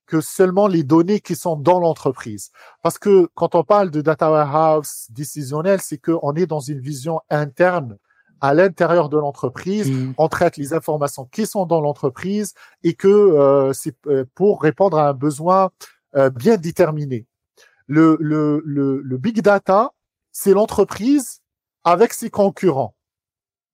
que 0.05 0.21
seulement 0.21 0.67
les 0.67 0.83
données 0.83 1.19
qui 1.19 1.35
sont 1.35 1.55
dans 1.55 1.79
l'entreprise. 1.79 2.51
Parce 2.83 2.99
que 2.99 3.27
quand 3.33 3.55
on 3.55 3.63
parle 3.63 3.89
de 3.89 4.01
data 4.01 4.29
warehouse 4.29 5.07
décisionnel, 5.09 5.81
c'est 5.81 5.97
qu'on 5.97 6.33
est 6.33 6.45
dans 6.45 6.59
une 6.59 6.79
vision 6.79 7.21
interne 7.29 7.97
à 8.41 8.53
l'intérieur 8.53 9.09
de 9.09 9.17
l'entreprise, 9.17 9.89
mmh. 9.89 10.13
on 10.17 10.27
traite 10.27 10.57
les 10.57 10.73
informations 10.73 11.25
qui 11.25 11.47
sont 11.47 11.65
dans 11.65 11.81
l'entreprise 11.81 12.53
et 12.83 12.93
que 12.93 13.07
euh, 13.07 13.73
c'est 13.73 13.95
euh, 14.05 14.25
pour 14.35 14.61
répondre 14.61 14.99
à 14.99 15.09
un 15.09 15.13
besoin 15.13 15.71
euh, 16.15 16.29
bien 16.29 16.57
déterminé. 16.57 17.25
Le, 17.87 18.17
le, 18.19 18.61
le, 18.65 19.01
le 19.01 19.17
big 19.17 19.41
data, 19.41 19.91
c'est 20.31 20.53
l'entreprise 20.53 21.41
avec 21.83 22.13
ses 22.13 22.29
concurrents 22.29 22.94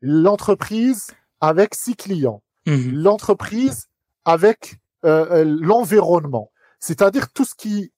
l'entreprise 0.01 1.07
avec 1.39 1.75
ses 1.75 1.93
clients, 1.93 2.41
mhm. 2.65 2.93
l'entreprise 2.93 3.87
avec 4.25 4.77
euh, 5.05 5.25
euh, 5.31 5.57
l'environnement, 5.61 6.51
c'est-à-dire 6.79 7.31
tout 7.33 7.45
ce 7.45 7.55
qui 7.55 7.91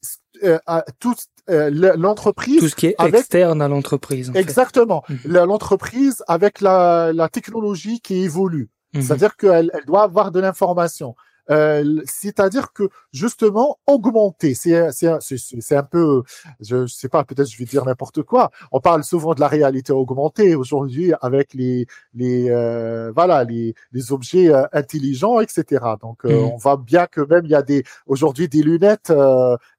euh, 0.43 0.57
tout 0.99 1.15
euh, 1.49 1.69
l'entreprise 1.97 2.59
tout 2.59 2.69
ce 2.69 2.75
qui 2.75 2.87
est 2.87 2.95
externe 3.01 3.61
à 3.61 3.67
l'entreprise. 3.67 4.31
Exactement, 4.35 5.03
mhm. 5.09 5.45
l'entreprise 5.45 6.23
avec 6.27 6.61
la, 6.61 7.11
la 7.13 7.29
technologie 7.29 7.99
qui 7.99 8.23
évolue, 8.23 8.69
mhm. 8.93 9.01
c'est-à-dire 9.01 9.35
qu'elle 9.35 9.71
elle 9.73 9.85
doit 9.85 10.03
avoir 10.03 10.31
de 10.31 10.39
l'information. 10.39 11.15
Euh, 11.49 12.01
c'est-à-dire 12.05 12.71
que 12.73 12.89
justement 13.11 13.79
augmenter, 13.87 14.53
c'est 14.53 14.91
c'est 14.91 15.75
un 15.75 15.83
peu, 15.83 16.23
je 16.61 16.87
sais 16.87 17.09
pas, 17.09 17.23
peut-être 17.23 17.49
je 17.49 17.57
vais 17.57 17.65
dire 17.65 17.85
n'importe 17.85 18.23
quoi. 18.23 18.51
On 18.71 18.79
parle 18.79 19.03
souvent 19.03 19.33
de 19.33 19.39
la 19.39 19.47
réalité 19.47 19.91
augmentée 19.91 20.55
aujourd'hui 20.55 21.13
avec 21.21 21.53
les 21.53 21.85
les 22.13 22.49
euh, 22.49 23.11
voilà 23.13 23.43
les 23.43 23.75
les 23.91 24.11
objets 24.11 24.53
euh, 24.53 24.65
intelligents, 24.71 25.39
etc. 25.41 25.83
Donc 26.01 26.23
mmh. 26.23 26.31
on 26.31 26.57
voit 26.57 26.77
bien 26.77 27.07
que 27.07 27.21
même 27.21 27.45
il 27.45 27.51
y 27.51 27.55
a 27.55 27.61
des 27.61 27.83
aujourd'hui 28.07 28.47
des 28.47 28.63
lunettes 28.63 29.11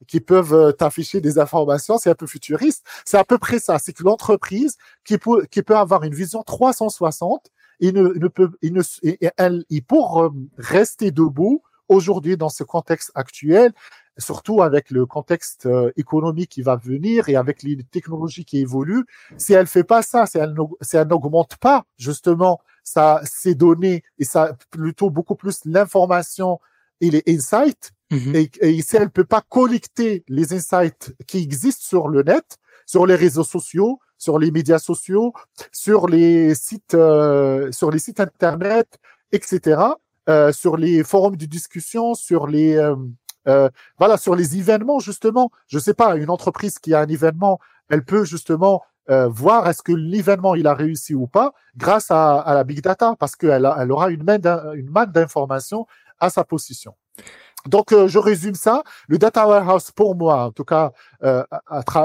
qui 0.06 0.20
peuvent 0.20 0.74
t'afficher 0.76 1.20
des 1.20 1.38
informations. 1.38 1.98
C'est 1.98 2.10
un 2.10 2.14
peu 2.14 2.26
futuriste. 2.26 2.84
C'est 3.04 3.18
à 3.18 3.24
peu 3.24 3.38
près 3.38 3.58
ça. 3.58 3.78
C'est 3.78 3.92
que 3.92 4.02
l'entreprise 4.02 4.76
qui 5.04 5.18
peut 5.18 5.46
qui 5.50 5.62
peut 5.62 5.76
avoir 5.76 6.04
une 6.04 6.14
vision 6.14 6.42
360 6.42 7.50
il 7.80 7.94
ne, 7.94 8.28
peut, 8.28 8.50
il 8.62 8.72
ne, 8.72 8.82
elle, 9.36 9.64
il 9.68 9.82
pour 9.82 10.22
euh, 10.22 10.30
rester 10.58 11.10
debout 11.10 11.62
aujourd'hui 11.88 12.36
dans 12.36 12.48
ce 12.48 12.64
contexte 12.64 13.10
actuel, 13.14 13.72
surtout 14.18 14.62
avec 14.62 14.90
le 14.90 15.06
contexte 15.06 15.66
euh, 15.66 15.90
économique 15.96 16.50
qui 16.50 16.62
va 16.62 16.76
venir 16.76 17.28
et 17.28 17.36
avec 17.36 17.62
les 17.62 17.82
technologies 17.84 18.44
qui 18.44 18.58
évoluent, 18.58 19.04
si 19.36 19.52
elle 19.52 19.66
fait 19.66 19.84
pas 19.84 20.02
ça, 20.02 20.26
si 20.26 20.38
elle, 20.38 20.54
si 20.80 20.96
elle 20.96 21.08
n'augmente 21.08 21.56
pas 21.56 21.84
justement 21.98 22.60
ça, 22.82 23.20
ces 23.24 23.54
données 23.54 24.02
et 24.18 24.24
ça 24.24 24.56
plutôt 24.70 25.10
beaucoup 25.10 25.34
plus 25.34 25.64
l'information 25.64 26.60
et 27.00 27.10
les 27.10 27.22
insights, 27.26 27.92
mm-hmm. 28.10 28.36
et, 28.36 28.50
et, 28.76 28.82
si 28.82 28.96
elle 28.96 29.10
peut 29.10 29.24
pas 29.24 29.42
collecter 29.48 30.24
les 30.28 30.52
insights 30.52 31.14
qui 31.26 31.38
existent 31.38 31.84
sur 31.84 32.08
le 32.08 32.22
net, 32.22 32.58
sur 32.86 33.06
les 33.06 33.16
réseaux 33.16 33.44
sociaux, 33.44 33.98
sur 34.18 34.38
les 34.38 34.50
médias 34.50 34.78
sociaux, 34.78 35.32
sur 35.72 36.08
les 36.08 36.54
sites, 36.54 36.94
euh, 36.94 37.70
sur 37.72 37.90
les 37.90 37.98
sites 37.98 38.20
internet, 38.20 38.98
etc., 39.32 39.80
euh, 40.28 40.52
sur 40.52 40.76
les 40.76 41.04
forums 41.04 41.36
de 41.36 41.46
discussion, 41.46 42.14
sur 42.14 42.46
les 42.46 42.76
euh, 42.76 42.96
euh, 43.46 43.68
voilà, 43.98 44.16
sur 44.16 44.34
les 44.34 44.56
événements 44.56 45.00
justement. 45.00 45.50
Je 45.66 45.78
sais 45.78 45.94
pas, 45.94 46.16
une 46.16 46.30
entreprise 46.30 46.78
qui 46.78 46.94
a 46.94 47.00
un 47.00 47.08
événement, 47.08 47.58
elle 47.90 48.04
peut 48.04 48.24
justement 48.24 48.82
euh, 49.10 49.28
voir 49.28 49.68
est-ce 49.68 49.82
que 49.82 49.92
l'événement 49.92 50.54
il 50.54 50.66
a 50.66 50.74
réussi 50.74 51.14
ou 51.14 51.26
pas 51.26 51.52
grâce 51.76 52.10
à, 52.10 52.40
à 52.40 52.54
la 52.54 52.64
big 52.64 52.80
data 52.80 53.16
parce 53.18 53.36
qu'elle 53.36 53.70
elle 53.78 53.92
aura 53.92 54.08
une 54.10 54.22
main 54.22 54.38
une 54.74 54.88
manne 54.88 55.12
d'informations 55.12 55.86
à 56.20 56.30
sa 56.30 56.44
position. 56.44 56.94
Donc, 57.66 57.92
euh, 57.92 58.08
je 58.08 58.18
résume 58.18 58.54
ça. 58.54 58.82
Le 59.08 59.18
data 59.18 59.46
warehouse, 59.46 59.90
pour 59.90 60.16
moi, 60.16 60.44
en 60.44 60.50
tout 60.52 60.64
cas, 60.64 60.92
euh, 61.22 61.42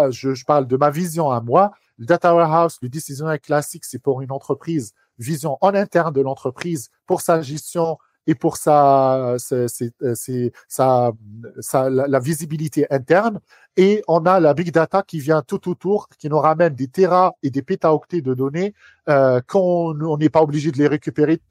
je, 0.09 0.33
je, 0.33 0.45
parle 0.45 0.67
de 0.67 0.77
ma 0.77 0.89
vision 0.89 1.31
à 1.31 1.41
moi. 1.41 1.71
Le 1.99 2.05
data 2.05 2.33
warehouse, 2.33 2.79
le 2.81 2.89
décisionnel 2.89 3.39
classique, 3.39 3.83
c'est 3.85 3.99
pour 3.99 4.21
une 4.21 4.31
entreprise, 4.31 4.93
vision 5.19 5.57
en 5.61 5.75
interne 5.75 6.13
de 6.13 6.21
l'entreprise, 6.21 6.89
pour 7.05 7.21
sa 7.21 7.41
gestion 7.41 7.97
et 8.25 8.35
pour 8.35 8.57
sa, 8.57 9.35
sa, 9.37 9.67
sa, 9.67 11.11
sa 11.59 11.89
la, 11.89 12.07
la, 12.07 12.19
visibilité 12.19 12.85
interne. 12.89 13.39
Et 13.75 14.01
on 14.07 14.25
a 14.25 14.39
la 14.39 14.53
big 14.53 14.71
data 14.71 15.03
qui 15.03 15.19
vient 15.19 15.41
tout 15.41 15.69
autour, 15.69 16.07
qui 16.09 16.29
nous 16.29 16.37
ramène 16.37 16.73
des 16.73 16.87
terras 16.87 17.31
et 17.43 17.49
des 17.49 17.61
pétaoctets 17.61 18.21
de 18.21 18.33
données 18.33 18.73
euh, 19.09 19.41
qu'on 19.47 20.17
n'est 20.17 20.29
pas 20.29 20.41
obligé 20.41 20.71
de 20.71 20.77
les 20.77 20.87
récupérer 20.87 21.41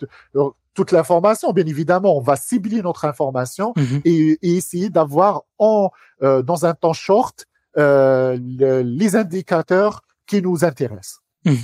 toute 0.72 0.92
l'information. 0.92 1.52
Bien 1.52 1.66
évidemment, 1.66 2.16
on 2.16 2.20
va 2.20 2.36
cibler 2.36 2.80
notre 2.80 3.04
information 3.04 3.72
mhm. 3.76 4.00
et, 4.04 4.38
et, 4.42 4.56
essayer 4.56 4.88
d'avoir 4.88 5.42
en 5.58 5.90
euh, 6.22 6.42
dans 6.42 6.64
un 6.64 6.74
temps 6.74 6.92
short 6.92 7.46
euh, 7.76 8.38
les 8.40 9.16
indicateurs 9.16 10.02
qui 10.28 10.40
nous 10.42 10.64
intéressent. 10.64 11.20
Mhm. 11.44 11.56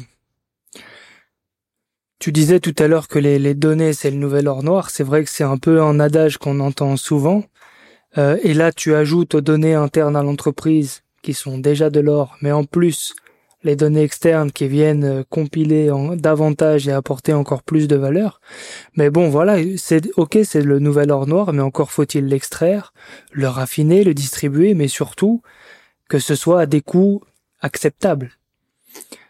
Tu 2.19 2.33
disais 2.33 2.59
tout 2.59 2.75
à 2.79 2.89
l'heure 2.89 3.07
que 3.07 3.19
les, 3.19 3.55
données, 3.55 3.93
c'est 3.93 4.11
le 4.11 4.17
nouvel 4.17 4.49
or 4.49 4.63
noir. 4.63 4.89
C'est 4.91 5.05
vrai 5.05 5.25
que 5.25 5.31
c'est 5.31 5.45
un 5.45 5.59
peu 5.59 5.83
un 5.83 6.01
adage 6.01 6.39
qu'on 6.39 6.59
entend 6.61 6.97
souvent. 6.97 7.45
Euh, 8.17 8.39
et 8.43 8.55
là, 8.55 8.73
tu 8.73 8.95
ajoutes 8.95 9.35
aux 9.35 9.41
données 9.41 9.75
internes 9.75 10.17
à 10.17 10.23
l'entreprise, 10.23 11.03
qui 11.23 11.35
sont 11.35 11.59
déjà 11.59 11.91
de 11.91 12.01
l'or, 12.01 12.37
mais 12.41 12.53
en 12.53 12.65
plus, 12.65 13.15
les 13.63 13.77
données 13.77 14.03
externes 14.03 14.53
qui 14.53 14.69
viennent 14.69 15.05
euh, 15.05 15.23
compiler 15.29 15.91
davantage 16.17 16.87
et 16.87 16.93
apporter 16.93 17.33
encore 17.33 17.63
plus 17.63 17.89
de 17.89 17.97
valeur. 17.97 18.41
Mais 18.97 19.11
bon, 19.11 19.29
voilà, 19.29 19.59
c'est 19.77 20.11
ok, 20.17 20.39
c'est 20.45 20.63
le 20.63 20.79
nouvel 20.79 21.11
or 21.11 21.27
noir, 21.27 21.53
mais 21.53 21.63
encore 21.63 21.91
faut-il 21.91 22.27
l'extraire, 22.27 22.95
le 23.33 23.49
raffiner, 23.49 24.05
le 24.05 24.15
distribuer, 24.15 24.75
mais 24.75 24.89
surtout 24.89 25.43
que 26.09 26.19
ce 26.19 26.35
soit 26.35 26.61
à 26.61 26.67
des 26.67 26.81
coûts 26.81 27.23
acceptables. 27.61 28.31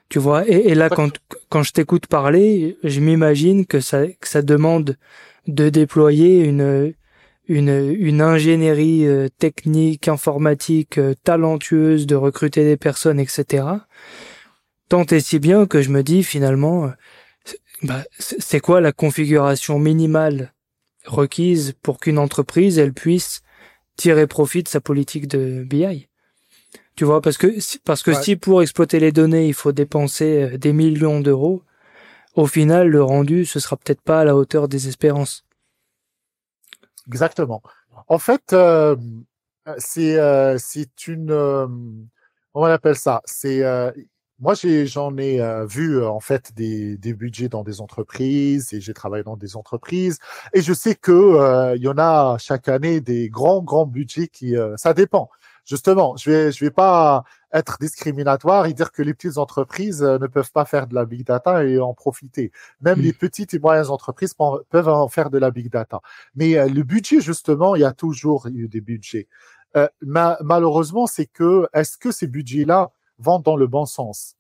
Tu 0.09 0.19
vois, 0.19 0.47
et, 0.47 0.75
là, 0.75 0.91
quand, 0.91 1.11
quand 1.49 1.63
je 1.63 1.73
t'écoute 1.73 2.07
parler, 2.07 2.77
je 2.85 3.01
m'imagine 3.01 3.67
que 3.67 3.81
ça, 3.81 4.07
que 4.07 4.29
ça 4.29 4.43
demande 4.43 4.97
de 5.49 5.69
déployer 5.71 6.45
une, 6.45 6.95
une, 7.49 7.95
une 7.99 8.21
ingénierie 8.21 9.07
euh, 9.07 9.29
technique, 9.39 10.09
informatique, 10.09 10.99
euh, 10.99 11.15
talentueuse, 11.25 12.07
de 12.07 12.15
recruter 12.15 12.65
des 12.65 12.77
personnes, 12.77 13.21
etc. 13.21 13.65
Tant 14.89 15.05
et 15.07 15.21
si 15.21 15.39
bien 15.39 15.67
que 15.67 15.83
je 15.83 15.91
me 15.91 16.03
dis 16.03 16.23
finalement, 16.23 16.85
euh, 16.85 16.91
bah, 17.83 18.05
c'est 18.19 18.61
quoi 18.61 18.81
la 18.81 18.93
configuration 18.93 19.79
minimale 19.79 20.53
requise 21.07 21.75
pour 21.83 21.99
qu'une 22.01 22.19
entreprise 22.19 22.79
elle 22.79 22.95
puisse 22.95 23.43
tirer 23.97 24.27
profit 24.27 24.63
de 24.63 24.69
sa 24.69 24.81
politique 24.81 25.29
de 25.29 25.65
BI. 25.65 26.09
Tu 26.97 27.05
vois, 27.05 27.21
parce 27.21 27.39
que 27.39 27.49
parce 27.85 28.03
que 28.03 28.13
si 28.13 28.37
pour 28.37 28.63
exploiter 28.63 29.01
les 29.01 29.11
données 29.11 29.49
il 29.49 29.55
faut 29.55 29.73
dépenser 29.73 30.59
des 30.59 30.73
millions 30.73 31.21
d'euros, 31.21 31.63
au 32.37 32.47
final 32.47 32.89
le 32.89 33.03
rendu 33.03 33.45
ce 33.45 33.59
sera 33.59 33.77
peut-être 33.77 34.01
pas 34.03 34.21
à 34.21 34.25
la 34.25 34.37
hauteur 34.37 34.69
des 34.69 34.87
espérances. 34.89 35.45
Exactement. 37.09 37.63
En 38.09 38.19
fait, 38.19 38.53
euh, 38.53 38.97
c'est 39.79 40.19
euh, 40.19 40.57
c'est 40.59 41.07
une 41.07 41.31
euh, 41.31 41.67
on 42.55 42.65
appelle 42.65 42.97
ça? 42.97 43.23
C'est 43.25 43.63
euh, 43.65 43.91
moi 44.39 44.55
j'ai 44.55 44.87
j'en 44.87 45.17
ai, 45.17 45.41
vu 45.67 46.05
en 46.05 46.21
fait 46.21 46.53
des, 46.55 46.97
des 46.99 47.15
budgets 47.15 47.49
dans 47.49 47.65
des 47.65 47.81
entreprises 47.81 48.73
et 48.73 48.81
j'ai 48.81 48.95
travaillé 48.95 49.25
dans 49.25 49.37
des 49.37 49.57
entreprises 49.57 50.19
et 50.53 50.63
je 50.63 50.73
sais 50.73 50.95
que 50.95 51.75
il 51.77 51.83
y 51.83 51.89
en 51.89 51.99
a 51.99 52.37
chaque 52.39 52.69
année 52.69 53.01
des 53.01 53.29
grands 53.29 53.63
grands 53.63 53.87
budgets 53.87 54.29
qui 54.29 54.55
ça 54.77 54.95
dépend 54.95 55.31
justement, 55.65 56.17
je 56.17 56.31
vais, 56.31 56.53
je 56.53 56.65
vais 56.65 56.71
pas 56.71 57.25
être 57.53 57.79
discriminatoire 57.81 58.67
et 58.67 58.75
dire 58.75 58.93
que 58.93 59.03
les 59.03 59.15
petites 59.15 59.39
entreprises 59.39 60.03
euh, 60.03 60.19
ne 60.19 60.27
peuvent 60.27 60.51
pas 60.51 60.65
faire 60.65 60.87
de 60.87 60.95
la 60.95 61.05
big 61.05 61.25
data 61.25 61.65
et 61.65 61.79
en 61.79 61.95
profiter. 61.95 62.51
Même 62.81 63.01
les 63.01 63.13
petites 63.13 63.55
et 63.55 63.59
moyennes 63.59 63.91
entreprises 63.91 64.35
peuvent 64.35 64.89
en 64.89 65.09
faire 65.09 65.31
de 65.31 65.39
la 65.39 65.51
big 65.51 65.71
data. 65.71 66.01
Mais 66.35 66.59
euh, 66.59 66.67
le 66.67 66.83
budget, 66.83 67.21
justement, 67.21 67.77
il 67.77 67.83
y 67.83 67.85
a 67.85 67.93
toujours 67.93 68.49
eu 68.49 68.69
des 68.69 68.81
budgets. 68.81 69.29
Euh, 69.77 69.89
malheureusement, 70.03 71.07
c'est 71.07 71.27
que 71.27 71.67
est-ce 71.73 71.97
que 71.97 72.11
ces 72.11 72.27
budgets-là 72.27 72.91
vont 73.19 73.39
dans 73.39 73.57
le 73.57 73.67
bon 73.67 73.87
sens? 73.87 74.37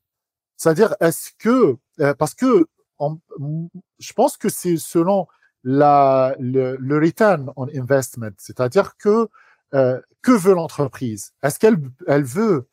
C'est-à-dire, 0.56 0.94
est-ce 1.00 1.30
que 1.38 1.76
parce 2.18 2.34
que 2.34 2.66
je 3.98 4.12
pense 4.12 4.36
que 4.36 4.48
c'est 4.48 4.76
selon 4.76 5.26
la, 5.64 6.36
le, 6.38 6.76
le 6.76 6.98
return 6.98 7.50
on 7.56 7.66
investment, 7.74 8.34
c'est-à-dire 8.38 8.96
que 8.96 9.28
euh, 9.74 10.00
que 10.22 10.32
veut 10.32 10.54
l'entreprise? 10.54 11.32
Est-ce 11.42 11.58
qu'elle 11.58 11.78
elle 12.06 12.24
veut 12.24 12.68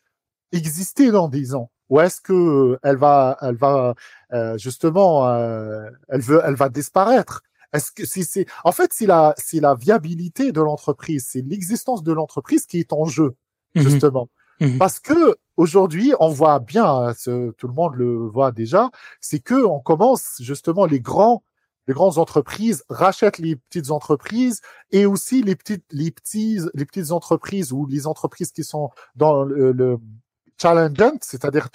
exister 0.52 1.12
dans 1.12 1.28
10 1.28 1.56
ans? 1.56 1.72
Ou 1.90 2.00
est-ce 2.00 2.22
que 2.22 2.34
euh, 2.34 2.80
elle 2.84 2.98
va 2.98 3.38
elle 3.42 3.56
va 3.56 3.96
euh, 4.34 4.58
justement 4.58 5.28
elle 5.30 6.22
veut 6.22 6.42
elle 6.46 6.56
va 6.56 6.70
disparaître? 6.70 7.42
Est-ce 7.74 7.92
que 7.92 8.06
si 8.06 8.24
c'est 8.24 8.46
en 8.64 8.72
fait 8.72 8.92
c'est 8.94 9.06
la 9.06 9.34
c'est 9.38 9.60
la 9.60 9.76
viabilité 9.76 10.52
de 10.52 10.62
l'entreprise, 10.62 11.28
c'est 11.30 11.42
l'existence 11.42 12.04
de 12.04 12.14
l'entreprise 12.14 12.66
qui 12.66 12.80
est 12.80 12.94
en 12.94 13.06
jeu 13.06 13.36
mmh 13.76 13.82
justement. 13.82 14.30
Mmh 14.60 14.78
Parce 14.78 15.00
que 15.00 15.38
aujourd'hui, 15.58 16.14
on 16.20 16.30
voit 16.30 16.60
bien, 16.60 17.14
tout 17.26 17.68
le 17.68 17.74
monde 17.74 17.96
le 17.96 18.28
voit 18.28 18.52
déjà, 18.52 18.92
c'est 19.20 19.40
que 19.40 19.66
on 19.66 19.80
commence 19.80 20.38
justement 20.40 20.86
les 20.86 21.00
grands 21.00 21.44
les 21.88 21.94
grandes 21.94 22.18
entreprises 22.18 22.84
rachètent 22.90 23.40
les 23.40 23.56
petites 23.56 23.92
entreprises 23.92 24.62
et 24.92 25.06
aussi 25.06 25.42
les 25.42 25.56
petites, 25.56 25.86
les 25.92 26.12
petits, 26.12 26.60
les 26.74 26.86
petites 26.86 27.12
entreprises 27.12 27.72
ou 27.72 27.86
les 27.88 28.08
entreprises 28.08 28.52
qui 28.52 28.64
sont 28.64 28.92
dans 29.16 29.44
le, 29.44 29.72
le 29.72 29.98
c'est-à-dire 31.22 31.70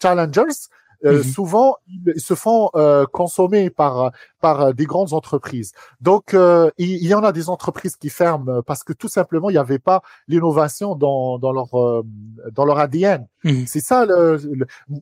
challengers, 0.00 0.68
euh, 1.06 1.18
mhm. 1.18 1.22
souvent 1.22 1.76
ils 1.86 2.20
se 2.20 2.34
font 2.34 2.70
euh, 2.74 3.06
consommer 3.06 3.70
par 3.70 4.10
par 4.40 4.60
euh, 4.60 4.72
des 4.72 4.84
grandes 4.84 5.12
entreprises. 5.12 5.72
Donc 6.00 6.36
il, 6.78 7.06
y 7.06 7.14
en 7.14 7.22
a 7.22 7.32
des 7.32 7.48
entreprises 7.48 7.96
qui 7.96 8.10
ferment 8.10 8.62
parce 8.66 8.82
que 8.84 8.92
tout 8.92 9.08
simplement 9.08 9.50
il 9.50 9.54
n'y 9.54 9.58
avait 9.58 9.78
pas 9.78 10.02
l'innovation 10.28 10.94
dans 10.94 11.38
dans 11.38 11.52
leur 11.52 11.68
dans 12.52 12.64
leur 12.64 12.78
ADN. 12.78 13.26
Mhm. 13.44 13.66
C'est 13.66 13.80
ça 13.80 14.04
le, 14.04 14.38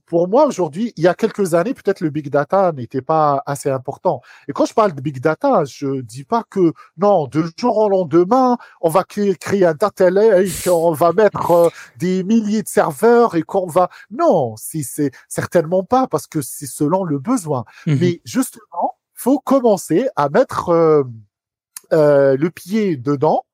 pour 0.06 0.28
moi 0.28 0.46
aujourd'hui, 0.46 0.92
il 0.96 1.04
y 1.04 1.08
a 1.08 1.14
quelques 1.14 1.54
années 1.54 1.74
peut-être 1.74 2.00
le 2.00 2.10
big 2.10 2.28
data 2.28 2.72
n'était 2.72 3.02
pas 3.02 3.42
assez 3.46 3.70
important. 3.70 4.20
Et 4.48 4.52
quand 4.52 4.66
je 4.66 4.74
parle 4.74 4.92
de 4.92 5.00
big 5.00 5.20
data, 5.20 5.64
je 5.64 6.00
dis 6.02 6.24
pas 6.24 6.44
que 6.48 6.72
non, 6.98 7.26
de 7.26 7.44
jour 7.56 7.76
au 7.78 7.88
lendemain, 7.88 8.58
on 8.80 8.90
va 8.90 9.04
créer, 9.04 9.34
créer 9.34 9.64
un 9.64 9.74
data 9.74 10.10
lake, 10.10 10.68
on 10.70 10.92
va 10.92 11.12
mettre 11.12 11.70
des 11.96 12.22
milliers 12.24 12.62
de 12.62 12.68
serveurs 12.68 13.34
et 13.34 13.42
qu'on 13.42 13.66
va 13.66 13.88
non, 14.10 14.56
si 14.56 14.84
c'est 14.84 15.10
certainement 15.28 15.82
pas 15.82 15.93
parce 16.10 16.26
que 16.26 16.40
c'est 16.42 16.66
selon 16.66 17.04
le 17.04 17.18
besoin. 17.18 17.64
Mhm. 17.86 17.98
Mais 18.00 18.20
justement, 18.24 18.98
faut 19.14 19.38
commencer 19.38 20.08
à 20.16 20.28
mettre 20.28 20.70
euh, 20.70 21.04
euh, 21.92 22.36
le 22.36 22.50
pied 22.50 22.96
dedans 22.96 23.44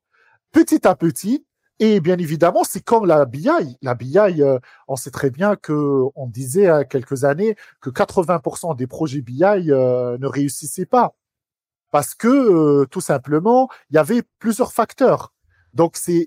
petit 0.53 0.87
à 0.87 0.97
petit. 0.97 1.47
Et 1.79 2.01
bien 2.01 2.19
évidemment, 2.19 2.63
c'est 2.65 2.85
comme 2.85 3.07
la 3.07 3.25
BI. 3.25 3.49
La 3.81 3.95
BI, 3.95 4.19
euh, 4.19 4.59
on 4.89 4.97
sait 4.97 5.11
très 5.11 5.31
bien 5.31 5.57
que 5.57 6.03
on 6.15 6.27
disait 6.27 6.69
à 6.69 6.85
quelques 6.85 7.25
années 7.25 7.57
que 7.81 7.89
80% 7.89 8.77
des 8.77 8.87
projets 8.87 9.23
BI 9.23 9.43
ne 9.43 10.27
réussissaient 10.27 10.87
pas 10.87 11.15
parce 11.91 12.15
que 12.15 12.85
tout 12.85 13.01
simplement, 13.01 13.69
il 13.91 13.97
y 13.97 13.99
avait 13.99 14.23
plusieurs 14.39 14.73
facteurs. 14.73 15.33
Donc 15.73 15.97
c'est 15.97 16.27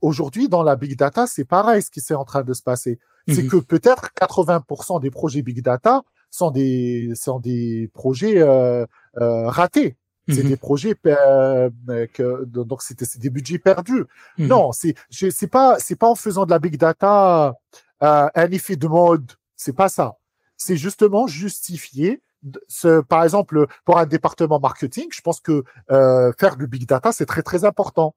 aujourd'hui 0.00 0.48
dans 0.48 0.62
la 0.62 0.76
big 0.76 0.96
data, 0.96 1.26
c'est 1.26 1.44
pareil 1.44 1.82
ce 1.82 1.90
qui 1.90 2.00
s'est 2.00 2.14
en 2.14 2.24
train 2.24 2.42
de 2.42 2.52
se 2.52 2.62
passer 2.62 2.98
c'est 3.28 3.44
mhm. 3.44 3.50
que 3.50 3.56
peut-être 3.56 4.10
80% 4.20 5.00
des 5.00 5.10
projets 5.10 5.42
big 5.42 5.62
data 5.62 6.02
sont 6.30 6.50
des 6.50 7.12
sont 7.14 7.40
des 7.40 7.90
projets 7.94 8.38
euh, 8.38 8.86
euh, 9.18 9.48
ratés. 9.48 9.96
C'est 10.28 10.42
mhm. 10.42 10.48
des 10.48 10.56
projets 10.56 10.94
euh, 11.06 11.70
que, 12.14 12.44
donc 12.46 12.82
c'était 12.82 13.04
des 13.18 13.30
budgets 13.30 13.58
perdus. 13.58 14.04
Mhm. 14.38 14.46
Non, 14.48 14.72
c'est 14.72 14.94
c'est 15.10 15.46
pas 15.46 15.76
c'est 15.78 15.96
pas 15.96 16.08
en 16.08 16.14
faisant 16.14 16.46
de 16.46 16.50
la 16.50 16.58
big 16.58 16.78
data 16.78 17.54
euh, 18.02 18.28
un 18.34 18.50
effet 18.50 18.76
de 18.76 18.86
mode. 18.86 19.32
C'est 19.56 19.74
pas 19.74 19.88
ça. 19.88 20.16
C'est 20.56 20.76
justement 20.76 21.26
justifier 21.26 22.22
ce, 22.68 23.00
par 23.00 23.24
exemple, 23.24 23.66
pour 23.84 23.98
un 23.98 24.06
département 24.06 24.60
marketing, 24.60 25.06
je 25.10 25.20
pense 25.22 25.40
que 25.40 25.64
euh, 25.90 26.32
faire 26.38 26.56
du 26.56 26.66
big 26.66 26.86
data, 26.86 27.12
c'est 27.12 27.26
très 27.26 27.42
très 27.42 27.64
important. 27.64 28.14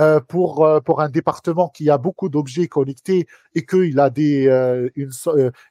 Euh, 0.00 0.20
pour 0.20 0.64
euh, 0.64 0.80
pour 0.80 1.00
un 1.00 1.08
département 1.08 1.68
qui 1.68 1.90
a 1.90 1.98
beaucoup 1.98 2.28
d'objets 2.28 2.68
connectés 2.68 3.26
et 3.56 3.66
qu'il 3.66 3.98
a 3.98 4.10
des 4.10 4.46
euh, 4.46 4.88
une, 4.94 5.10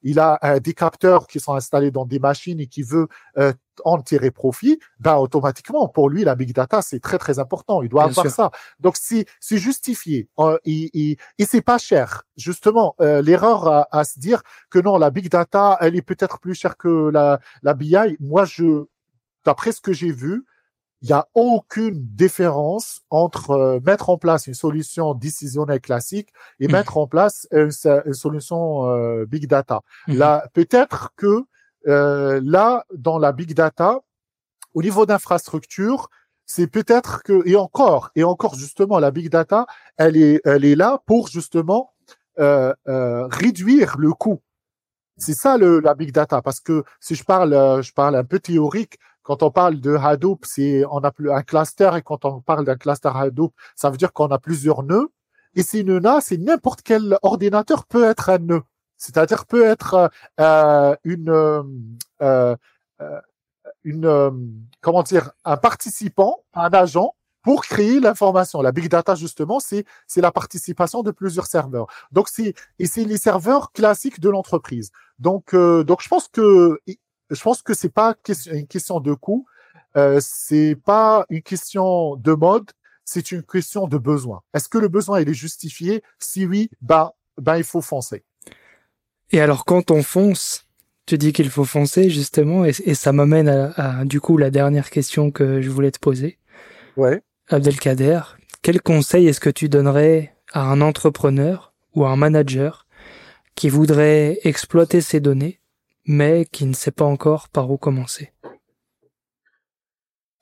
il 0.04 0.20
a 0.20 0.60
des 0.60 0.74
capteurs 0.74 1.28
qui 1.28 1.40
sont 1.40 1.54
installés 1.54 1.92
dans 1.92 2.06
des 2.06 2.20
machines 2.20 2.60
et 2.60 2.68
qui 2.68 2.84
veut 2.84 3.08
en 3.86 4.02
tirer 4.02 4.32
profit, 4.32 4.80
ben 5.00 5.16
automatiquement 5.16 5.88
pour 5.88 6.10
lui 6.10 6.24
la 6.24 6.36
big 6.36 6.54
data 6.54 6.82
c'est 6.82 7.00
très 7.00 7.18
très 7.18 7.40
important. 7.40 7.82
Il 7.82 7.90
doit 7.90 8.04
avoir 8.04 8.28
ça. 8.28 8.52
Donc 8.82 8.98
c'est 9.00 9.26
c'est 9.40 9.58
justifié 9.58 10.28
et, 10.66 11.12
et, 11.12 11.18
et 11.38 11.46
c'est 11.46 11.62
pas 11.62 11.78
cher. 11.78 12.24
Justement 12.36 12.96
l'erreur 13.00 13.68
à, 13.68 13.88
à, 13.92 14.04
se 14.04 14.20
dire 14.20 14.42
que 14.70 14.80
non 14.80 14.98
la 14.98 15.10
big 15.10 15.30
data 15.30 15.78
elle 15.80 15.96
est 15.96 16.02
peut-être 16.02 16.40
plus 16.40 16.56
chère 16.56 16.76
que 16.76 17.10
la 17.10 17.40
la 17.64 17.74
BI. 17.74 18.18
Moi 18.20 18.44
je 18.44 18.86
d'après 19.46 19.72
ce 19.72 19.80
que 19.80 19.94
j'ai 19.94 20.12
vu 20.12 20.44
il 21.02 21.08
n'y 21.08 21.14
a 21.14 21.28
aucune 21.36 21.94
différence 22.16 23.02
entre 23.10 23.52
euh, 23.52 23.80
mettre 23.86 24.10
en 24.10 24.18
place 24.18 24.48
une 24.48 24.56
solution 24.56 25.14
décisionnelle 25.14 25.80
classique 25.80 26.30
et 26.60 26.68
mmh. 26.68 26.72
mettre 26.72 26.98
en 26.98 27.08
place 27.08 27.48
une, 27.52 27.72
solution 27.72 28.90
euh, 28.90 29.26
big 29.26 29.48
data. 29.48 29.82
Mmh. 30.08 30.16
Là, 30.16 30.48
peut-être 30.54 31.12
que 31.16 31.44
euh, 31.88 32.42
là, 32.44 32.86
dans 32.96 33.20
la 33.20 33.32
big 33.32 33.54
data, 33.54 34.00
au 34.74 34.82
niveau 34.82 35.06
d'infrastructure, 35.06 36.10
c'est 36.46 36.68
peut-être 36.68 37.24
que 37.24 37.48
et 37.48 37.56
encore 37.56 38.10
et 38.16 38.24
encore 38.24 38.56
justement 38.56 39.00
la 39.00 39.12
big 39.12 39.30
data, 39.30 39.68
elle 39.98 40.18
est 40.18 40.42
elle 40.46 40.66
est 40.66 40.76
là 40.76 41.02
pour 41.06 41.28
justement 41.28 41.94
réduire 42.38 43.98
le 43.98 44.14
coût. 44.14 44.42
C'est 45.18 45.34
ça 45.34 45.58
le, 45.58 45.80
la 45.80 45.96
big 45.96 46.12
data 46.12 46.44
parce 46.44 46.60
que 46.60 46.84
si 47.00 47.16
je 47.16 47.24
parle 47.24 47.82
je 47.82 47.92
parle 47.92 48.16
un 48.16 48.24
peu 48.24 48.40
théorique, 48.40 48.98
quand 49.28 49.44
on 49.44 49.52
parle 49.52 49.82
de 49.82 49.94
Hadoop, 49.94 50.46
c'est 50.46 50.86
on 50.90 51.00
a 51.00 51.12
un 51.34 51.44
cluster 51.44 51.92
et 51.98 52.02
quand 52.02 52.24
on 52.24 52.40
parle 52.40 52.64
d'un 52.64 52.78
cluster 52.78 53.12
Hadoop, 53.14 53.54
ça 53.76 53.90
veut 53.90 53.98
dire 53.98 54.14
qu'on 54.14 54.28
a 54.28 54.40
plusieurs 54.40 54.84
nœuds. 54.84 55.10
Et 55.54 55.64
ces 55.64 55.84
nœuds-là, 55.84 56.20
c'est 56.22 56.38
n'importe 56.38 56.82
quel 56.82 57.18
ordinateur 57.24 57.86
peut 57.86 58.06
être 58.06 58.30
un 58.30 58.38
nœud. 58.38 58.64
C'est-à-dire 58.96 59.46
peut 59.46 59.66
être 59.66 60.10
euh, 60.40 60.96
une 61.04 61.30
euh, 61.30 61.64
euh 62.22 62.56
une 63.84 64.64
comment 64.80 65.04
dire 65.04 65.32
un 65.44 65.58
participant, 65.58 66.44
un 66.54 66.70
agent 66.72 67.14
pour 67.42 67.66
créer 67.66 68.00
l'information. 68.00 68.62
La 68.62 68.72
big 68.72 68.88
data, 68.88 69.16
justement, 69.16 69.60
c'est 69.60 69.84
c'est 70.08 70.22
la 70.22 70.32
participation 70.32 71.04
de 71.04 71.12
plusieurs 71.12 71.48
serveurs. 71.48 71.88
Donc 72.14 72.30
c'est 72.30 72.54
et 72.80 72.86
c'est 72.86 73.04
les 73.04 73.18
serveurs 73.18 73.74
classiques 73.74 74.22
de 74.22 74.30
l'entreprise. 74.30 74.92
Donc 75.20 75.54
euh, 75.54 75.84
donc 75.84 76.02
je 76.02 76.08
pense 76.08 76.30
que 76.30 76.80
je 77.30 77.42
pense 77.42 77.62
que 77.62 77.74
c'est 77.74 77.94
pas 77.94 78.16
une 78.52 78.68
question 78.68 79.00
de 79.00 79.14
coût, 79.14 79.46
euh, 79.96 80.20
c'est 80.22 80.76
pas 80.76 81.26
une 81.30 81.42
question 81.42 82.16
de 82.16 82.34
mode, 82.34 82.72
c'est 83.06 83.32
une 83.32 83.44
question 83.44 83.88
de 83.88 83.98
besoin. 83.98 84.42
Est-ce 84.54 84.70
que 84.70 84.78
le 84.78 84.88
besoin 84.88 85.22
il 85.22 85.30
est 85.30 85.34
justifié? 85.34 86.04
Si 86.20 86.46
oui, 86.46 86.70
bah 86.82 87.16
ben 87.38 87.58
il 87.58 87.64
faut 87.64 87.82
foncer. 87.82 88.24
Et 89.32 89.42
alors 89.42 89.66
quand 89.66 89.92
on 89.92 90.04
fonce, 90.04 90.66
tu 91.06 91.18
dis 91.18 91.34
qu'il 91.34 91.50
faut 91.50 91.66
foncer 91.66 92.10
justement, 92.10 92.66
et, 92.66 92.74
ça 92.74 93.14
m'amène 93.14 93.48
à, 93.48 94.06
du 94.06 94.20
coup 94.20 94.38
la 94.38 94.52
dernière 94.52 94.90
question 94.90 95.32
que 95.32 95.62
je 95.62 95.70
voulais 95.70 95.92
te 95.92 96.00
poser. 96.00 96.38
Ouais. 96.96 97.22
Abdelkader, 97.50 98.22
quel 98.62 98.82
conseil 98.82 99.28
est-ce 99.28 99.40
que 99.40 99.50
tu 99.50 99.70
donnerais 99.70 100.36
à 100.52 100.64
un 100.64 100.82
entrepreneur 100.82 101.74
ou 101.96 102.06
à 102.06 102.10
un 102.10 102.16
manager 102.16 102.88
qui 103.56 103.70
voudrait 103.70 104.40
exploiter 104.44 105.02
ses 105.02 105.20
données, 105.20 105.60
mais 106.08 106.46
qui 106.46 106.66
ne 106.66 106.74
sait 106.74 106.92
pas 106.92 107.06
encore 107.06 107.50
par 107.50 107.70
où 107.70 107.78
commencer 107.78 108.32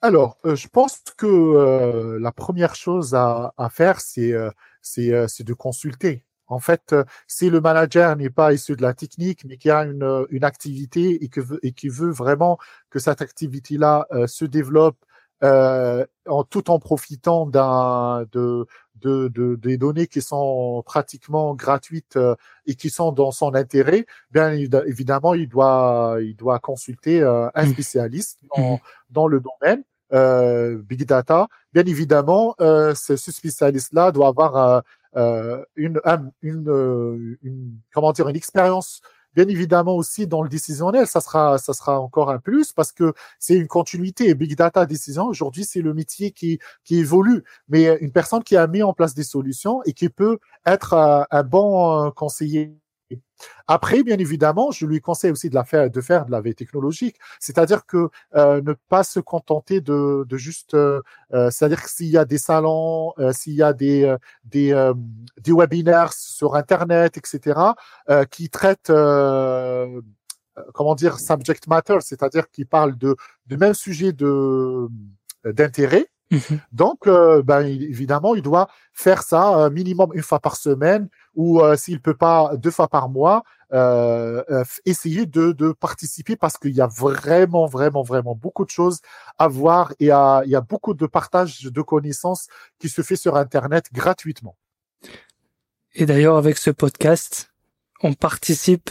Alors, 0.00 0.38
euh, 0.46 0.54
je 0.54 0.68
pense 0.68 1.00
que 1.16 1.26
euh, 1.26 2.18
la 2.20 2.32
première 2.32 2.76
chose 2.76 3.14
à, 3.14 3.52
faire, 3.70 4.00
c'est 4.00 4.32
euh, 4.32 4.50
c'est 4.82 5.44
de 5.44 5.52
consulter. 5.52 6.24
En 6.48 6.60
fait, 6.60 6.94
si 7.26 7.50
le 7.50 7.60
manager 7.60 8.14
n'est 8.14 8.30
pas 8.30 8.52
issu 8.52 8.76
de 8.76 8.82
la 8.82 8.94
technique, 8.94 9.44
mais 9.44 9.56
qui 9.56 9.68
a 9.68 9.80
une, 9.80 10.44
activité 10.44 11.24
et, 11.24 11.30
et 11.62 11.72
qui 11.72 11.88
veut 11.88 12.12
vraiment 12.12 12.56
que 12.88 13.00
cette 13.00 13.20
activité-là 13.20 14.06
se 14.28 14.44
développe 14.44 15.04
euh, 15.42 16.06
en 16.26 16.44
tout 16.44 16.70
en 16.70 16.78
profitant 16.78 17.46
d'un 17.46 18.24
de, 18.32 18.66
de, 18.96 19.28
de, 19.28 19.56
des 19.56 19.76
données 19.76 20.06
qui 20.06 20.22
sont 20.22 20.82
pratiquement 20.86 21.54
gratuites 21.54 22.16
euh, 22.16 22.34
et 22.66 22.74
qui 22.74 22.90
sont 22.90 23.12
dans 23.12 23.30
son 23.30 23.54
intérêt, 23.54 24.06
bien 24.30 24.50
évidemment, 24.52 25.34
il 25.34 25.48
doit 25.48 26.16
il 26.20 26.36
doit 26.36 26.58
consulter 26.58 27.22
euh, 27.22 27.48
un 27.54 27.66
mmh. 27.66 27.72
spécialiste 27.72 28.38
dans, 28.56 28.76
mmh. 28.76 28.78
dans 29.10 29.28
le 29.28 29.40
domaine 29.40 29.84
euh, 30.12 30.78
big 30.82 31.04
data. 31.04 31.48
Bien 31.72 31.84
évidemment, 31.84 32.54
ce, 32.58 33.16
ce 33.16 33.30
spécialiste-là 33.32 34.12
doit 34.12 34.28
avoir 34.28 34.82
une, 35.14 36.00
une, 36.42 37.38
une, 37.42 37.72
comment 37.92 38.12
dire 38.12 38.28
une 38.28 38.36
expérience 38.36 39.00
Bien 39.36 39.46
évidemment 39.48 39.94
aussi 39.94 40.26
dans 40.26 40.42
le 40.42 40.48
décisionnel, 40.48 41.06
ça 41.06 41.20
sera, 41.20 41.58
ça 41.58 41.74
sera 41.74 42.00
encore 42.00 42.30
un 42.30 42.38
plus 42.38 42.72
parce 42.72 42.90
que 42.90 43.12
c'est 43.38 43.54
une 43.54 43.68
continuité. 43.68 44.34
Big 44.34 44.56
data 44.56 44.86
décision, 44.86 45.26
aujourd'hui, 45.26 45.64
c'est 45.64 45.82
le 45.82 45.92
métier 45.92 46.30
qui, 46.30 46.58
qui 46.84 46.96
évolue. 46.98 47.44
Mais 47.68 47.98
une 48.00 48.12
personne 48.12 48.42
qui 48.42 48.56
a 48.56 48.66
mis 48.66 48.82
en 48.82 48.94
place 48.94 49.14
des 49.14 49.24
solutions 49.24 49.82
et 49.84 49.92
qui 49.92 50.08
peut 50.08 50.38
être 50.64 50.94
un 51.30 51.42
bon 51.42 52.06
euh, 52.06 52.10
conseiller 52.10 52.72
après, 53.66 54.02
bien 54.02 54.18
évidemment, 54.18 54.70
je 54.70 54.86
lui 54.86 55.00
conseille 55.00 55.30
aussi 55.30 55.50
de 55.50 55.54
la 55.54 55.64
faire, 55.64 55.90
de 55.90 56.00
faire 56.00 56.26
de 56.26 56.30
la 56.30 56.40
veille 56.40 56.54
technologique, 56.54 57.16
c'est-à-dire 57.40 57.84
que 57.86 58.08
euh, 58.36 58.60
ne 58.62 58.72
pas 58.88 59.04
se 59.04 59.20
contenter 59.20 59.80
de, 59.80 60.24
de 60.28 60.36
juste, 60.36 60.74
euh, 60.74 61.02
euh 61.34 61.50
c'est-à-dire 61.50 61.82
que 61.82 61.90
s'il 61.90 62.08
y 62.08 62.18
a 62.18 62.24
des 62.24 62.38
salons, 62.38 63.12
euh, 63.18 63.32
s'il 63.32 63.54
y 63.54 63.62
a 63.62 63.72
des 63.72 64.04
euh, 64.04 64.16
des, 64.44 64.92
des 65.42 65.52
webinaires 65.52 66.12
sur 66.12 66.54
Internet, 66.54 67.16
etc., 67.16 67.58
qui 68.30 68.48
traitent 68.50 68.92
comment 70.74 70.94
dire 70.94 71.18
subject 71.18 71.66
matter, 71.66 71.98
c'est-à-dire 72.00 72.48
qui 72.50 72.64
parlent 72.64 72.96
de 72.96 73.16
du 73.46 73.56
même 73.56 73.74
sujet 73.74 74.12
de 74.12 74.88
d'intérêt. 75.44 76.06
Mmh 76.30 76.56
Donc, 76.72 77.08
ben, 77.44 77.60
évidemment, 77.62 78.34
il 78.34 78.42
doit 78.42 78.68
faire 78.92 79.22
ça 79.22 79.70
minimum 79.70 80.10
une 80.14 80.22
fois 80.22 80.40
par 80.40 80.56
semaine 80.56 81.08
ou 81.34 81.60
s'il 81.76 82.00
peut 82.00 82.16
pas 82.16 82.56
deux 82.56 82.72
fois 82.72 82.88
par 82.88 83.08
mois, 83.08 83.44
euh, 83.72 84.44
euh, 84.48 84.62
essayer 84.84 85.26
de, 85.26 85.50
de, 85.50 85.72
participer 85.72 86.36
parce 86.36 86.56
qu'il 86.56 86.70
y 86.70 86.80
a 86.80 86.86
vraiment, 86.86 87.66
vraiment, 87.66 88.04
vraiment 88.04 88.36
beaucoup 88.36 88.64
de 88.64 88.70
choses 88.70 89.00
à 89.38 89.48
voir 89.48 89.92
et 89.98 90.12
à, 90.12 90.42
il 90.44 90.52
y 90.52 90.54
a 90.54 90.60
beaucoup 90.60 90.94
de 90.94 91.04
partage 91.06 91.62
de 91.62 91.82
connaissances 91.82 92.46
qui 92.78 92.88
se 92.88 93.02
fait 93.02 93.16
sur 93.16 93.36
Internet 93.36 93.86
gratuitement. 93.92 94.56
Et 95.94 96.06
d'ailleurs, 96.06 96.36
avec 96.36 96.58
ce 96.58 96.70
podcast, 96.70 97.52
on 98.04 98.12
participe 98.14 98.90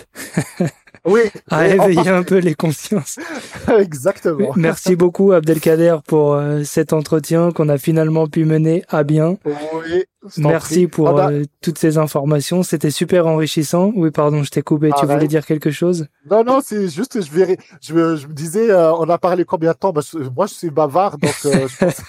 oui, 1.05 1.21
à 1.51 1.67
éveiller 1.67 2.09
un 2.09 2.23
peu 2.23 2.39
les 2.39 2.55
consciences. 2.55 3.19
Exactement. 3.79 4.53
Merci 4.55 4.95
beaucoup 4.95 5.31
Abdelkader 5.31 5.97
pour 6.07 6.33
euh, 6.33 6.63
cet 6.63 6.93
entretien 6.93 7.51
qu'on 7.51 7.69
a 7.69 7.77
finalement 7.77 8.27
pu 8.27 8.45
mener 8.45 8.83
à 8.89 9.03
bien. 9.03 9.37
Oui, 9.45 10.03
Merci 10.37 10.87
pour 10.87 11.09
ah 11.09 11.13
bah 11.13 11.29
euh, 11.29 11.43
toutes 11.61 11.77
ces 11.77 11.97
informations, 11.97 12.63
c'était 12.63 12.89
super 12.89 13.27
enrichissant. 13.27 13.91
Oui, 13.95 14.09
pardon, 14.09 14.43
je 14.43 14.49
t'ai 14.49 14.63
coupé, 14.63 14.89
tu 14.89 14.95
ah 15.03 15.05
voulais 15.05 15.27
dire 15.27 15.45
quelque 15.45 15.69
chose? 15.69 16.07
Non, 16.29 16.43
non, 16.43 16.61
c'est 16.63 16.89
juste 16.89 17.21
je 17.21 17.55
je, 17.81 18.15
je 18.15 18.27
me 18.27 18.33
disais 18.33 18.71
euh, 18.71 18.91
on 18.93 19.07
a 19.09 19.17
parlé 19.17 19.45
combien 19.45 19.71
de 19.71 19.77
temps? 19.77 19.91
Bah, 19.91 20.01
Moi 20.35 20.47
je 20.47 20.53
suis 20.53 20.69
bavard 20.71 21.17
donc 21.19 21.33
je 21.43 21.77
pense... 21.77 22.01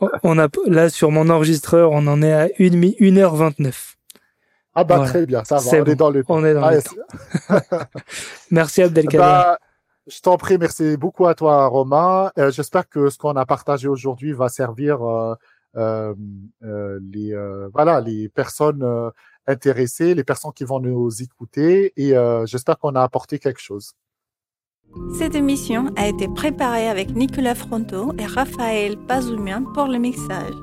on 0.22 0.38
a 0.38 0.48
là 0.66 0.88
sur 0.88 1.10
mon 1.10 1.28
enregistreur, 1.28 1.90
on 1.92 2.06
en 2.06 2.22
est 2.22 2.32
à 2.32 2.44
1 2.44 2.48
1h29. 2.58 3.89
Ah 4.74 4.84
bah 4.84 5.04
très 5.04 5.26
bien, 5.26 5.42
ça 5.44 5.56
va, 5.56 5.70
on 5.80 5.84
est 5.84 5.96
dans 5.96 6.10
le 6.10 6.22
On 6.28 6.44
est 6.44 6.54
dans 6.54 6.70
le 6.70 6.80
merci 8.50 8.82
Abdelkader. 8.82 9.18
Bah, 9.18 9.58
je 10.06 10.20
t'en 10.20 10.36
prie, 10.36 10.58
merci 10.58 10.96
beaucoup 10.96 11.26
à 11.26 11.34
toi 11.34 11.66
Romain. 11.66 12.30
Euh, 12.38 12.50
J'espère 12.50 12.88
que 12.88 13.10
ce 13.10 13.18
qu'on 13.18 13.36
a 13.36 13.46
partagé 13.46 13.88
aujourd'hui 13.88 14.32
va 14.32 14.48
servir 14.48 15.02
euh, 15.02 15.34
euh, 15.76 16.14
euh 16.64 16.98
les 17.12 17.32
euh, 17.32 17.68
voilà 17.72 18.00
les 18.00 18.28
personnes 18.28 18.82
euh, 18.82 19.10
intéressées, 19.46 20.14
les 20.14 20.24
personnes 20.24 20.52
qui 20.52 20.64
vont 20.64 20.80
nous 20.80 21.22
écouter 21.22 21.92
et 21.96 22.14
j'espère 22.46 22.78
qu'on 22.78 22.94
a 22.94 23.02
apporté 23.02 23.38
quelque 23.38 23.60
chose. 23.60 23.94
Cette 25.16 25.34
émission 25.34 25.92
a 25.96 26.08
été 26.08 26.28
préparée 26.28 26.88
avec 26.88 27.10
Nicolas 27.14 27.54
Fronto 27.54 28.12
et 28.18 28.26
Raphaël 28.26 28.96
Pazoumian 29.08 29.64
pour 29.72 29.86
le 29.86 29.98
mixage. 29.98 30.54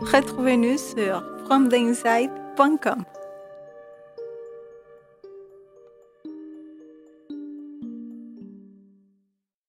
Retrouvez-nous 0.00 0.78
sur 0.78 1.24
fromtheinside.com. 1.44 3.04